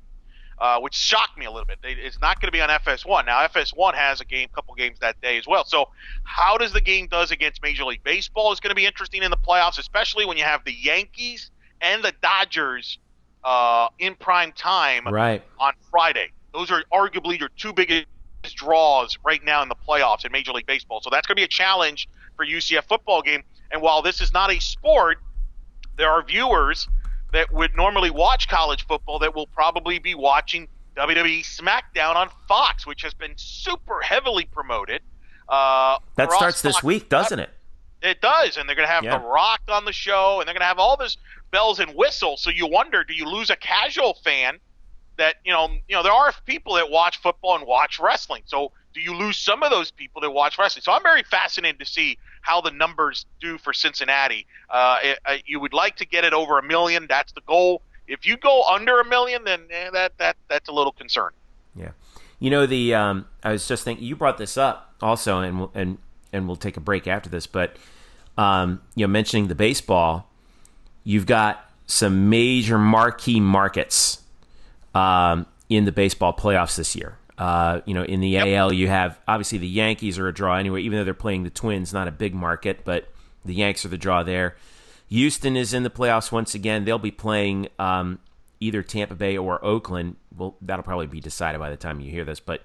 uh, 0.59 0.79
which 0.79 0.93
shocked 0.93 1.37
me 1.37 1.45
a 1.45 1.51
little 1.51 1.65
bit. 1.65 1.79
It's 1.83 2.19
not 2.19 2.41
going 2.41 2.47
to 2.47 2.51
be 2.51 2.61
on 2.61 2.69
FS1 2.69 3.25
now. 3.25 3.45
FS1 3.47 3.93
has 3.95 4.19
a 4.19 4.25
game, 4.25 4.49
couple 4.53 4.75
games 4.75 4.99
that 4.99 5.19
day 5.21 5.37
as 5.37 5.47
well. 5.47 5.63
So, 5.65 5.89
how 6.23 6.57
does 6.57 6.73
the 6.73 6.81
game 6.81 7.07
does 7.07 7.31
against 7.31 7.63
Major 7.63 7.85
League 7.85 8.03
Baseball 8.03 8.51
is 8.51 8.59
going 8.59 8.71
to 8.71 8.75
be 8.75 8.85
interesting 8.85 9.23
in 9.23 9.31
the 9.31 9.37
playoffs, 9.37 9.79
especially 9.79 10.25
when 10.25 10.37
you 10.37 10.43
have 10.43 10.63
the 10.65 10.73
Yankees 10.73 11.51
and 11.81 12.03
the 12.03 12.13
Dodgers 12.21 12.97
uh, 13.43 13.87
in 13.99 14.15
prime 14.15 14.51
time 14.51 15.07
right. 15.07 15.43
on 15.59 15.73
Friday. 15.89 16.31
Those 16.53 16.71
are 16.71 16.83
arguably 16.91 17.39
your 17.39 17.49
two 17.57 17.73
biggest 17.73 18.07
draws 18.55 19.17
right 19.23 19.43
now 19.43 19.61
in 19.61 19.69
the 19.69 19.75
playoffs 19.75 20.25
in 20.25 20.31
Major 20.31 20.51
League 20.51 20.65
Baseball. 20.65 21.01
So 21.01 21.09
that's 21.09 21.27
going 21.27 21.35
to 21.35 21.39
be 21.39 21.45
a 21.45 21.47
challenge 21.47 22.07
for 22.35 22.45
UCF 22.45 22.85
football 22.85 23.21
game. 23.21 23.43
And 23.71 23.81
while 23.81 24.01
this 24.01 24.21
is 24.21 24.33
not 24.33 24.51
a 24.51 24.59
sport, 24.59 25.19
there 25.97 26.09
are 26.09 26.23
viewers 26.23 26.87
that 27.33 27.51
would 27.53 27.75
normally 27.75 28.09
watch 28.09 28.47
college 28.47 28.85
football 28.87 29.19
that 29.19 29.35
will 29.35 29.47
probably 29.47 29.99
be 29.99 30.15
watching 30.15 30.67
WWE 30.97 31.41
SmackDown 31.41 32.15
on 32.15 32.29
Fox, 32.47 32.87
which 32.87 33.03
has 33.03 33.13
been 33.13 33.33
super 33.35 34.01
heavily 34.01 34.45
promoted. 34.45 35.01
Uh, 35.47 35.97
that 36.15 36.31
starts 36.31 36.61
this 36.61 36.83
week, 36.83 37.09
doesn't 37.09 37.39
it? 37.39 37.49
It 38.01 38.21
does, 38.21 38.57
and 38.57 38.67
they're 38.67 38.75
going 38.75 38.87
to 38.87 38.93
have 38.93 39.03
yeah. 39.03 39.17
The 39.17 39.25
Rock 39.25 39.61
on 39.67 39.85
the 39.85 39.91
show, 39.91 40.39
and 40.39 40.47
they're 40.47 40.53
going 40.53 40.61
to 40.61 40.67
have 40.67 40.79
all 40.79 40.95
this 40.95 41.17
bells 41.51 41.79
and 41.79 41.91
whistles. 41.91 42.41
So 42.41 42.49
you 42.49 42.67
wonder, 42.67 43.03
do 43.03 43.13
you 43.13 43.25
lose 43.25 43.49
a 43.49 43.55
casual 43.55 44.15
fan 44.23 44.59
that 45.17 45.35
you 45.43 45.51
know? 45.51 45.69
You 45.87 45.95
know, 45.95 46.03
there 46.03 46.13
are 46.13 46.33
people 46.45 46.75
that 46.75 46.89
watch 46.89 47.21
football 47.21 47.55
and 47.55 47.65
watch 47.65 47.99
wrestling. 47.99 48.43
So 48.45 48.71
do 48.93 49.01
you 49.01 49.13
lose 49.13 49.37
some 49.37 49.63
of 49.63 49.71
those 49.71 49.91
people 49.91 50.21
that 50.21 50.31
watch 50.31 50.57
wrestling? 50.57 50.83
So 50.83 50.91
I'm 50.91 51.03
very 51.03 51.23
fascinated 51.23 51.79
to 51.79 51.85
see 51.85 52.17
how 52.41 52.61
the 52.61 52.71
numbers 52.71 53.25
do 53.39 53.57
for 53.57 53.73
Cincinnati. 53.73 54.45
Uh, 54.69 54.99
uh, 55.25 55.35
you 55.45 55.59
would 55.59 55.73
like 55.73 55.95
to 55.97 56.05
get 56.05 56.23
it 56.23 56.33
over 56.33 56.57
a 56.57 56.63
million. 56.63 57.05
That's 57.07 57.31
the 57.33 57.41
goal. 57.41 57.81
If 58.07 58.25
you 58.25 58.37
go 58.37 58.63
under 58.63 58.99
a 58.99 59.05
million, 59.05 59.43
then 59.43 59.61
eh, 59.69 59.91
that 59.91 60.17
that 60.17 60.35
that's 60.47 60.67
a 60.67 60.71
little 60.71 60.91
concerning. 60.91 61.37
Yeah, 61.75 61.91
you 62.39 62.49
know 62.49 62.65
the 62.65 62.95
um, 62.95 63.27
I 63.43 63.51
was 63.51 63.67
just 63.67 63.83
thinking 63.83 64.05
you 64.05 64.15
brought 64.15 64.37
this 64.37 64.57
up 64.57 64.95
also, 65.01 65.39
and 65.39 65.69
and 65.75 65.97
and 66.33 66.47
we'll 66.47 66.55
take 66.55 66.75
a 66.75 66.81
break 66.81 67.07
after 67.07 67.29
this. 67.29 67.45
But 67.45 67.75
um, 68.37 68.81
you 68.95 69.05
know, 69.05 69.11
mentioning 69.11 69.47
the 69.47 69.55
baseball, 69.55 70.28
you've 71.03 71.25
got 71.25 71.69
some 71.85 72.29
major 72.29 72.77
marquee 72.77 73.39
markets 73.39 74.21
um, 74.93 75.45
in 75.69 75.85
the 75.85 75.91
baseball 75.91 76.33
playoffs 76.33 76.75
this 76.75 76.95
year. 76.95 77.17
Uh, 77.37 77.79
you 77.85 77.93
know, 77.93 78.03
in 78.03 78.19
the 78.19 78.29
yep. 78.29 78.47
AL, 78.47 78.73
you 78.73 78.87
have 78.89 79.17
obviously 79.27 79.57
the 79.57 79.67
Yankees 79.67 80.19
are 80.19 80.27
a 80.27 80.33
draw 80.33 80.55
anyway, 80.55 80.81
even 80.81 80.99
though 80.99 81.05
they're 81.05 81.13
playing 81.13 81.43
the 81.43 81.49
Twins, 81.49 81.93
not 81.93 82.07
a 82.07 82.11
big 82.11 82.35
market, 82.35 82.83
but 82.83 83.07
the 83.45 83.53
Yanks 83.53 83.85
are 83.85 83.89
the 83.89 83.97
draw 83.97 84.23
there. 84.23 84.55
Houston 85.07 85.55
is 85.55 85.73
in 85.73 85.83
the 85.83 85.89
playoffs 85.89 86.31
once 86.31 86.53
again. 86.53 86.85
They'll 86.85 86.99
be 86.99 87.11
playing 87.11 87.69
um, 87.79 88.19
either 88.59 88.83
Tampa 88.83 89.15
Bay 89.15 89.37
or 89.37 89.63
Oakland. 89.63 90.17
Well, 90.35 90.57
that'll 90.61 90.83
probably 90.83 91.07
be 91.07 91.21
decided 91.21 91.59
by 91.59 91.69
the 91.69 91.77
time 91.77 91.99
you 91.99 92.11
hear 92.11 92.25
this. 92.25 92.39
But 92.39 92.61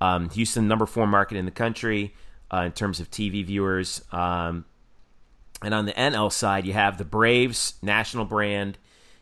um, 0.00 0.30
Houston, 0.30 0.66
number 0.66 0.86
four 0.86 1.06
market 1.06 1.36
in 1.36 1.44
the 1.44 1.50
country 1.50 2.14
uh, 2.52 2.62
in 2.62 2.72
terms 2.72 3.00
of 3.00 3.10
TV 3.10 3.44
viewers. 3.44 4.02
Um, 4.10 4.64
and 5.64 5.74
on 5.74 5.86
the 5.86 5.92
NL 5.92 6.30
side, 6.30 6.66
you 6.66 6.72
have 6.72 6.98
the 6.98 7.04
Braves, 7.04 7.74
national 7.82 8.24
brand. 8.24 8.78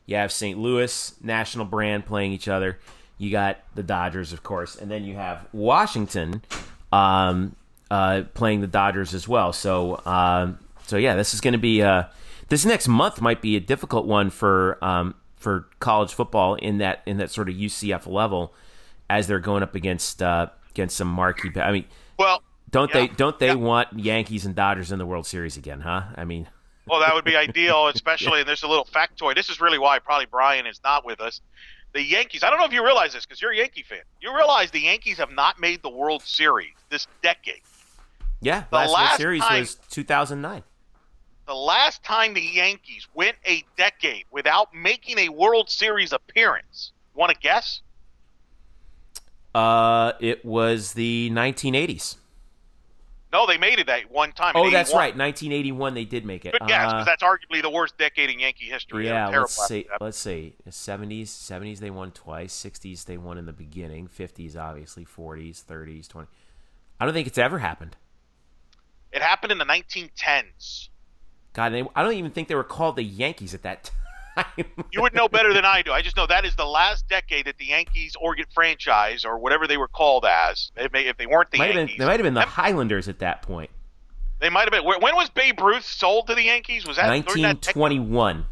You 0.07 0.17
have 0.17 0.33
St. 0.33 0.59
Louis, 0.59 1.15
national 1.23 1.65
brand, 1.67 2.05
playing 2.05 2.33
each 2.33 2.49
other. 2.49 2.79
You 3.19 3.31
got 3.31 3.59
the 3.75 3.83
Dodgers, 3.83 4.33
of 4.33 4.43
course, 4.43 4.77
and 4.77 4.91
then 4.91 5.05
you 5.05 5.15
have 5.15 5.47
Washington 5.53 6.43
um, 6.91 7.55
uh, 7.91 8.23
playing 8.35 8.61
the 8.61 8.67
Dodgers 8.67 9.15
as 9.15 9.29
well. 9.29 9.53
So, 9.53 10.03
um, 10.05 10.59
so 10.87 10.97
yeah, 10.97 11.15
this 11.15 11.33
is 11.33 11.41
going 11.41 11.53
to 11.53 11.59
be 11.59 11.83
uh, 11.83 12.05
this 12.49 12.65
next 12.65 12.89
month 12.89 13.21
might 13.21 13.41
be 13.41 13.57
a 13.57 13.61
difficult 13.61 14.07
one 14.07 14.31
for 14.31 14.83
um, 14.85 15.15
for 15.37 15.69
college 15.79 16.13
football 16.13 16.57
in 16.57 16.79
that 16.79 17.03
in 17.07 17.19
that 17.19 17.31
sort 17.31 17.49
of 17.49 17.55
UCF 17.55 18.07
level 18.07 18.55
as 19.09 19.27
they're 19.27 19.39
going 19.39 19.63
up 19.63 19.75
against 19.75 20.23
uh, 20.23 20.49
against 20.71 20.97
some 20.97 21.09
marquee. 21.09 21.51
I 21.61 21.71
mean, 21.71 21.85
well, 22.19 22.43
don't 22.73 22.93
yeah, 22.93 23.01
they 23.01 23.09
don't 23.09 23.39
they 23.39 23.47
yeah. 23.49 23.55
want 23.55 23.99
Yankees 23.99 24.45
and 24.45 24.55
Dodgers 24.55 24.91
in 24.91 24.99
the 24.99 25.07
World 25.07 25.27
Series 25.27 25.57
again? 25.57 25.81
Huh? 25.81 26.03
I 26.17 26.25
mean. 26.25 26.49
Well, 26.89 26.99
that 26.99 27.15
would 27.15 27.25
be 27.25 27.37
ideal, 27.49 27.87
especially, 27.87 28.41
and 28.41 28.49
there's 28.49 28.65
a 28.65 28.69
little 28.69 28.87
factoid. 28.87 29.37
This 29.37 29.49
is 29.49 29.61
really 29.61 29.79
why 29.79 30.01
probably 30.01 30.27
Brian 30.27 30.67
is 30.67 30.81
not 30.83 31.07
with 31.07 31.21
us 31.21 31.41
the 31.93 32.03
Yankees. 32.03 32.43
I 32.43 32.51
don't 32.51 32.59
know 32.59 32.65
if 32.65 32.73
you 32.73 32.85
realize 32.85 33.13
this 33.13 33.25
because 33.25 33.41
you're 33.41 33.53
a 33.53 33.57
Yankee 33.57 33.83
fan. 33.83 34.01
You 34.21 34.35
realize 34.35 34.71
the 34.71 34.81
Yankees 34.81 35.19
have 35.19 35.31
not 35.31 35.61
made 35.61 35.83
the 35.83 35.91
World 35.91 36.23
Series 36.23 36.75
this 36.89 37.07
decade. 37.23 37.61
Yeah, 38.41 38.65
the 38.71 38.77
last, 38.77 38.93
last 38.93 39.17
Series 39.19 39.43
time, 39.43 39.61
was 39.61 39.75
2009. 39.91 40.63
The 41.47 41.55
last 41.55 42.03
time 42.03 42.35
the 42.35 42.41
Yankees 42.41 43.07
went 43.15 43.37
a 43.45 43.65
decade 43.77 44.25
without 44.31 44.75
making 44.75 45.19
a 45.19 45.29
World 45.29 45.71
Series 45.71 46.13
appearance. 46.13 46.93
Want 47.15 47.31
to 47.31 47.39
guess? 47.39 47.83
Uh, 49.55 50.13
it 50.19 50.45
was 50.45 50.95
the 50.95 51.31
1980s. 51.33 52.17
No, 53.33 53.47
they 53.47 53.57
made 53.57 53.79
it 53.79 53.87
that 53.87 54.11
one 54.11 54.33
time. 54.33 54.53
Oh, 54.55 54.71
that's 54.71 54.91
right. 54.93 55.17
1981, 55.17 55.95
they 55.95 56.05
did 56.05 56.27
make 56.27 56.45
it. 56.45 56.53
Good 56.53 56.69
guess, 56.69 56.93
because 56.93 57.03
Uh, 57.03 57.05
that's 57.05 57.23
arguably 57.23 57.63
the 57.63 57.71
worst 57.71 57.97
decade 57.97 58.29
in 58.29 58.39
Yankee 58.39 58.67
history. 58.67 59.07
Yeah, 59.07 59.29
let's 59.29 59.67
see. 59.67 59.87
Let's 60.01 60.19
see. 60.19 60.55
70s, 60.69 61.29
70s 61.29 61.79
they 61.79 61.91
won 61.91 62.11
twice. 62.11 62.53
60s 62.55 63.07
they 63.07 63.17
won 63.17 63.39
in 63.39 63.47
the 63.47 63.53
beginning. 63.55 64.07
50s 64.07 64.55
obviously. 64.57 65.07
40s, 65.07 65.65
30s, 65.65 66.09
20. 66.09 66.29
I 67.01 67.05
don't 67.07 67.15
think 67.15 67.27
it's 67.27 67.39
ever 67.39 67.59
happened. 67.61 67.97
It 69.13 69.23
happened 69.23 69.51
in 69.53 69.59
the 69.59 69.65
1910s. 69.65 70.89
God, 71.55 71.71
they, 71.73 71.85
I 71.95 72.03
don't 72.03 72.15
even 72.15 72.31
think 72.31 72.49
they 72.49 72.55
were 72.55 72.65
called 72.65 72.97
the 72.97 73.03
Yankees 73.03 73.55
at 73.55 73.63
that 73.63 73.85
time. 73.85 73.97
You 74.93 75.03
would 75.03 75.15
know 75.15 75.29
better 75.29 75.53
than 75.53 75.65
I 75.65 75.83
do. 75.83 75.93
I 75.93 76.03
just 76.03 76.17
know 76.17 76.27
that 76.27 76.45
is 76.45 76.57
the 76.57 76.65
last 76.67 77.09
decade 77.09 77.47
that 77.47 77.59
the 77.59 77.67
Yankees 77.67 78.17
Oregon 78.21 78.47
franchise, 78.55 79.25
or 79.25 79.39
whatever 79.39 79.67
they 79.67 79.77
were 79.77 79.89
called 79.89 80.25
as, 80.25 80.71
if 80.77 80.93
they, 80.93 81.07
if 81.07 81.17
they 81.17 81.27
weren't 81.27 81.51
the 81.51 81.59
might 81.59 81.75
Yankees, 81.75 81.97
been, 81.97 82.01
they 82.01 82.07
might 82.07 82.21
have 82.21 82.25
been 82.25 82.35
the 82.35 82.41
Them- 82.41 82.49
Highlanders 82.49 83.09
at 83.09 83.19
that 83.21 83.43
point. 83.43 83.71
they 84.41 84.49
might 84.51 84.63
have 84.63 84.71
been. 84.73 84.85
When 84.85 85.15
was 85.15 85.29
Babe 85.31 85.61
Ruth 85.61 85.85
sold 85.85 86.27
to 86.29 86.35
the 86.35 86.43
Yankees? 86.45 86.87
Was 86.87 86.97
that 86.97 87.07
during 87.07 87.43
that 87.43 87.57
1921. 87.67 88.47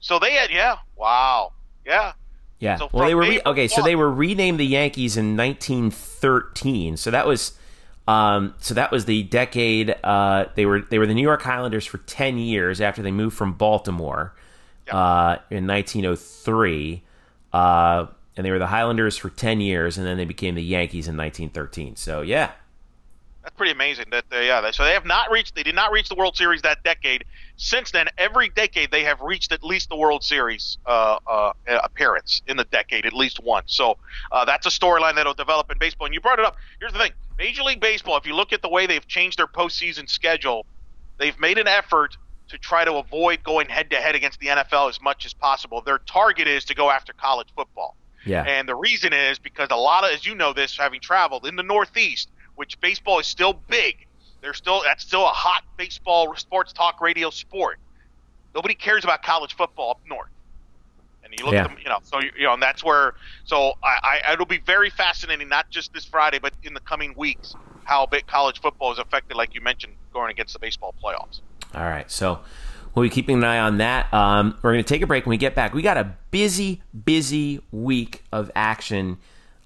So 0.00 0.18
they 0.18 0.32
had, 0.32 0.50
yeah, 0.50 0.76
wow, 0.96 1.52
yeah. 1.86 2.12
Yeah. 2.58 2.76
So 2.76 2.88
well, 2.92 3.06
they 3.06 3.14
were 3.14 3.22
re- 3.22 3.40
okay. 3.44 3.68
So 3.68 3.82
they 3.82 3.96
were 3.96 4.10
renamed 4.12 4.60
the 4.60 4.66
Yankees 4.66 5.16
in 5.16 5.36
1913. 5.36 6.96
So 6.96 7.10
that 7.10 7.26
was, 7.26 7.52
um, 8.06 8.54
so 8.58 8.74
that 8.74 8.90
was 8.92 9.04
the 9.04 9.22
decade. 9.24 9.94
Uh, 10.04 10.46
they 10.54 10.64
were 10.66 10.80
they 10.82 10.98
were 10.98 11.06
the 11.06 11.14
New 11.14 11.22
York 11.22 11.42
Highlanders 11.42 11.86
for 11.86 11.98
10 11.98 12.38
years 12.38 12.80
after 12.80 13.02
they 13.02 13.10
moved 13.10 13.36
from 13.36 13.52
Baltimore, 13.54 14.34
uh, 14.90 15.38
in 15.50 15.66
1903. 15.66 17.02
Uh, 17.52 18.06
and 18.36 18.46
they 18.46 18.50
were 18.50 18.58
the 18.58 18.66
Highlanders 18.66 19.16
for 19.16 19.28
10 19.28 19.60
years, 19.60 19.98
and 19.98 20.06
then 20.06 20.16
they 20.16 20.24
became 20.24 20.54
the 20.54 20.62
Yankees 20.62 21.06
in 21.06 21.16
1913. 21.16 21.96
So 21.96 22.22
yeah, 22.22 22.52
That's 23.42 23.54
pretty 23.56 23.72
amazing. 23.72 24.06
That 24.10 24.24
they, 24.30 24.46
yeah, 24.46 24.60
they, 24.60 24.72
so 24.72 24.84
they 24.84 24.94
have 24.94 25.04
not 25.04 25.30
reached. 25.30 25.54
They 25.54 25.62
did 25.62 25.74
not 25.74 25.92
reach 25.92 26.08
the 26.08 26.14
World 26.14 26.36
Series 26.36 26.62
that 26.62 26.82
decade. 26.82 27.24
Since 27.56 27.90
then, 27.90 28.08
every 28.16 28.48
decade 28.48 28.90
they 28.90 29.04
have 29.04 29.20
reached 29.20 29.52
at 29.52 29.62
least 29.62 29.90
the 29.90 29.96
World 29.96 30.24
Series 30.24 30.78
uh, 30.86 31.18
uh, 31.26 31.52
appearance 31.66 32.40
in 32.46 32.56
the 32.56 32.64
decade, 32.64 33.04
at 33.04 33.12
least 33.12 33.40
once. 33.42 33.74
So 33.74 33.98
uh, 34.30 34.44
that's 34.46 34.66
a 34.66 34.70
storyline 34.70 35.14
that'll 35.16 35.34
develop 35.34 35.70
in 35.70 35.78
baseball. 35.78 36.06
And 36.06 36.14
you 36.14 36.20
brought 36.20 36.38
it 36.38 36.46
up. 36.46 36.56
Here's 36.80 36.92
the 36.92 36.98
thing: 36.98 37.12
Major 37.38 37.62
League 37.62 37.80
Baseball. 37.80 38.16
If 38.16 38.26
you 38.26 38.34
look 38.34 38.52
at 38.54 38.62
the 38.62 38.70
way 38.70 38.86
they've 38.86 39.06
changed 39.06 39.38
their 39.38 39.46
postseason 39.46 40.08
schedule, 40.08 40.64
they've 41.18 41.38
made 41.38 41.58
an 41.58 41.68
effort 41.68 42.16
to 42.52 42.58
try 42.58 42.84
to 42.84 42.94
avoid 42.94 43.42
going 43.44 43.68
head 43.68 43.90
to 43.90 43.96
head 43.98 44.14
against 44.16 44.40
the 44.40 44.50
NFL 44.50 44.88
as 44.88 45.00
much 45.02 45.26
as 45.26 45.34
possible. 45.34 45.82
Their 45.82 46.00
target 46.00 46.48
is 46.48 46.64
to 46.66 46.74
go 46.76 46.90
after 46.90 47.12
college 47.14 47.48
football. 47.56 47.96
yeah, 48.24 48.46
And 48.46 48.68
the 48.68 48.76
reason 48.76 49.12
is 49.12 49.38
because 49.40 49.68
a 49.72 49.76
lot 49.76 50.04
of, 50.04 50.12
as 50.12 50.26
you 50.26 50.34
know 50.34 50.52
this, 50.54 50.76
having 50.78 51.00
traveled 51.00 51.46
in 51.46 51.56
the 51.56 51.64
Northeast, 51.64 52.30
which 52.56 52.80
baseball 52.80 53.20
is 53.20 53.28
still 53.28 53.64
big, 53.68 53.96
They're 54.42 54.54
still 54.54 54.82
that's 54.84 55.04
still 55.04 55.24
a 55.26 55.30
hot 55.32 55.62
baseball 55.78 56.34
sports 56.36 56.72
talk 56.72 57.00
radio 57.00 57.30
sport. 57.30 57.78
Nobody 58.54 58.74
cares 58.74 59.04
about 59.04 59.22
college 59.22 59.54
football 59.54 59.90
up 59.92 60.00
north. 60.06 60.30
And 61.24 61.32
you 61.34 61.46
look 61.46 61.56
Yeah. 61.56 61.60
at 61.60 61.68
them, 61.68 61.76
you 61.78 61.88
know, 61.88 62.00
so 62.02 62.20
you 62.20 62.30
you 62.36 62.44
know, 62.44 62.54
and 62.54 62.62
that's 62.62 62.82
where. 62.82 63.14
So 63.44 63.74
I, 63.84 64.20
I, 64.26 64.32
it'll 64.32 64.46
be 64.46 64.58
very 64.66 64.90
fascinating, 64.90 65.48
not 65.48 65.66
just 65.70 65.92
this 65.92 66.04
Friday, 66.04 66.38
but 66.40 66.54
in 66.64 66.74
the 66.74 66.80
coming 66.80 67.14
weeks, 67.16 67.56
how 67.84 68.06
big 68.06 68.26
college 68.26 68.60
football 68.60 68.92
is 68.92 68.98
affected, 68.98 69.36
like 69.36 69.54
you 69.54 69.60
mentioned, 69.60 69.96
going 70.12 70.30
against 70.32 70.52
the 70.52 70.58
baseball 70.58 70.94
playoffs. 71.04 71.40
All 71.74 71.82
right, 71.82 72.10
so 72.10 72.40
we'll 72.94 73.04
be 73.04 73.10
keeping 73.10 73.38
an 73.38 73.44
eye 73.44 73.58
on 73.58 73.78
that. 73.78 74.12
Um, 74.12 74.58
we're 74.62 74.72
going 74.72 74.84
to 74.84 74.88
take 74.88 75.02
a 75.02 75.06
break 75.06 75.26
when 75.26 75.30
we 75.30 75.36
get 75.36 75.54
back. 75.54 75.74
We 75.74 75.82
got 75.82 75.96
a 75.96 76.14
busy, 76.30 76.82
busy 77.04 77.60
week 77.70 78.24
of 78.32 78.50
action, 78.54 79.18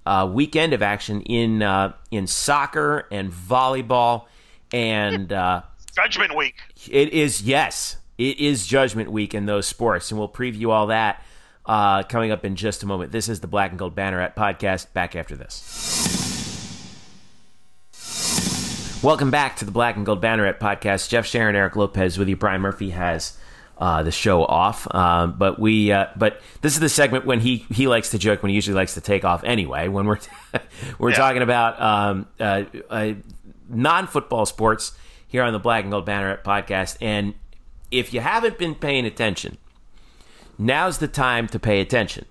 uh, 0.05 0.29
weekend 0.31 0.73
of 0.73 0.81
action 0.81 1.21
in 1.21 1.61
uh, 1.61 1.93
in 2.11 2.27
soccer 2.27 3.07
and 3.11 3.31
volleyball, 3.31 4.25
and 4.71 5.31
uh, 5.33 5.63
Judgment 5.95 6.35
Week. 6.35 6.55
it 6.89 7.09
is 7.09 7.41
yes, 7.41 7.97
it 8.17 8.39
is 8.39 8.65
Judgment 8.65 9.11
Week 9.11 9.33
in 9.33 9.45
those 9.45 9.67
sports, 9.67 10.11
and 10.11 10.19
we'll 10.19 10.29
preview 10.29 10.69
all 10.69 10.87
that 10.87 11.23
uh, 11.65 12.03
coming 12.03 12.31
up 12.31 12.45
in 12.45 12.55
just 12.55 12.83
a 12.83 12.85
moment. 12.85 13.11
This 13.11 13.27
is 13.29 13.41
the 13.41 13.47
Black 13.47 13.71
and 13.71 13.79
Gold 13.79 13.95
Banneret 13.95 14.35
podcast. 14.35 14.93
Back 14.93 15.15
after 15.15 15.35
this. 15.35 16.16
Welcome 19.03 19.29
back 19.29 19.57
to 19.57 19.65
the 19.65 19.71
Black 19.71 19.95
and 19.95 20.05
Gold 20.05 20.21
Banneret 20.21 20.57
podcast. 20.59 21.07
Jeff 21.09 21.25
Sharon, 21.25 21.55
Eric 21.55 21.75
Lopez 21.75 22.17
with 22.17 22.27
you. 22.27 22.35
Brian 22.35 22.61
Murphy 22.61 22.89
has 22.89 23.37
uh, 23.77 24.01
the 24.01 24.11
show 24.11 24.43
off, 24.43 24.93
um, 24.93 25.35
but 25.37 25.59
we 25.59 25.91
uh, 25.91 26.07
but 26.15 26.41
this 26.61 26.73
is 26.73 26.79
the 26.79 26.89
segment 26.89 27.23
when 27.25 27.39
he 27.39 27.57
he 27.71 27.87
likes 27.87 28.09
to 28.11 28.17
joke 28.17 28.41
when 28.41 28.49
he 28.49 28.55
usually 28.55 28.73
likes 28.75 28.95
to 28.95 29.01
take 29.01 29.23
off 29.23 29.43
anyway. 29.43 29.87
When 29.87 30.07
we're 30.07 30.17
we're 30.99 31.11
Yeah. 31.11 31.15
talking 31.17 31.41
about 31.43 31.79
um, 31.79 32.27
uh, 32.39 32.63
uh, 32.89 33.13
non 33.69 34.07
football 34.07 34.45
sports 34.47 34.97
here 35.27 35.43
on 35.43 35.53
the 35.53 35.59
Black 35.59 35.83
and 35.83 35.91
Gold 35.91 36.07
Banneret 36.07 36.43
podcast, 36.43 36.97
and 36.99 37.35
if 37.91 38.13
you 38.13 38.19
haven't 38.19 38.57
been 38.57 38.73
paying 38.73 39.05
attention, 39.05 39.57
now's 40.57 40.97
the 40.97 41.07
time 41.07 41.47
to 41.49 41.59
pay 41.59 41.81
attention. 41.81 42.25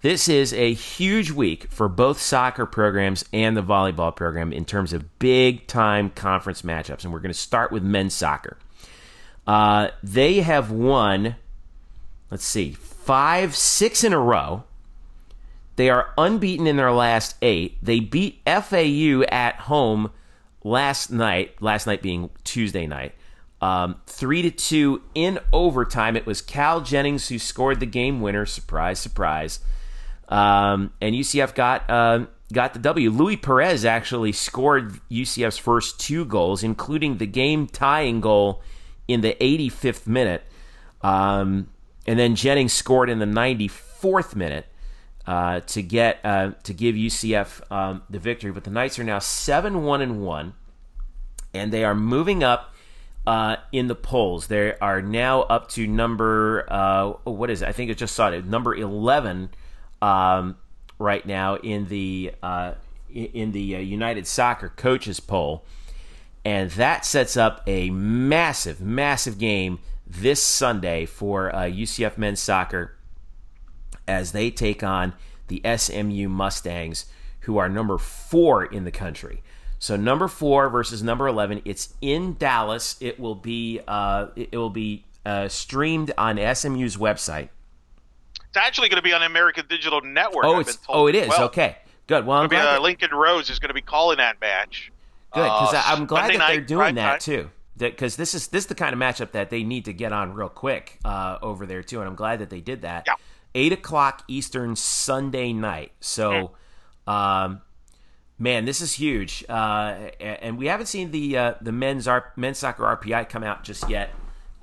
This 0.00 0.28
is 0.28 0.52
a 0.52 0.72
huge 0.74 1.32
week 1.32 1.66
for 1.70 1.88
both 1.88 2.20
soccer 2.20 2.66
programs 2.66 3.24
and 3.32 3.56
the 3.56 3.62
volleyball 3.64 4.14
program 4.14 4.52
in 4.52 4.64
terms 4.64 4.92
of 4.92 5.18
big 5.18 5.66
time 5.66 6.10
conference 6.10 6.62
matchups. 6.62 7.02
And 7.02 7.12
we're 7.12 7.18
going 7.18 7.32
to 7.32 7.38
start 7.38 7.72
with 7.72 7.82
men's 7.82 8.14
soccer. 8.14 8.58
Uh, 9.44 9.88
they 10.00 10.40
have 10.40 10.70
won, 10.70 11.34
let's 12.30 12.44
see, 12.44 12.72
five, 12.72 13.56
six 13.56 14.04
in 14.04 14.12
a 14.12 14.18
row. 14.20 14.62
They 15.74 15.90
are 15.90 16.10
unbeaten 16.16 16.68
in 16.68 16.76
their 16.76 16.92
last 16.92 17.34
eight. 17.42 17.76
They 17.82 17.98
beat 17.98 18.40
FAU 18.46 19.22
at 19.28 19.56
home 19.62 20.12
last 20.62 21.10
night, 21.10 21.60
last 21.60 21.88
night 21.88 22.02
being 22.02 22.30
Tuesday 22.44 22.86
night. 22.86 23.14
Um, 23.60 24.00
three 24.06 24.42
to 24.42 24.52
two 24.52 25.02
in 25.16 25.40
overtime. 25.52 26.16
It 26.16 26.26
was 26.26 26.40
Cal 26.40 26.82
Jennings 26.82 27.28
who 27.28 27.38
scored 27.40 27.80
the 27.80 27.86
game 27.86 28.20
winner. 28.20 28.46
Surprise, 28.46 29.00
surprise. 29.00 29.58
Um, 30.28 30.92
and 31.00 31.14
UCF 31.14 31.54
got 31.54 31.88
uh, 31.88 32.26
got 32.52 32.74
the 32.74 32.78
W. 32.80 33.10
Louis 33.10 33.36
Perez 33.36 33.84
actually 33.84 34.32
scored 34.32 35.00
UCF's 35.10 35.58
first 35.58 35.98
two 35.98 36.24
goals, 36.24 36.62
including 36.62 37.18
the 37.18 37.26
game 37.26 37.66
tying 37.66 38.20
goal 38.20 38.62
in 39.06 39.22
the 39.22 39.34
85th 39.40 40.06
minute. 40.06 40.42
Um, 41.00 41.68
and 42.06 42.18
then 42.18 42.34
Jennings 42.34 42.72
scored 42.72 43.10
in 43.10 43.18
the 43.18 43.26
94th 43.26 44.34
minute 44.34 44.66
uh, 45.26 45.60
to 45.60 45.82
get 45.82 46.20
uh, 46.24 46.52
to 46.62 46.72
give 46.72 46.94
UCF 46.94 47.70
um, 47.70 48.02
the 48.08 48.18
victory. 48.18 48.50
But 48.50 48.64
the 48.64 48.70
Knights 48.70 48.98
are 48.98 49.04
now 49.04 49.18
seven 49.18 49.84
one 49.84 50.00
and 50.00 50.22
one, 50.22 50.54
and 51.52 51.72
they 51.72 51.84
are 51.84 51.94
moving 51.94 52.42
up 52.42 52.74
uh, 53.26 53.56
in 53.70 53.88
the 53.88 53.94
polls. 53.94 54.46
They 54.46 54.74
are 54.78 55.02
now 55.02 55.42
up 55.42 55.68
to 55.70 55.86
number 55.86 56.66
uh, 56.68 57.10
what 57.24 57.50
is 57.50 57.60
it? 57.60 57.68
I 57.68 57.72
think 57.72 57.90
it 57.90 57.98
just 57.98 58.14
saw 58.14 58.30
it 58.30 58.46
number 58.46 58.74
eleven 58.74 59.50
um, 60.02 60.56
right 60.98 61.24
now 61.26 61.56
in 61.56 61.86
the 61.86 62.32
uh, 62.42 62.74
in 63.10 63.52
the 63.52 63.76
uh, 63.76 63.78
United 63.78 64.26
Soccer 64.26 64.68
coaches 64.70 65.20
poll, 65.20 65.64
and 66.44 66.70
that 66.72 67.04
sets 67.04 67.36
up 67.36 67.62
a 67.66 67.90
massive, 67.90 68.80
massive 68.80 69.38
game 69.38 69.78
this 70.06 70.42
Sunday 70.42 71.06
for 71.06 71.54
uh, 71.54 71.60
UCF 71.60 72.16
men's 72.18 72.40
soccer 72.40 72.96
as 74.06 74.32
they 74.32 74.50
take 74.50 74.82
on 74.82 75.12
the 75.48 75.62
SMU 75.76 76.28
Mustangs, 76.28 77.06
who 77.40 77.58
are 77.58 77.68
number 77.68 77.98
four 77.98 78.64
in 78.64 78.84
the 78.84 78.90
country. 78.90 79.42
So 79.78 79.96
number 79.96 80.28
four 80.28 80.68
versus 80.68 81.02
number 81.02 81.28
eleven. 81.28 81.62
It's 81.64 81.94
in 82.00 82.34
Dallas. 82.34 82.96
It 83.00 83.20
will 83.20 83.36
be 83.36 83.80
uh, 83.86 84.28
it 84.34 84.56
will 84.56 84.70
be 84.70 85.04
uh, 85.24 85.48
streamed 85.48 86.12
on 86.18 86.36
SMU's 86.36 86.96
website. 86.96 87.50
It's 88.48 88.56
actually 88.56 88.88
going 88.88 88.96
to 88.96 89.02
be 89.02 89.12
on 89.12 89.22
American 89.22 89.66
Digital 89.68 90.00
Network. 90.00 90.44
Oh, 90.44 90.60
it's 90.60 90.78
oh 90.88 91.06
it 91.06 91.14
is 91.14 91.28
well. 91.28 91.44
okay. 91.44 91.76
Good. 92.06 92.24
Well, 92.26 92.38
I'm 92.38 92.48
be, 92.48 92.56
uh, 92.56 92.62
that- 92.64 92.82
Lincoln 92.82 93.10
Rose 93.10 93.50
is 93.50 93.58
going 93.58 93.68
to 93.68 93.74
be 93.74 93.82
calling 93.82 94.16
that 94.18 94.40
match. 94.40 94.90
Good, 95.34 95.42
because 95.42 95.74
Uh, 95.74 95.82
I'm 95.84 96.06
glad 96.06 96.22
Monday 96.22 96.38
that 96.38 96.46
they're 96.48 96.60
doing 96.62 96.94
that 96.94 97.10
time. 97.10 97.20
too. 97.20 97.50
Because 97.76 98.16
this 98.16 98.34
is 98.34 98.48
this 98.48 98.64
is 98.64 98.68
the 98.68 98.74
kind 98.74 98.92
of 98.92 98.98
matchup 98.98 99.32
that 99.32 99.50
they 99.50 99.62
need 99.62 99.84
to 99.84 99.92
get 99.92 100.12
on 100.12 100.32
real 100.34 100.48
quick 100.48 100.98
uh, 101.04 101.38
over 101.42 101.64
there 101.66 101.82
too, 101.82 102.00
and 102.00 102.08
I'm 102.08 102.16
glad 102.16 102.40
that 102.40 102.50
they 102.50 102.60
did 102.60 102.82
that. 102.82 103.04
Yeah. 103.06 103.14
Eight 103.54 103.72
o'clock 103.72 104.24
Eastern 104.26 104.74
Sunday 104.74 105.52
night. 105.52 105.92
So, 106.00 106.52
um, 107.06 107.60
man, 108.38 108.64
this 108.64 108.80
is 108.80 108.94
huge. 108.94 109.44
Uh, 109.48 110.10
and 110.18 110.58
we 110.58 110.66
haven't 110.66 110.86
seen 110.86 111.10
the 111.12 111.36
uh, 111.38 111.54
the 111.60 111.70
men's 111.72 112.08
R- 112.08 112.32
men's 112.34 112.58
soccer 112.58 112.82
RPI 112.84 113.28
come 113.28 113.44
out 113.44 113.62
just 113.62 113.88
yet, 113.88 114.10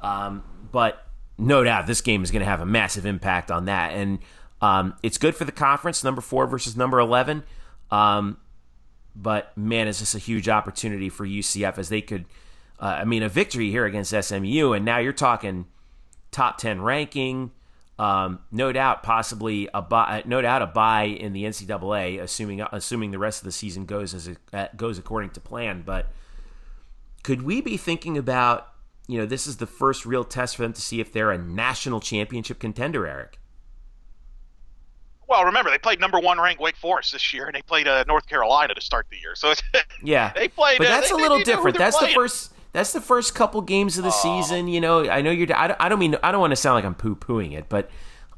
um, 0.01 0.43
but 0.71 1.04
no 1.37 1.63
doubt 1.63 1.87
this 1.87 2.01
game 2.01 2.23
is 2.23 2.31
going 2.31 2.41
to 2.41 2.45
have 2.45 2.61
a 2.61 2.65
massive 2.65 3.05
impact 3.05 3.51
on 3.51 3.65
that. 3.65 3.93
And 3.93 4.19
um, 4.61 4.95
it's 5.03 5.17
good 5.17 5.35
for 5.35 5.45
the 5.45 5.51
conference, 5.51 6.03
number 6.03 6.21
four 6.21 6.47
versus 6.47 6.77
number 6.77 6.99
eleven. 6.99 7.43
Um, 7.91 8.37
but 9.15 9.55
man, 9.57 9.87
is 9.87 9.99
this 9.99 10.15
a 10.15 10.19
huge 10.19 10.49
opportunity 10.49 11.09
for 11.09 11.25
UCF 11.25 11.77
as 11.77 11.89
they 11.89 12.01
could, 12.01 12.25
uh, 12.79 12.97
I 13.01 13.05
mean, 13.05 13.23
a 13.23 13.29
victory 13.29 13.69
here 13.71 13.85
against 13.85 14.11
SMU, 14.11 14.73
and 14.73 14.83
now 14.83 14.97
you're 14.97 15.13
talking 15.13 15.67
top 16.31 16.57
ten 16.57 16.81
ranking, 16.81 17.51
um, 17.97 18.39
no 18.51 18.73
doubt, 18.73 19.03
possibly 19.03 19.69
a 19.73 19.81
buy, 19.81 20.23
no 20.25 20.41
doubt 20.41 20.61
a 20.61 20.65
buy 20.65 21.03
in 21.03 21.31
the 21.31 21.43
NCAA, 21.45 22.19
assuming 22.19 22.61
assuming 22.71 23.11
the 23.11 23.19
rest 23.19 23.39
of 23.39 23.45
the 23.45 23.53
season 23.53 23.85
goes 23.85 24.13
as 24.13 24.27
it, 24.27 24.37
uh, 24.51 24.67
goes 24.75 24.97
according 24.97 25.29
to 25.31 25.39
plan. 25.39 25.83
But 25.85 26.07
could 27.23 27.43
we 27.43 27.61
be 27.61 27.77
thinking 27.77 28.17
about, 28.17 28.67
you 29.07 29.19
know, 29.19 29.25
this 29.25 29.47
is 29.47 29.57
the 29.57 29.67
first 29.67 30.05
real 30.05 30.23
test 30.23 30.55
for 30.55 30.63
them 30.63 30.73
to 30.73 30.81
see 30.81 30.99
if 30.99 31.11
they're 31.11 31.31
a 31.31 31.37
national 31.37 31.99
championship 31.99 32.59
contender, 32.59 33.05
Eric? 33.05 33.39
Well, 35.27 35.45
remember 35.45 35.71
they 35.71 35.77
played 35.77 35.99
number 35.99 36.19
one 36.19 36.39
ranked 36.39 36.61
Wake 36.61 36.75
Forest 36.75 37.13
this 37.13 37.33
year, 37.33 37.45
and 37.45 37.55
they 37.55 37.61
played 37.61 37.87
uh, 37.87 38.03
North 38.07 38.27
Carolina 38.27 38.73
to 38.75 38.81
start 38.81 39.07
the 39.09 39.17
year. 39.17 39.35
So 39.35 39.51
it's, 39.51 39.63
yeah, 40.03 40.31
they 40.35 40.47
played. 40.47 40.77
But 40.77 40.87
uh, 40.87 40.89
that's 40.91 41.09
they, 41.09 41.15
a 41.15 41.17
little 41.17 41.37
they 41.37 41.43
different. 41.43 41.77
That's 41.77 41.97
playing. 41.97 42.13
the 42.13 42.15
first. 42.15 42.51
That's 42.73 42.91
the 42.91 43.01
first 43.01 43.33
couple 43.33 43.61
games 43.61 43.97
of 43.97 44.03
the 44.03 44.13
oh. 44.13 44.41
season. 44.41 44.67
You 44.67 44.81
know, 44.81 45.09
I 45.09 45.21
know 45.21 45.31
you're. 45.31 45.55
I 45.55 45.67
don't, 45.67 45.81
I 45.81 45.89
don't 45.89 45.99
mean. 45.99 46.15
I 46.21 46.31
don't 46.31 46.41
want 46.41 46.51
to 46.51 46.57
sound 46.57 46.75
like 46.75 46.85
I'm 46.85 46.95
poo 46.95 47.15
pooing 47.15 47.53
it, 47.53 47.69
but 47.69 47.89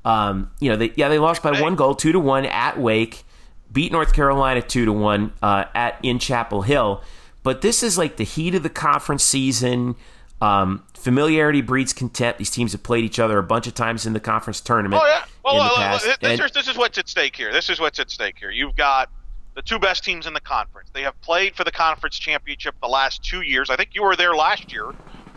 um, 0.05 0.51
you 0.59 0.69
know, 0.69 0.77
they, 0.77 0.93
yeah, 0.95 1.09
they 1.09 1.19
lost 1.19 1.43
by 1.43 1.59
one 1.59 1.75
goal, 1.75 1.93
two 1.93 2.13
to 2.13 2.19
one 2.19 2.45
at 2.45 2.79
Wake, 2.79 3.25
beat 3.71 3.91
North 3.91 4.13
Carolina 4.13 4.61
two 4.61 4.85
to 4.85 4.93
one 4.93 5.33
uh, 5.41 5.65
at 5.75 5.99
in 6.03 6.19
Chapel 6.19 6.61
Hill. 6.61 7.03
But 7.43 7.61
this 7.61 7.83
is 7.83 7.97
like 7.97 8.15
the 8.15 8.23
heat 8.23 8.55
of 8.55 8.63
the 8.63 8.69
conference 8.69 9.23
season. 9.23 9.95
Um, 10.39 10.83
familiarity 10.93 11.61
breeds 11.61 11.93
contempt. 11.93 12.37
These 12.37 12.51
teams 12.51 12.71
have 12.73 12.83
played 12.83 13.03
each 13.03 13.19
other 13.19 13.37
a 13.39 13.43
bunch 13.43 13.65
of 13.67 13.73
times 13.73 14.05
in 14.05 14.13
the 14.13 14.19
conference 14.19 14.61
tournament. 14.61 15.01
Oh 15.01 15.05
yeah. 15.07 15.25
Well, 15.43 15.53
in 15.53 15.59
well, 15.59 15.69
the 15.69 15.79
well, 15.79 15.99
past. 15.99 16.21
this, 16.21 16.39
is, 16.39 16.51
this 16.51 16.67
is 16.67 16.77
what's 16.77 16.97
at 16.97 17.09
stake 17.09 17.35
here. 17.35 17.51
This 17.51 17.69
is 17.69 17.79
what's 17.79 17.99
at 17.99 18.11
stake 18.11 18.37
here. 18.37 18.51
You've 18.51 18.75
got 18.75 19.09
the 19.55 19.61
two 19.63 19.79
best 19.79 20.03
teams 20.03 20.27
in 20.27 20.33
the 20.33 20.41
conference. 20.41 20.89
They 20.93 21.01
have 21.01 21.19
played 21.21 21.55
for 21.55 21.63
the 21.63 21.71
conference 21.71 22.19
championship 22.19 22.75
the 22.81 22.87
last 22.87 23.23
two 23.23 23.41
years. 23.41 23.71
I 23.71 23.75
think 23.75 23.95
you 23.95 24.03
were 24.03 24.15
there 24.15 24.35
last 24.35 24.71
year 24.71 24.91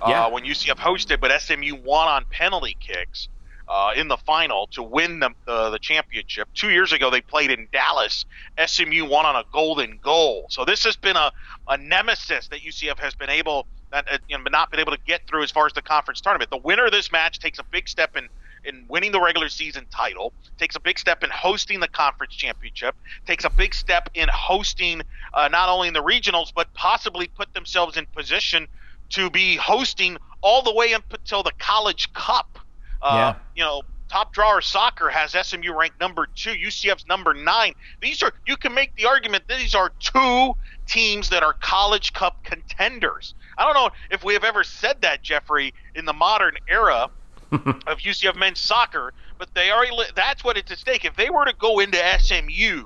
Yeah. 0.07 0.27
uh, 0.27 0.31
when 0.31 0.45
UCF 0.45 0.77
hosted, 0.77 1.21
but 1.21 1.31
SMU 1.41 1.77
won 1.77 2.07
on 2.09 2.27
penalty 2.31 2.77
kicks 2.79 3.29
uh, 3.69 3.93
in 3.97 4.09
the 4.09 4.19
final 4.19 4.67
to 4.73 4.83
win 4.83 5.21
the, 5.21 5.31
the 5.47 5.71
the 5.71 5.79
championship. 5.79 6.49
Two 6.53 6.71
years 6.71 6.93
ago, 6.93 7.09
they 7.09 7.21
played 7.23 7.51
in 7.51 7.69
Dallas. 7.73 8.27
SMU 8.67 9.07
won 9.07 9.25
on 9.25 9.37
a 9.37 9.45
golden 9.53 9.99
goal. 10.03 10.47
So 10.51 10.65
this 10.67 10.85
has 10.85 10.97
been 10.97 11.17
a, 11.17 11.31
a 11.69 11.79
nemesis 11.79 12.49
that 12.49 12.61
UCF 12.61 12.99
has 12.99 13.15
been 13.15 13.31
able 13.31 13.67
that 13.93 14.07
uh, 14.11 14.19
you 14.29 14.37
know, 14.37 14.45
not 14.51 14.71
been 14.71 14.81
able 14.81 14.93
to 14.93 15.03
get 15.07 15.27
through 15.27 15.43
as 15.43 15.51
far 15.51 15.67
as 15.67 15.73
the 15.73 15.83
conference 15.83 16.21
tournament. 16.21 16.51
The 16.51 16.59
winner 16.59 16.87
of 16.87 16.93
this 16.93 17.11
match 17.13 17.39
takes 17.39 17.59
a 17.59 17.65
big 17.65 17.89
step 17.89 18.17
in 18.17 18.29
in 18.63 18.85
winning 18.89 19.11
the 19.11 19.21
regular 19.21 19.49
season 19.49 19.87
title, 19.91 20.35
takes 20.59 20.77
a 20.77 20.81
big 20.81 20.99
step 20.99 21.25
in 21.25 21.31
hosting 21.31 21.81
the 21.81 21.89
conference 21.89 22.35
championship, 22.35 22.95
takes 23.27 23.45
a 23.45 23.51
big 23.51 23.75
step 23.75 24.11
in 24.13 24.29
hosting 24.31 25.01
uh, 25.33 25.49
not 25.49 25.71
only 25.71 25.89
in 25.89 25.95
the 25.95 26.03
regionals 26.03 26.53
but 26.55 26.73
possibly 26.75 27.27
put 27.27 27.53
themselves 27.55 27.97
in 27.97 28.05
position 28.15 28.69
to 29.11 29.31
be 29.31 29.57
hosting 29.57 30.19
all 30.43 30.63
the 30.63 30.73
way 30.75 30.95
up 30.95 31.05
until 31.13 31.43
the 31.43 31.53
College 31.59 32.13
Cup. 32.13 32.59
Uh, 33.03 33.35
You 33.55 33.65
know, 33.65 33.83
Top 34.11 34.33
Drawer 34.33 34.61
Soccer 34.61 35.09
has 35.09 35.33
SMU 35.47 35.73
ranked 35.73 36.01
number 36.01 36.27
two, 36.35 36.51
UCF's 36.51 37.07
number 37.07 37.33
nine. 37.33 37.75
These 38.03 38.23
are 38.23 38.33
you 38.47 38.57
can 38.57 38.75
make 38.75 38.95
the 38.97 39.07
argument 39.07 39.45
that 39.49 39.59
these 39.59 39.75
are 39.75 39.93
two 40.01 40.55
teams 40.87 41.31
that 41.31 41.43
are 41.43 41.53
College 41.55 42.13
Cup 42.13 42.43
contenders. 42.43 43.35
I 43.61 43.65
don't 43.65 43.75
know 43.75 43.91
if 44.11 44.25
we 44.25 44.33
have 44.33 44.43
ever 44.43 44.65
said 44.65 45.03
that, 45.03 45.23
Jeffrey, 45.23 45.75
in 45.95 46.07
the 46.07 46.15
modern 46.15 46.57
era 46.67 47.11
of 47.53 47.99
UCF 47.99 48.35
men's 48.37 48.59
soccer, 48.59 49.13
but 49.39 49.53
they 49.55 49.71
are. 49.71 49.85
That's 50.17 50.43
what 50.43 50.57
it's 50.57 50.73
at 50.73 50.79
stake. 50.79 51.05
If 51.05 51.15
they 51.15 51.29
were 51.29 51.45
to 51.45 51.53
go 51.53 51.79
into 51.79 51.99
SMU 52.19 52.85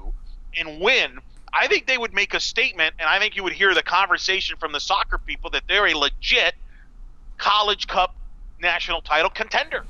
and 0.59 0.81
win, 0.81 1.19
I 1.53 1.69
think 1.69 1.87
they 1.87 1.97
would 1.97 2.13
make 2.13 2.35
a 2.35 2.41
statement, 2.41 2.95
and 2.99 3.09
I 3.09 3.21
think 3.21 3.37
you 3.37 3.45
would 3.45 3.53
hear 3.53 3.73
the 3.73 3.83
conversation 3.85 4.57
from 4.59 4.73
the 4.73 4.81
soccer 4.81 5.19
people 5.19 5.49
that 5.51 5.63
they're 5.69 5.87
a 5.87 5.97
legit 5.97 6.55
College 7.39 7.87
Cup 7.87 8.17
national 8.61 9.01
title 9.03 9.31
contender. 9.31 9.85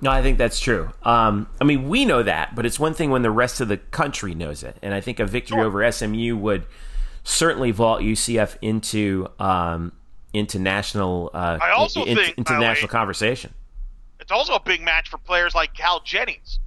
No, 0.00 0.10
I 0.12 0.22
think 0.22 0.38
that's 0.38 0.60
true. 0.60 0.92
Um, 1.02 1.48
I 1.60 1.64
mean, 1.64 1.88
we 1.88 2.04
know 2.04 2.22
that, 2.22 2.54
but 2.54 2.64
it's 2.64 2.78
one 2.78 2.94
thing 2.94 3.10
when 3.10 3.22
the 3.22 3.32
rest 3.32 3.60
of 3.60 3.66
the 3.66 3.78
country 3.78 4.32
knows 4.34 4.62
it. 4.62 4.76
And 4.82 4.94
I 4.94 5.00
think 5.00 5.18
a 5.18 5.26
victory 5.26 5.56
Sure. 5.56 5.64
over 5.64 5.90
SMU 5.90 6.36
would 6.36 6.66
certainly 7.24 7.72
vault 7.72 8.02
UCF 8.02 8.56
into 8.62 9.26
um, 9.40 9.90
into 10.32 10.58
national 10.58 11.30
uh, 11.32 11.58
I 11.60 11.70
also 11.70 12.04
in- 12.04 12.16
think, 12.16 12.38
into 12.38 12.52
by 12.52 12.58
the 12.58 12.64
national 12.64 12.88
way- 12.88 12.92
conversation. 12.92 13.54
It's 14.20 14.32
also 14.32 14.54
a 14.54 14.60
big 14.60 14.82
match 14.82 15.08
for 15.08 15.18
players 15.18 15.54
like 15.54 15.74
Cal 15.74 16.00
Jennings. 16.00 16.58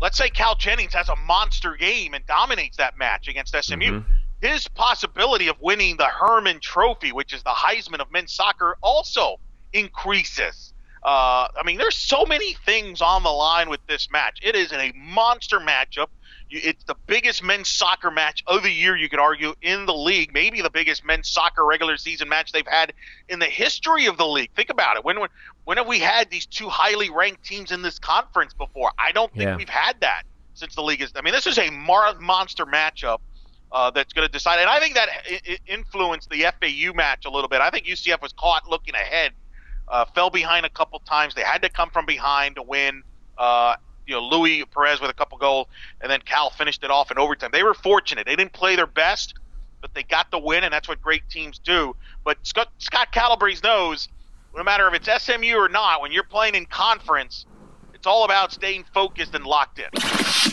Let's 0.00 0.18
say 0.18 0.28
Cal 0.28 0.54
Jennings 0.54 0.92
has 0.92 1.08
a 1.08 1.16
monster 1.16 1.74
game 1.76 2.12
and 2.14 2.26
dominates 2.26 2.76
that 2.76 2.98
match 2.98 3.28
against 3.28 3.54
SMU. 3.58 4.02
His 4.42 4.68
possibility 4.68 5.48
of 5.48 5.56
winning 5.62 5.96
the 5.96 6.04
Hermann 6.04 6.60
Trophy, 6.60 7.12
which 7.12 7.32
is 7.32 7.42
the 7.42 7.50
Heisman 7.50 8.00
of 8.00 8.12
men's 8.12 8.32
soccer, 8.32 8.76
also 8.82 9.40
increases. 9.72 10.74
Uh, 11.02 11.48
I 11.56 11.62
mean, 11.64 11.78
there's 11.78 11.96
so 11.96 12.26
many 12.26 12.54
things 12.66 13.00
on 13.00 13.22
the 13.22 13.30
line 13.30 13.70
with 13.70 13.80
this 13.86 14.10
match. 14.10 14.38
It 14.42 14.54
is 14.56 14.72
a 14.72 14.92
monster 14.94 15.58
matchup. 15.60 16.08
It's 16.48 16.84
the 16.84 16.94
biggest 17.06 17.42
men's 17.42 17.68
soccer 17.68 18.10
match 18.10 18.42
of 18.46 18.62
the 18.62 18.70
year, 18.70 18.96
you 18.96 19.08
could 19.08 19.18
argue, 19.18 19.54
in 19.62 19.84
the 19.86 19.94
league. 19.94 20.32
Maybe 20.32 20.62
the 20.62 20.70
biggest 20.70 21.04
men's 21.04 21.28
soccer 21.28 21.64
regular 21.64 21.96
season 21.96 22.28
match 22.28 22.52
they've 22.52 22.66
had 22.66 22.92
in 23.28 23.38
the 23.40 23.46
history 23.46 24.06
of 24.06 24.16
the 24.16 24.26
league. 24.26 24.50
Think 24.54 24.70
about 24.70 24.96
it. 24.96 25.04
When 25.04 25.18
when, 25.18 25.28
when 25.64 25.76
have 25.78 25.88
we 25.88 25.98
had 25.98 26.30
these 26.30 26.46
two 26.46 26.68
highly 26.68 27.10
ranked 27.10 27.44
teams 27.44 27.72
in 27.72 27.82
this 27.82 27.98
conference 27.98 28.54
before? 28.54 28.92
I 28.98 29.10
don't 29.12 29.32
think 29.32 29.42
Yeah. 29.44 29.56
we've 29.56 29.68
had 29.68 30.00
that 30.02 30.22
since 30.54 30.74
the 30.76 30.82
league 30.82 31.02
is. 31.02 31.12
I 31.16 31.20
mean, 31.22 31.32
this 31.34 31.46
is 31.48 31.58
a 31.58 31.68
mar- 31.70 32.14
monster 32.20 32.64
matchup 32.64 33.18
uh, 33.72 33.90
that's 33.90 34.12
going 34.12 34.26
to 34.26 34.32
decide. 34.32 34.60
And 34.60 34.70
I 34.70 34.78
think 34.78 34.94
that 34.94 35.08
i- 35.28 35.58
influenced 35.66 36.30
the 36.30 36.42
FAU 36.44 36.92
match 36.94 37.24
a 37.24 37.30
little 37.30 37.48
bit. 37.48 37.60
I 37.60 37.70
think 37.70 37.86
UCF 37.86 38.22
was 38.22 38.32
caught 38.32 38.68
looking 38.68 38.94
ahead, 38.94 39.32
uh, 39.88 40.04
fell 40.14 40.30
behind 40.30 40.64
a 40.64 40.70
couple 40.70 41.00
times. 41.00 41.34
They 41.34 41.42
had 41.42 41.60
to 41.62 41.68
come 41.68 41.90
from 41.90 42.06
behind 42.06 42.54
to 42.56 42.62
win. 42.62 43.02
Uh, 43.36 43.74
you 44.06 44.14
know, 44.14 44.22
Louis 44.22 44.64
Perez 44.64 45.00
with 45.00 45.10
a 45.10 45.14
couple 45.14 45.38
goals, 45.38 45.66
and 46.00 46.10
then 46.10 46.20
Cal 46.20 46.50
finished 46.50 46.84
it 46.84 46.90
off 46.90 47.10
in 47.10 47.18
overtime. 47.18 47.50
They 47.52 47.62
were 47.62 47.74
fortunate. 47.74 48.26
They 48.26 48.36
didn't 48.36 48.52
play 48.52 48.76
their 48.76 48.86
best, 48.86 49.34
but 49.80 49.92
they 49.94 50.02
got 50.02 50.30
the 50.30 50.38
win, 50.38 50.64
and 50.64 50.72
that's 50.72 50.88
what 50.88 51.02
great 51.02 51.28
teams 51.28 51.58
do. 51.58 51.94
But 52.24 52.38
Scott, 52.42 52.68
Scott 52.78 53.12
Calabrese 53.12 53.60
knows 53.62 54.08
no 54.56 54.62
matter 54.62 54.88
if 54.88 54.94
it's 54.94 55.24
SMU 55.24 55.54
or 55.56 55.68
not, 55.68 56.00
when 56.00 56.12
you're 56.12 56.24
playing 56.24 56.54
in 56.54 56.66
conference, 56.66 57.44
it's 57.94 58.06
all 58.06 58.24
about 58.24 58.52
staying 58.52 58.84
focused 58.94 59.34
and 59.34 59.44
locked 59.44 59.78
in. 59.78 59.90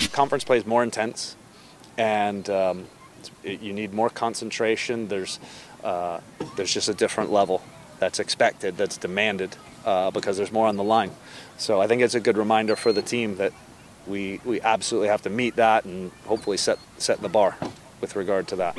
conference 0.09 0.43
play 0.43 0.57
is 0.57 0.65
more 0.65 0.83
intense, 0.83 1.35
and 1.97 2.49
um, 2.49 2.87
it, 3.43 3.61
you 3.61 3.71
need 3.71 3.93
more 3.93 4.09
concentration. 4.09 5.07
There's 5.07 5.39
uh, 5.83 6.19
there's 6.55 6.73
just 6.73 6.89
a 6.89 6.93
different 6.93 7.31
level 7.31 7.61
that's 7.99 8.19
expected, 8.19 8.77
that's 8.77 8.97
demanded, 8.97 9.55
uh, 9.85 10.11
because 10.11 10.37
there's 10.37 10.51
more 10.51 10.67
on 10.67 10.75
the 10.75 10.83
line. 10.83 11.11
So 11.63 11.79
I 11.79 11.87
think 11.87 12.01
it's 12.01 12.13
a 12.13 12.19
good 12.19 12.37
reminder 12.37 12.75
for 12.75 12.91
the 12.91 13.01
team 13.01 13.37
that 13.37 13.53
we 14.05 14.41
we 14.43 14.59
absolutely 14.59 15.07
have 15.07 15.21
to 15.21 15.29
meet 15.29 15.55
that 15.55 15.85
and 15.85 16.11
hopefully 16.25 16.57
set 16.57 16.77
set 16.97 17.21
the 17.21 17.29
bar 17.29 17.55
with 18.01 18.17
regard 18.17 18.49
to 18.49 18.57
that. 18.57 18.75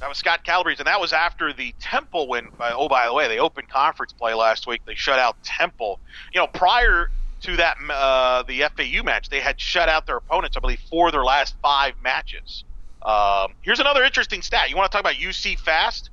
That 0.00 0.08
was 0.08 0.18
Scott 0.18 0.42
Calabrese, 0.42 0.80
and 0.80 0.88
that 0.88 1.00
was 1.00 1.12
after 1.12 1.52
the 1.52 1.72
Temple 1.80 2.26
win. 2.26 2.48
By, 2.58 2.72
oh, 2.72 2.88
by 2.88 3.06
the 3.06 3.14
way, 3.14 3.28
they 3.28 3.38
opened 3.38 3.68
conference 3.68 4.12
play 4.12 4.34
last 4.34 4.66
week. 4.66 4.82
They 4.84 4.96
shut 4.96 5.20
out 5.20 5.40
Temple. 5.44 6.00
You 6.32 6.40
know, 6.40 6.48
prior 6.48 7.12
to 7.42 7.56
that, 7.58 7.76
uh, 7.88 8.42
the 8.42 8.64
FAU 8.76 9.04
match, 9.04 9.28
they 9.28 9.38
had 9.38 9.60
shut 9.60 9.88
out 9.88 10.04
their 10.04 10.16
opponents, 10.16 10.56
I 10.56 10.60
believe, 10.60 10.80
for 10.90 11.12
their 11.12 11.24
last 11.24 11.54
five 11.62 11.94
matches. 12.02 12.64
Um, 13.02 13.52
here's 13.62 13.78
another 13.78 14.02
interesting 14.02 14.42
stat. 14.42 14.68
You 14.68 14.76
want 14.76 14.90
to 14.90 14.92
talk 14.92 15.00
about 15.00 15.14
UC 15.14 15.60
fast? 15.60 16.10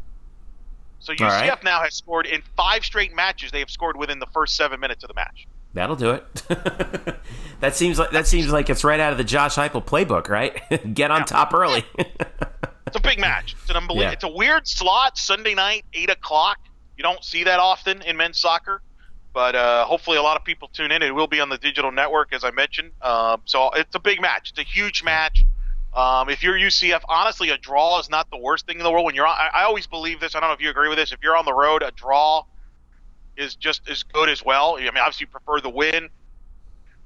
So 0.99 1.11
UCF 1.11 1.49
right. 1.49 1.63
now 1.63 1.81
has 1.81 1.95
scored 1.95 2.27
in 2.27 2.43
five 2.55 2.85
straight 2.85 3.15
matches. 3.15 3.51
They 3.51 3.59
have 3.59 3.71
scored 3.71 3.97
within 3.97 4.19
the 4.19 4.27
first 4.27 4.55
seven 4.55 4.79
minutes 4.79 5.03
of 5.03 5.07
the 5.07 5.15
match. 5.15 5.47
That'll 5.73 5.95
do 5.95 6.11
it. 6.11 6.25
that 7.61 7.75
seems 7.75 7.97
like 7.97 8.11
that 8.11 8.27
seems 8.27 8.51
like 8.51 8.69
it's 8.69 8.83
right 8.83 8.99
out 8.99 9.11
of 9.11 9.17
the 9.17 9.23
Josh 9.23 9.55
Heupel 9.55 9.85
playbook, 9.85 10.27
right? 10.27 10.61
Get 10.93 11.11
on 11.11 11.25
top 11.25 11.53
early. 11.53 11.85
It's 12.87 12.97
a 12.97 13.01
big 13.01 13.19
match. 13.19 13.55
It's 13.61 13.69
an 13.69 13.77
unbelievable. 13.77 14.03
Yeah. 14.03 14.11
It's 14.11 14.23
a 14.23 14.29
weird 14.29 14.67
slot. 14.67 15.17
Sunday 15.17 15.55
night, 15.55 15.85
eight 15.93 16.09
o'clock. 16.09 16.57
You 16.97 17.03
don't 17.03 17.23
see 17.23 17.45
that 17.45 17.59
often 17.59 18.01
in 18.01 18.17
men's 18.17 18.37
soccer, 18.37 18.81
but 19.33 19.55
uh, 19.55 19.85
hopefully 19.85 20.17
a 20.17 20.21
lot 20.21 20.37
of 20.37 20.43
people 20.43 20.67
tune 20.67 20.91
in. 20.91 21.01
It 21.01 21.15
will 21.15 21.27
be 21.27 21.39
on 21.39 21.47
the 21.47 21.57
digital 21.57 21.91
network, 21.91 22.33
as 22.33 22.43
I 22.43 22.51
mentioned. 22.51 22.91
Um, 23.01 23.41
so 23.45 23.71
it's 23.71 23.95
a 23.95 23.99
big 23.99 24.21
match. 24.21 24.49
It's 24.49 24.59
a 24.59 24.63
huge 24.63 25.03
match. 25.03 25.45
Um, 25.93 26.29
if 26.29 26.43
you're 26.43 26.57
UCF, 26.57 27.01
honestly, 27.07 27.49
a 27.49 27.57
draw 27.57 27.99
is 27.99 28.09
not 28.09 28.29
the 28.29 28.37
worst 28.37 28.65
thing 28.65 28.77
in 28.77 28.83
the 28.83 28.91
world. 28.91 29.05
When 29.05 29.15
you're, 29.15 29.27
on, 29.27 29.35
I, 29.35 29.61
I 29.61 29.63
always 29.63 29.87
believe 29.87 30.19
this. 30.19 30.35
I 30.35 30.39
don't 30.39 30.49
know 30.49 30.53
if 30.53 30.61
you 30.61 30.69
agree 30.69 30.89
with 30.89 30.97
this. 30.97 31.11
If 31.11 31.19
you're 31.23 31.35
on 31.35 31.45
the 31.45 31.53
road, 31.53 31.83
a 31.83 31.91
draw 31.91 32.43
is 33.41 33.55
just 33.55 33.89
as 33.89 34.03
good 34.03 34.29
as 34.29 34.45
well. 34.45 34.77
I 34.77 34.81
mean, 34.81 34.97
obviously, 34.97 35.25
you 35.25 35.27
prefer 35.27 35.59
the 35.59 35.69
win. 35.69 36.09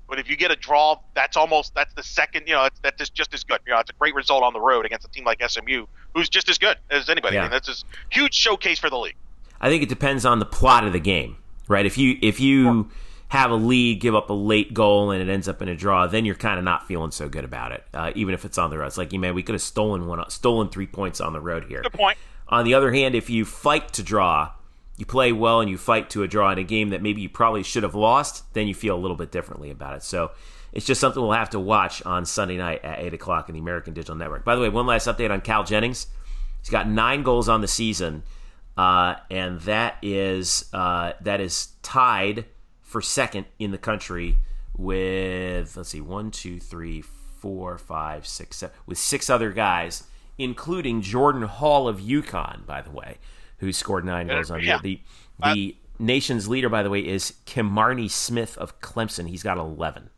But 0.07 0.19
if 0.19 0.29
you 0.29 0.35
get 0.35 0.51
a 0.51 0.55
draw, 0.55 0.99
that's 1.15 1.35
almost 1.35 1.73
that's 1.73 1.93
the 1.95 2.03
second. 2.03 2.47
You 2.47 2.53
know, 2.53 2.63
that's, 2.63 2.97
that's 2.97 3.09
just 3.09 3.33
as 3.33 3.43
good. 3.43 3.59
You 3.65 3.73
know, 3.73 3.79
it's 3.79 3.89
a 3.89 3.93
great 3.93 4.13
result 4.13 4.43
on 4.43 4.53
the 4.53 4.59
road 4.59 4.85
against 4.85 5.07
a 5.07 5.09
team 5.09 5.25
like 5.25 5.41
SMU, 5.47 5.87
who's 6.13 6.29
just 6.29 6.47
as 6.47 6.59
good 6.59 6.77
as 6.91 7.09
anybody. 7.09 7.39
I 7.39 7.41
mean, 7.41 7.51
that's 7.51 7.69
a 7.69 7.75
huge 8.11 8.35
showcase 8.35 8.77
for 8.77 8.89
the 8.89 8.97
league. 8.97 9.15
I 9.59 9.69
think 9.69 9.81
it 9.81 9.89
depends 9.89 10.25
on 10.25 10.37
the 10.37 10.45
plot 10.45 10.85
of 10.85 10.93
the 10.93 10.99
game, 10.99 11.37
right? 11.67 11.87
If 11.87 11.97
you 11.97 12.19
if 12.21 12.39
you 12.39 12.91
have 13.29 13.49
a 13.49 13.55
lead, 13.55 13.99
give 13.99 14.13
up 14.13 14.29
a 14.29 14.33
late 14.33 14.73
goal, 14.73 15.09
and 15.09 15.21
it 15.21 15.31
ends 15.31 15.47
up 15.47 15.61
in 15.61 15.67
a 15.67 15.75
draw, 15.75 16.05
then 16.05 16.23
you're 16.25 16.35
kind 16.35 16.59
of 16.59 16.63
not 16.63 16.87
feeling 16.87 17.09
so 17.09 17.27
good 17.27 17.43
about 17.43 17.71
it, 17.71 17.83
uh, 17.93 18.11
even 18.15 18.35
if 18.35 18.45
it's 18.45 18.59
on 18.59 18.69
the 18.69 18.77
road. 18.77 18.87
It's 18.87 18.97
like, 18.97 19.11
you 19.11 19.19
man, 19.19 19.33
we 19.33 19.41
could 19.41 19.55
have 19.55 19.61
stolen 19.61 20.05
one, 20.05 20.29
stolen 20.29 20.69
three 20.69 20.87
points 20.87 21.19
on 21.19 21.33
the 21.33 21.41
road 21.41 21.65
here. 21.65 21.81
Good 21.81 21.93
point. 21.93 22.17
On 22.47 22.63
the 22.63 22.75
other 22.75 22.91
hand, 22.91 23.15
if 23.15 23.29
you 23.29 23.43
fight 23.43 23.91
to 23.93 24.03
draw, 24.03 24.51
you 24.97 25.05
play 25.05 25.31
well 25.31 25.59
and 25.59 25.69
you 25.69 25.77
fight 25.77 26.09
to 26.11 26.23
a 26.23 26.27
draw 26.27 26.51
in 26.51 26.57
a 26.57 26.63
game 26.63 26.89
that 26.89 27.01
maybe 27.01 27.21
you 27.21 27.29
probably 27.29 27.63
should 27.63 27.83
have 27.83 27.95
lost, 27.95 28.51
then 28.53 28.67
you 28.67 28.73
feel 28.73 28.95
a 28.95 28.99
little 28.99 29.17
bit 29.17 29.31
differently 29.31 29.69
about 29.69 29.95
it. 29.95 30.03
So 30.03 30.31
it's 30.71 30.85
just 30.85 31.01
something 31.01 31.21
we'll 31.21 31.33
have 31.33 31.49
to 31.51 31.59
watch 31.59 32.01
on 32.03 32.25
Sunday 32.25 32.57
night 32.57 32.83
at 32.83 32.99
8 32.99 33.13
o'clock 33.13 33.49
in 33.49 33.53
the 33.53 33.61
American 33.61 33.93
Digital 33.93 34.15
Network. 34.15 34.45
By 34.45 34.55
the 34.55 34.61
way, 34.61 34.69
one 34.69 34.85
last 34.85 35.07
update 35.07 35.31
on 35.31 35.41
Cal 35.41 35.63
Jennings. 35.63 36.07
He's 36.61 36.69
got 36.69 36.87
nine 36.87 37.23
goals 37.23 37.49
on 37.49 37.61
the 37.61 37.67
season. 37.67 38.23
uh, 38.77 39.15
and 39.29 39.61
that 39.61 39.97
is 40.01 40.69
uh, 40.73 41.13
that 41.21 41.39
is 41.39 41.69
tied 41.81 42.45
for 42.81 43.01
second 43.01 43.45
in 43.59 43.71
the 43.71 43.77
country 43.77 44.37
with 44.77 45.77
let's 45.77 45.89
see 45.89 46.01
one 46.01 46.31
two 46.31 46.59
three 46.59 47.01
four 47.01 47.77
five 47.77 48.27
six 48.27 48.57
seven 48.57 48.75
with 48.85 48.97
six 48.97 49.29
other 49.29 49.51
guys, 49.51 50.03
including 50.37 51.01
Jordan 51.01 51.43
Hall 51.43 51.87
of 51.87 51.99
UConn, 52.01 52.65
by 52.65 52.81
the 52.81 52.91
way, 52.91 53.17
who 53.57 53.71
scored 53.71 54.05
nine 54.05 54.27
goals 54.27 54.51
on 54.51 54.61
yeah. 54.61 54.79
the 54.81 54.99
the 55.43 55.53
the 55.53 55.75
nation's 55.99 56.47
leader, 56.47 56.69
by 56.69 56.83
the 56.83 56.89
way, 56.89 56.99
is 56.99 57.33
Kimarni 57.45 58.09
Smith 58.09 58.57
of 58.57 58.79
Clemson. 58.81 59.29
He's 59.29 59.43
got 59.43 59.57
eleven. 59.57 60.09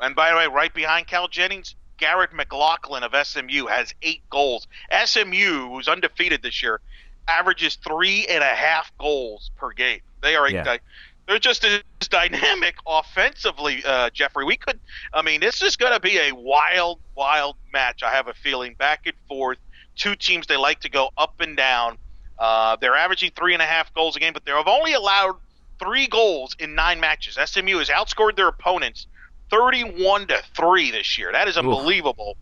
And 0.00 0.14
by 0.14 0.30
the 0.30 0.36
way, 0.36 0.46
right 0.46 0.72
behind 0.72 1.08
Cal 1.08 1.26
Jennings, 1.28 1.74
Garrett 1.98 2.32
McLaughlin 2.32 3.02
of 3.02 3.14
SMU 3.26 3.66
has 3.66 3.92
eight 4.02 4.22
goals. 4.30 4.68
SMU, 5.04 5.68
who's 5.70 5.88
undefeated 5.88 6.42
this 6.42 6.62
year, 6.62 6.80
averages 7.26 7.76
three 7.76 8.26
and 8.26 8.42
a 8.42 8.46
half 8.46 8.96
goals 8.98 9.50
per 9.56 9.72
game. 9.72 10.00
They 10.22 10.36
are 10.36 10.48
Yeah. 10.48 10.74
a, 10.74 10.78
they're 11.26 11.38
just 11.38 11.64
as 11.64 11.82
dynamic 12.08 12.76
offensively, 12.86 13.82
uh, 13.84 14.10
Jeffrey. 14.10 14.44
We 14.44 14.56
could, 14.56 14.80
I 15.12 15.22
mean, 15.22 15.40
this 15.40 15.62
is 15.62 15.76
going 15.76 15.92
to 15.92 16.00
be 16.00 16.18
a 16.18 16.32
wild, 16.32 17.00
wild 17.14 17.56
match. 17.72 18.02
I 18.02 18.10
have 18.10 18.28
a 18.28 18.34
feeling 18.34 18.74
back 18.74 19.02
and 19.06 19.14
forth. 19.28 19.58
Two 19.98 20.16
teams 20.16 20.46
they 20.46 20.56
like 20.56 20.80
to 20.80 20.88
go 20.88 21.10
up 21.18 21.40
and 21.40 21.56
down. 21.56 21.98
Uh, 22.38 22.76
they're 22.80 22.96
averaging 22.96 23.32
three 23.36 23.52
and 23.52 23.60
a 23.60 23.66
half 23.66 23.92
goals 23.92 24.16
a 24.16 24.20
game, 24.20 24.32
but 24.32 24.44
they 24.44 24.52
have 24.52 24.68
only 24.68 24.94
allowed 24.94 25.36
three 25.78 26.06
goals 26.06 26.56
in 26.58 26.74
nine 26.74 27.00
matches. 27.00 27.38
SMU 27.44 27.78
has 27.78 27.88
outscored 27.88 28.36
their 28.36 28.48
opponents 28.48 29.06
31 29.50 30.28
to 30.28 30.42
3 30.54 30.90
this 30.90 31.18
year. 31.18 31.32
That 31.32 31.48
is 31.48 31.56
unbelievable. 31.56 32.36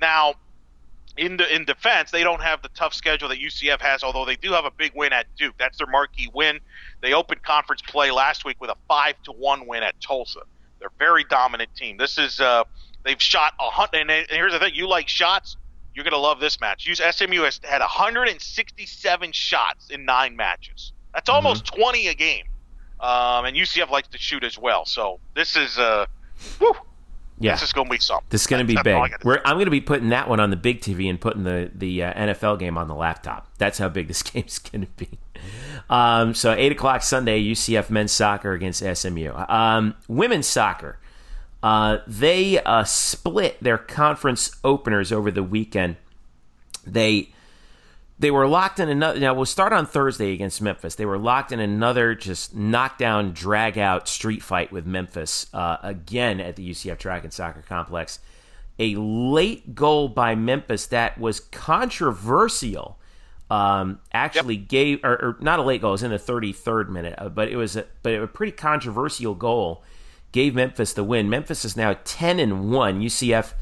Now, 0.00 0.34
in 1.16 1.36
the 1.36 1.54
in 1.54 1.64
defense, 1.64 2.10
they 2.10 2.22
don't 2.22 2.42
have 2.42 2.62
the 2.62 2.68
tough 2.70 2.94
schedule 2.94 3.28
that 3.28 3.38
UCF 3.38 3.80
has, 3.80 4.02
although 4.02 4.24
they 4.24 4.36
do 4.36 4.52
have 4.52 4.64
a 4.64 4.70
big 4.70 4.92
win 4.94 5.12
at 5.12 5.26
Duke. 5.36 5.54
That's 5.58 5.78
their 5.78 5.86
marquee 5.86 6.30
win. 6.32 6.60
They 7.02 7.12
opened 7.12 7.42
conference 7.42 7.82
play 7.82 8.10
last 8.10 8.44
week 8.44 8.60
with 8.60 8.70
a 8.70 8.76
5 8.88 9.22
to 9.24 9.32
1 9.32 9.66
win 9.66 9.82
at 9.82 10.00
Tulsa. 10.00 10.40
They're 10.78 10.88
a 10.88 10.98
very 10.98 11.24
dominant 11.24 11.74
team. 11.74 11.96
This 11.96 12.18
is 12.18 12.40
uh 12.40 12.64
they've 13.04 13.20
shot 13.20 13.54
a 13.60 13.70
hundred 13.70 14.10
and 14.10 14.26
here's 14.30 14.52
the 14.52 14.58
thing, 14.58 14.74
you 14.74 14.88
like 14.88 15.08
shots, 15.08 15.56
you're 15.94 16.04
going 16.04 16.12
to 16.12 16.18
love 16.18 16.40
this 16.40 16.60
match. 16.60 16.86
Use 16.86 17.00
SMU 17.00 17.42
has 17.42 17.60
had 17.64 17.80
167 17.80 19.32
shots 19.32 19.90
in 19.90 20.04
9 20.04 20.36
matches. 20.36 20.92
That's 21.14 21.28
almost 21.28 21.66
20 21.66 22.08
a 22.08 22.14
game. 22.14 22.44
Um, 23.00 23.44
and 23.46 23.56
UCF 23.56 23.90
likes 23.90 24.08
to 24.08 24.18
shoot 24.18 24.44
as 24.44 24.58
well. 24.58 24.84
So 24.84 25.20
this 25.34 25.56
is 25.56 25.78
uh 25.78 26.04
whew, 26.58 26.74
Yeah, 27.38 27.52
this 27.52 27.62
is 27.62 27.72
going 27.72 27.86
to 27.86 27.90
be 27.90 27.98
something. 27.98 28.26
This 28.28 28.42
is 28.42 28.46
going 28.46 28.66
to 28.66 28.74
be 28.74 28.80
big. 28.82 29.24
We're, 29.24 29.40
I'm 29.44 29.56
going 29.56 29.64
to 29.64 29.70
be 29.70 29.80
putting 29.80 30.10
that 30.10 30.28
one 30.28 30.38
on 30.38 30.50
the 30.50 30.56
big 30.56 30.80
TV 30.82 31.08
and 31.08 31.18
putting 31.18 31.44
the 31.44 31.70
the 31.74 32.02
uh, 32.04 32.12
NFL 32.12 32.58
game 32.58 32.76
on 32.76 32.88
the 32.88 32.94
laptop. 32.94 33.48
That's 33.56 33.78
how 33.78 33.88
big 33.88 34.06
this 34.08 34.22
game's 34.30 34.58
going 34.58 34.82
to 34.82 34.92
be. 34.96 35.18
Um, 35.88 36.34
so 36.34 36.52
eight 36.52 36.72
o'clock 36.72 37.02
Sunday, 37.02 37.42
UCF 37.42 37.88
men's 37.88 38.12
soccer 38.12 38.52
against 38.52 38.84
SMU. 38.84 39.32
Um, 39.48 39.94
women's 40.06 40.46
soccer, 40.46 40.98
uh, 41.62 41.98
they 42.06 42.62
uh, 42.62 42.84
split 42.84 43.62
their 43.62 43.78
conference 43.78 44.56
openers 44.64 45.12
over 45.12 45.30
the 45.30 45.42
weekend. 45.42 45.96
They 46.86 47.32
they 48.20 48.30
were 48.30 48.46
locked 48.46 48.78
in 48.78 48.88
another. 48.90 49.18
Now 49.18 49.32
we'll 49.34 49.46
start 49.46 49.72
on 49.72 49.86
Thursday 49.86 50.32
against 50.32 50.60
Memphis. 50.60 50.94
They 50.94 51.06
were 51.06 51.18
locked 51.18 51.52
in 51.52 51.60
another 51.60 52.14
just 52.14 52.54
knockdown, 52.54 53.32
drag 53.32 53.78
out 53.78 54.08
street 54.08 54.42
fight 54.42 54.70
with 54.70 54.86
Memphis 54.86 55.46
uh, 55.54 55.78
again 55.82 56.38
at 56.38 56.56
the 56.56 56.70
UCF 56.70 56.98
Track 56.98 57.24
and 57.24 57.32
Soccer 57.32 57.62
Complex. 57.62 58.18
A 58.78 58.94
late 58.94 59.74
goal 59.74 60.08
by 60.08 60.34
Memphis 60.34 60.86
that 60.86 61.18
was 61.18 61.40
controversial. 61.40 62.98
Um, 63.50 63.98
actually 64.12 64.56
gave 64.56 65.00
or, 65.02 65.14
or 65.14 65.36
not 65.40 65.58
a 65.58 65.62
late 65.62 65.80
goal. 65.80 65.90
It 65.90 65.92
was 65.92 66.02
in 66.02 66.10
the 66.10 66.18
33rd 66.18 66.88
minute, 66.88 67.14
uh, 67.18 67.30
but 67.30 67.48
it 67.48 67.56
was 67.56 67.74
a, 67.74 67.86
but 68.02 68.14
a 68.14 68.26
pretty 68.26 68.52
controversial 68.52 69.34
goal. 69.34 69.82
Gave 70.32 70.54
Memphis 70.54 70.92
the 70.92 71.04
win. 71.04 71.28
Memphis 71.28 71.64
is 71.64 71.76
now 71.76 71.96
10 72.04 72.38
and 72.38 72.70
one. 72.70 73.00
UCF 73.00 73.54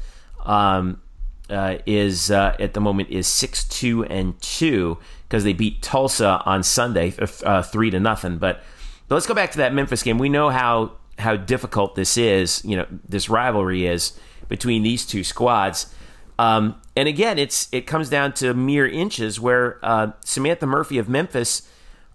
um, 0.45 1.01
uh, 1.49 1.77
is 1.85 2.29
uh, 2.29 2.55
at 2.59 2.73
the 2.73 2.81
moment 2.81 3.09
is 3.09 3.27
six 3.27 3.63
two 3.63 4.03
and 4.05 4.39
two 4.41 4.97
because 5.27 5.43
they 5.43 5.53
beat 5.53 5.81
Tulsa 5.81 6.41
on 6.45 6.63
Sunday 6.63 7.13
uh, 7.43 7.61
three 7.61 7.89
to 7.89 7.99
nothing. 7.99 8.37
But 8.37 8.61
but 9.07 9.15
let's 9.15 9.27
go 9.27 9.33
back 9.33 9.51
to 9.51 9.57
that 9.57 9.73
Memphis 9.73 10.03
game. 10.03 10.17
We 10.17 10.29
know 10.29 10.49
how 10.49 10.93
how 11.17 11.35
difficult 11.35 11.95
this 11.95 12.17
is. 12.17 12.63
You 12.63 12.77
know 12.77 12.85
this 13.07 13.29
rivalry 13.29 13.87
is 13.87 14.17
between 14.47 14.83
these 14.83 15.05
two 15.05 15.23
squads. 15.23 15.93
Um, 16.37 16.79
and 16.95 17.07
again, 17.07 17.37
it's 17.39 17.67
it 17.71 17.87
comes 17.87 18.09
down 18.09 18.33
to 18.33 18.53
mere 18.53 18.87
inches. 18.87 19.39
Where 19.39 19.79
uh, 19.83 20.11
Samantha 20.23 20.67
Murphy 20.67 20.97
of 20.99 21.09
Memphis 21.09 21.67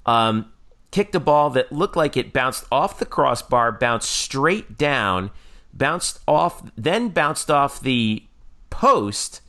um, 0.07 0.51
kicked 0.95 1.15
a 1.17 1.21
ball 1.21 1.51
that 1.51 1.73
looked 1.73 1.97
like 1.97 2.17
it 2.17 2.33
bounced 2.33 2.65
off 2.71 3.01
the 3.01 3.05
crossbar, 3.05 3.73
bounced 3.73 4.09
straight 4.09 4.79
down, 4.79 5.33
bounced 5.73 6.21
off, 6.29 6.71
then 6.77 7.09
bounced 7.09 7.51
off 7.51 7.81
the 7.81 8.23
post 8.71 9.41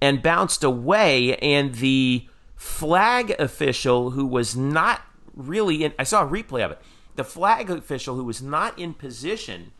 and 0.00 0.22
bounced 0.22 0.64
away. 0.64 1.36
And 1.36 1.74
the 1.74 2.26
flag 2.56 3.34
official, 3.38 4.12
who 4.12 4.24
was 4.24 4.56
not 4.56 5.02
really 5.34 5.84
in, 5.84 5.92
I 5.98 6.04
saw 6.04 6.24
a 6.24 6.26
replay 6.26 6.64
of 6.64 6.70
it. 6.70 6.80
The 7.16 7.24
flag 7.24 7.68
official, 7.68 8.14
who 8.14 8.24
was 8.24 8.40
not 8.40 8.78
in 8.78 8.94
position 8.94 9.72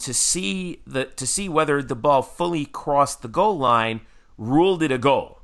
to 0.00 0.12
see 0.12 0.80
the 0.84 1.04
to 1.04 1.24
see 1.24 1.48
whether 1.48 1.84
the 1.84 1.94
ball 1.94 2.22
fully 2.22 2.64
crossed 2.64 3.22
the 3.22 3.28
goal 3.28 3.56
line, 3.56 4.00
ruled 4.36 4.82
it 4.82 4.90
a 4.90 4.98
goal. 4.98 5.37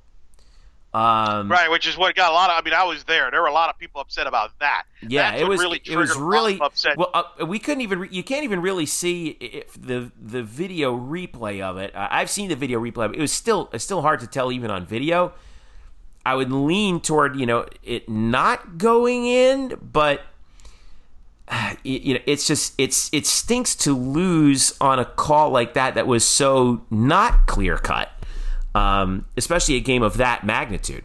Um, 0.95 1.51
Right, 1.51 1.69
which 1.69 1.89
is 1.89 1.99
what 1.99 2.15
got 2.15 2.31
a 2.31 2.35
lot 2.35 2.51
of. 2.51 2.57
I 2.57 2.63
mean, 2.65 2.73
I 2.73 2.85
was 2.85 3.03
there. 3.05 3.29
There 3.31 3.43
were 3.43 3.49
a 3.49 3.53
lot 3.53 3.69
of 3.69 3.77
people 3.79 4.01
upset 4.01 4.29
about 4.29 4.57
that. 4.61 4.85
Yeah, 5.03 5.33
That's 5.33 5.43
it 5.43 5.49
was 5.49 5.61
really 5.61 5.83
it 5.85 5.97
was 5.97 6.11
triggered 6.11 6.17
a 6.17 6.25
lot 6.25 6.31
really 6.31 6.61
upset. 6.61 6.97
well. 6.97 7.11
Uh, 7.13 7.47
we 7.47 7.59
couldn't 7.59 7.81
even 7.81 7.99
re- 7.99 8.09
you 8.13 8.23
can't 8.23 8.45
even 8.45 8.63
really 8.63 8.87
see 8.87 9.31
if 9.41 9.75
the 9.75 10.13
the 10.21 10.43
video 10.45 10.97
replay 10.97 11.61
of 11.61 11.79
it. 11.79 11.95
Uh, 11.97 12.07
I've 12.11 12.31
seen 12.31 12.49
the 12.49 12.57
video 12.57 12.81
replay. 12.81 13.11
It. 13.11 13.17
it 13.17 13.21
was 13.21 13.33
still 13.33 13.69
it's 13.73 13.83
still 13.83 14.03
hard 14.03 14.21
to 14.21 14.29
tell 14.29 14.53
even 14.53 14.71
on 14.71 14.87
video. 14.87 15.33
I 16.25 16.37
would 16.37 16.53
lean 16.53 17.01
toward 17.01 17.37
you 17.37 17.45
know 17.45 17.67
it 17.83 18.09
not 18.09 18.79
going 18.79 19.27
in, 19.27 19.77
but 19.83 20.23
uh, 21.49 21.75
you 21.83 22.15
know 22.15 22.21
it's 22.25 22.47
just 22.47 22.73
it's 22.79 23.11
it 23.13 23.27
stinks 23.27 23.75
to 23.75 23.93
lose 23.97 24.75
on 24.81 24.99
a 25.01 25.05
call 25.05 25.51
like 25.51 25.75
that 25.75 25.97
that 25.97 26.07
was 26.07 26.25
so 26.25 26.85
not 26.89 27.47
clear 27.47 27.77
cut, 27.79 28.11
um, 28.75 29.27
especially 29.37 29.77
a 29.77 29.81
game 29.81 30.03
of 30.03 30.17
that 30.17 30.45
magnitude. 30.45 31.05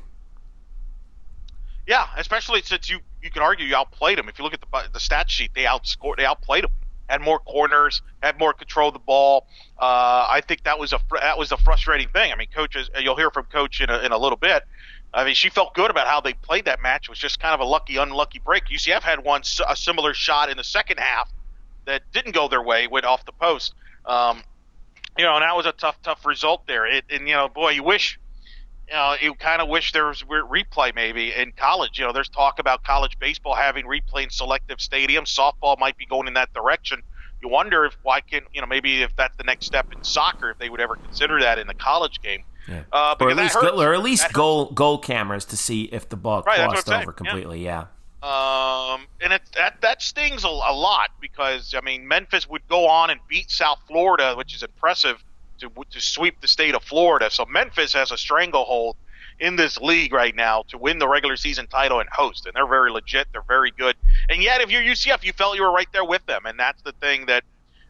Yeah, 1.88 2.06
especially 2.18 2.62
since 2.62 2.90
you 2.90 3.00
you 3.22 3.30
could 3.30 3.42
argue 3.42 3.66
you 3.66 3.76
outplayed 3.76 4.18
them. 4.18 4.30
If 4.30 4.38
you 4.38 4.44
look 4.44 4.54
at 4.54 4.62
the 4.62 4.90
the 4.94 5.00
stat 5.00 5.30
sheet, 5.30 5.52
they 5.56 5.64
outscored, 5.64 6.18
they 6.18 6.26
outplayed 6.26 6.64
them. 6.64 6.72
Had 7.08 7.22
more 7.22 7.40
corners, 7.40 8.04
had 8.22 8.38
more 8.38 8.54
control 8.54 8.90
of 8.90 8.94
the 8.94 9.00
ball. 9.00 9.48
Uh, 9.80 10.28
I 10.30 10.42
think 10.48 10.64
that 10.64 10.78
was 10.78 10.94
a 10.94 11.00
that 11.20 11.38
was 11.38 11.52
a 11.52 11.58
frustrating 11.58 12.08
thing. 12.10 12.32
I 12.32 12.36
mean, 12.36 12.50
coaches, 12.54 12.90
you'll 13.00 13.16
hear 13.16 13.32
from 13.32 13.46
coach 13.46 13.82
in 13.82 13.90
a, 13.90 13.98
in 14.00 14.12
a 14.12 14.18
little 14.18 14.38
bit. 14.38 14.64
I 15.12 15.26
mean, 15.26 15.34
she 15.34 15.50
felt 15.50 15.74
good 15.74 15.90
about 15.90 16.06
how 16.06 16.22
they 16.22 16.34
played 16.34 16.66
that 16.66 16.82
match. 16.82 17.06
It 17.06 17.10
was 17.10 17.18
just 17.18 17.40
kind 17.40 17.56
of 17.56 17.62
a 17.62 17.66
lucky, 17.66 17.98
unlucky 17.98 18.40
break. 18.40 18.66
UCF 18.66 19.02
had 19.02 19.24
one 19.24 19.42
a 19.68 19.76
similar 19.76 20.14
shot 20.14 20.50
in 20.52 20.58
the 20.58 20.64
second 20.64 21.00
half 21.00 21.32
that 21.86 22.04
didn't 22.14 22.34
go 22.34 22.48
their 22.48 22.62
way, 22.62 22.86
went 22.88 23.06
off 23.06 23.26
the 23.26 23.32
post. 23.32 23.74
Um, 24.06 24.44
you 25.20 25.26
know, 25.26 25.36
and 25.36 25.44
that 25.44 25.56
was 25.56 25.66
a 25.66 25.74
tough, 25.74 26.02
tough 26.02 26.26
result 26.26 26.66
there. 26.66 26.86
It, 26.86 27.04
and 27.10 27.28
you 27.28 27.36
know, 27.36 27.50
boy, 27.50 27.72
you 27.72 27.84
wish 27.84 28.18
you 28.88 28.94
know, 28.96 29.16
you 29.22 29.36
kind 29.36 29.62
of 29.62 29.70
wish 29.70 29.92
there 29.92 30.08
was 30.08 30.24
replay 30.24 30.96
maybe 30.96 31.32
in 31.34 31.52
college. 31.52 32.00
You 32.00 32.06
know, 32.06 32.14
there's 32.14 32.30
talk 32.30 32.58
about 32.60 32.84
college 32.84 33.20
baseball 33.20 33.54
having 33.54 33.86
replay 33.86 34.24
in 34.24 34.30
selective 34.30 34.78
stadiums. 34.80 35.28
Softball 35.28 35.78
might 35.78 35.98
be 35.98 36.06
going 36.06 36.28
in 36.28 36.34
that 36.36 36.54
direction. 36.54 37.02
You 37.42 37.50
wonder 37.50 37.86
if 37.86 37.96
why 38.04 38.22
can 38.22 38.42
you 38.54 38.62
know 38.62 38.68
maybe 38.68 39.04
if 39.04 39.16
that's 39.16 39.36
the 39.38 39.44
next 39.44 39.66
step 39.66 39.88
in 39.94 40.04
soccer 40.04 40.52
if 40.52 40.58
they 40.58 40.70
would 40.70 40.82
ever 40.82 40.96
consider 40.96 41.40
that 41.42 41.60
in 41.60 41.68
the 41.68 41.74
college 41.74 42.22
game. 42.22 42.44
Yeah. 42.68 42.84
Uh, 42.92 43.16
or 43.20 43.30
at 43.30 43.38
that 43.38 43.44
least, 43.44 43.56
or 43.56 43.94
at 43.94 44.04
least 44.04 44.34
goal 44.34 44.72
goal 44.72 44.98
cameras 44.98 45.46
to 45.46 45.58
see 45.58 45.84
if 45.84 46.10
the 46.10 46.18
ball 46.18 46.44
Right, 46.46 46.58
crossed 46.58 46.90
over 46.90 47.00
yeah. 47.00 47.12
completely. 47.12 47.64
Yeah. 47.64 47.86
Um, 48.22 49.08
and 49.22 49.32
it, 49.32 49.42
that 49.56 49.80
that 49.82 50.02
stings 50.02 50.44
a, 50.44 50.48
a 50.48 50.76
lot 50.76 51.12
because 51.22 51.74
I 51.74 51.82
mean 51.82 52.08
Memphis 52.08 52.50
would 52.50 52.68
go 52.68 52.88
on 52.88 53.10
and 53.10 53.20
beat 53.30 53.50
South 53.50 53.80
Florida, 53.88 54.36
which 54.36 54.54
is 54.54 54.62
impressive 54.62 55.24
to 55.60 55.72
to 55.92 56.02
sweep 56.02 56.42
the 56.42 56.48
state 56.48 56.76
of 56.76 56.84
Florida. 56.84 57.30
So 57.32 57.46
Memphis 57.46 57.94
has 57.94 58.12
a 58.12 58.18
stranglehold 58.18 58.98
in 59.40 59.56
this 59.56 59.78
league 59.78 60.12
right 60.12 60.36
now 60.36 60.64
to 60.68 60.78
win 60.78 61.00
the 61.00 61.08
regular 61.08 61.38
season 61.38 61.68
title 61.68 62.02
and 62.02 62.10
host, 62.12 62.46
and 62.46 62.54
they're 62.56 62.68
very 62.68 62.92
legit. 62.92 63.28
They're 63.32 63.42
very 63.48 63.72
good. 63.72 63.96
And 64.28 64.44
yet, 64.44 64.60
if 64.60 64.70
you're 64.70 64.82
UCF, 64.82 65.24
you 65.24 65.32
felt 65.32 65.56
you 65.56 65.64
were 65.64 65.72
right 65.72 65.88
there 65.94 66.04
with 66.04 66.26
them, 66.26 66.46
and 66.46 66.60
that's 66.60 66.82
the 66.82 66.92
thing 66.94 67.26
that 67.28 67.44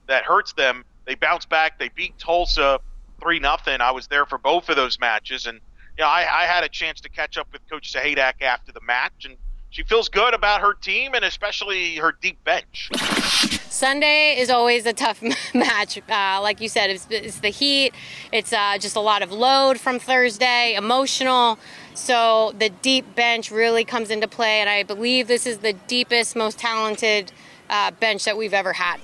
that 0.08 0.26
hurts 0.26 0.54
them. 0.54 0.86
They 1.06 1.16
bounce 1.16 1.46
back. 1.46 1.80
They 1.80 1.90
beat 1.90 2.18
Tulsa 2.20 2.80
three 3.20 3.40
nothing. 3.40 3.82
I 3.82 3.92
was 3.92 4.08
there 4.08 4.26
for 4.26 4.38
both 4.38 4.70
of 4.70 4.76
those 4.76 5.00
matches, 5.00 5.48
and 5.48 5.60
you 5.98 6.04
know 6.04 6.08
I, 6.08 6.20
I 6.20 6.46
had 6.46 6.64
a 6.64 6.70
chance 6.70 7.02
to 7.02 7.10
catch 7.10 7.38
up 7.38 7.48
with 7.52 7.68
Coach 7.70 7.92
Sahaydak 7.94 8.42
after 8.42 8.72
the 8.72 8.82
match, 8.82 9.26
and 9.26 9.36
she 9.70 9.84
feels 9.84 10.10
good 10.10 10.34
about 10.34 10.62
her 10.62 10.74
team 10.74 11.14
and 11.14 11.24
especially 11.24 11.96
her 11.98 12.16
deep 12.22 12.44
bench. 12.44 12.90
Sunday 13.70 14.38
is 14.38 14.50
always 14.50 14.86
a 14.86 14.94
tough 14.94 15.22
match. 15.54 16.00
Uh, 16.10 16.40
like 16.42 16.60
you 16.60 16.70
said, 16.70 16.90
it's, 16.90 17.08
it's 17.10 17.40
the 17.40 17.50
heat. 17.50 17.94
It's 18.32 18.52
uh, 18.52 18.78
just 18.80 18.96
a 18.96 19.00
lot 19.00 19.22
of 19.22 19.32
load 19.32 19.80
from 19.80 20.00
Thursday, 20.00 20.74
emotional. 20.76 21.60
So 21.94 22.54
the 22.58 22.70
deep 22.70 23.16
bench 23.16 23.52
really 23.52 23.86
comes 23.86 24.10
into 24.10 24.28
play, 24.28 24.60
and 24.60 24.70
I 24.70 24.84
believe 24.84 25.28
this 25.28 25.46
is 25.46 25.60
the 25.60 25.74
deepest, 25.74 26.36
most 26.36 26.58
talented 26.58 27.32
uh, 27.70 27.92
bench 27.92 28.26
that 28.26 28.38
we've 28.38 28.54
ever 28.54 28.74
had. 28.74 29.02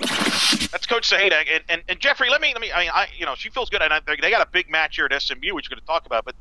That's 0.72 0.88
Coach 0.88 1.10
Sahaydak. 1.10 1.46
And, 1.54 1.64
and, 1.70 1.82
and 1.88 2.00
Jeffrey, 2.00 2.30
let 2.30 2.42
me 2.42 2.52
let 2.54 2.62
me. 2.62 2.72
I 2.72 2.80
mean, 2.80 2.92
I 2.94 3.08
you 3.18 3.26
know 3.26 3.36
she 3.36 3.50
feels 3.50 3.70
good, 3.70 3.82
and 3.82 3.94
I, 3.94 4.00
they 4.00 4.30
got 4.30 4.46
a 4.46 4.50
big 4.50 4.70
match 4.70 4.96
here 4.96 5.08
at 5.10 5.22
SMU, 5.22 5.54
which 5.54 5.70
we're 5.70 5.76
going 5.76 5.82
to 5.82 5.86
talk 5.86 6.06
about. 6.06 6.26
But 6.26 6.36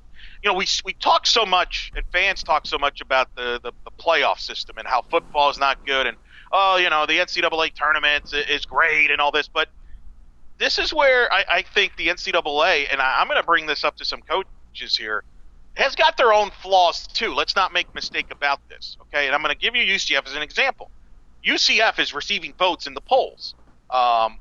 you 0.44 0.50
know, 0.50 0.58
we 0.58 0.66
we 0.84 0.92
talk 0.92 1.26
so 1.26 1.46
much, 1.46 1.90
and 1.96 2.04
fans 2.12 2.42
talk 2.42 2.66
so 2.66 2.76
much 2.76 3.00
about 3.00 3.34
the, 3.34 3.58
the 3.62 3.72
the 3.84 3.90
playoff 3.92 4.38
system 4.38 4.76
and 4.76 4.86
how 4.86 5.00
football 5.00 5.48
is 5.48 5.58
not 5.58 5.86
good, 5.86 6.06
and 6.06 6.18
oh, 6.52 6.76
you 6.76 6.90
know, 6.90 7.06
the 7.06 7.14
NCAA 7.14 7.72
tournament 7.72 8.34
is 8.34 8.66
great 8.66 9.10
and 9.10 9.20
all 9.20 9.32
this, 9.32 9.48
but 9.48 9.68
this 10.58 10.78
is 10.78 10.92
where 10.92 11.32
I, 11.32 11.44
I 11.50 11.62
think 11.62 11.96
the 11.96 12.08
NCAA, 12.08 12.86
and 12.92 13.00
I, 13.00 13.20
I'm 13.20 13.26
going 13.26 13.40
to 13.40 13.46
bring 13.46 13.66
this 13.66 13.84
up 13.84 13.96
to 13.96 14.04
some 14.04 14.20
coaches 14.20 14.96
here, 14.96 15.24
has 15.74 15.96
got 15.96 16.16
their 16.16 16.32
own 16.32 16.50
flaws 16.62 17.06
too. 17.06 17.34
Let's 17.34 17.56
not 17.56 17.72
make 17.72 17.92
mistake 17.94 18.26
about 18.30 18.60
this, 18.68 18.96
okay? 19.02 19.26
And 19.26 19.34
I'm 19.34 19.42
going 19.42 19.54
to 19.54 19.58
give 19.58 19.74
you 19.74 19.82
UCF 19.82 20.26
as 20.26 20.34
an 20.34 20.42
example. 20.42 20.90
UCF 21.44 21.98
is 21.98 22.14
receiving 22.14 22.52
votes 22.58 22.86
in 22.86 22.94
the 22.94 23.00
polls. 23.00 23.54
Um, 23.90 24.38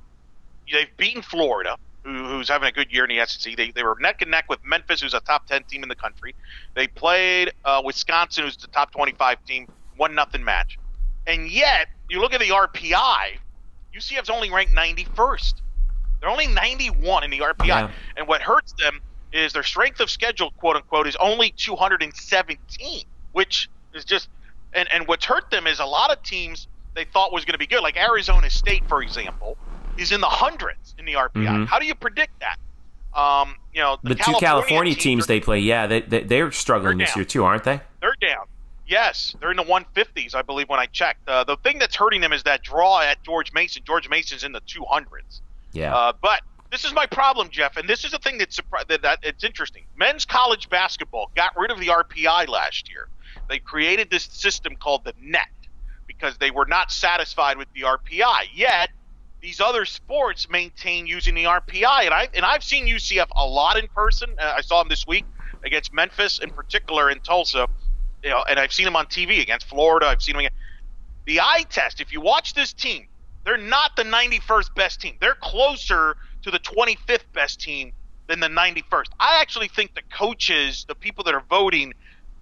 they've 0.72 0.96
beaten 0.98 1.22
Florida, 1.22 1.78
who, 2.04 2.26
who's 2.26 2.50
having 2.50 2.68
a 2.68 2.72
good 2.72 2.92
year 2.92 3.06
in 3.06 3.16
the 3.16 3.26
SEC. 3.26 3.56
They, 3.56 3.72
they 3.72 3.84
were 3.84 3.96
neck 4.00 4.22
and 4.22 4.32
neck 4.32 4.46
with 4.50 4.60
Memphis, 4.66 5.02
who's 5.02 5.14
a 5.14 5.20
top 5.22 5.48
10 5.48 5.64
team 5.64 5.84
in 5.84 5.90
the 5.90 5.96
country. 5.96 6.36
They 6.76 6.88
played 6.88 7.54
uh, 7.66 7.82
Wisconsin, 7.84 8.44
who's 8.44 8.58
the 8.58 8.68
top 8.68 8.92
25 8.92 9.44
team, 9.46 9.68
one 9.98 10.14
nothing 10.16 10.44
match. 10.44 10.78
And 11.26 11.50
yet, 11.50 11.88
you 12.10 12.20
look 12.20 12.34
at 12.34 12.42
the 12.42 12.50
RPI, 12.50 13.38
UCF's 13.96 14.30
only 14.30 14.52
ranked 14.52 14.74
91st. 14.74 15.54
They're 16.20 16.30
only 16.30 16.48
91 16.48 17.24
in 17.24 17.32
the 17.32 17.40
RPI. 17.40 17.68
Yeah. 17.68 17.92
And 18.18 18.28
what 18.28 18.42
hurts 18.42 18.74
them 18.74 19.02
is 19.32 19.54
their 19.54 19.64
strength 19.64 20.00
of 20.00 20.10
schedule, 20.10 20.52
quote 20.52 20.76
unquote, 20.76 21.08
is 21.08 21.16
only 21.18 21.52
217, 21.52 23.04
which 23.32 23.70
is 23.94 24.06
just. 24.06 24.30
And, 24.76 24.92
and 24.92 25.08
what's 25.08 25.26
hurt 25.26 25.52
them 25.52 25.68
is 25.68 25.80
a 25.80 25.86
lot 25.86 26.12
of 26.12 26.24
teams 26.24 26.68
they 26.96 27.06
thought 27.06 27.32
was 27.32 27.46
going 27.46 27.54
to 27.54 27.60
be 27.60 27.68
good, 27.68 27.82
like 27.82 27.96
Arizona 27.96 28.50
State, 28.50 28.88
for 28.88 29.04
example, 29.04 29.58
is 29.98 30.12
in 30.12 30.22
the 30.22 30.28
hundreds 30.28 30.96
in 30.98 31.06
the 31.06 31.14
RPI. 31.14 31.32
Mm-hmm. 31.34 31.64
How 31.66 31.80
do 31.80 31.86
you 31.86 31.96
predict 31.96 32.40
that? 32.40 32.58
Um, 33.18 33.56
you 33.74 33.82
know, 33.82 33.98
the, 34.02 34.10
the 34.10 34.16
California 34.16 34.40
two 34.40 34.46
California 34.46 34.94
teams, 34.94 35.04
teams 35.04 35.24
are, 35.26 35.28
they 35.28 35.40
play, 35.40 35.60
yeah, 35.60 35.88
they, 35.88 36.02
they 36.02 36.24
they're 36.24 36.52
struggling 36.52 36.98
this 36.98 37.16
year 37.16 37.26
too, 37.26 37.44
aren't 37.44 37.64
they? 37.64 37.80
They're 38.02 38.16
down. 38.20 38.46
Yes, 38.88 39.36
they're 39.40 39.52
in 39.52 39.58
the 39.58 39.64
150s, 39.64 40.36
I 40.36 40.42
believe, 40.42 40.68
when 40.68 40.80
I 40.80 40.88
checked. 40.88 41.28
Uh, 41.28 41.44
the 41.44 41.56
thing 41.58 41.80
that's 41.80 41.96
hurting 41.96 42.22
them 42.22 42.34
is 42.34 42.44
that 42.44 42.64
draw 42.64 43.02
at 43.02 43.24
George 43.24 43.54
Mason. 43.54 43.82
George 43.86 44.10
Mason's 44.10 44.44
in 44.44 44.52
the 44.52 44.62
200s. 44.62 45.42
Yeah. 45.72 45.96
Uh, 45.96 46.14
but 46.22 46.42
this 46.70 46.84
is 46.84 46.94
my 46.94 47.06
problem, 47.06 47.50
Jeff, 47.50 47.78
and 47.78 47.88
this 47.88 48.04
is 48.04 48.12
the 48.12 48.18
thing 48.18 48.38
that's 48.38 48.60
that, 48.88 49.02
that 49.04 49.20
it's 49.22 49.44
interesting. 49.44 49.84
Men's 49.96 50.26
college 50.26 50.70
basketball 50.70 51.32
got 51.36 51.56
rid 51.56 51.72
of 51.72 51.80
the 51.80 51.88
RPI 51.88 52.48
last 52.50 52.90
year. 52.90 53.08
They 53.48 53.60
created 53.60 54.10
this 54.10 54.24
system 54.24 54.76
called 54.76 55.04
the 55.04 55.14
net 55.22 55.50
because 56.08 56.38
they 56.38 56.52
were 56.52 56.66
not 56.66 56.92
satisfied 56.92 57.58
with 57.58 57.68
the 57.74 57.82
RPI. 57.82 58.50
Yet 58.54 58.90
these 59.44 59.62
other 59.62 59.86
sports 59.86 60.50
maintain 60.50 61.06
using 61.06 61.36
the 61.36 61.44
RPI, 61.44 62.06
and 62.06 62.14
I 62.14 62.30
and 62.34 62.44
I've 62.44 62.64
seen 62.64 62.88
UCF 62.88 63.28
a 63.36 63.46
lot 63.46 63.78
in 63.78 63.88
person. 63.90 64.34
Uh, 64.40 64.54
I 64.58 64.62
saw 64.62 64.82
them 64.82 64.90
this 64.90 65.06
week 65.06 65.26
against 65.64 65.94
Memphis, 65.94 66.40
in 66.40 66.50
particular 66.50 67.12
in 67.12 67.20
Tulsa 67.20 67.68
you 68.24 68.30
know, 68.30 68.44
and 68.50 68.60
I've 68.60 68.72
seen 68.72 68.88
him 68.88 68.96
on 68.96 69.06
TV 69.08 69.42
against 69.42 69.68
Florida. 69.68 70.08
I've 70.08 70.22
seen 70.22 70.36
him. 70.36 70.40
Again. 70.40 70.52
The 71.26 71.42
eye 71.42 71.66
test. 71.70 72.02
If 72.02 72.12
you 72.12 72.22
watch 72.22 72.54
this 72.54 72.74
team, 72.74 73.08
they're 73.46 73.58
not 73.58 73.96
the 73.96 74.04
91st 74.04 74.74
best 74.76 75.02
team. 75.02 75.16
They're 75.20 75.36
closer 75.36 76.16
to 76.44 76.52
the 76.52 76.60
25th 76.60 77.26
best 77.34 77.60
team 77.60 77.92
than 78.28 78.40
the 78.40 78.48
91st. 78.48 79.08
I 79.20 79.42
actually 79.42 79.68
think 79.68 79.94
the 79.96 80.02
coaches, 80.14 80.86
the 80.88 80.96
people 80.96 81.26
that 81.26 81.34
are 81.34 81.44
voting, 81.50 81.94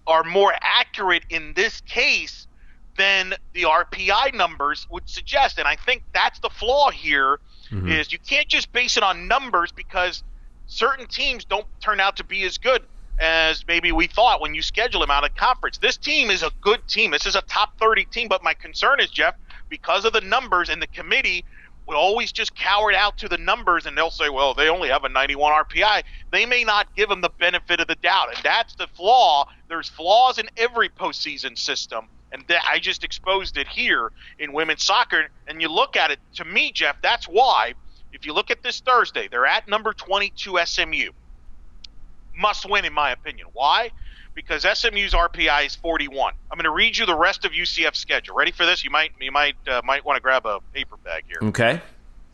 are 0.05 0.23
more 0.23 0.53
accurate 0.61 1.23
in 1.29 1.53
this 1.53 1.81
case 1.81 2.47
than 2.97 3.33
the 3.53 3.63
RPI 3.63 4.33
numbers 4.33 4.87
would 4.89 5.07
suggest. 5.09 5.57
And 5.57 5.67
I 5.67 5.75
think 5.75 6.03
that's 6.13 6.39
the 6.39 6.49
flaw 6.49 6.91
here 6.91 7.39
mm-hmm. 7.71 7.91
is 7.91 8.11
you 8.11 8.19
can't 8.19 8.47
just 8.47 8.71
base 8.71 8.97
it 8.97 9.03
on 9.03 9.27
numbers 9.27 9.71
because 9.71 10.23
certain 10.67 11.07
teams 11.07 11.45
don't 11.45 11.67
turn 11.81 11.99
out 11.99 12.17
to 12.17 12.23
be 12.23 12.43
as 12.43 12.57
good 12.57 12.83
as 13.19 13.65
maybe 13.67 13.91
we 13.91 14.07
thought 14.07 14.41
when 14.41 14.53
you 14.53 14.61
schedule 14.61 14.99
them 14.99 15.11
out 15.11 15.23
of 15.23 15.35
conference. 15.35 15.77
This 15.77 15.97
team 15.97 16.29
is 16.29 16.43
a 16.43 16.51
good 16.61 16.87
team. 16.87 17.11
This 17.11 17.25
is 17.25 17.35
a 17.35 17.41
top 17.43 17.77
30 17.79 18.05
team, 18.05 18.27
but 18.27 18.43
my 18.43 18.53
concern 18.53 18.99
is, 18.99 19.09
Jeff, 19.09 19.35
because 19.69 20.05
of 20.05 20.13
the 20.13 20.21
numbers 20.21 20.69
and 20.69 20.81
the 20.81 20.87
committee 20.87 21.45
will 21.87 21.95
always 21.95 22.31
just 22.31 22.55
cower 22.55 22.93
out 22.93 23.17
to 23.17 23.27
the 23.27 23.37
numbers 23.37 23.85
and 23.85 23.97
they'll 23.97 24.11
say, 24.11 24.29
well, 24.29 24.53
they 24.53 24.69
only 24.69 24.89
have 24.89 25.03
a 25.03 25.09
91 25.09 25.65
RPI. 25.65 26.03
They 26.31 26.45
may 26.45 26.63
not 26.63 26.95
give 26.95 27.09
them 27.09 27.21
the 27.21 27.29
benefit 27.29 27.79
of 27.79 27.87
the 27.87 27.95
doubt. 27.95 28.29
And 28.33 28.43
that's 28.43 28.75
the 28.75 28.87
flaw. 28.87 29.47
There's 29.67 29.89
flaws 29.89 30.37
in 30.37 30.49
every 30.57 30.89
postseason 30.89 31.57
system. 31.57 32.07
And 32.31 32.43
that, 32.47 32.63
I 32.69 32.79
just 32.79 33.03
exposed 33.03 33.57
it 33.57 33.67
here 33.67 34.11
in 34.39 34.53
women's 34.53 34.83
soccer. 34.83 35.27
And 35.47 35.61
you 35.61 35.69
look 35.69 35.95
at 35.97 36.11
it, 36.11 36.19
to 36.35 36.45
me, 36.45 36.71
Jeff, 36.71 37.01
that's 37.01 37.25
why, 37.25 37.73
if 38.13 38.25
you 38.25 38.33
look 38.33 38.51
at 38.51 38.63
this 38.63 38.79
Thursday, 38.79 39.27
they're 39.27 39.45
at 39.45 39.67
number 39.67 39.93
22 39.93 40.57
SMU 40.65 41.11
must 42.35 42.69
win, 42.69 42.85
in 42.85 42.93
my 42.93 43.11
opinion. 43.11 43.47
Why? 43.53 43.91
Because 44.33 44.63
SMU's 44.63 45.13
RPI 45.13 45.65
is 45.65 45.75
41. 45.75 46.33
I'm 46.49 46.57
going 46.57 46.63
to 46.63 46.71
read 46.71 46.97
you 46.97 47.05
the 47.05 47.15
rest 47.15 47.45
of 47.45 47.51
UCF's 47.51 47.99
schedule. 47.99 48.35
Ready 48.35 48.51
for 48.51 48.65
this? 48.65 48.83
You 48.83 48.89
might 48.89 49.11
you 49.19 49.31
might 49.31 49.55
uh, 49.67 49.81
might 49.83 50.05
want 50.05 50.17
to 50.17 50.21
grab 50.21 50.45
a 50.45 50.59
paper 50.73 50.97
bag 50.97 51.25
here. 51.27 51.49
Okay. 51.49 51.81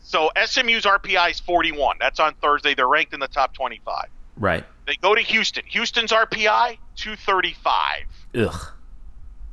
So 0.00 0.30
SMU's 0.42 0.84
RPI 0.84 1.32
is 1.32 1.40
41. 1.40 1.96
That's 2.00 2.20
on 2.20 2.34
Thursday. 2.34 2.74
They're 2.74 2.88
ranked 2.88 3.14
in 3.14 3.20
the 3.20 3.28
top 3.28 3.52
25. 3.54 4.06
Right. 4.36 4.64
They 4.86 4.96
go 4.96 5.14
to 5.14 5.20
Houston. 5.20 5.64
Houston's 5.66 6.12
RPI 6.12 6.78
235. 6.96 8.04
Ugh. 8.36 8.72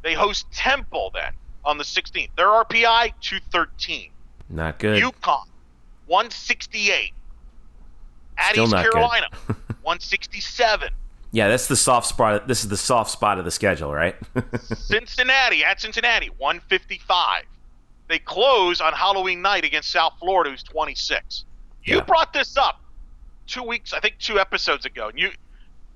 They 0.06 0.14
host 0.14 0.46
Temple 0.52 1.10
then 1.16 1.34
on 1.66 1.80
the 1.80 1.84
16th. 1.84 2.30
Their 2.38 2.46
RPI 2.46 3.14
213. 3.22 4.12
Not 4.52 4.78
good. 4.78 5.02
UConn 5.02 5.46
168. 6.06 7.12
At 8.38 8.52
Still 8.52 8.66
East 8.66 8.76
Carolina 8.76 9.28
167. 9.82 10.90
Yeah, 11.32 11.48
that's 11.48 11.68
the 11.68 11.76
soft 11.76 12.06
spot. 12.06 12.48
This 12.48 12.64
is 12.64 12.70
the 12.70 12.78
soft 12.78 13.10
spot 13.10 13.40
of 13.40 13.46
the 13.46 13.52
schedule, 13.52 13.92
right? 13.92 14.16
Cincinnati 14.76 15.66
at 15.66 15.82
Cincinnati, 15.82 16.30
155. 16.38 17.44
They 18.08 18.20
close 18.20 18.82
on 18.82 18.94
Halloween 18.94 19.42
night 19.42 19.66
against 19.66 19.90
South 19.90 20.14
Florida, 20.20 20.52
who's 20.52 20.62
26. 20.62 21.46
You 21.84 21.96
yeah. 21.96 22.04
brought 22.04 22.32
this 22.32 22.58
up 22.58 22.80
two 23.48 23.64
weeks, 23.64 23.92
I 23.92 24.00
think, 24.02 24.20
two 24.20 24.40
episodes 24.40 24.86
ago. 24.86 25.10
and 25.10 25.18
You, 25.18 25.32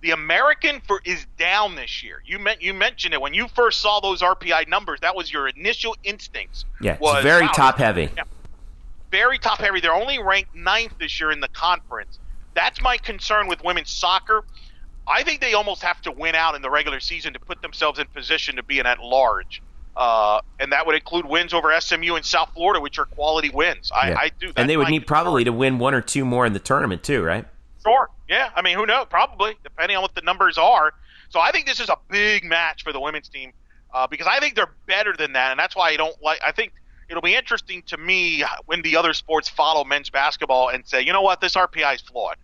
the 0.02 0.12
American 0.12 0.82
for 0.88 1.02
is 1.04 1.26
down 1.38 1.76
this 1.76 2.04
year. 2.04 2.22
You 2.26 2.40
meant 2.40 2.62
you 2.62 2.74
mentioned 2.74 3.14
it 3.14 3.22
when 3.22 3.34
you 3.34 3.48
first 3.50 3.82
saw 3.82 4.00
those 4.00 4.22
RPI 4.22 4.68
numbers. 4.68 5.00
That 5.02 5.16
was 5.16 5.32
your 5.32 5.48
initial 5.48 5.96
instincts. 6.04 6.66
Yeah, 6.82 6.98
was, 7.00 7.18
it's 7.18 7.24
very 7.24 7.46
wow, 7.46 7.52
top 7.54 7.78
heavy. 7.78 8.10
Yeah, 8.16 8.24
very 9.12 9.40
top 9.40 9.60
heavy. 9.60 9.80
They're 9.82 9.94
only 9.94 10.20
ranked 10.20 10.56
ninth 10.56 10.94
this 11.00 11.20
year 11.20 11.32
in 11.32 11.40
the 11.40 11.50
conference. 11.50 12.20
That's 12.54 12.82
my 12.82 12.98
concern 12.98 13.48
with 13.48 13.64
women's 13.64 13.92
soccer. 13.92 14.44
I 15.08 15.24
think 15.24 15.42
they 15.42 15.54
almost 15.54 15.82
have 15.82 16.02
to 16.02 16.12
win 16.12 16.36
out 16.36 16.56
in 16.56 16.62
the 16.62 16.70
regular 16.70 17.00
season 17.00 17.34
to 17.34 17.40
put 17.40 17.62
themselves 17.62 18.00
in 18.00 18.06
position 18.08 18.58
to 18.58 18.64
be 18.64 18.80
an 18.80 18.86
at 18.86 19.00
large. 19.00 19.62
Uh, 19.98 20.40
and 20.60 20.72
that 20.72 20.86
would 20.86 20.96
include 20.96 21.26
wins 21.26 21.54
over 21.54 21.78
SMU 21.80 22.16
and 22.16 22.26
South 22.26 22.52
Florida, 22.54 22.80
which 22.80 23.00
are 23.00 23.06
quality 23.06 23.50
wins. 23.50 23.92
I, 23.94 24.10
yeah. 24.10 24.18
I 24.18 24.32
do. 24.40 24.54
and 24.56 24.70
they 24.70 24.78
would 24.78 24.88
need 24.88 25.00
concern. 25.00 25.08
probably 25.08 25.44
to 25.44 25.52
win 25.52 25.80
one 25.80 25.94
or 25.94 26.02
two 26.02 26.24
more 26.24 26.46
in 26.46 26.54
the 26.54 26.60
tournament 26.60 27.04
too, 27.04 27.24
right? 27.24 27.46
Sure. 27.84 28.10
Yeah. 28.28 28.50
I 28.56 28.62
mean, 28.62 28.78
who 28.78 28.86
knows? 28.86 29.08
Probably, 29.10 29.56
depending 29.64 29.98
on 29.98 30.02
what 30.04 30.16
the 30.16 30.22
numbers 30.22 30.58
are. 30.58 30.94
So 31.30 31.40
I 31.40 31.52
think 31.52 31.68
this 31.68 31.80
is 31.80 31.90
a 31.90 31.98
big 32.10 32.44
match 32.44 32.84
for 32.84 32.92
the 32.92 33.00
women's 33.00 33.30
team 33.30 33.54
uh, 33.94 34.08
because 34.08 34.28
I 34.28 34.40
think 34.40 34.56
they're 34.56 34.74
better 34.88 35.16
than 35.18 35.34
that, 35.34 35.52
and 35.52 35.60
that's 35.60 35.76
why 35.76 35.90
I 35.90 35.98
don't 35.98 36.16
like. 36.22 36.40
I 36.46 36.52
think 36.52 36.74
it'll 37.10 37.22
be 37.22 37.36
interesting 37.36 37.84
to 37.88 37.98
me 37.98 38.44
when 38.66 38.82
the 38.82 38.96
other 38.98 39.14
sports 39.14 39.50
follow 39.50 39.84
men's 39.84 40.10
basketball 40.10 40.70
and 40.70 40.88
say, 40.88 41.02
you 41.02 41.14
know 41.14 41.22
what, 41.22 41.42
this 41.42 41.56
RPI 41.56 41.96
is 41.96 42.02
flawed, 42.02 42.38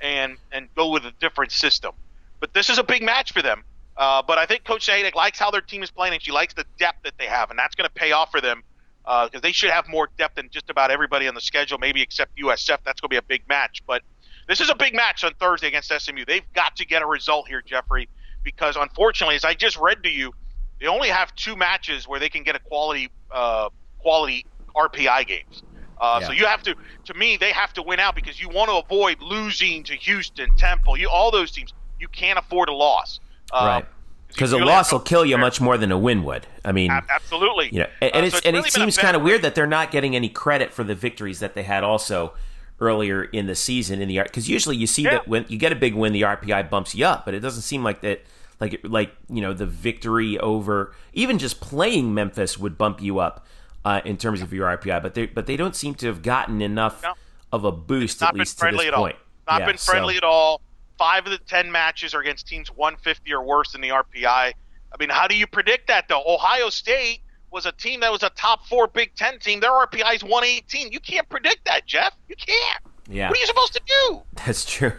and 0.00 0.36
and 0.52 0.68
go 0.74 0.90
with 0.90 1.04
a 1.04 1.12
different 1.20 1.52
system. 1.52 1.92
But 2.40 2.54
this 2.54 2.70
is 2.70 2.78
a 2.78 2.84
big 2.84 3.02
match 3.02 3.32
for 3.32 3.42
them. 3.42 3.64
Uh, 3.96 4.22
but 4.22 4.38
I 4.38 4.46
think 4.46 4.64
Coach 4.64 4.86
Sahaydak 4.86 5.16
likes 5.16 5.40
how 5.40 5.50
their 5.50 5.60
team 5.60 5.82
is 5.82 5.90
playing, 5.90 6.14
and 6.14 6.22
she 6.22 6.30
likes 6.30 6.54
the 6.54 6.64
depth 6.78 7.02
that 7.02 7.14
they 7.18 7.26
have, 7.26 7.50
and 7.50 7.58
that's 7.58 7.74
going 7.74 7.88
to 7.88 7.94
pay 7.94 8.12
off 8.12 8.30
for 8.30 8.40
them 8.40 8.62
because 9.02 9.30
uh, 9.34 9.40
they 9.40 9.52
should 9.52 9.70
have 9.70 9.88
more 9.88 10.08
depth 10.18 10.36
than 10.36 10.48
just 10.50 10.70
about 10.70 10.90
everybody 10.90 11.26
on 11.26 11.34
the 11.34 11.40
schedule, 11.40 11.78
maybe 11.78 12.02
except 12.02 12.36
USF. 12.36 12.78
That's 12.84 13.00
going 13.00 13.08
to 13.08 13.08
be 13.08 13.16
a 13.16 13.22
big 13.22 13.42
match. 13.48 13.82
But 13.86 14.02
this 14.48 14.60
is 14.60 14.70
a 14.70 14.74
big 14.74 14.94
match 14.94 15.22
on 15.24 15.34
Thursday 15.34 15.68
against 15.68 15.92
SMU. 15.96 16.24
They've 16.26 16.52
got 16.54 16.74
to 16.76 16.86
get 16.86 17.02
a 17.02 17.06
result 17.06 17.46
here, 17.48 17.62
Jeffrey, 17.62 18.08
because 18.42 18.76
unfortunately, 18.76 19.36
as 19.36 19.44
I 19.44 19.54
just 19.54 19.76
read 19.76 20.02
to 20.02 20.08
you, 20.08 20.32
they 20.80 20.86
only 20.86 21.08
have 21.08 21.34
two 21.34 21.54
matches 21.54 22.08
where 22.08 22.18
they 22.18 22.28
can 22.28 22.42
get 22.42 22.56
a 22.56 22.58
quality 22.58 23.10
uh, 23.30 23.68
quality 23.98 24.46
RPI 24.74 25.26
games. 25.26 25.62
Uh, 26.00 26.18
yeah. 26.20 26.26
So 26.28 26.32
you 26.32 26.46
have 26.46 26.62
to, 26.62 26.74
to 27.04 27.14
me, 27.14 27.36
they 27.36 27.50
have 27.50 27.72
to 27.74 27.82
win 27.82 27.98
out 27.98 28.14
because 28.14 28.40
you 28.40 28.48
want 28.48 28.70
to 28.70 28.76
avoid 28.76 29.20
losing 29.20 29.82
to 29.84 29.94
Houston, 29.94 30.54
Temple, 30.56 30.96
you 30.96 31.08
all 31.08 31.30
those 31.30 31.50
teams. 31.50 31.72
You 32.00 32.08
can't 32.08 32.38
afford 32.38 32.68
a 32.68 32.72
loss. 32.72 33.18
Uh, 33.52 33.64
right. 33.64 33.86
because 34.28 34.52
a 34.52 34.58
loss 34.58 34.92
will 34.92 35.00
kill 35.00 35.24
you 35.24 35.32
there. 35.32 35.40
much 35.40 35.60
more 35.60 35.76
than 35.76 35.90
a 35.90 35.98
win 35.98 36.22
would. 36.22 36.46
I 36.64 36.70
mean, 36.70 36.92
absolutely. 36.92 37.70
You 37.72 37.80
know, 37.80 37.86
and, 38.00 38.14
and, 38.14 38.26
uh, 38.26 38.30
so 38.30 38.36
it's, 38.36 38.46
and 38.46 38.56
really 38.56 38.68
it 38.68 38.72
seems 38.72 38.96
kind 38.96 39.16
of 39.16 39.22
weird 39.22 39.42
that 39.42 39.56
they're 39.56 39.66
not 39.66 39.90
getting 39.90 40.14
any 40.14 40.28
credit 40.28 40.72
for 40.72 40.84
the 40.84 40.94
victories 40.94 41.40
that 41.40 41.54
they 41.54 41.64
had 41.64 41.82
also 41.82 42.34
earlier 42.80 43.24
in 43.24 43.46
the 43.46 43.54
season 43.54 44.00
in 44.00 44.08
the 44.08 44.20
because 44.22 44.48
usually 44.48 44.76
you 44.76 44.86
see 44.86 45.02
yeah. 45.02 45.10
that 45.10 45.28
when 45.28 45.44
you 45.48 45.58
get 45.58 45.72
a 45.72 45.76
big 45.76 45.94
win, 45.94 46.12
the 46.12 46.22
RPI 46.22 46.70
bumps 46.70 46.94
you 46.94 47.06
up, 47.06 47.24
but 47.24 47.34
it 47.34 47.40
doesn't 47.40 47.62
seem 47.62 47.82
like 47.82 48.00
that. 48.02 48.22
Like 48.60 48.80
like 48.82 49.14
you 49.28 49.40
know 49.40 49.52
the 49.52 49.66
victory 49.66 50.36
over 50.36 50.92
even 51.12 51.38
just 51.38 51.60
playing 51.60 52.12
Memphis 52.12 52.58
would 52.58 52.76
bump 52.76 53.00
you 53.00 53.20
up 53.20 53.46
uh, 53.84 54.00
in 54.04 54.16
terms 54.16 54.42
of 54.42 54.52
your 54.52 54.66
RPI, 54.76 55.00
but 55.00 55.14
they 55.14 55.26
but 55.26 55.46
they 55.46 55.56
don't 55.56 55.76
seem 55.76 55.94
to 55.96 56.06
have 56.06 56.22
gotten 56.22 56.60
enough 56.60 57.02
no. 57.02 57.14
of 57.52 57.64
a 57.64 57.70
boost 57.70 58.22
at 58.22 58.34
least 58.34 58.58
to 58.58 58.70
this 58.70 58.90
point. 58.90 59.16
All. 59.16 59.54
Not 59.54 59.60
yeah, 59.60 59.66
been 59.66 59.76
friendly 59.76 60.14
so. 60.14 60.18
at 60.18 60.24
all. 60.24 60.60
Five 60.98 61.26
of 61.26 61.30
the 61.30 61.38
ten 61.38 61.70
matches 61.70 62.14
are 62.14 62.20
against 62.20 62.48
teams 62.48 62.68
150 62.74 63.32
or 63.32 63.44
worse 63.44 63.74
in 63.76 63.80
the 63.80 63.90
RPI. 63.90 64.24
I 64.26 64.52
mean, 64.98 65.10
how 65.10 65.28
do 65.28 65.36
you 65.36 65.46
predict 65.46 65.86
that 65.86 66.08
though? 66.08 66.24
Ohio 66.26 66.68
State 66.70 67.20
was 67.50 67.66
a 67.66 67.72
team 67.72 68.00
that 68.00 68.12
was 68.12 68.22
a 68.22 68.30
top 68.30 68.66
four 68.66 68.86
Big 68.86 69.14
Ten 69.14 69.38
team. 69.38 69.60
Their 69.60 69.72
RPI 69.72 70.16
is 70.16 70.22
118. 70.22 70.92
You 70.92 71.00
can't 71.00 71.28
predict 71.28 71.64
that, 71.64 71.86
Jeff. 71.86 72.14
You 72.28 72.36
can't. 72.36 72.82
Yeah. 73.08 73.28
What 73.28 73.38
are 73.38 73.40
you 73.40 73.46
supposed 73.46 73.72
to 73.74 73.80
do? 73.86 74.22
That's 74.44 74.64
true. 74.64 74.92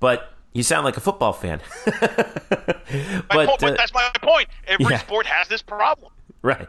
But 0.00 0.34
you 0.52 0.62
sound 0.62 0.84
like 0.84 0.96
a 0.96 1.00
football 1.00 1.32
fan. 1.32 1.60
but 1.84 3.62
uh, 3.62 3.70
that's 3.74 3.92
my 3.92 4.10
point. 4.22 4.48
Every 4.66 4.86
yeah. 4.86 4.98
sport 4.98 5.26
has 5.26 5.48
this 5.48 5.62
problem. 5.62 6.12
Right. 6.42 6.68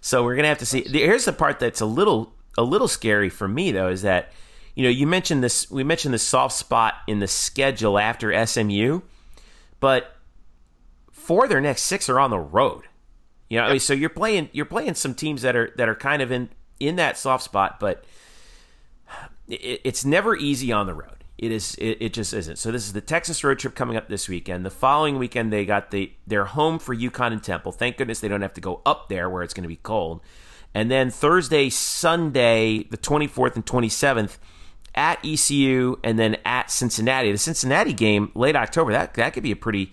So 0.00 0.24
we're 0.24 0.36
gonna 0.36 0.48
have 0.48 0.58
to 0.58 0.66
see. 0.66 0.82
Here's 0.82 1.24
the 1.24 1.32
part 1.32 1.58
that's 1.58 1.80
a 1.80 1.86
little 1.86 2.34
a 2.58 2.62
little 2.62 2.88
scary 2.88 3.28
for 3.28 3.48
me 3.48 3.72
though 3.72 3.88
is 3.88 4.02
that 4.02 4.32
you 4.74 4.82
know 4.82 4.90
you 4.90 5.06
mentioned 5.06 5.42
this 5.42 5.70
we 5.70 5.84
mentioned 5.84 6.12
the 6.12 6.18
soft 6.18 6.54
spot 6.54 6.94
in 7.06 7.20
the 7.20 7.28
schedule 7.28 7.98
after 7.98 8.46
SMU, 8.46 9.00
but 9.80 10.16
four 11.12 11.44
of 11.44 11.50
their 11.50 11.60
next 11.60 11.82
six 11.82 12.08
are 12.08 12.18
on 12.18 12.30
the 12.30 12.38
road. 12.38 12.82
You 13.52 13.58
know, 13.58 13.68
yep. 13.68 13.82
so 13.82 13.92
you're 13.92 14.08
playing 14.08 14.48
you're 14.52 14.64
playing 14.64 14.94
some 14.94 15.12
teams 15.12 15.42
that 15.42 15.54
are 15.54 15.74
that 15.76 15.86
are 15.86 15.94
kind 15.94 16.22
of 16.22 16.32
in 16.32 16.48
in 16.80 16.96
that 16.96 17.18
soft 17.18 17.44
spot, 17.44 17.78
but 17.78 18.02
it, 19.46 19.82
it's 19.84 20.06
never 20.06 20.34
easy 20.34 20.72
on 20.72 20.86
the 20.86 20.94
road. 20.94 21.22
It 21.36 21.52
is 21.52 21.74
it, 21.74 21.98
it, 22.00 22.14
just 22.14 22.32
isn't. 22.32 22.56
So 22.56 22.72
this 22.72 22.86
is 22.86 22.94
the 22.94 23.02
Texas 23.02 23.44
road 23.44 23.58
trip 23.58 23.74
coming 23.74 23.98
up 23.98 24.08
this 24.08 24.26
weekend. 24.26 24.64
The 24.64 24.70
following 24.70 25.18
weekend 25.18 25.52
they 25.52 25.66
got 25.66 25.90
the 25.90 26.14
they're 26.26 26.46
home 26.46 26.78
for 26.78 26.96
UConn 26.96 27.32
and 27.32 27.42
Temple. 27.42 27.72
Thank 27.72 27.98
goodness 27.98 28.20
they 28.20 28.28
don't 28.28 28.40
have 28.40 28.54
to 28.54 28.62
go 28.62 28.80
up 28.86 29.10
there 29.10 29.28
where 29.28 29.42
it's 29.42 29.52
going 29.52 29.64
to 29.64 29.68
be 29.68 29.76
cold. 29.76 30.22
And 30.72 30.90
then 30.90 31.10
Thursday, 31.10 31.68
Sunday, 31.68 32.84
the 32.84 32.96
24th 32.96 33.56
and 33.56 33.66
27th 33.66 34.38
at 34.94 35.22
ECU 35.22 35.98
and 36.02 36.18
then 36.18 36.38
at 36.46 36.70
Cincinnati. 36.70 37.30
The 37.30 37.36
Cincinnati 37.36 37.92
game 37.92 38.32
late 38.34 38.56
October 38.56 38.92
that 38.92 39.12
that 39.12 39.34
could 39.34 39.42
be 39.42 39.52
a 39.52 39.56
pretty 39.56 39.92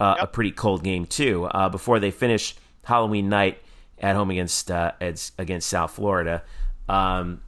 uh, 0.00 0.14
yep. 0.16 0.24
a 0.24 0.26
pretty 0.26 0.52
cold 0.52 0.82
game 0.82 1.04
too. 1.04 1.44
Uh, 1.44 1.68
before 1.68 2.00
they 2.00 2.10
finish 2.10 2.56
Halloween 2.86 3.28
night 3.28 3.58
at 3.98 4.16
home 4.16 4.30
against 4.30 4.70
uh, 4.70 4.92
against 5.38 5.68
South 5.68 5.92
Florida. 5.92 6.42
Um, 6.88 7.42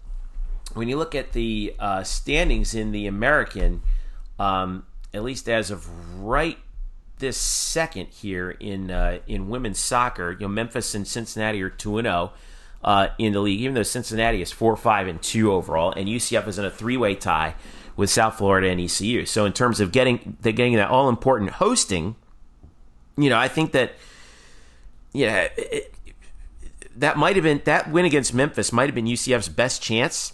when 0.74 0.88
you 0.88 0.96
look 0.96 1.14
at 1.14 1.32
the 1.32 1.74
uh, 1.78 2.02
standings 2.02 2.74
in 2.74 2.92
the 2.92 3.06
American, 3.06 3.82
um, 4.38 4.86
at 5.14 5.22
least 5.22 5.48
as 5.48 5.70
of 5.70 5.88
right 6.22 6.58
this 7.18 7.38
second 7.38 8.08
here 8.08 8.50
in 8.50 8.90
uh, 8.90 9.18
in 9.26 9.48
women's 9.48 9.78
soccer, 9.78 10.32
you 10.32 10.40
know 10.40 10.48
Memphis 10.48 10.94
and 10.94 11.06
Cincinnati 11.06 11.62
are 11.62 11.70
two 11.70 11.98
and 11.98 12.06
zero. 12.06 12.32
Oh, 12.34 12.38
uh, 12.84 13.08
in 13.18 13.32
the 13.32 13.40
league, 13.40 13.60
even 13.60 13.74
though 13.74 13.82
Cincinnati 13.82 14.40
is 14.40 14.52
four, 14.52 14.76
five, 14.76 15.08
and 15.08 15.20
two 15.20 15.50
overall, 15.52 15.92
and 15.92 16.08
UCF 16.08 16.46
is 16.46 16.58
in 16.58 16.64
a 16.64 16.70
three-way 16.70 17.16
tie 17.16 17.56
with 17.96 18.10
South 18.10 18.36
Florida 18.36 18.68
and 18.68 18.80
ECU. 18.80 19.26
So 19.26 19.44
in 19.44 19.52
terms 19.52 19.80
of 19.80 19.90
getting 19.90 20.36
getting 20.42 20.76
that 20.76 20.88
all 20.88 21.08
important 21.08 21.52
hosting, 21.52 22.14
you 23.16 23.28
know, 23.28 23.38
I 23.38 23.48
think 23.48 23.72
that 23.72 23.94
yeah, 25.12 25.48
it, 25.56 25.94
that 26.96 27.16
might 27.16 27.36
have 27.36 27.44
been 27.44 27.62
that 27.64 27.90
win 27.90 28.04
against 28.04 28.34
Memphis 28.34 28.72
might 28.72 28.86
have 28.86 28.94
been 28.94 29.06
UCF's 29.06 29.48
best 29.48 29.82
chance 29.82 30.32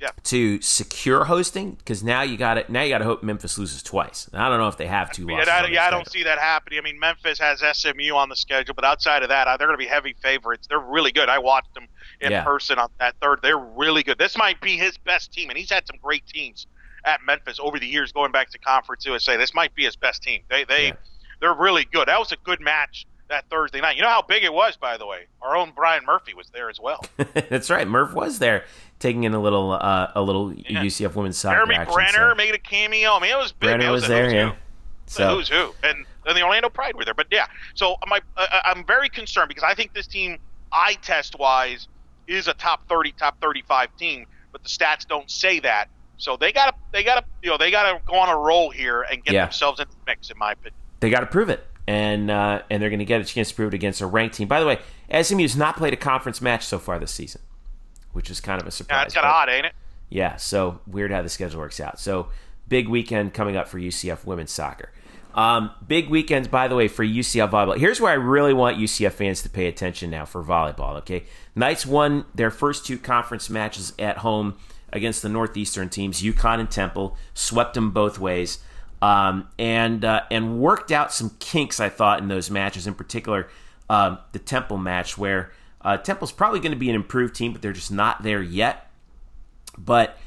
yeah. 0.00 0.10
to 0.24 0.60
secure 0.60 1.24
hosting 1.24 1.72
because 1.72 2.02
now 2.02 2.22
you 2.22 2.36
got 2.36 2.58
it. 2.58 2.68
Now 2.68 2.82
you 2.82 2.90
got 2.90 2.98
to 2.98 3.04
hope 3.04 3.22
Memphis 3.22 3.58
loses 3.58 3.82
twice. 3.82 4.28
I 4.32 4.48
don't 4.48 4.58
know 4.58 4.68
if 4.68 4.76
they 4.76 4.86
have 4.86 5.10
two 5.10 5.26
losses. 5.26 5.48
I, 5.48 5.66
yeah, 5.68 5.86
I 5.86 5.90
don't 5.90 6.10
see 6.10 6.22
that 6.24 6.38
happening. 6.38 6.78
I 6.78 6.82
mean, 6.82 6.98
Memphis 6.98 7.38
has 7.38 7.60
SMU 7.60 8.14
on 8.14 8.28
the 8.28 8.36
schedule, 8.36 8.74
but 8.74 8.84
outside 8.84 9.22
of 9.22 9.30
that, 9.30 9.48
uh, 9.48 9.56
they're 9.56 9.66
going 9.66 9.78
to 9.78 9.84
be 9.84 9.88
heavy 9.88 10.14
favorites. 10.22 10.66
They're 10.68 10.78
really 10.78 11.12
good. 11.12 11.28
I 11.28 11.38
watched 11.38 11.72
them 11.74 11.88
in 12.20 12.30
yeah. 12.30 12.44
person 12.44 12.78
on 12.78 12.88
that 12.98 13.16
third. 13.20 13.40
They're 13.42 13.58
really 13.58 14.02
good. 14.02 14.18
This 14.18 14.36
might 14.36 14.60
be 14.60 14.76
his 14.76 14.98
best 14.98 15.32
team, 15.32 15.48
and 15.48 15.58
he's 15.58 15.70
had 15.70 15.86
some 15.86 15.96
great 16.02 16.26
teams 16.26 16.66
at 17.04 17.20
Memphis 17.24 17.58
over 17.60 17.78
the 17.78 17.86
years, 17.86 18.12
going 18.12 18.32
back 18.32 18.50
to 18.50 18.58
Conference 18.58 19.06
USA. 19.06 19.36
This 19.36 19.54
might 19.54 19.74
be 19.74 19.84
his 19.84 19.96
best 19.96 20.22
team. 20.22 20.42
They 20.50 20.64
they 20.64 20.88
yeah. 20.88 20.94
they're 21.40 21.54
really 21.54 21.86
good. 21.90 22.08
That 22.08 22.18
was 22.18 22.32
a 22.32 22.36
good 22.44 22.60
match 22.60 23.06
that 23.28 23.48
Thursday 23.50 23.80
night. 23.80 23.96
You 23.96 24.02
know 24.02 24.08
how 24.08 24.22
big 24.22 24.44
it 24.44 24.52
was, 24.52 24.76
by 24.76 24.96
the 24.96 25.06
way. 25.06 25.26
Our 25.42 25.56
own 25.56 25.72
Brian 25.74 26.04
Murphy 26.04 26.34
was 26.34 26.48
there 26.50 26.70
as 26.70 26.80
well. 26.80 27.04
That's 27.48 27.70
right. 27.70 27.86
Murph 27.86 28.14
was 28.14 28.38
there, 28.38 28.64
taking 28.98 29.24
in 29.24 29.34
a 29.34 29.40
little 29.40 29.72
uh, 29.72 30.12
a 30.14 30.22
little 30.22 30.52
yeah. 30.52 30.82
UCF 30.82 31.14
women's 31.14 31.36
soccer 31.36 31.56
Jeremy 31.56 31.74
action, 31.76 31.94
Brenner 31.94 32.30
so. 32.30 32.34
made 32.34 32.54
a 32.54 32.58
cameo. 32.58 33.12
I 33.12 33.20
mean, 33.20 33.32
it 33.32 33.38
was 33.38 33.52
big. 33.52 33.68
Brenner 33.68 33.90
was, 33.90 34.02
was 34.02 34.08
there, 34.08 34.32
yeah. 34.32 34.50
Who. 34.50 34.56
So 35.06 35.36
who's 35.36 35.48
who, 35.48 35.72
and, 35.84 36.04
and 36.26 36.36
the 36.36 36.42
Orlando 36.42 36.68
Pride 36.68 36.96
were 36.96 37.04
there. 37.04 37.14
But 37.14 37.28
yeah, 37.30 37.46
so 37.74 37.96
my 38.06 38.20
uh, 38.36 38.46
I'm 38.64 38.84
very 38.84 39.08
concerned 39.08 39.48
because 39.48 39.62
I 39.62 39.74
think 39.74 39.94
this 39.94 40.06
team, 40.06 40.38
eye 40.72 40.96
test 41.00 41.38
wise, 41.38 41.86
is 42.26 42.48
a 42.48 42.54
top 42.54 42.88
30, 42.88 43.12
top 43.12 43.40
35 43.40 43.96
team, 43.96 44.26
but 44.50 44.64
the 44.64 44.68
stats 44.68 45.06
don't 45.06 45.30
say 45.30 45.60
that. 45.60 45.88
So 46.18 46.36
they 46.36 46.50
gotta 46.50 46.74
they 46.92 47.04
gotta 47.04 47.24
you 47.42 47.50
know 47.50 47.56
they 47.56 47.70
gotta 47.70 48.00
go 48.04 48.16
on 48.16 48.28
a 48.28 48.36
roll 48.36 48.70
here 48.70 49.02
and 49.02 49.22
get 49.22 49.34
yeah. 49.34 49.44
themselves 49.44 49.78
in 49.78 49.86
the 49.88 49.96
mix, 50.06 50.30
in 50.30 50.38
my 50.38 50.52
opinion. 50.52 50.74
They 50.98 51.10
got 51.10 51.20
to 51.20 51.26
prove 51.26 51.50
it 51.50 51.64
and 51.86 52.30
uh, 52.30 52.62
and 52.70 52.82
they're 52.82 52.90
going 52.90 52.98
to 52.98 53.04
get 53.04 53.20
a 53.20 53.24
chance 53.24 53.50
to 53.50 53.54
prove 53.54 53.72
it 53.72 53.74
against 53.74 54.00
a 54.00 54.06
ranked 54.06 54.36
team. 54.36 54.48
By 54.48 54.60
the 54.60 54.66
way, 54.66 54.78
SMU 55.22 55.42
has 55.42 55.56
not 55.56 55.76
played 55.76 55.92
a 55.92 55.96
conference 55.96 56.40
match 56.40 56.64
so 56.64 56.78
far 56.78 56.98
this 56.98 57.12
season, 57.12 57.40
which 58.12 58.30
is 58.30 58.40
kind 58.40 58.60
of 58.60 58.66
a 58.66 58.70
surprise. 58.70 58.96
Yeah, 58.96 59.04
it's 59.04 59.14
kind 59.14 59.26
of 59.26 59.32
odd, 59.32 59.48
ain't 59.48 59.66
it? 59.66 59.72
Yeah, 60.08 60.36
so 60.36 60.80
weird 60.86 61.10
how 61.10 61.22
the 61.22 61.28
schedule 61.28 61.60
works 61.60 61.80
out. 61.80 61.98
So 61.98 62.28
big 62.68 62.88
weekend 62.88 63.34
coming 63.34 63.56
up 63.56 63.68
for 63.68 63.78
UCF 63.78 64.24
women's 64.24 64.52
soccer. 64.52 64.90
Um, 65.34 65.70
big 65.86 66.08
weekends, 66.08 66.48
by 66.48 66.66
the 66.66 66.74
way, 66.74 66.88
for 66.88 67.04
UCF 67.04 67.50
volleyball. 67.50 67.76
Here's 67.76 68.00
where 68.00 68.10
I 68.10 68.14
really 68.14 68.54
want 68.54 68.78
UCF 68.78 69.12
fans 69.12 69.42
to 69.42 69.50
pay 69.50 69.66
attention 69.66 70.10
now 70.10 70.24
for 70.24 70.42
volleyball. 70.42 70.96
Okay, 70.98 71.24
Knights 71.54 71.84
won 71.84 72.24
their 72.34 72.50
first 72.50 72.86
two 72.86 72.98
conference 72.98 73.50
matches 73.50 73.92
at 73.98 74.18
home 74.18 74.54
against 74.92 75.20
the 75.20 75.28
Northeastern 75.28 75.90
teams, 75.90 76.22
UConn 76.22 76.60
and 76.60 76.70
Temple, 76.70 77.16
swept 77.34 77.74
them 77.74 77.90
both 77.90 78.18
ways 78.18 78.60
um, 79.02 79.48
and 79.58 80.04
uh, 80.04 80.22
and 80.30 80.58
worked 80.58 80.90
out 80.90 81.12
some 81.12 81.30
kinks. 81.38 81.80
I 81.80 81.88
thought 81.88 82.20
in 82.20 82.28
those 82.28 82.50
matches, 82.50 82.86
in 82.86 82.94
particular 82.94 83.48
uh, 83.88 84.16
the 84.32 84.38
Temple 84.38 84.78
match, 84.78 85.18
where 85.18 85.52
uh, 85.82 85.96
Temple's 85.96 86.32
probably 86.32 86.60
going 86.60 86.72
to 86.72 86.78
be 86.78 86.88
an 86.88 86.96
improved 86.96 87.34
team, 87.34 87.52
but 87.52 87.62
they're 87.62 87.72
just 87.72 87.92
not 87.92 88.22
there 88.22 88.42
yet. 88.42 88.90
But 89.78 90.18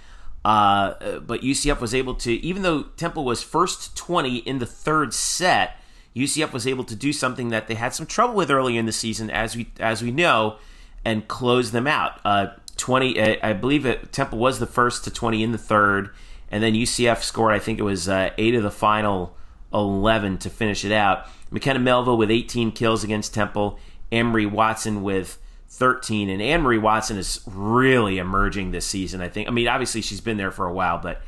uh, 0.46 1.20
but 1.20 1.42
UCF 1.42 1.80
was 1.80 1.94
able 1.94 2.16
to, 2.16 2.34
even 2.34 2.62
though 2.62 2.84
Temple 2.84 3.26
was 3.26 3.44
first 3.44 3.98
twenty 3.98 4.38
in 4.38 4.60
the 4.60 4.66
third 4.66 5.14
set, 5.14 5.78
UCF 6.16 6.54
was 6.54 6.68
able 6.68 6.84
to 6.86 6.96
do 6.96 7.12
something 7.12 7.50
that 7.50 7.68
they 7.68 7.76
had 7.76 7.94
some 7.94 8.06
trouble 8.06 8.36
with 8.36 8.52
early 8.52 8.78
in 8.78 8.86
the 8.86 8.92
season, 8.92 9.30
as 9.30 9.56
we 9.56 9.72
as 9.80 10.04
we 10.04 10.12
know, 10.12 10.58
and 11.04 11.28
close 11.28 11.72
them 11.72 11.88
out. 11.88 12.22
Uh, 12.24 12.48
twenty, 12.78 13.20
I 13.42 13.54
believe 13.54 13.86
it, 13.86 14.12
Temple 14.12 14.38
was 14.38 14.60
the 14.60 14.68
first 14.68 15.04
to 15.06 15.12
twenty 15.12 15.42
in 15.42 15.52
the 15.52 15.58
third 15.58 16.12
and 16.52 16.64
then 16.64 16.74
UCF 16.74 17.22
scored, 17.22 17.54
I 17.54 17.60
think 17.60 17.80
it 17.80 17.84
was 17.84 18.10
uh, 18.10 18.32
eight 18.38 18.56
of 18.56 18.64
the 18.64 18.72
final 18.72 19.36
11 19.74 20.40
to 20.40 20.50
finish 20.50 20.84
it 20.84 20.92
out. 20.92 21.26
McKenna 21.52 21.80
Melville 21.80 22.18
with 22.18 22.32
18 22.32 22.72
kills 22.72 23.04
against 23.04 23.34
Temple, 23.34 23.80
Anne-Marie 24.12 24.46
Watson 24.46 25.02
with 25.04 25.40
13, 25.70 26.30
and 26.30 26.42
Anne-Marie 26.42 26.78
Watson 26.78 27.18
is 27.18 27.42
really 27.46 28.18
emerging 28.18 28.72
this 28.72 28.86
season. 28.86 29.22
I 29.22 29.30
think. 29.30 29.48
I 29.48 29.52
mean, 29.52 29.68
obviously 29.68 30.02
she's 30.02 30.22
been 30.22 30.38
there 30.38 30.52
for 30.52 30.66
a 30.66 30.74
while, 30.74 30.98
but 30.98 31.22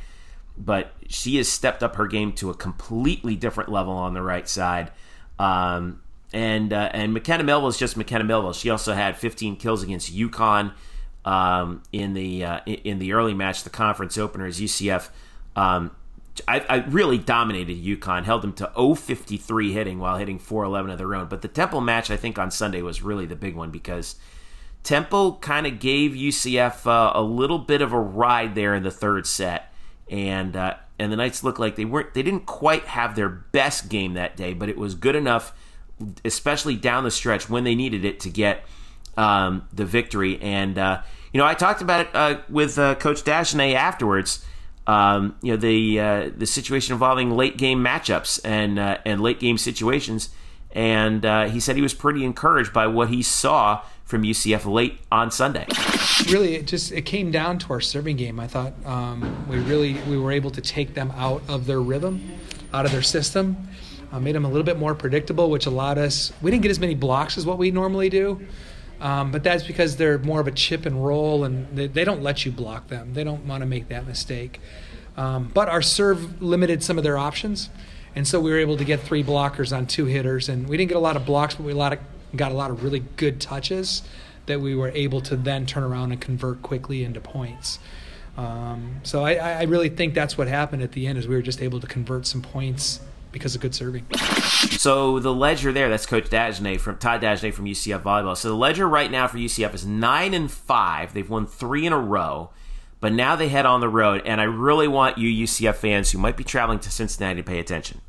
but 0.56 0.92
she 1.08 1.36
has 1.36 1.48
stepped 1.48 1.82
up 1.82 1.96
her 1.96 2.06
game 2.06 2.32
to 2.34 2.50
a 2.50 2.54
completely 2.54 3.36
different 3.36 3.70
level 3.70 3.94
on 3.94 4.14
the 4.14 4.22
right 4.22 4.48
side. 4.48 4.90
Um, 5.38 6.02
and 6.32 6.72
uh, 6.72 6.90
and 6.92 7.12
McKenna 7.14 7.44
Melville 7.44 7.68
is 7.68 7.78
just 7.78 7.96
McKenna 7.96 8.24
Melville. 8.24 8.52
She 8.52 8.70
also 8.70 8.94
had 8.94 9.16
15 9.16 9.56
kills 9.56 9.82
against 9.82 10.14
UConn 10.14 10.72
um, 11.24 11.82
in 11.92 12.14
the 12.14 12.44
uh, 12.44 12.60
in 12.66 12.98
the 12.98 13.12
early 13.12 13.34
match, 13.34 13.64
the 13.64 13.70
conference 13.70 14.18
opener, 14.18 14.48
UCF. 14.48 15.10
Um, 15.56 15.92
I, 16.48 16.60
I, 16.60 16.76
really 16.86 17.18
dominated 17.18 17.76
UConn, 17.76 18.24
held 18.24 18.40
them 18.40 18.54
to 18.54 18.72
053 18.74 19.72
hitting 19.72 19.98
while 19.98 20.16
hitting 20.16 20.38
411 20.38 20.90
of 20.90 20.98
their 20.98 21.14
own. 21.14 21.26
But 21.26 21.42
the 21.42 21.48
Temple 21.48 21.82
match, 21.82 22.10
I 22.10 22.16
think, 22.16 22.38
on 22.38 22.50
Sunday 22.50 22.80
was 22.80 23.02
really 23.02 23.26
the 23.26 23.36
big 23.36 23.54
one 23.54 23.70
because 23.70 24.16
Temple 24.82 25.36
kind 25.36 25.66
of 25.66 25.78
gave 25.78 26.12
UCF 26.12 26.86
uh, 26.86 27.12
a 27.14 27.22
little 27.22 27.58
bit 27.58 27.82
of 27.82 27.92
a 27.92 28.00
ride 28.00 28.54
there 28.54 28.74
in 28.74 28.82
the 28.82 28.90
third 28.90 29.26
set, 29.26 29.72
and 30.10 30.56
uh, 30.56 30.74
and 30.98 31.12
the 31.12 31.16
Knights 31.16 31.44
looked 31.44 31.60
like 31.60 31.76
they 31.76 31.84
weren't 31.84 32.14
they 32.14 32.22
didn't 32.22 32.46
quite 32.46 32.86
have 32.86 33.14
their 33.14 33.28
best 33.28 33.88
game 33.88 34.14
that 34.14 34.36
day, 34.36 34.54
but 34.54 34.68
it 34.68 34.78
was 34.78 34.94
good 34.94 35.14
enough, 35.14 35.54
especially 36.24 36.76
down 36.76 37.04
the 37.04 37.10
stretch 37.10 37.48
when 37.48 37.64
they 37.64 37.74
needed 37.74 38.04
it 38.04 38.18
to 38.20 38.30
get 38.30 38.64
um, 39.16 39.68
the 39.72 39.84
victory. 39.84 40.40
And 40.40 40.78
uh, 40.78 41.02
you 41.32 41.38
know, 41.38 41.46
I 41.46 41.54
talked 41.54 41.82
about 41.82 42.06
it 42.06 42.08
uh, 42.14 42.40
with 42.48 42.78
uh, 42.78 42.94
Coach 42.96 43.22
Dagenais 43.24 43.74
afterwards. 43.74 44.44
Um, 44.86 45.36
you 45.42 45.52
know, 45.52 45.56
the 45.56 46.00
uh, 46.00 46.30
the 46.36 46.46
situation 46.46 46.92
involving 46.92 47.30
late 47.30 47.56
game 47.56 47.82
matchups 47.82 48.40
and 48.44 48.78
uh, 48.78 48.98
and 49.06 49.20
late 49.20 49.40
game 49.40 49.58
situations. 49.58 50.30
and 50.74 51.24
uh, 51.24 51.48
he 51.48 51.60
said 51.60 51.76
he 51.76 51.82
was 51.82 51.94
pretty 51.94 52.24
encouraged 52.24 52.72
by 52.72 52.86
what 52.86 53.08
he 53.08 53.22
saw 53.22 53.82
from 54.04 54.22
UCF 54.22 54.70
late 54.70 54.98
on 55.10 55.30
Sunday. 55.30 55.66
Really, 56.30 56.56
it 56.56 56.66
just 56.66 56.92
it 56.92 57.02
came 57.02 57.30
down 57.30 57.58
to 57.58 57.72
our 57.72 57.80
serving 57.80 58.16
game. 58.16 58.40
I 58.40 58.46
thought 58.46 58.72
um, 58.84 59.46
we 59.48 59.58
really 59.58 59.94
we 60.08 60.18
were 60.18 60.32
able 60.32 60.50
to 60.50 60.60
take 60.60 60.94
them 60.94 61.12
out 61.12 61.42
of 61.48 61.66
their 61.66 61.80
rhythm, 61.80 62.38
out 62.72 62.84
of 62.84 62.92
their 62.92 63.02
system, 63.02 63.68
made 64.20 64.34
them 64.34 64.44
a 64.44 64.48
little 64.48 64.64
bit 64.64 64.78
more 64.78 64.94
predictable, 64.94 65.48
which 65.48 65.66
allowed 65.66 65.96
us. 65.96 66.32
We 66.42 66.50
didn't 66.50 66.62
get 66.62 66.70
as 66.70 66.80
many 66.80 66.94
blocks 66.94 67.38
as 67.38 67.46
what 67.46 67.56
we 67.56 67.70
normally 67.70 68.10
do. 68.10 68.46
Um, 69.02 69.32
but 69.32 69.42
that's 69.42 69.64
because 69.64 69.96
they're 69.96 70.20
more 70.20 70.40
of 70.40 70.46
a 70.46 70.52
chip 70.52 70.86
and 70.86 71.04
roll, 71.04 71.42
and 71.42 71.66
they, 71.76 71.88
they 71.88 72.04
don't 72.04 72.22
let 72.22 72.46
you 72.46 72.52
block 72.52 72.86
them. 72.86 73.14
They 73.14 73.24
don't 73.24 73.44
want 73.46 73.62
to 73.62 73.66
make 73.66 73.88
that 73.88 74.06
mistake. 74.06 74.60
Um, 75.16 75.50
but 75.52 75.68
our 75.68 75.82
serve 75.82 76.40
limited 76.40 76.84
some 76.84 76.98
of 76.98 77.04
their 77.04 77.18
options, 77.18 77.68
and 78.14 78.26
so 78.28 78.40
we 78.40 78.52
were 78.52 78.58
able 78.58 78.76
to 78.76 78.84
get 78.84 79.00
three 79.00 79.24
blockers 79.24 79.76
on 79.76 79.86
two 79.86 80.06
hitters, 80.06 80.48
and 80.48 80.68
we 80.68 80.76
didn't 80.76 80.90
get 80.90 80.96
a 80.96 81.00
lot 81.00 81.16
of 81.16 81.26
blocks, 81.26 81.56
but 81.56 81.64
we 81.64 81.72
a 81.72 81.76
lot 81.76 81.92
of, 81.92 81.98
got 82.36 82.52
a 82.52 82.54
lot 82.54 82.70
of 82.70 82.84
really 82.84 83.00
good 83.16 83.40
touches 83.40 84.02
that 84.46 84.60
we 84.60 84.76
were 84.76 84.90
able 84.90 85.20
to 85.22 85.36
then 85.36 85.66
turn 85.66 85.82
around 85.82 86.12
and 86.12 86.20
convert 86.20 86.62
quickly 86.62 87.02
into 87.02 87.20
points. 87.20 87.80
Um, 88.36 89.00
so 89.02 89.24
I, 89.24 89.34
I 89.34 89.62
really 89.64 89.88
think 89.88 90.14
that's 90.14 90.38
what 90.38 90.46
happened 90.46 90.82
at 90.82 90.92
the 90.92 91.08
end 91.08 91.18
is 91.18 91.26
we 91.26 91.34
were 91.34 91.42
just 91.42 91.60
able 91.60 91.80
to 91.80 91.86
convert 91.86 92.24
some 92.26 92.40
points 92.40 93.00
because 93.32 93.54
of 93.54 93.60
good 93.60 93.74
serving. 93.74 94.06
So 94.78 95.18
the 95.18 95.32
ledger 95.32 95.72
there, 95.72 95.88
that's 95.88 96.06
Coach 96.06 96.30
Dagenais 96.30 96.80
from 96.80 96.98
Todd 96.98 97.22
Dagenais 97.22 97.54
from 97.54 97.64
UCF 97.64 98.02
volleyball. 98.02 98.36
So 98.36 98.48
the 98.48 98.56
ledger 98.56 98.88
right 98.88 99.10
now 99.10 99.26
for 99.26 99.38
UCF 99.38 99.74
is 99.74 99.86
nine 99.86 100.34
and 100.34 100.50
five. 100.50 101.14
They've 101.14 101.28
won 101.28 101.46
three 101.46 101.86
in 101.86 101.92
a 101.92 101.98
row, 101.98 102.50
but 103.00 103.12
now 103.12 103.34
they 103.34 103.48
head 103.48 103.66
on 103.66 103.80
the 103.80 103.88
road. 103.88 104.22
And 104.24 104.40
I 104.40 104.44
really 104.44 104.88
want 104.88 105.18
you 105.18 105.44
UCF 105.44 105.76
fans 105.76 106.12
who 106.12 106.18
might 106.18 106.36
be 106.36 106.44
traveling 106.44 106.78
to 106.80 106.90
Cincinnati 106.90 107.42
to 107.42 107.42
pay 107.42 107.58
attention 107.58 108.00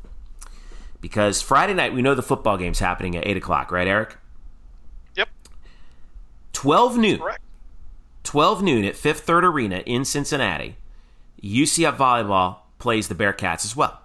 because 1.04 1.42
Friday 1.42 1.74
night 1.74 1.94
we 1.94 2.02
know 2.02 2.16
the 2.16 2.24
football 2.24 2.58
game's 2.58 2.80
happening 2.80 3.18
at 3.18 3.28
eight 3.28 3.36
o'clock, 3.36 3.72
right, 3.72 3.88
Eric? 3.88 4.16
Yep. 5.16 5.28
Twelve 6.54 6.98
noon. 6.98 7.20
Correct. 7.20 7.42
Twelve 8.24 8.64
noon 8.64 8.86
at 8.86 8.96
Fifth 8.96 9.20
Third 9.20 9.44
Arena 9.44 9.84
in 9.86 10.06
Cincinnati. 10.06 10.78
UCF 11.44 11.98
volleyball 11.98 12.60
plays 12.80 13.10
the 13.10 13.16
Bearcats 13.16 13.66
as 13.66 13.76
well. 13.76 14.03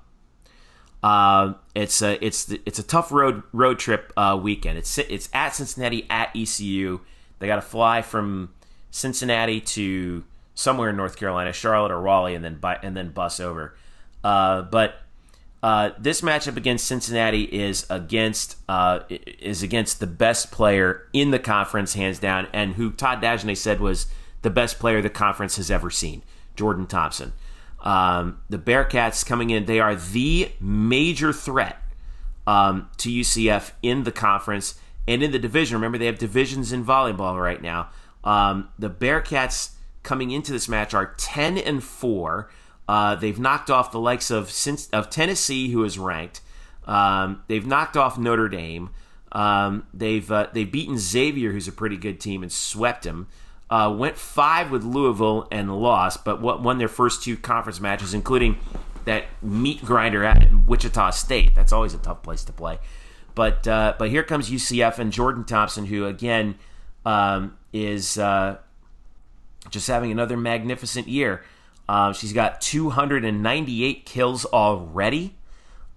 Uh, 1.02 1.54
it's 1.74 2.02
a 2.02 2.24
it's 2.24 2.50
it's 2.66 2.78
a 2.78 2.82
tough 2.82 3.12
road 3.12 3.42
road 3.52 3.78
trip 3.78 4.12
uh, 4.16 4.38
weekend. 4.40 4.78
It's 4.78 4.98
it's 4.98 5.28
at 5.32 5.54
Cincinnati 5.54 6.06
at 6.10 6.34
ECU. 6.34 7.00
They 7.38 7.46
got 7.46 7.56
to 7.56 7.62
fly 7.62 8.02
from 8.02 8.50
Cincinnati 8.90 9.60
to 9.60 10.24
somewhere 10.54 10.90
in 10.90 10.96
North 10.96 11.16
Carolina, 11.16 11.52
Charlotte 11.52 11.92
or 11.92 12.00
Raleigh, 12.00 12.34
and 12.34 12.44
then 12.44 12.56
by, 12.56 12.78
and 12.82 12.96
then 12.96 13.10
bus 13.10 13.38
over. 13.38 13.76
Uh, 14.24 14.62
but 14.62 15.02
uh, 15.62 15.90
this 15.98 16.20
matchup 16.20 16.56
against 16.56 16.86
Cincinnati 16.86 17.44
is 17.44 17.86
against 17.88 18.56
uh, 18.68 19.00
is 19.08 19.62
against 19.62 20.00
the 20.00 20.06
best 20.06 20.50
player 20.50 21.06
in 21.12 21.30
the 21.30 21.38
conference, 21.38 21.94
hands 21.94 22.18
down, 22.18 22.48
and 22.52 22.74
who 22.74 22.90
Todd 22.90 23.22
Dagenais 23.22 23.56
said 23.56 23.80
was 23.80 24.06
the 24.42 24.50
best 24.50 24.78
player 24.78 25.00
the 25.00 25.10
conference 25.10 25.56
has 25.56 25.70
ever 25.70 25.90
seen, 25.90 26.22
Jordan 26.56 26.86
Thompson. 26.86 27.32
Um, 27.80 28.40
the 28.48 28.58
Bearcats 28.58 29.24
coming 29.24 29.50
in, 29.50 29.66
they 29.66 29.80
are 29.80 29.94
the 29.94 30.50
major 30.60 31.32
threat 31.32 31.80
um, 32.46 32.88
to 32.98 33.10
UCF 33.10 33.72
in 33.82 34.04
the 34.04 34.12
conference 34.12 34.78
and 35.06 35.22
in 35.22 35.30
the 35.30 35.38
division. 35.38 35.76
Remember, 35.76 35.98
they 35.98 36.06
have 36.06 36.18
divisions 36.18 36.72
in 36.72 36.84
volleyball 36.84 37.40
right 37.40 37.62
now. 37.62 37.90
Um, 38.24 38.68
the 38.78 38.90
Bearcats 38.90 39.72
coming 40.02 40.30
into 40.30 40.52
this 40.52 40.68
match 40.68 40.94
are 40.94 41.14
10 41.16 41.58
and 41.58 41.82
4. 41.82 42.50
Uh, 42.88 43.14
they've 43.14 43.38
knocked 43.38 43.70
off 43.70 43.92
the 43.92 44.00
likes 44.00 44.30
of 44.30 44.50
since 44.50 44.88
of 44.90 45.10
Tennessee, 45.10 45.70
who 45.70 45.84
is 45.84 45.98
ranked. 45.98 46.40
Um, 46.86 47.42
they've 47.48 47.66
knocked 47.66 47.96
off 47.96 48.18
Notre 48.18 48.48
Dame. 48.48 48.90
Um, 49.30 49.86
they've 49.92 50.30
uh, 50.32 50.48
they've 50.54 50.70
beaten 50.70 50.96
Xavier, 50.96 51.52
who's 51.52 51.68
a 51.68 51.72
pretty 51.72 51.98
good 51.98 52.18
team, 52.18 52.42
and 52.42 52.50
swept 52.50 53.04
them. 53.04 53.28
Uh, 53.70 53.94
went 53.96 54.16
five 54.16 54.70
with 54.70 54.82
Louisville 54.82 55.46
and 55.50 55.80
lost, 55.80 56.24
but 56.24 56.40
won 56.40 56.78
their 56.78 56.88
first 56.88 57.22
two 57.22 57.36
conference 57.36 57.80
matches, 57.80 58.14
including 58.14 58.58
that 59.04 59.24
meat 59.42 59.84
grinder 59.84 60.24
at 60.24 60.66
Wichita 60.66 61.10
State. 61.10 61.54
That's 61.54 61.72
always 61.72 61.94
a 61.94 61.98
tough 61.98 62.22
place 62.22 62.44
to 62.44 62.52
play. 62.52 62.78
But 63.34 63.68
uh, 63.68 63.94
but 63.98 64.10
here 64.10 64.22
comes 64.22 64.50
UCF 64.50 64.98
and 64.98 65.12
Jordan 65.12 65.44
Thompson, 65.44 65.86
who 65.86 66.06
again 66.06 66.56
um, 67.04 67.56
is 67.72 68.18
uh, 68.18 68.58
just 69.70 69.86
having 69.86 70.10
another 70.10 70.36
magnificent 70.36 71.08
year. 71.08 71.44
Uh, 71.88 72.12
she's 72.12 72.32
got 72.32 72.60
298 72.60 74.04
kills 74.04 74.44
already 74.46 75.36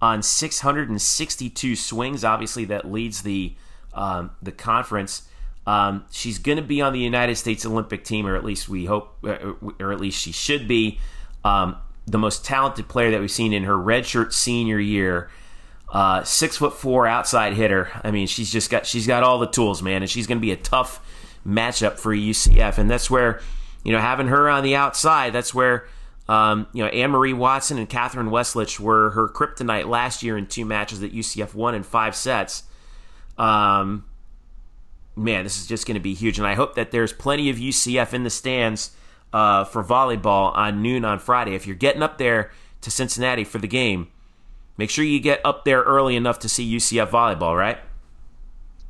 on 0.00 0.22
662 0.22 1.76
swings. 1.76 2.24
Obviously, 2.24 2.64
that 2.66 2.90
leads 2.90 3.22
the 3.22 3.54
um, 3.92 4.30
the 4.40 4.52
conference. 4.52 5.28
Um, 5.66 6.04
she's 6.10 6.38
going 6.38 6.56
to 6.56 6.62
be 6.62 6.80
on 6.80 6.92
the 6.92 6.98
United 6.98 7.36
States 7.36 7.64
Olympic 7.64 8.04
team, 8.04 8.26
or 8.26 8.36
at 8.36 8.44
least 8.44 8.68
we 8.68 8.86
hope, 8.86 9.16
uh, 9.24 9.52
or 9.80 9.92
at 9.92 10.00
least 10.00 10.20
she 10.20 10.32
should 10.32 10.66
be. 10.66 10.98
Um, 11.44 11.76
the 12.06 12.18
most 12.18 12.44
talented 12.44 12.88
player 12.88 13.10
that 13.12 13.20
we've 13.20 13.30
seen 13.30 13.52
in 13.52 13.64
her 13.64 13.76
redshirt 13.76 14.32
senior 14.32 14.78
year. 14.78 15.30
Uh, 15.88 16.24
six 16.24 16.56
foot 16.56 16.72
four 16.72 17.06
outside 17.06 17.52
hitter. 17.52 17.90
I 18.02 18.10
mean, 18.10 18.26
she's 18.26 18.50
just 18.50 18.70
got 18.70 18.86
she's 18.86 19.06
got 19.06 19.22
all 19.22 19.38
the 19.38 19.46
tools, 19.46 19.82
man, 19.82 20.02
and 20.02 20.10
she's 20.10 20.26
going 20.26 20.38
to 20.38 20.42
be 20.42 20.52
a 20.52 20.56
tough 20.56 21.00
matchup 21.46 21.98
for 21.98 22.14
UCF. 22.14 22.78
And 22.78 22.90
that's 22.90 23.10
where, 23.10 23.40
you 23.84 23.92
know, 23.92 23.98
having 23.98 24.28
her 24.28 24.48
on 24.48 24.62
the 24.64 24.74
outside, 24.74 25.32
that's 25.32 25.52
where, 25.52 25.86
um, 26.28 26.66
you 26.72 26.82
know, 26.82 26.88
Anne 26.88 27.10
Marie 27.10 27.34
Watson 27.34 27.78
and 27.78 27.88
Catherine 27.88 28.30
Westlich 28.30 28.80
were 28.80 29.10
her 29.10 29.28
kryptonite 29.28 29.86
last 29.86 30.22
year 30.22 30.38
in 30.38 30.46
two 30.46 30.64
matches 30.64 31.00
that 31.00 31.14
UCF 31.14 31.54
won 31.54 31.74
in 31.74 31.82
five 31.82 32.16
sets. 32.16 32.64
Um, 33.36 34.04
man, 35.16 35.44
this 35.44 35.60
is 35.60 35.66
just 35.66 35.86
going 35.86 35.94
to 35.94 36.00
be 36.00 36.14
huge. 36.14 36.38
And 36.38 36.46
I 36.46 36.54
hope 36.54 36.74
that 36.74 36.90
there's 36.90 37.12
plenty 37.12 37.50
of 37.50 37.56
UCF 37.56 38.12
in 38.12 38.24
the 38.24 38.30
stands 38.30 38.92
uh, 39.32 39.64
for 39.64 39.82
volleyball 39.82 40.54
on 40.56 40.82
noon 40.82 41.04
on 41.04 41.18
Friday. 41.18 41.54
If 41.54 41.66
you're 41.66 41.76
getting 41.76 42.02
up 42.02 42.18
there 42.18 42.50
to 42.80 42.90
Cincinnati 42.90 43.44
for 43.44 43.58
the 43.58 43.68
game, 43.68 44.08
make 44.76 44.90
sure 44.90 45.04
you 45.04 45.20
get 45.20 45.40
up 45.44 45.64
there 45.64 45.82
early 45.82 46.16
enough 46.16 46.38
to 46.40 46.48
see 46.48 46.76
UCF 46.76 47.08
volleyball, 47.08 47.56
right? 47.56 47.78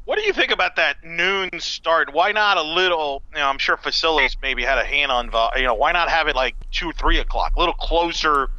What 0.05 0.19
do 0.19 0.25
you 0.25 0.33
think 0.33 0.51
about 0.51 0.77
that 0.77 1.05
noon 1.05 1.49
start? 1.61 2.13
Why 2.13 2.33
not 2.33 2.57
a 2.57 2.63
little? 2.63 3.23
You 3.33 3.39
know, 3.39 3.47
I'm 3.47 3.59
sure 3.59 3.77
facilities 3.77 4.37
maybe 4.43 4.65
had 4.65 4.79
a 4.79 4.85
hand 4.85 5.13
on. 5.13 5.31
You 5.57 5.63
know, 5.63 5.75
why 5.75 5.93
not 5.93 6.09
have 6.09 6.27
it 6.27 6.35
like 6.35 6.57
two, 6.73 6.93
three 6.93 7.19
o'clock, 7.19 7.55
a 7.57 7.61
little 7.61 7.75
closer 7.75 8.51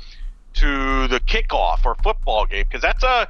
to 0.54 1.08
the 1.10 1.20
kickoff 1.20 1.86
or 1.86 1.96
football 1.96 2.46
game? 2.46 2.66
Because 2.66 2.82
that's 2.82 3.04
a 3.04 3.28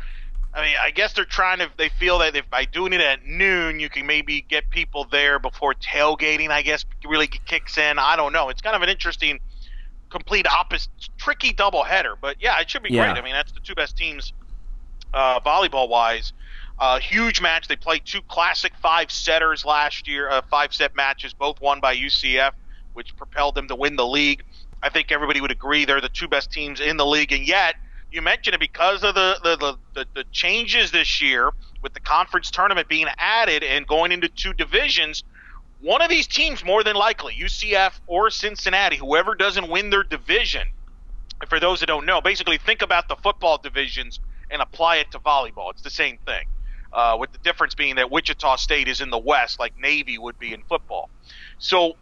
I 0.55 0.61
mean, 0.61 0.75
I 0.79 0.91
guess 0.91 1.13
they're 1.13 1.25
trying 1.25 1.59
to. 1.59 1.69
They 1.77 1.89
feel 1.89 2.19
that 2.19 2.35
if 2.35 2.47
by 2.49 2.65
doing 2.65 2.93
it 2.93 3.01
at 3.01 3.25
noon, 3.25 3.79
you 3.79 3.89
can 3.89 4.05
maybe 4.05 4.41
get 4.41 4.69
people 4.69 5.05
there 5.05 5.39
before 5.39 5.73
tailgating. 5.73 6.49
I 6.49 6.61
guess 6.61 6.85
really 7.05 7.27
kicks 7.27 7.77
in. 7.77 7.97
I 7.97 8.15
don't 8.15 8.33
know. 8.33 8.49
It's 8.49 8.61
kind 8.61 8.75
of 8.75 8.83
an 8.83 8.89
interesting, 8.89 9.39
complete 10.11 10.45
opposite, 10.45 10.91
tricky 11.17 11.53
double 11.53 11.83
header. 11.83 12.15
But 12.19 12.37
yeah, 12.39 12.59
it 12.59 12.69
should 12.69 12.83
be 12.83 12.93
yeah. 12.93 13.05
great. 13.05 13.19
I 13.19 13.25
mean, 13.25 13.33
that's 13.33 13.51
the 13.51 13.61
two 13.61 13.73
best 13.73 13.97
teams, 13.97 14.31
uh, 15.13 15.39
volleyball 15.39 15.89
wise. 15.89 16.33
Uh, 16.77 16.99
huge 16.99 17.41
match. 17.41 17.67
They 17.67 17.75
played 17.75 18.05
two 18.05 18.21
classic 18.21 18.73
five 18.79 19.11
setters 19.11 19.65
last 19.65 20.07
year, 20.07 20.29
uh, 20.29 20.41
five 20.51 20.73
set 20.73 20.95
matches, 20.95 21.33
both 21.33 21.61
won 21.61 21.79
by 21.79 21.95
UCF, 21.95 22.51
which 22.93 23.15
propelled 23.17 23.55
them 23.55 23.67
to 23.69 23.75
win 23.75 23.95
the 23.95 24.05
league. 24.05 24.43
I 24.83 24.89
think 24.89 25.11
everybody 25.11 25.41
would 25.41 25.51
agree 25.51 25.85
they're 25.85 26.01
the 26.01 26.09
two 26.09 26.27
best 26.27 26.51
teams 26.51 26.79
in 26.79 26.97
the 26.97 27.05
league, 27.05 27.31
and 27.31 27.47
yet 27.47 27.75
you 28.13 28.21
mentioned 28.21 28.53
it 28.53 28.59
because 28.59 29.03
of 29.03 29.15
the, 29.15 29.37
the, 29.43 29.77
the, 29.95 30.05
the, 30.13 30.23
changes 30.31 30.91
this 30.91 31.19
year 31.21 31.49
with 31.81 31.93
the 31.95 31.99
conference 31.99 32.51
tournament 32.51 32.87
being 32.87 33.07
added 33.17 33.63
and 33.63 33.87
going 33.87 34.11
into 34.11 34.29
two 34.29 34.53
divisions. 34.53 35.23
One 35.81 36.01
of 36.01 36.09
these 36.09 36.27
teams, 36.27 36.63
more 36.63 36.83
than 36.83 36.95
likely, 36.95 37.33
UCF 37.33 37.93
or 38.05 38.29
Cincinnati, 38.29 38.97
whoever 38.97 39.33
doesn't 39.33 39.67
win 39.67 39.89
their 39.89 40.03
division, 40.03 40.67
for 41.49 41.59
those 41.59 41.79
that 41.79 41.87
don't 41.87 42.05
know, 42.05 42.21
basically 42.21 42.59
think 42.59 42.83
about 42.83 43.09
the 43.09 43.15
football 43.15 43.57
divisions 43.57 44.19
and 44.51 44.61
apply 44.61 44.97
it 44.97 45.09
to 45.11 45.19
volleyball. 45.19 45.71
It's 45.71 45.81
the 45.81 45.89
same 45.89 46.19
thing, 46.19 46.45
uh, 46.93 47.17
with 47.19 47.31
the 47.31 47.39
difference 47.39 47.73
being 47.73 47.95
that 47.95 48.11
Wichita 48.11 48.57
State 48.57 48.87
is 48.87 49.01
in 49.01 49.09
the 49.09 49.17
West, 49.17 49.59
like 49.59 49.77
Navy 49.77 50.19
would 50.19 50.37
be 50.37 50.53
in 50.53 50.61
football. 50.69 51.09
So, 51.57 51.97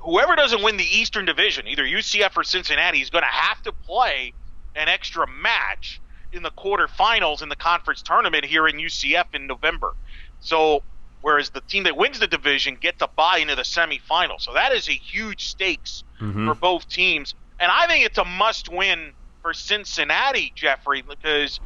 whoever 0.00 0.34
doesn't 0.34 0.62
win 0.62 0.76
the 0.76 0.84
Eastern 0.84 1.24
Division, 1.24 1.68
either 1.68 1.84
UCF 1.84 2.36
or 2.36 2.42
Cincinnati, 2.42 3.00
is 3.00 3.10
going 3.10 3.22
to 3.22 3.28
have 3.28 3.62
to 3.62 3.72
play 3.72 4.34
an 4.74 4.88
extra 4.88 5.26
match 5.26 6.00
in 6.32 6.42
the 6.42 6.50
quarterfinals 6.50 7.42
in 7.42 7.48
the 7.48 7.56
conference 7.56 8.02
tournament 8.02 8.44
here 8.44 8.66
in 8.66 8.76
UCF 8.76 9.34
in 9.34 9.46
November. 9.46 9.94
So, 10.40 10.82
whereas 11.20 11.50
the 11.50 11.60
team 11.60 11.84
that 11.84 11.96
wins 11.96 12.18
the 12.18 12.26
division 12.26 12.76
gets 12.80 12.98
to 12.98 13.08
buy 13.08 13.38
into 13.38 13.54
the 13.54 13.62
semifinal. 13.62 14.40
So 14.40 14.54
that 14.54 14.72
is 14.72 14.88
a 14.88 14.92
huge 14.92 15.46
stakes 15.46 16.04
mm-hmm. 16.20 16.48
for 16.48 16.54
both 16.54 16.88
teams. 16.88 17.34
And 17.60 17.70
I 17.70 17.86
think 17.86 18.04
it's 18.04 18.18
a 18.18 18.24
must 18.24 18.68
win 18.68 19.12
for 19.40 19.52
Cincinnati, 19.52 20.52
Jeffrey, 20.54 21.02
because 21.02 21.60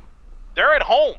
they're 0.54 0.74
at 0.74 0.82
home. 0.82 1.16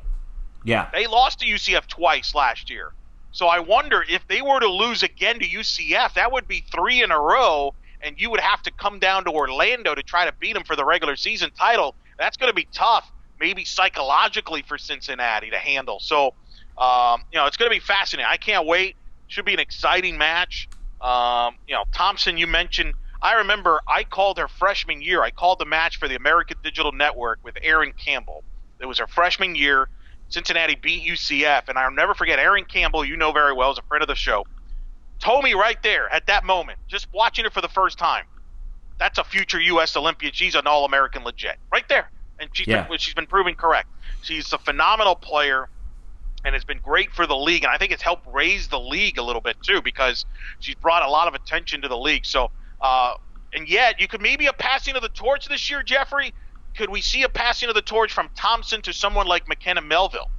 Yeah. 0.64 0.88
They 0.92 1.06
lost 1.06 1.40
to 1.40 1.46
UCF 1.46 1.86
twice 1.86 2.34
last 2.34 2.70
year. 2.70 2.92
So 3.32 3.46
I 3.46 3.60
wonder 3.60 4.04
if 4.08 4.26
they 4.28 4.42
were 4.42 4.60
to 4.60 4.68
lose 4.68 5.02
again 5.02 5.38
to 5.38 5.46
UCF, 5.46 6.14
that 6.14 6.32
would 6.32 6.48
be 6.48 6.64
three 6.72 7.02
in 7.02 7.10
a 7.10 7.18
row 7.18 7.74
and 8.02 8.20
you 8.20 8.30
would 8.30 8.40
have 8.40 8.62
to 8.62 8.70
come 8.70 8.98
down 8.98 9.24
to 9.24 9.30
Orlando 9.30 9.94
to 9.94 10.02
try 10.02 10.24
to 10.24 10.32
beat 10.32 10.54
them 10.54 10.64
for 10.64 10.76
the 10.76 10.84
regular 10.84 11.16
season 11.16 11.50
title. 11.58 11.94
That's 12.18 12.36
going 12.36 12.50
to 12.50 12.54
be 12.54 12.68
tough 12.72 13.10
maybe 13.40 13.64
psychologically 13.64 14.62
for 14.62 14.78
Cincinnati 14.78 15.50
to 15.50 15.58
handle. 15.58 16.00
So, 16.00 16.34
um, 16.76 17.22
you 17.32 17.38
know, 17.38 17.46
it's 17.46 17.56
going 17.56 17.70
to 17.70 17.74
be 17.74 17.80
fascinating. 17.80 18.28
I 18.30 18.36
can't 18.36 18.66
wait. 18.66 18.96
Should 19.28 19.44
be 19.44 19.54
an 19.54 19.60
exciting 19.60 20.16
match. 20.18 20.68
Um, 21.00 21.56
you 21.66 21.74
know, 21.74 21.84
Thompson, 21.92 22.36
you 22.36 22.46
mentioned. 22.46 22.94
I 23.20 23.34
remember 23.34 23.80
I 23.86 24.04
called 24.04 24.38
her 24.38 24.48
freshman 24.48 25.02
year. 25.02 25.22
I 25.22 25.30
called 25.30 25.58
the 25.58 25.64
match 25.64 25.98
for 25.98 26.08
the 26.08 26.14
American 26.14 26.56
Digital 26.62 26.92
Network 26.92 27.40
with 27.42 27.56
Aaron 27.62 27.92
Campbell. 27.92 28.44
It 28.80 28.86
was 28.86 28.98
her 28.98 29.06
freshman 29.06 29.54
year. 29.54 29.88
Cincinnati 30.28 30.76
beat 30.76 31.02
UCF, 31.02 31.68
and 31.68 31.78
I'll 31.78 31.90
never 31.90 32.14
forget. 32.14 32.38
Aaron 32.38 32.64
Campbell, 32.64 33.04
you 33.04 33.16
know 33.16 33.32
very 33.32 33.54
well, 33.54 33.72
is 33.72 33.78
a 33.78 33.82
friend 33.82 34.02
of 34.02 34.08
the 34.08 34.14
show. 34.14 34.46
Told 35.20 35.42
me 35.44 35.54
right 35.54 35.82
there 35.82 36.08
at 36.12 36.26
that 36.26 36.44
moment, 36.44 36.78
just 36.88 37.08
watching 37.12 37.44
it 37.44 37.52
for 37.52 37.60
the 37.60 37.68
first 37.68 37.98
time, 37.98 38.24
that's 38.98 39.18
a 39.18 39.24
future 39.24 39.60
U.S. 39.60 39.96
Olympian. 39.96 40.32
She's 40.32 40.54
an 40.54 40.66
All-American 40.66 41.24
legit, 41.24 41.56
right 41.72 41.88
there, 41.88 42.10
and 42.38 42.48
she's 42.52 42.66
Yeah. 42.66 42.86
been, 42.86 42.98
she's 42.98 43.14
been 43.14 43.26
proven 43.26 43.54
correct. 43.54 43.88
She's 44.22 44.52
a 44.52 44.58
phenomenal 44.58 45.14
player, 45.16 45.68
and 46.44 46.54
it's 46.54 46.64
been 46.64 46.78
great 46.78 47.12
for 47.12 47.26
the 47.26 47.36
league. 47.36 47.64
And 47.64 47.72
I 47.72 47.78
think 47.78 47.92
it's 47.92 48.02
helped 48.02 48.26
raise 48.32 48.68
the 48.68 48.78
league 48.80 49.18
a 49.18 49.22
little 49.22 49.42
bit 49.42 49.56
too 49.62 49.82
because 49.82 50.24
she's 50.60 50.74
brought 50.76 51.02
a 51.04 51.10
lot 51.10 51.26
of 51.28 51.34
attention 51.34 51.82
to 51.82 51.88
the 51.88 51.98
league. 51.98 52.24
So, 52.24 52.50
uh, 52.80 53.14
and 53.52 53.68
yet 53.68 54.00
you 54.00 54.06
could 54.08 54.20
maybe 54.20 54.46
a 54.46 54.52
passing 54.52 54.94
of 54.94 55.02
the 55.02 55.08
torch 55.08 55.48
this 55.48 55.68
year, 55.70 55.82
Jeffrey. 55.82 56.32
Could 56.76 56.90
we 56.90 57.00
see 57.00 57.22
a 57.24 57.28
passing 57.28 57.68
of 57.68 57.74
the 57.74 57.82
torch 57.82 58.12
from 58.12 58.28
Thompson 58.36 58.82
to 58.82 58.92
someone 58.92 59.26
like 59.26 59.48
McKenna 59.48 59.80
Melville, 59.80 60.30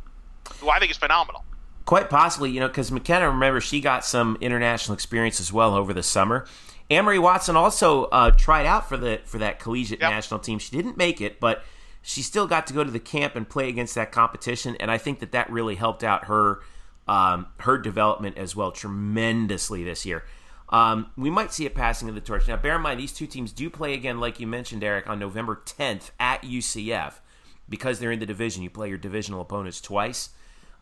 who 0.59 0.69
I 0.69 0.79
think 0.79 0.91
is 0.91 0.97
phenomenal? 0.97 1.43
Quite 1.89 2.11
possibly, 2.11 2.51
you 2.51 2.59
know, 2.59 2.67
because 2.67 2.91
McKenna, 2.91 3.27
remember, 3.31 3.59
she 3.59 3.81
got 3.81 4.05
some 4.05 4.37
international 4.41 4.93
experience 4.93 5.39
as 5.39 5.51
well 5.51 5.73
over 5.73 5.91
the 5.91 6.03
summer. 6.03 6.45
Amory 6.91 7.17
Watson 7.17 7.55
also 7.55 8.03
uh, 8.03 8.29
tried 8.29 8.67
out 8.67 8.87
for 8.87 8.95
the 8.95 9.21
for 9.25 9.39
that 9.39 9.59
collegiate 9.59 9.99
Yep. 9.99 10.11
national 10.11 10.39
team. 10.39 10.59
She 10.59 10.69
didn't 10.69 10.97
make 10.97 11.19
it, 11.19 11.39
but 11.39 11.63
she 12.03 12.21
still 12.21 12.45
got 12.45 12.67
to 12.67 12.75
go 12.75 12.83
to 12.83 12.91
the 12.91 12.99
camp 12.99 13.35
and 13.35 13.49
play 13.49 13.69
against 13.69 13.95
that 13.95 14.11
competition, 14.11 14.75
and 14.79 14.91
I 14.91 14.99
think 14.99 15.17
that 15.17 15.31
that 15.31 15.49
really 15.49 15.73
helped 15.73 16.03
out 16.03 16.25
her 16.25 16.59
um, 17.07 17.47
her 17.61 17.79
development 17.79 18.37
as 18.37 18.55
well 18.55 18.71
tremendously 18.71 19.83
this 19.83 20.05
year. 20.05 20.25
Um, 20.69 21.09
we 21.17 21.31
might 21.31 21.51
see 21.53 21.65
a 21.65 21.71
passing 21.71 22.07
of 22.07 22.13
the 22.13 22.21
torch. 22.21 22.47
Now, 22.47 22.57
bear 22.57 22.75
in 22.75 22.83
mind, 22.83 22.99
these 22.99 23.13
two 23.13 23.25
teams 23.25 23.51
do 23.51 23.67
play 23.67 23.95
again, 23.95 24.19
like 24.19 24.39
you 24.39 24.45
mentioned, 24.45 24.83
Eric, 24.83 25.09
on 25.09 25.17
November 25.17 25.59
10th 25.65 26.11
at 26.19 26.43
UCF. 26.43 27.13
Because 27.67 27.97
they're 27.97 28.11
in 28.11 28.19
the 28.19 28.27
division, 28.27 28.61
you 28.61 28.69
play 28.69 28.89
your 28.89 28.99
divisional 28.99 29.41
opponents 29.41 29.81
twice. 29.81 30.29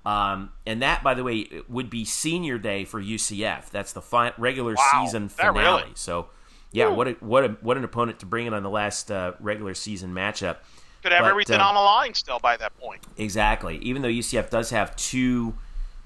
Um, 0.08 0.54
and 0.66 0.82
that, 0.84 1.04
by 1.04 1.16
the 1.16 1.24
way, 1.24 1.50
would 1.68 1.90
be 1.90 2.06
senior 2.06 2.58
day 2.58 2.86
for 2.86 3.02
UCF. 3.02 3.70
That's 3.72 3.92
the 3.92 4.02
fi- 4.02 4.32
regular 4.38 4.74
Wow, 4.76 5.04
season 5.04 5.28
finale. 5.28 5.60
really? 5.82 5.92
So, 5.96 6.28
yeah, 6.72 6.88
what 6.88 7.10
a, 7.10 7.12
what 7.20 7.44
a, 7.44 7.50
what 7.60 7.76
an 7.76 7.84
opponent 7.84 8.20
to 8.20 8.26
bring 8.26 8.48
in 8.48 8.54
on 8.54 8.64
the 8.64 8.70
last 8.70 9.12
uh, 9.12 9.34
regular 9.42 9.74
season 9.74 10.14
matchup. 10.14 10.58
Could 11.04 11.12
have 11.12 11.24
But, 11.24 11.32
everything 11.32 11.60
um, 11.60 11.68
on 11.68 11.76
the 11.76 11.82
line 11.82 12.14
still 12.14 12.40
by 12.40 12.56
that 12.56 12.78
point. 12.78 13.02
Exactly. 13.18 13.80
Even 13.80 14.02
though 14.02 14.08
UCF 14.08 14.50
does 14.50 14.70
have 14.70 14.96
two 14.96 15.56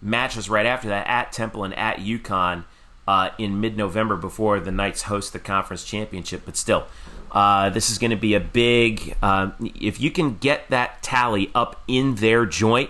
matches 0.02 0.50
right 0.50 0.66
after 0.66 0.88
that 0.88 1.06
at 1.06 1.32
Temple 1.32 1.64
and 1.64 1.78
at 1.78 1.98
UConn 1.98 2.64
uh, 3.08 3.30
in 3.38 3.62
mid-November 3.62 4.16
before 4.16 4.60
the 4.60 4.72
Knights 4.72 5.04
host 5.04 5.32
the 5.32 5.40
conference 5.40 5.84
championship, 5.84 6.42
but 6.44 6.58
still, 6.58 6.88
uh, 7.32 7.70
this 7.70 7.92
is 7.92 8.00
going 8.00 8.12
to 8.12 8.18
be 8.18 8.34
a 8.34 8.40
big. 8.40 9.16
Um, 9.22 9.54
if 9.80 10.02
you 10.02 10.10
can 10.10 10.38
get 10.38 10.68
that 10.72 11.04
tally 11.04 11.52
up 11.54 11.84
in 11.88 12.16
their 12.16 12.48
joint, 12.48 12.90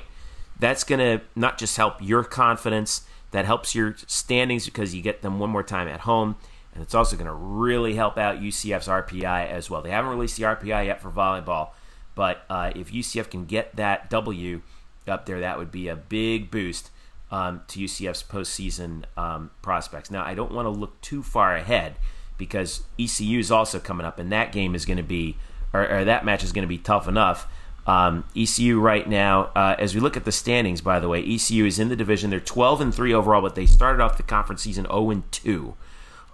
that's 0.61 0.85
going 0.85 0.99
to 0.99 1.25
not 1.35 1.57
just 1.57 1.75
help 1.75 1.95
your 2.01 2.23
confidence, 2.23 3.01
that 3.31 3.45
helps 3.45 3.75
your 3.75 3.95
standings 4.07 4.65
because 4.65 4.95
you 4.95 5.01
get 5.01 5.23
them 5.23 5.39
one 5.39 5.49
more 5.49 5.63
time 5.63 5.88
at 5.88 6.01
home. 6.01 6.38
And 6.73 6.81
it's 6.81 6.95
also 6.95 7.17
going 7.17 7.27
to 7.27 7.33
really 7.33 7.95
help 7.95 8.17
out 8.17 8.39
UCF's 8.39 8.88
RPI 8.88 9.49
as 9.49 9.69
well. 9.69 9.81
They 9.81 9.89
haven't 9.89 10.11
released 10.11 10.38
the 10.38 10.43
RPI 10.43 10.85
yet 10.85 11.01
for 11.01 11.09
volleyball, 11.09 11.71
but 12.15 12.45
uh, 12.49 12.71
if 12.75 12.91
UCF 12.91 13.29
can 13.29 13.45
get 13.45 13.75
that 13.75 14.09
W 14.09 14.61
up 15.07 15.25
there, 15.25 15.39
that 15.41 15.57
would 15.57 15.71
be 15.71 15.88
a 15.88 15.95
big 15.95 16.51
boost 16.51 16.91
um, 17.31 17.61
to 17.67 17.79
UCF's 17.79 18.23
postseason 18.23 19.03
um, 19.17 19.49
prospects. 19.61 20.11
Now, 20.11 20.23
I 20.23 20.35
don't 20.35 20.51
want 20.51 20.67
to 20.67 20.69
look 20.69 21.01
too 21.01 21.23
far 21.23 21.55
ahead 21.55 21.95
because 22.38 22.83
ECU 22.99 23.39
is 23.39 23.51
also 23.51 23.79
coming 23.79 24.05
up, 24.05 24.19
and 24.19 24.31
that 24.31 24.51
game 24.51 24.75
is 24.75 24.85
going 24.85 24.97
to 24.97 25.03
be, 25.03 25.38
or, 25.73 25.89
or 25.89 26.05
that 26.05 26.23
match 26.23 26.43
is 26.43 26.51
going 26.51 26.63
to 26.63 26.69
be 26.69 26.77
tough 26.77 27.07
enough. 27.07 27.47
Um, 27.88 28.26
ECU 28.36 28.80
right 28.80 29.08
now, 29.10 29.45
uh, 29.56 29.76
as 29.80 29.95
we 29.95 30.02
look 30.02 30.16
at 30.16 30.24
the 30.24 30.32
standings, 30.32 30.82
by 30.82 30.99
the 30.99 31.08
way, 31.10 31.24
ECU 31.24 31.66
is 31.66 31.80
in 31.80 31.90
the 31.90 31.95
division. 31.95 32.30
They're 32.30 32.40
12 32.40 32.80
and 32.82 32.94
three 32.94 33.14
overall, 33.14 33.41
but 33.41 33.56
they 33.56 33.66
started 33.66 34.02
off 34.03 34.18
the 34.18 34.24
conference 34.24 34.62
season 34.62 34.86
0 34.86 35.10
and 35.10 35.32
two. 35.32 35.76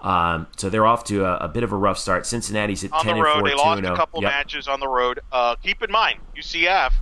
Um, 0.01 0.47
so 0.57 0.69
they're 0.69 0.85
off 0.85 1.05
to 1.05 1.23
a, 1.25 1.37
a 1.37 1.47
bit 1.47 1.63
of 1.63 1.71
a 1.71 1.75
rough 1.77 1.97
start. 1.97 2.25
Cincinnati's 2.27 2.83
at 2.83 2.91
on 2.93 3.03
10 3.03 3.15
the 3.15 3.23
road. 3.23 3.31
and 3.31 3.39
4, 3.41 3.49
They 3.49 3.55
lost 3.55 3.83
a 3.83 3.95
couple 3.95 4.21
Yep. 4.21 4.31
matches 4.31 4.67
on 4.67 4.79
the 4.79 4.87
road. 4.87 5.21
Uh, 5.31 5.55
keep 5.55 5.81
in 5.81 5.89
mind, 5.91 6.19
UCF 6.37 6.93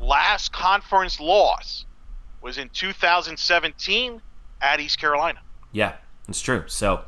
last 0.00 0.52
conference 0.52 1.20
loss 1.20 1.84
was 2.40 2.58
in 2.58 2.68
2017 2.70 4.20
at 4.62 4.80
East 4.80 4.98
Carolina. 4.98 5.40
Yeah, 5.72 5.92
it's 6.28 6.40
true. 6.40 6.64
So, 6.66 7.02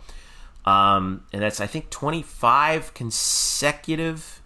um, 0.67 1.25
and 1.33 1.43
that's 1.43 1.61
I 1.61 1.67
think 1.67 1.91
25 1.91 2.93
consecutive 2.95 4.38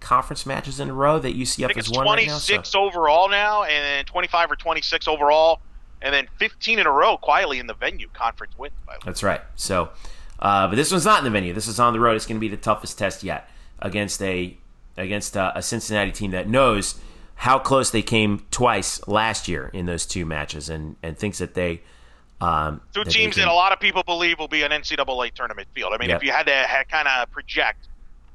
conference 0.00 0.46
matches 0.46 0.80
in 0.80 0.90
a 0.90 0.92
row 0.94 1.18
that 1.18 1.36
UCF 1.36 1.76
it's 1.76 1.90
won 1.90 2.06
right 2.06 2.26
now. 2.26 2.38
So. 2.38 2.54
26 2.54 2.74
overall 2.74 3.28
now, 3.28 3.62
and 3.64 3.84
then 3.84 4.04
25 4.06 4.50
or 4.52 4.56
26 4.56 5.06
overall, 5.08 5.60
and 6.02 6.12
then 6.14 6.26
15 6.38 6.78
in 6.78 6.86
a 6.86 6.90
row 6.90 7.16
quietly 7.16 7.58
in 7.58 7.66
the 7.66 7.74
venue 7.74 8.08
conference 8.12 8.56
wins. 8.58 8.74
By 8.86 8.94
the 8.94 8.98
way. 8.98 9.02
That's 9.04 9.22
right. 9.22 9.40
So, 9.56 9.90
uh, 10.38 10.68
but 10.68 10.76
this 10.76 10.90
one's 10.90 11.04
not 11.04 11.18
in 11.18 11.24
the 11.24 11.30
venue. 11.30 11.52
This 11.52 11.68
is 11.68 11.78
on 11.78 11.92
the 11.92 12.00
road. 12.00 12.16
It's 12.16 12.26
going 12.26 12.36
to 12.36 12.40
be 12.40 12.48
the 12.48 12.56
toughest 12.56 12.98
test 12.98 13.22
yet 13.22 13.48
against 13.78 14.20
a 14.22 14.56
against 14.96 15.36
a, 15.36 15.56
a 15.56 15.62
Cincinnati 15.62 16.12
team 16.12 16.30
that 16.32 16.48
knows 16.48 17.00
how 17.36 17.58
close 17.58 17.90
they 17.90 18.02
came 18.02 18.44
twice 18.50 19.06
last 19.08 19.48
year 19.48 19.70
in 19.72 19.86
those 19.86 20.06
two 20.06 20.24
matches, 20.26 20.68
and 20.68 20.96
and 21.02 21.16
thinks 21.18 21.38
that 21.38 21.54
they 21.54 21.82
um, 22.40 22.80
Two 22.94 23.04
that 23.04 23.10
teams 23.10 23.34
can- 23.34 23.44
that 23.44 23.50
a 23.50 23.54
lot 23.54 23.72
of 23.72 23.80
people 23.80 24.02
believe 24.02 24.38
will 24.38 24.48
be 24.48 24.62
an 24.62 24.70
NCAA 24.72 25.32
tournament 25.34 25.68
field. 25.74 25.92
I 25.92 25.98
mean, 25.98 26.08
Yep. 26.08 26.16
if 26.18 26.24
you 26.24 26.32
had 26.32 26.46
to 26.46 26.84
kind 26.90 27.06
of 27.06 27.30
project, 27.30 27.86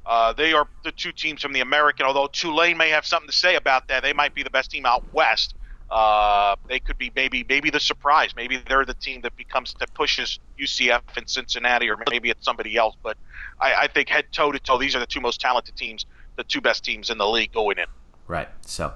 uh, 0.06 0.32
they 0.32 0.52
are 0.52 0.68
the 0.84 0.92
two 0.92 1.10
teams 1.10 1.42
from 1.42 1.52
the 1.52 1.60
American. 1.60 2.06
Although 2.06 2.28
Tulane 2.28 2.76
may 2.76 2.90
have 2.90 3.04
something 3.04 3.28
to 3.28 3.34
say 3.34 3.56
about 3.56 3.88
that, 3.88 4.02
they 4.02 4.12
might 4.12 4.34
be 4.34 4.42
the 4.42 4.50
best 4.50 4.70
team 4.70 4.86
out 4.86 5.02
west. 5.12 5.54
Uh, 5.90 6.56
they 6.68 6.80
could 6.80 6.98
be 6.98 7.12
maybe 7.14 7.44
maybe 7.48 7.70
the 7.70 7.80
surprise. 7.80 8.34
Maybe 8.34 8.56
they're 8.56 8.84
the 8.84 8.94
team 8.94 9.20
that 9.22 9.36
becomes 9.36 9.74
that 9.78 9.92
pushes 9.94 10.38
UCF 10.60 11.02
and 11.16 11.28
Cincinnati, 11.28 11.90
or 11.90 11.96
maybe 12.08 12.30
it's 12.30 12.44
somebody 12.44 12.76
else. 12.76 12.96
But 13.02 13.16
I, 13.60 13.74
I 13.74 13.86
think 13.88 14.08
head 14.08 14.26
toe 14.32 14.52
to 14.52 14.58
toe, 14.58 14.78
these 14.78 14.96
are 14.96 15.00
the 15.00 15.06
two 15.06 15.20
most 15.20 15.40
talented 15.40 15.76
teams, 15.76 16.06
the 16.36 16.44
two 16.44 16.60
best 16.60 16.84
teams 16.84 17.10
in 17.10 17.18
the 17.18 17.26
league 17.26 17.52
going 17.52 17.78
in. 17.78 17.86
Right. 18.26 18.48
So, 18.62 18.94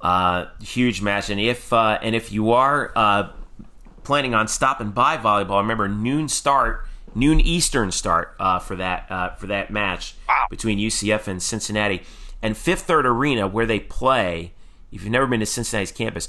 uh, 0.00 0.46
huge 0.60 1.02
match, 1.02 1.30
and 1.30 1.40
if 1.40 1.72
uh, 1.72 1.98
and 2.02 2.14
if 2.14 2.30
you 2.30 2.52
are 2.52 2.92
uh, 2.94 3.30
planning 4.02 4.34
on 4.34 4.46
stopping 4.46 4.90
by 4.90 5.16
volleyball, 5.16 5.60
remember 5.60 5.88
noon 5.88 6.28
start, 6.28 6.86
noon 7.12 7.40
Eastern 7.40 7.90
start 7.90 8.36
for 8.62 8.76
that 8.76 9.38
for 9.40 9.46
that 9.46 9.70
match. 9.70 10.14
Between 10.50 10.78
UCF 10.78 11.26
and 11.26 11.42
Cincinnati, 11.42 12.02
and 12.42 12.54
Fifth 12.54 12.82
Third 12.82 13.06
Arena 13.06 13.46
where 13.46 13.64
they 13.64 13.80
play. 13.80 14.52
If 14.92 15.02
you've 15.02 15.12
never 15.12 15.26
been 15.26 15.40
to 15.40 15.46
Cincinnati's 15.46 15.92
campus, 15.92 16.28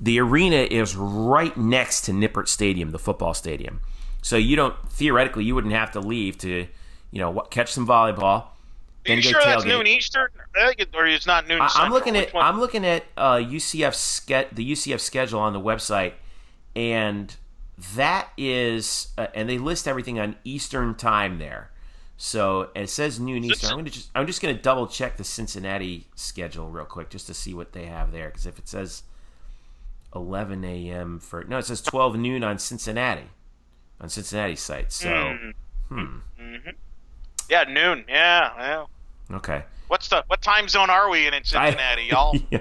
the 0.00 0.18
arena 0.18 0.56
is 0.56 0.96
right 0.96 1.56
next 1.56 2.02
to 2.02 2.12
Nippert 2.12 2.48
Stadium, 2.48 2.90
the 2.90 2.98
football 2.98 3.34
stadium. 3.34 3.80
So 4.22 4.36
you 4.36 4.56
don't 4.56 4.74
theoretically 4.90 5.44
you 5.44 5.54
wouldn't 5.54 5.74
have 5.74 5.92
to 5.92 6.00
leave 6.00 6.36
to, 6.38 6.66
you 7.10 7.18
know, 7.18 7.40
catch 7.50 7.72
some 7.72 7.86
volleyball. 7.86 8.46
Are 9.08 9.14
you 9.14 9.22
sure 9.22 9.40
that's 9.42 9.64
noon 9.64 9.86
Eastern? 9.86 10.28
I 10.54 10.66
think 10.66 10.80
it, 10.80 10.88
or 10.94 11.06
it's 11.06 11.26
not 11.26 11.46
noon. 11.46 11.60
Central. 11.60 11.84
I'm 11.84 11.92
looking 11.92 12.16
at 12.16 12.34
I'm 12.34 12.60
looking 12.60 12.84
at 12.84 13.04
uh, 13.16 13.36
UCF 13.36 13.94
ske- 13.94 14.54
the 14.54 14.72
UCF 14.72 15.00
schedule 15.00 15.40
on 15.40 15.52
the 15.52 15.60
website, 15.60 16.14
and 16.76 17.34
that 17.94 18.28
is 18.36 19.08
uh, 19.16 19.28
and 19.34 19.48
they 19.48 19.58
list 19.58 19.88
everything 19.88 20.18
on 20.18 20.36
Eastern 20.44 20.94
time 20.94 21.38
there. 21.38 21.69
So 22.22 22.68
it 22.74 22.90
says 22.90 23.18
noon 23.18 23.44
Eastern. 23.44 23.70
I'm 23.70 23.76
gonna 23.78 23.88
just 23.88 24.10
I'm 24.14 24.26
just 24.26 24.42
gonna 24.42 24.52
double 24.52 24.86
check 24.86 25.16
the 25.16 25.24
Cincinnati 25.24 26.06
schedule 26.16 26.68
real 26.68 26.84
quick 26.84 27.08
just 27.08 27.26
to 27.28 27.34
see 27.34 27.54
what 27.54 27.72
they 27.72 27.86
have 27.86 28.12
there 28.12 28.28
because 28.28 28.44
if 28.44 28.58
it 28.58 28.68
says 28.68 29.04
11 30.14 30.62
a.m. 30.62 31.18
for 31.18 31.44
no, 31.44 31.56
it 31.56 31.64
says 31.64 31.80
12 31.80 32.16
noon 32.16 32.44
on 32.44 32.58
Cincinnati 32.58 33.30
on 34.02 34.10
Cincinnati 34.10 34.54
site. 34.54 34.92
So 34.92 35.34
Mm. 35.90 36.20
Yeah, 37.48 37.64
noon. 37.64 38.04
Yeah, 38.06 38.52
yeah. 38.58 39.36
okay, 39.36 39.64
What's 39.88 40.08
the 40.08 40.22
what 40.26 40.42
time 40.42 40.68
zone 40.68 40.90
are 40.90 41.08
we 41.08 41.26
in 41.26 41.32
in 41.32 41.42
Cincinnati, 41.42 42.02
y'all? 42.10 42.36
Yeah. 42.50 42.60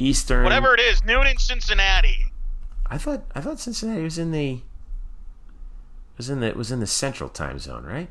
Eastern. 0.00 0.42
Whatever 0.42 0.74
it 0.74 0.80
is, 0.80 1.04
noon 1.04 1.28
in 1.28 1.38
Cincinnati. 1.38 2.32
I 2.84 2.98
thought 2.98 3.22
I 3.32 3.40
thought 3.40 3.60
Cincinnati 3.60 4.02
was 4.02 4.18
in 4.18 4.32
the 4.32 4.60
was 6.16 6.28
in 6.28 6.40
the 6.40 6.52
was 6.54 6.72
in 6.72 6.80
the 6.80 6.86
central 6.88 7.30
time 7.30 7.60
zone, 7.60 7.84
right? 7.84 8.10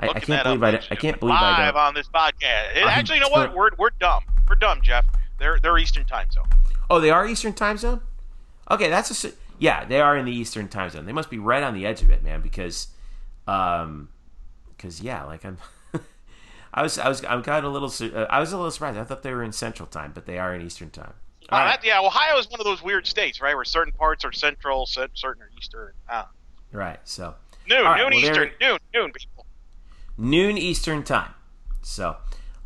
I, 0.00 0.08
I 0.08 0.20
can't 0.20 0.44
believe 0.44 0.62
I 0.62 0.80
I 0.90 0.96
can't 0.96 1.20
believe 1.20 1.36
I 1.38 1.66
live 1.66 1.76
on 1.76 1.94
this 1.94 2.08
podcast. 2.08 2.76
It- 2.76 2.86
actually, 2.86 3.16
you 3.16 3.22
know 3.22 3.28
what? 3.28 3.54
We're 3.54 3.70
we're 3.78 3.90
dumb. 4.00 4.22
We're 4.48 4.56
dumb, 4.56 4.80
Jeff. 4.82 5.04
They're 5.38 5.58
they're 5.60 5.76
Eastern 5.78 6.04
time 6.04 6.30
zone. 6.30 6.46
Oh, 6.88 7.00
they 7.00 7.10
are 7.10 7.26
Eastern 7.26 7.52
time 7.52 7.76
zone. 7.76 8.00
Okay, 8.70 8.88
that's 8.88 9.24
a 9.24 9.32
yeah. 9.58 9.84
They 9.84 10.00
are 10.00 10.16
in 10.16 10.24
the 10.24 10.32
Eastern 10.32 10.68
time 10.68 10.90
zone. 10.90 11.06
They 11.06 11.12
must 11.12 11.30
be 11.30 11.38
right 11.38 11.62
on 11.62 11.74
the 11.74 11.86
edge 11.86 12.02
of 12.02 12.10
it, 12.10 12.22
man. 12.22 12.40
Because, 12.40 12.88
um, 13.46 14.08
because 14.76 15.00
yeah, 15.02 15.24
like 15.24 15.44
I'm, 15.44 15.58
I 16.74 16.82
was 16.82 16.98
I 16.98 17.08
was 17.08 17.24
I'm 17.24 17.42
kind 17.42 17.64
of 17.64 17.72
a 17.72 17.78
little 17.78 18.16
uh, 18.16 18.26
I 18.30 18.40
was 18.40 18.52
a 18.52 18.56
little 18.56 18.70
surprised. 18.70 18.98
I 18.98 19.04
thought 19.04 19.22
they 19.22 19.32
were 19.32 19.44
in 19.44 19.52
Central 19.52 19.86
Time, 19.86 20.12
but 20.14 20.24
they 20.26 20.38
are 20.38 20.54
in 20.54 20.62
Eastern 20.62 20.90
Time. 20.90 21.12
Uh, 21.50 21.56
right. 21.56 21.78
yeah, 21.82 22.00
Ohio 22.00 22.38
is 22.38 22.48
one 22.48 22.60
of 22.60 22.64
those 22.64 22.82
weird 22.82 23.06
states, 23.06 23.40
right? 23.40 23.54
Where 23.54 23.64
certain 23.64 23.92
parts 23.92 24.24
are 24.24 24.32
central, 24.32 24.86
certain 24.86 25.42
are 25.42 25.50
eastern. 25.58 25.92
Ah. 26.08 26.28
Right. 26.72 27.00
So 27.04 27.34
Noon, 27.70 27.84
right, 27.84 27.98
noon 27.98 28.10
well, 28.10 28.20
Eastern, 28.20 28.50
noon, 28.60 28.78
noon, 28.92 29.12
people. 29.12 29.39
Noon 30.20 30.58
Eastern 30.58 31.02
time. 31.02 31.32
So, 31.82 32.16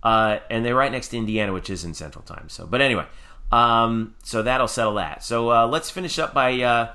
uh, 0.02 0.38
and 0.50 0.64
they're 0.64 0.74
right 0.74 0.90
next 0.92 1.08
to 1.08 1.16
Indiana, 1.16 1.52
which 1.52 1.70
is 1.70 1.84
in 1.84 1.94
Central 1.94 2.24
Time. 2.24 2.48
So, 2.48 2.66
but 2.66 2.80
anyway, 2.80 3.06
um, 3.52 4.14
so 4.22 4.42
that'll 4.42 4.68
settle 4.68 4.94
that. 4.94 5.22
So 5.22 5.50
uh, 5.50 5.66
let's 5.66 5.88
finish 5.90 6.18
up 6.18 6.34
by 6.34 6.60
uh, 6.60 6.92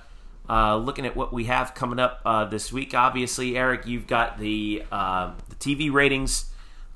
uh, 0.50 0.76
looking 0.78 1.06
at 1.06 1.16
what 1.16 1.32
we 1.32 1.46
have 1.46 1.74
coming 1.74 1.98
up 2.00 2.22
uh, 2.26 2.46
this 2.46 2.74
week. 2.74 2.94
Obviously, 2.94 3.58
Eric, 3.58 3.88
you've 3.88 4.06
got 4.08 4.38
the 4.38 4.84
uh, 4.92 5.32
the 5.48 5.56
TV 5.56 5.92
ratings 5.92 6.52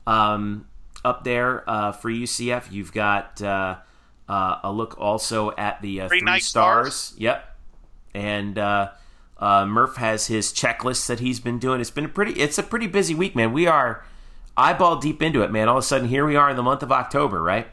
um, 0.06 0.68
up 1.06 1.24
there 1.24 1.68
uh, 1.70 1.92
for 1.94 2.10
UCF. 2.12 2.72
You've 2.72 2.92
got 2.92 3.42
uh, 3.42 3.78
uh, 4.28 4.60
a 4.64 4.72
look 4.72 5.00
also 5.00 5.52
at 5.56 5.82
the 5.82 6.02
uh, 6.02 6.08
Three 6.10 6.20
three, 6.20 6.40
stars. 6.42 6.94
stars. 6.96 7.20
Yep, 7.20 7.58
and. 8.14 8.60
Uh, 9.44 9.66
Murph 9.66 9.98
has 9.98 10.28
his 10.28 10.54
checklist 10.54 11.08
that 11.08 11.20
he's 11.20 11.42
been 11.42 11.60
doing. 11.60 11.82
It's 11.82 11.92
been 11.92 12.06
a 12.06 12.10
pretty. 12.10 12.32
It's 12.40 12.58
a 12.58 12.64
pretty 12.64 12.88
busy 12.88 13.14
week, 13.14 13.36
man. 13.36 13.52
We 13.52 13.68
are 13.68 14.06
eyeball 14.56 15.02
deep 15.02 15.22
into 15.22 15.42
it, 15.42 15.52
man. 15.52 15.68
All 15.68 15.78
of 15.78 15.84
a 15.84 15.86
sudden, 15.86 16.08
here 16.08 16.26
we 16.26 16.38
are 16.38 16.50
in 16.50 16.56
the 16.56 16.64
month 16.64 16.82
of 16.82 16.94
October, 16.94 17.42
right? 17.44 17.68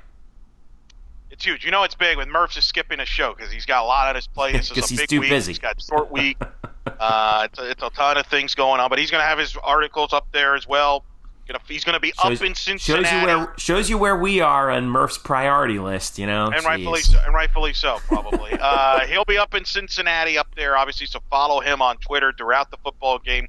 It's 1.30 1.44
huge. 1.44 1.64
You 1.64 1.70
know 1.70 1.84
it's 1.84 1.94
big 1.94 2.16
when 2.16 2.28
Murph's 2.28 2.56
is 2.56 2.64
skipping 2.64 2.98
a 2.98 3.06
show 3.06 3.34
because 3.36 3.52
he's 3.52 3.66
got 3.66 3.84
a 3.84 3.86
lot 3.86 4.08
on 4.08 4.16
his 4.16 4.26
plate. 4.26 4.54
This 4.56 4.66
is 4.66 4.72
'Cause 4.74 4.84
a 4.90 4.94
he's 4.94 5.00
big 5.00 5.08
too 5.10 5.20
week. 5.20 5.30
busy. 5.30 5.52
He's 5.52 5.58
got 5.60 5.80
short 5.80 6.10
week. 6.10 6.36
uh, 6.98 7.42
it's, 7.48 7.58
a, 7.60 7.70
it's 7.70 7.82
a 7.84 7.90
ton 7.90 8.16
of 8.16 8.26
things 8.26 8.56
going 8.56 8.80
on, 8.80 8.90
but 8.90 8.98
he's 8.98 9.12
going 9.12 9.22
to 9.22 9.26
have 9.28 9.38
his 9.38 9.56
articles 9.62 10.12
up 10.12 10.26
there 10.32 10.56
as 10.56 10.66
well. 10.66 11.04
Gonna, 11.50 11.64
he's 11.66 11.84
going 11.84 11.94
to 11.94 12.00
be 12.00 12.12
up 12.22 12.40
in 12.42 12.54
Cincinnati, 12.54 13.04
shows 13.04 13.12
you 13.12 13.26
where 13.26 13.54
shows 13.56 13.90
you 13.90 13.98
where 13.98 14.16
we 14.16 14.40
are 14.40 14.70
on 14.70 14.88
Murph's 14.88 15.18
priority 15.18 15.80
list. 15.80 16.18
You 16.18 16.26
know, 16.26 16.46
and 16.46 16.64
rightfully 16.64 17.00
so, 17.00 17.18
and 17.24 17.34
rightfully 17.34 17.72
so, 17.72 17.98
probably. 18.06 18.52
uh, 18.60 19.00
he'll 19.06 19.24
be 19.24 19.36
up 19.36 19.54
in 19.54 19.64
Cincinnati, 19.64 20.38
up 20.38 20.54
there, 20.54 20.76
obviously. 20.76 21.06
So 21.06 21.18
follow 21.28 21.60
him 21.60 21.82
on 21.82 21.96
Twitter 21.96 22.32
throughout 22.36 22.70
the 22.70 22.76
football 22.76 23.18
game. 23.18 23.48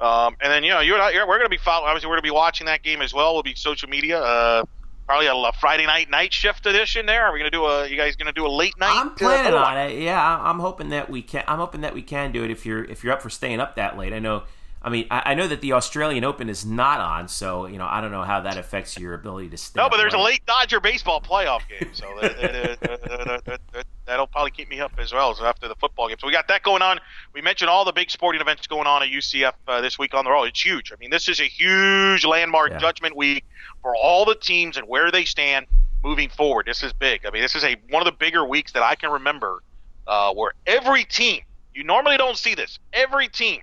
Um, 0.00 0.36
and 0.40 0.50
then 0.50 0.64
you 0.64 0.70
know 0.70 0.80
you 0.80 0.94
and 0.94 1.02
I, 1.02 1.12
we're 1.12 1.38
going 1.38 1.42
to 1.42 1.48
be 1.48 1.58
following. 1.58 1.88
Obviously, 1.88 2.08
we're 2.08 2.16
going 2.16 2.22
to 2.22 2.28
be 2.28 2.34
watching 2.34 2.66
that 2.66 2.82
game 2.82 3.02
as 3.02 3.14
well. 3.14 3.34
We'll 3.34 3.44
be 3.44 3.54
social 3.54 3.88
media. 3.88 4.20
Uh, 4.20 4.64
probably 5.06 5.26
a, 5.26 5.34
a 5.34 5.52
Friday 5.60 5.86
night 5.86 6.10
night 6.10 6.32
shift 6.32 6.66
edition. 6.66 7.06
There, 7.06 7.24
are 7.24 7.32
we 7.32 7.38
going 7.38 7.50
to 7.50 7.56
do 7.56 7.64
a? 7.64 7.88
You 7.88 7.96
guys 7.96 8.16
going 8.16 8.26
to 8.26 8.32
do 8.32 8.46
a 8.46 8.50
late 8.50 8.78
night? 8.78 8.92
I'm 8.94 9.14
planning 9.14 9.54
uh, 9.54 9.64
on 9.64 9.78
it. 9.78 10.00
Yeah, 10.00 10.40
I'm 10.42 10.58
hoping 10.58 10.90
that 10.90 11.08
we 11.08 11.22
can. 11.22 11.44
I'm 11.46 11.58
hoping 11.58 11.82
that 11.82 11.94
we 11.94 12.02
can 12.02 12.32
do 12.32 12.44
it 12.44 12.50
if 12.50 12.66
you're 12.66 12.84
if 12.84 13.04
you're 13.04 13.12
up 13.12 13.22
for 13.22 13.30
staying 13.30 13.60
up 13.60 13.76
that 13.76 13.96
late. 13.96 14.12
I 14.12 14.18
know. 14.18 14.42
I 14.80 14.90
mean, 14.90 15.06
I, 15.10 15.22
I 15.26 15.34
know 15.34 15.48
that 15.48 15.60
the 15.60 15.72
Australian 15.72 16.22
Open 16.24 16.48
is 16.48 16.64
not 16.64 17.00
on, 17.00 17.26
so 17.28 17.66
you 17.66 17.78
know 17.78 17.86
I 17.88 18.00
don't 18.00 18.12
know 18.12 18.22
how 18.22 18.40
that 18.42 18.56
affects 18.56 18.96
your 18.98 19.14
ability 19.14 19.48
to 19.50 19.56
stay. 19.56 19.80
No, 19.80 19.88
but 19.88 19.96
there's 19.96 20.14
a 20.14 20.18
late. 20.18 20.44
Dodger 20.46 20.80
baseball 20.80 21.20
playoff 21.20 21.62
game, 21.68 21.90
so 21.92 22.06
that, 22.20 22.40
that, 22.40 22.80
that, 22.80 23.44
that, 23.44 23.60
that, 23.72 23.86
that'll 24.06 24.26
probably 24.28 24.50
keep 24.52 24.68
me 24.70 24.80
up 24.80 24.92
as 24.98 25.12
well. 25.12 25.30
as 25.30 25.40
after 25.40 25.66
the 25.68 25.74
football 25.74 26.08
game, 26.08 26.16
so 26.20 26.26
we 26.26 26.32
got 26.32 26.46
that 26.48 26.62
going 26.62 26.80
on. 26.82 27.00
We 27.34 27.40
mentioned 27.42 27.68
all 27.70 27.84
the 27.84 27.92
big 27.92 28.10
sporting 28.10 28.40
events 28.40 28.66
going 28.68 28.86
on 28.86 29.02
at 29.02 29.08
UCF 29.08 29.52
uh, 29.66 29.80
this 29.80 29.98
week 29.98 30.14
on 30.14 30.24
the 30.24 30.30
road. 30.30 30.44
It's 30.44 30.64
huge. 30.64 30.92
I 30.92 30.96
mean, 31.00 31.10
this 31.10 31.28
is 31.28 31.40
a 31.40 31.44
huge 31.44 32.24
landmark 32.24 32.70
Yeah. 32.70 32.78
judgment 32.78 33.16
week 33.16 33.44
for 33.82 33.94
all 33.96 34.24
the 34.24 34.34
teams 34.36 34.76
and 34.76 34.86
where 34.86 35.10
they 35.10 35.24
stand 35.24 35.66
moving 36.04 36.28
forward. 36.28 36.66
This 36.66 36.82
is 36.84 36.92
big. 36.92 37.26
I 37.26 37.30
mean, 37.30 37.42
this 37.42 37.56
is 37.56 37.64
a 37.64 37.74
one 37.90 38.00
of 38.00 38.06
the 38.06 38.16
bigger 38.16 38.44
weeks 38.44 38.72
that 38.72 38.82
I 38.84 38.94
can 38.94 39.10
remember, 39.10 39.62
uh, 40.06 40.32
where 40.34 40.52
every 40.66 41.04
team 41.04 41.42
you 41.74 41.82
normally 41.84 42.16
don't 42.16 42.38
see 42.38 42.54
this. 42.54 42.78
Every 42.92 43.28
team 43.28 43.60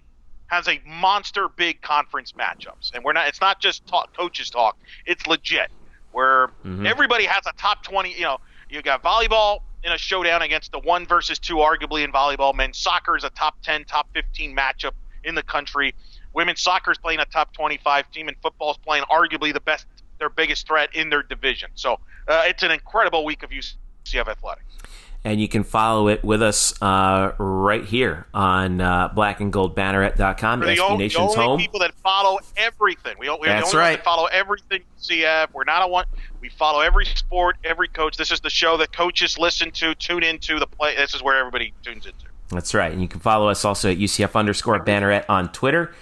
has 0.48 0.68
a 0.68 0.80
monster 0.86 1.48
big 1.50 1.82
conference 1.82 2.34
matchups, 2.34 2.92
and 2.94 3.04
we're 3.04 3.14
not. 3.14 3.28
It's 3.28 3.42
not 3.42 3.60
just 3.62 3.86
talk, 3.88 4.16
coaches 4.16 4.50
talk. 4.50 4.78
It's 5.06 5.26
legit. 5.28 5.72
Where 6.12 6.48
Mhm. 6.64 6.86
everybody 6.88 7.26
has 7.26 7.46
a 7.46 7.52
top 7.54 7.84
twenty. 7.84 8.14
You 8.14 8.22
know, 8.22 8.38
you 8.70 8.82
got 8.82 9.04
volleyball 9.04 9.60
in 9.84 9.92
a 9.92 9.98
showdown 9.98 10.42
against 10.42 10.72
the 10.72 10.80
one 10.80 11.06
versus 11.06 11.40
two, 11.40 11.56
arguably 11.56 12.04
in 12.04 12.12
volleyball. 12.12 12.54
Men's 12.54 12.78
soccer 12.78 13.18
is 13.18 13.24
a 13.24 13.30
top 13.32 13.56
ten, 13.64 13.84
top 13.86 14.08
fifteen 14.14 14.56
matchup 14.56 14.92
in 15.24 15.36
the 15.36 15.44
country. 15.44 15.94
Women's 16.34 16.62
soccer 16.62 16.92
is 16.92 16.98
playing 16.98 17.20
a 17.20 17.26
top 17.26 17.54
twenty-five 17.54 18.12
team, 18.12 18.28
and 18.28 18.38
football 18.42 18.72
is 18.72 18.78
playing 18.78 19.04
arguably 19.06 19.52
the 19.54 19.60
best, 19.62 19.88
their 20.20 20.30
biggest 20.30 20.68
threat 20.68 20.90
in 20.94 21.10
their 21.10 21.24
division. 21.24 21.70
So 21.76 22.00
uh, 22.28 22.44
it's 22.46 22.64
an 22.64 22.72
incredible 22.72 23.26
week 23.26 23.44
of 23.44 23.50
UCF 23.52 24.28
athletics. 24.28 24.66
And 25.26 25.42
you 25.42 25.48
can 25.48 25.64
follow 25.64 26.08
it 26.08 26.24
with 26.24 26.44
us 26.44 26.80
uh, 26.84 27.32
right 27.40 27.84
here 27.84 28.28
on 28.32 28.80
uh, 28.80 29.10
blackandgoldbanneret.com, 29.10 30.60
We're 30.60 30.66
the, 30.68 30.72
SB 30.74 30.80
only, 30.80 30.98
the 30.98 31.04
Nation's 31.04 31.32
only 31.32 31.36
home. 31.36 31.60
people 31.60 31.80
that 31.80 31.96
follow 31.96 32.38
everything. 32.56 33.16
We, 33.18 33.28
we're 33.30 33.38
the 33.38 33.46
That's 33.46 33.74
right. 33.74 33.98
that 33.98 34.06
follow 34.06 34.28
everything 34.28 34.84
CF. 35.02 35.48
We're 35.52 35.64
not 35.64 35.82
a 35.82 35.88
one. 35.88 36.06
We 36.42 36.50
follow 36.50 36.82
every 36.82 37.06
sport, 37.06 37.58
every 37.64 37.88
coach. 37.88 38.18
This 38.18 38.32
is 38.32 38.40
the 38.40 38.52
show 38.52 38.78
that 38.78 38.94
coaches 38.94 39.40
listen 39.40 39.72
to, 39.72 39.96
tune 39.96 40.22
into. 40.22 40.60
The 40.60 40.68
play. 40.68 40.96
This 40.96 41.16
is 41.16 41.24
where 41.24 41.38
everybody 41.38 41.74
tunes 41.84 42.06
into. 42.06 42.26
That's 42.50 42.76
right. 42.76 42.92
And 42.92 43.02
you 43.02 43.08
can 43.08 43.20
follow 43.20 43.50
us 43.50 43.66
also 43.66 43.92
at 43.92 43.98
UCF 43.98 44.36
underscore 44.36 44.80
banneret 44.80 45.26
on 45.28 45.52
Twitter, 45.52 45.96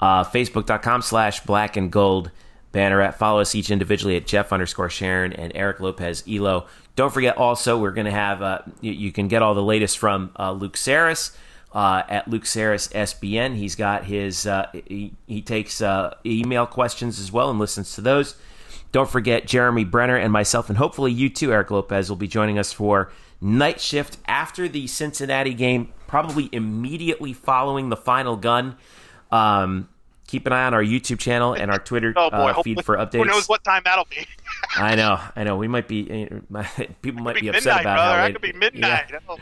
uh, 0.00 0.24
Facebook.com 0.24 1.02
slash 1.02 1.44
black 1.44 1.76
and 1.76 1.92
gold 1.92 2.32
banneret. 2.72 3.14
Follow 3.14 3.40
us 3.40 3.54
each 3.54 3.70
individually 3.70 4.16
at 4.16 4.26
Jeff 4.26 4.52
underscore 4.52 4.90
Sharon 4.90 5.32
and 5.32 5.52
Eric 5.54 5.78
Lopez 5.78 6.24
Elo. 6.28 6.66
Don't 6.96 7.12
forget 7.12 7.36
also, 7.36 7.78
we're 7.78 7.92
going 7.92 8.04
to 8.04 8.12
have, 8.12 8.40
uh, 8.42 8.60
you, 8.80 8.92
you 8.92 9.12
can 9.12 9.28
get 9.28 9.42
all 9.42 9.54
the 9.54 9.62
latest 9.62 9.98
from 9.98 10.30
uh, 10.38 10.52
Luke 10.52 10.76
Saris. 10.76 11.36
Uh, 11.72 12.04
at 12.08 12.28
Luke 12.28 12.46
Saris 12.46 12.86
SBN, 12.86 13.56
he's 13.56 13.74
got 13.74 14.04
his. 14.04 14.46
Uh, 14.46 14.68
he, 14.86 15.12
he 15.26 15.42
takes 15.42 15.82
uh, 15.82 16.14
email 16.24 16.66
questions 16.66 17.18
as 17.18 17.32
well 17.32 17.50
and 17.50 17.58
listens 17.58 17.96
to 17.96 18.00
those. 18.00 18.36
Don't 18.92 19.10
forget 19.10 19.44
Jeremy 19.44 19.82
Brenner 19.82 20.16
and 20.16 20.32
myself, 20.32 20.68
and 20.68 20.78
hopefully 20.78 21.10
you 21.10 21.28
too, 21.28 21.52
Eric 21.52 21.72
Lopez, 21.72 22.08
will 22.08 22.16
be 22.16 22.28
joining 22.28 22.60
us 22.60 22.72
for 22.72 23.10
night 23.40 23.80
shift 23.80 24.18
after 24.26 24.68
the 24.68 24.86
Cincinnati 24.86 25.52
game, 25.52 25.92
probably 26.06 26.48
immediately 26.52 27.32
following 27.32 27.88
the 27.88 27.96
final 27.96 28.36
gun. 28.36 28.76
Um, 29.32 29.88
keep 30.34 30.46
an 30.46 30.52
eye 30.52 30.64
on 30.66 30.74
our 30.74 30.82
YouTube 30.82 31.18
channel 31.20 31.52
and 31.54 31.70
our 31.70 31.78
Twitter 31.78 32.12
Oh 32.16 32.30
boy, 32.30 32.50
uh, 32.50 32.62
feed 32.62 32.84
for 32.84 32.96
updates. 32.96 33.18
Who 33.18 33.24
knows 33.26 33.48
what 33.48 33.62
time 33.62 33.82
that'll 33.84 34.06
be? 34.06 34.26
I 34.76 34.94
know, 34.96 35.20
I 35.36 35.44
know. 35.44 35.56
We 35.56 35.68
might 35.68 35.86
be 35.86 36.02
people 37.02 37.22
might 37.22 37.36
be 37.36 37.42
be 37.42 37.48
upset 37.48 37.64
midnight, 37.76 37.80
about 37.82 37.94
brother. 37.96 38.00
how 38.00 38.16
That 38.16 38.24
late. 38.24 38.32
could 38.32 38.42
be 38.42 38.78
Yeah. 38.80 39.02
midnight. 39.08 39.22
Oh. 39.28 39.38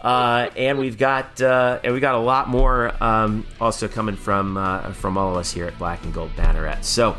Uh, 0.00 0.50
and 0.56 0.78
we've 0.78 0.98
got 0.98 1.40
uh, 1.40 1.78
and 1.84 1.94
we 1.94 2.00
got 2.00 2.16
a 2.16 2.18
lot 2.18 2.48
more 2.48 2.92
um, 3.02 3.46
also 3.60 3.86
coming 3.86 4.16
from 4.16 4.56
uh, 4.56 4.92
from 4.92 5.16
all 5.16 5.30
of 5.30 5.36
us 5.36 5.52
here 5.52 5.66
at 5.66 5.78
Black 5.78 6.02
and 6.04 6.12
Gold 6.12 6.30
Banneret. 6.36 6.82
So 6.84 7.16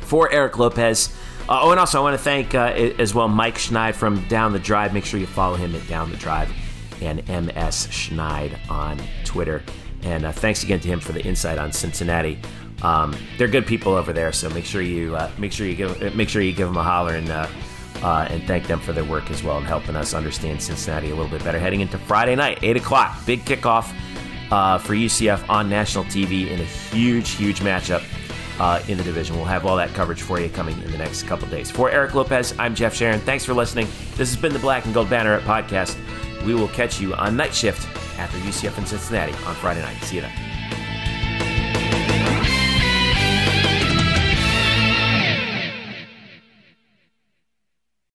for 0.00 0.30
Eric 0.32 0.58
Lopez. 0.58 1.14
Uh, 1.48 1.60
oh, 1.62 1.70
and 1.70 1.78
also 1.78 2.00
I 2.00 2.02
want 2.02 2.14
to 2.18 2.22
thank 2.22 2.56
uh, 2.56 2.72
as 2.98 3.14
well 3.14 3.28
Mike 3.28 3.54
Schnaid 3.56 3.94
from 3.94 4.26
Down 4.26 4.52
the 4.52 4.58
Drive. 4.58 4.92
Make 4.92 5.04
sure 5.04 5.20
you 5.20 5.26
follow 5.28 5.54
him 5.54 5.76
at 5.76 5.86
Down 5.86 6.10
the 6.10 6.16
Drive 6.16 6.50
and 7.00 7.18
MS 7.28 7.86
Schnaid 7.92 8.58
on 8.68 8.98
Twitter. 9.24 9.62
And 10.06 10.24
uh, 10.24 10.32
thanks 10.32 10.62
again 10.62 10.78
to 10.80 10.88
him 10.88 11.00
for 11.00 11.12
the 11.12 11.22
insight 11.22 11.58
on 11.58 11.72
Cincinnati. 11.72 12.38
Um, 12.82 13.16
they're 13.38 13.48
good 13.48 13.66
people 13.66 13.94
over 13.94 14.12
there, 14.12 14.32
so 14.32 14.48
make 14.50 14.64
sure 14.64 14.82
you 14.82 15.16
uh, 15.16 15.30
make 15.36 15.52
sure 15.52 15.66
you 15.66 15.74
give 15.74 16.00
uh, 16.00 16.10
make 16.14 16.28
sure 16.28 16.42
you 16.42 16.52
give 16.52 16.68
them 16.68 16.76
a 16.76 16.82
holler 16.82 17.14
and 17.14 17.28
uh, 17.28 17.48
uh, 18.02 18.28
and 18.30 18.42
thank 18.44 18.66
them 18.66 18.78
for 18.78 18.92
their 18.92 19.04
work 19.04 19.30
as 19.30 19.42
well 19.42 19.58
and 19.58 19.66
helping 19.66 19.96
us 19.96 20.14
understand 20.14 20.62
Cincinnati 20.62 21.10
a 21.10 21.14
little 21.14 21.30
bit 21.30 21.42
better. 21.42 21.58
Heading 21.58 21.80
into 21.80 21.98
Friday 21.98 22.36
night, 22.36 22.60
eight 22.62 22.76
o'clock, 22.76 23.18
big 23.26 23.44
kickoff 23.44 23.92
uh, 24.52 24.78
for 24.78 24.94
UCF 24.94 25.48
on 25.48 25.68
national 25.68 26.04
TV 26.04 26.50
in 26.50 26.60
a 26.60 26.64
huge, 26.64 27.30
huge 27.30 27.60
matchup 27.60 28.04
in 28.88 28.96
the 28.96 29.04
division. 29.04 29.34
We'll 29.36 29.46
have 29.46 29.66
all 29.66 29.76
that 29.76 29.92
coverage 29.92 30.22
for 30.22 30.38
you 30.38 30.48
coming 30.50 30.80
in 30.82 30.92
the 30.92 30.98
next 30.98 31.24
couple 31.24 31.48
days. 31.48 31.70
For 31.70 31.90
Eric 31.90 32.14
Lopez, 32.14 32.54
I'm 32.58 32.74
Jeff 32.74 32.94
Sharon. 32.94 33.20
Thanks 33.20 33.44
for 33.44 33.54
listening. 33.54 33.86
This 34.16 34.32
has 34.32 34.36
been 34.36 34.52
the 34.52 34.58
Black 34.60 34.84
and 34.84 34.94
Gold 34.94 35.08
Banneret 35.08 35.40
podcast. 35.40 35.96
We 36.44 36.54
will 36.54 36.68
catch 36.68 37.00
you 37.00 37.14
on 37.14 37.36
night 37.36 37.54
shift 37.54 37.86
after 38.18 38.38
UCF 38.38 38.78
in 38.78 38.86
Cincinnati 38.86 39.32
on 39.44 39.54
Friday 39.54 39.82
night. 39.82 39.96
See 40.02 40.16
you 40.16 40.22
then. 40.22 40.55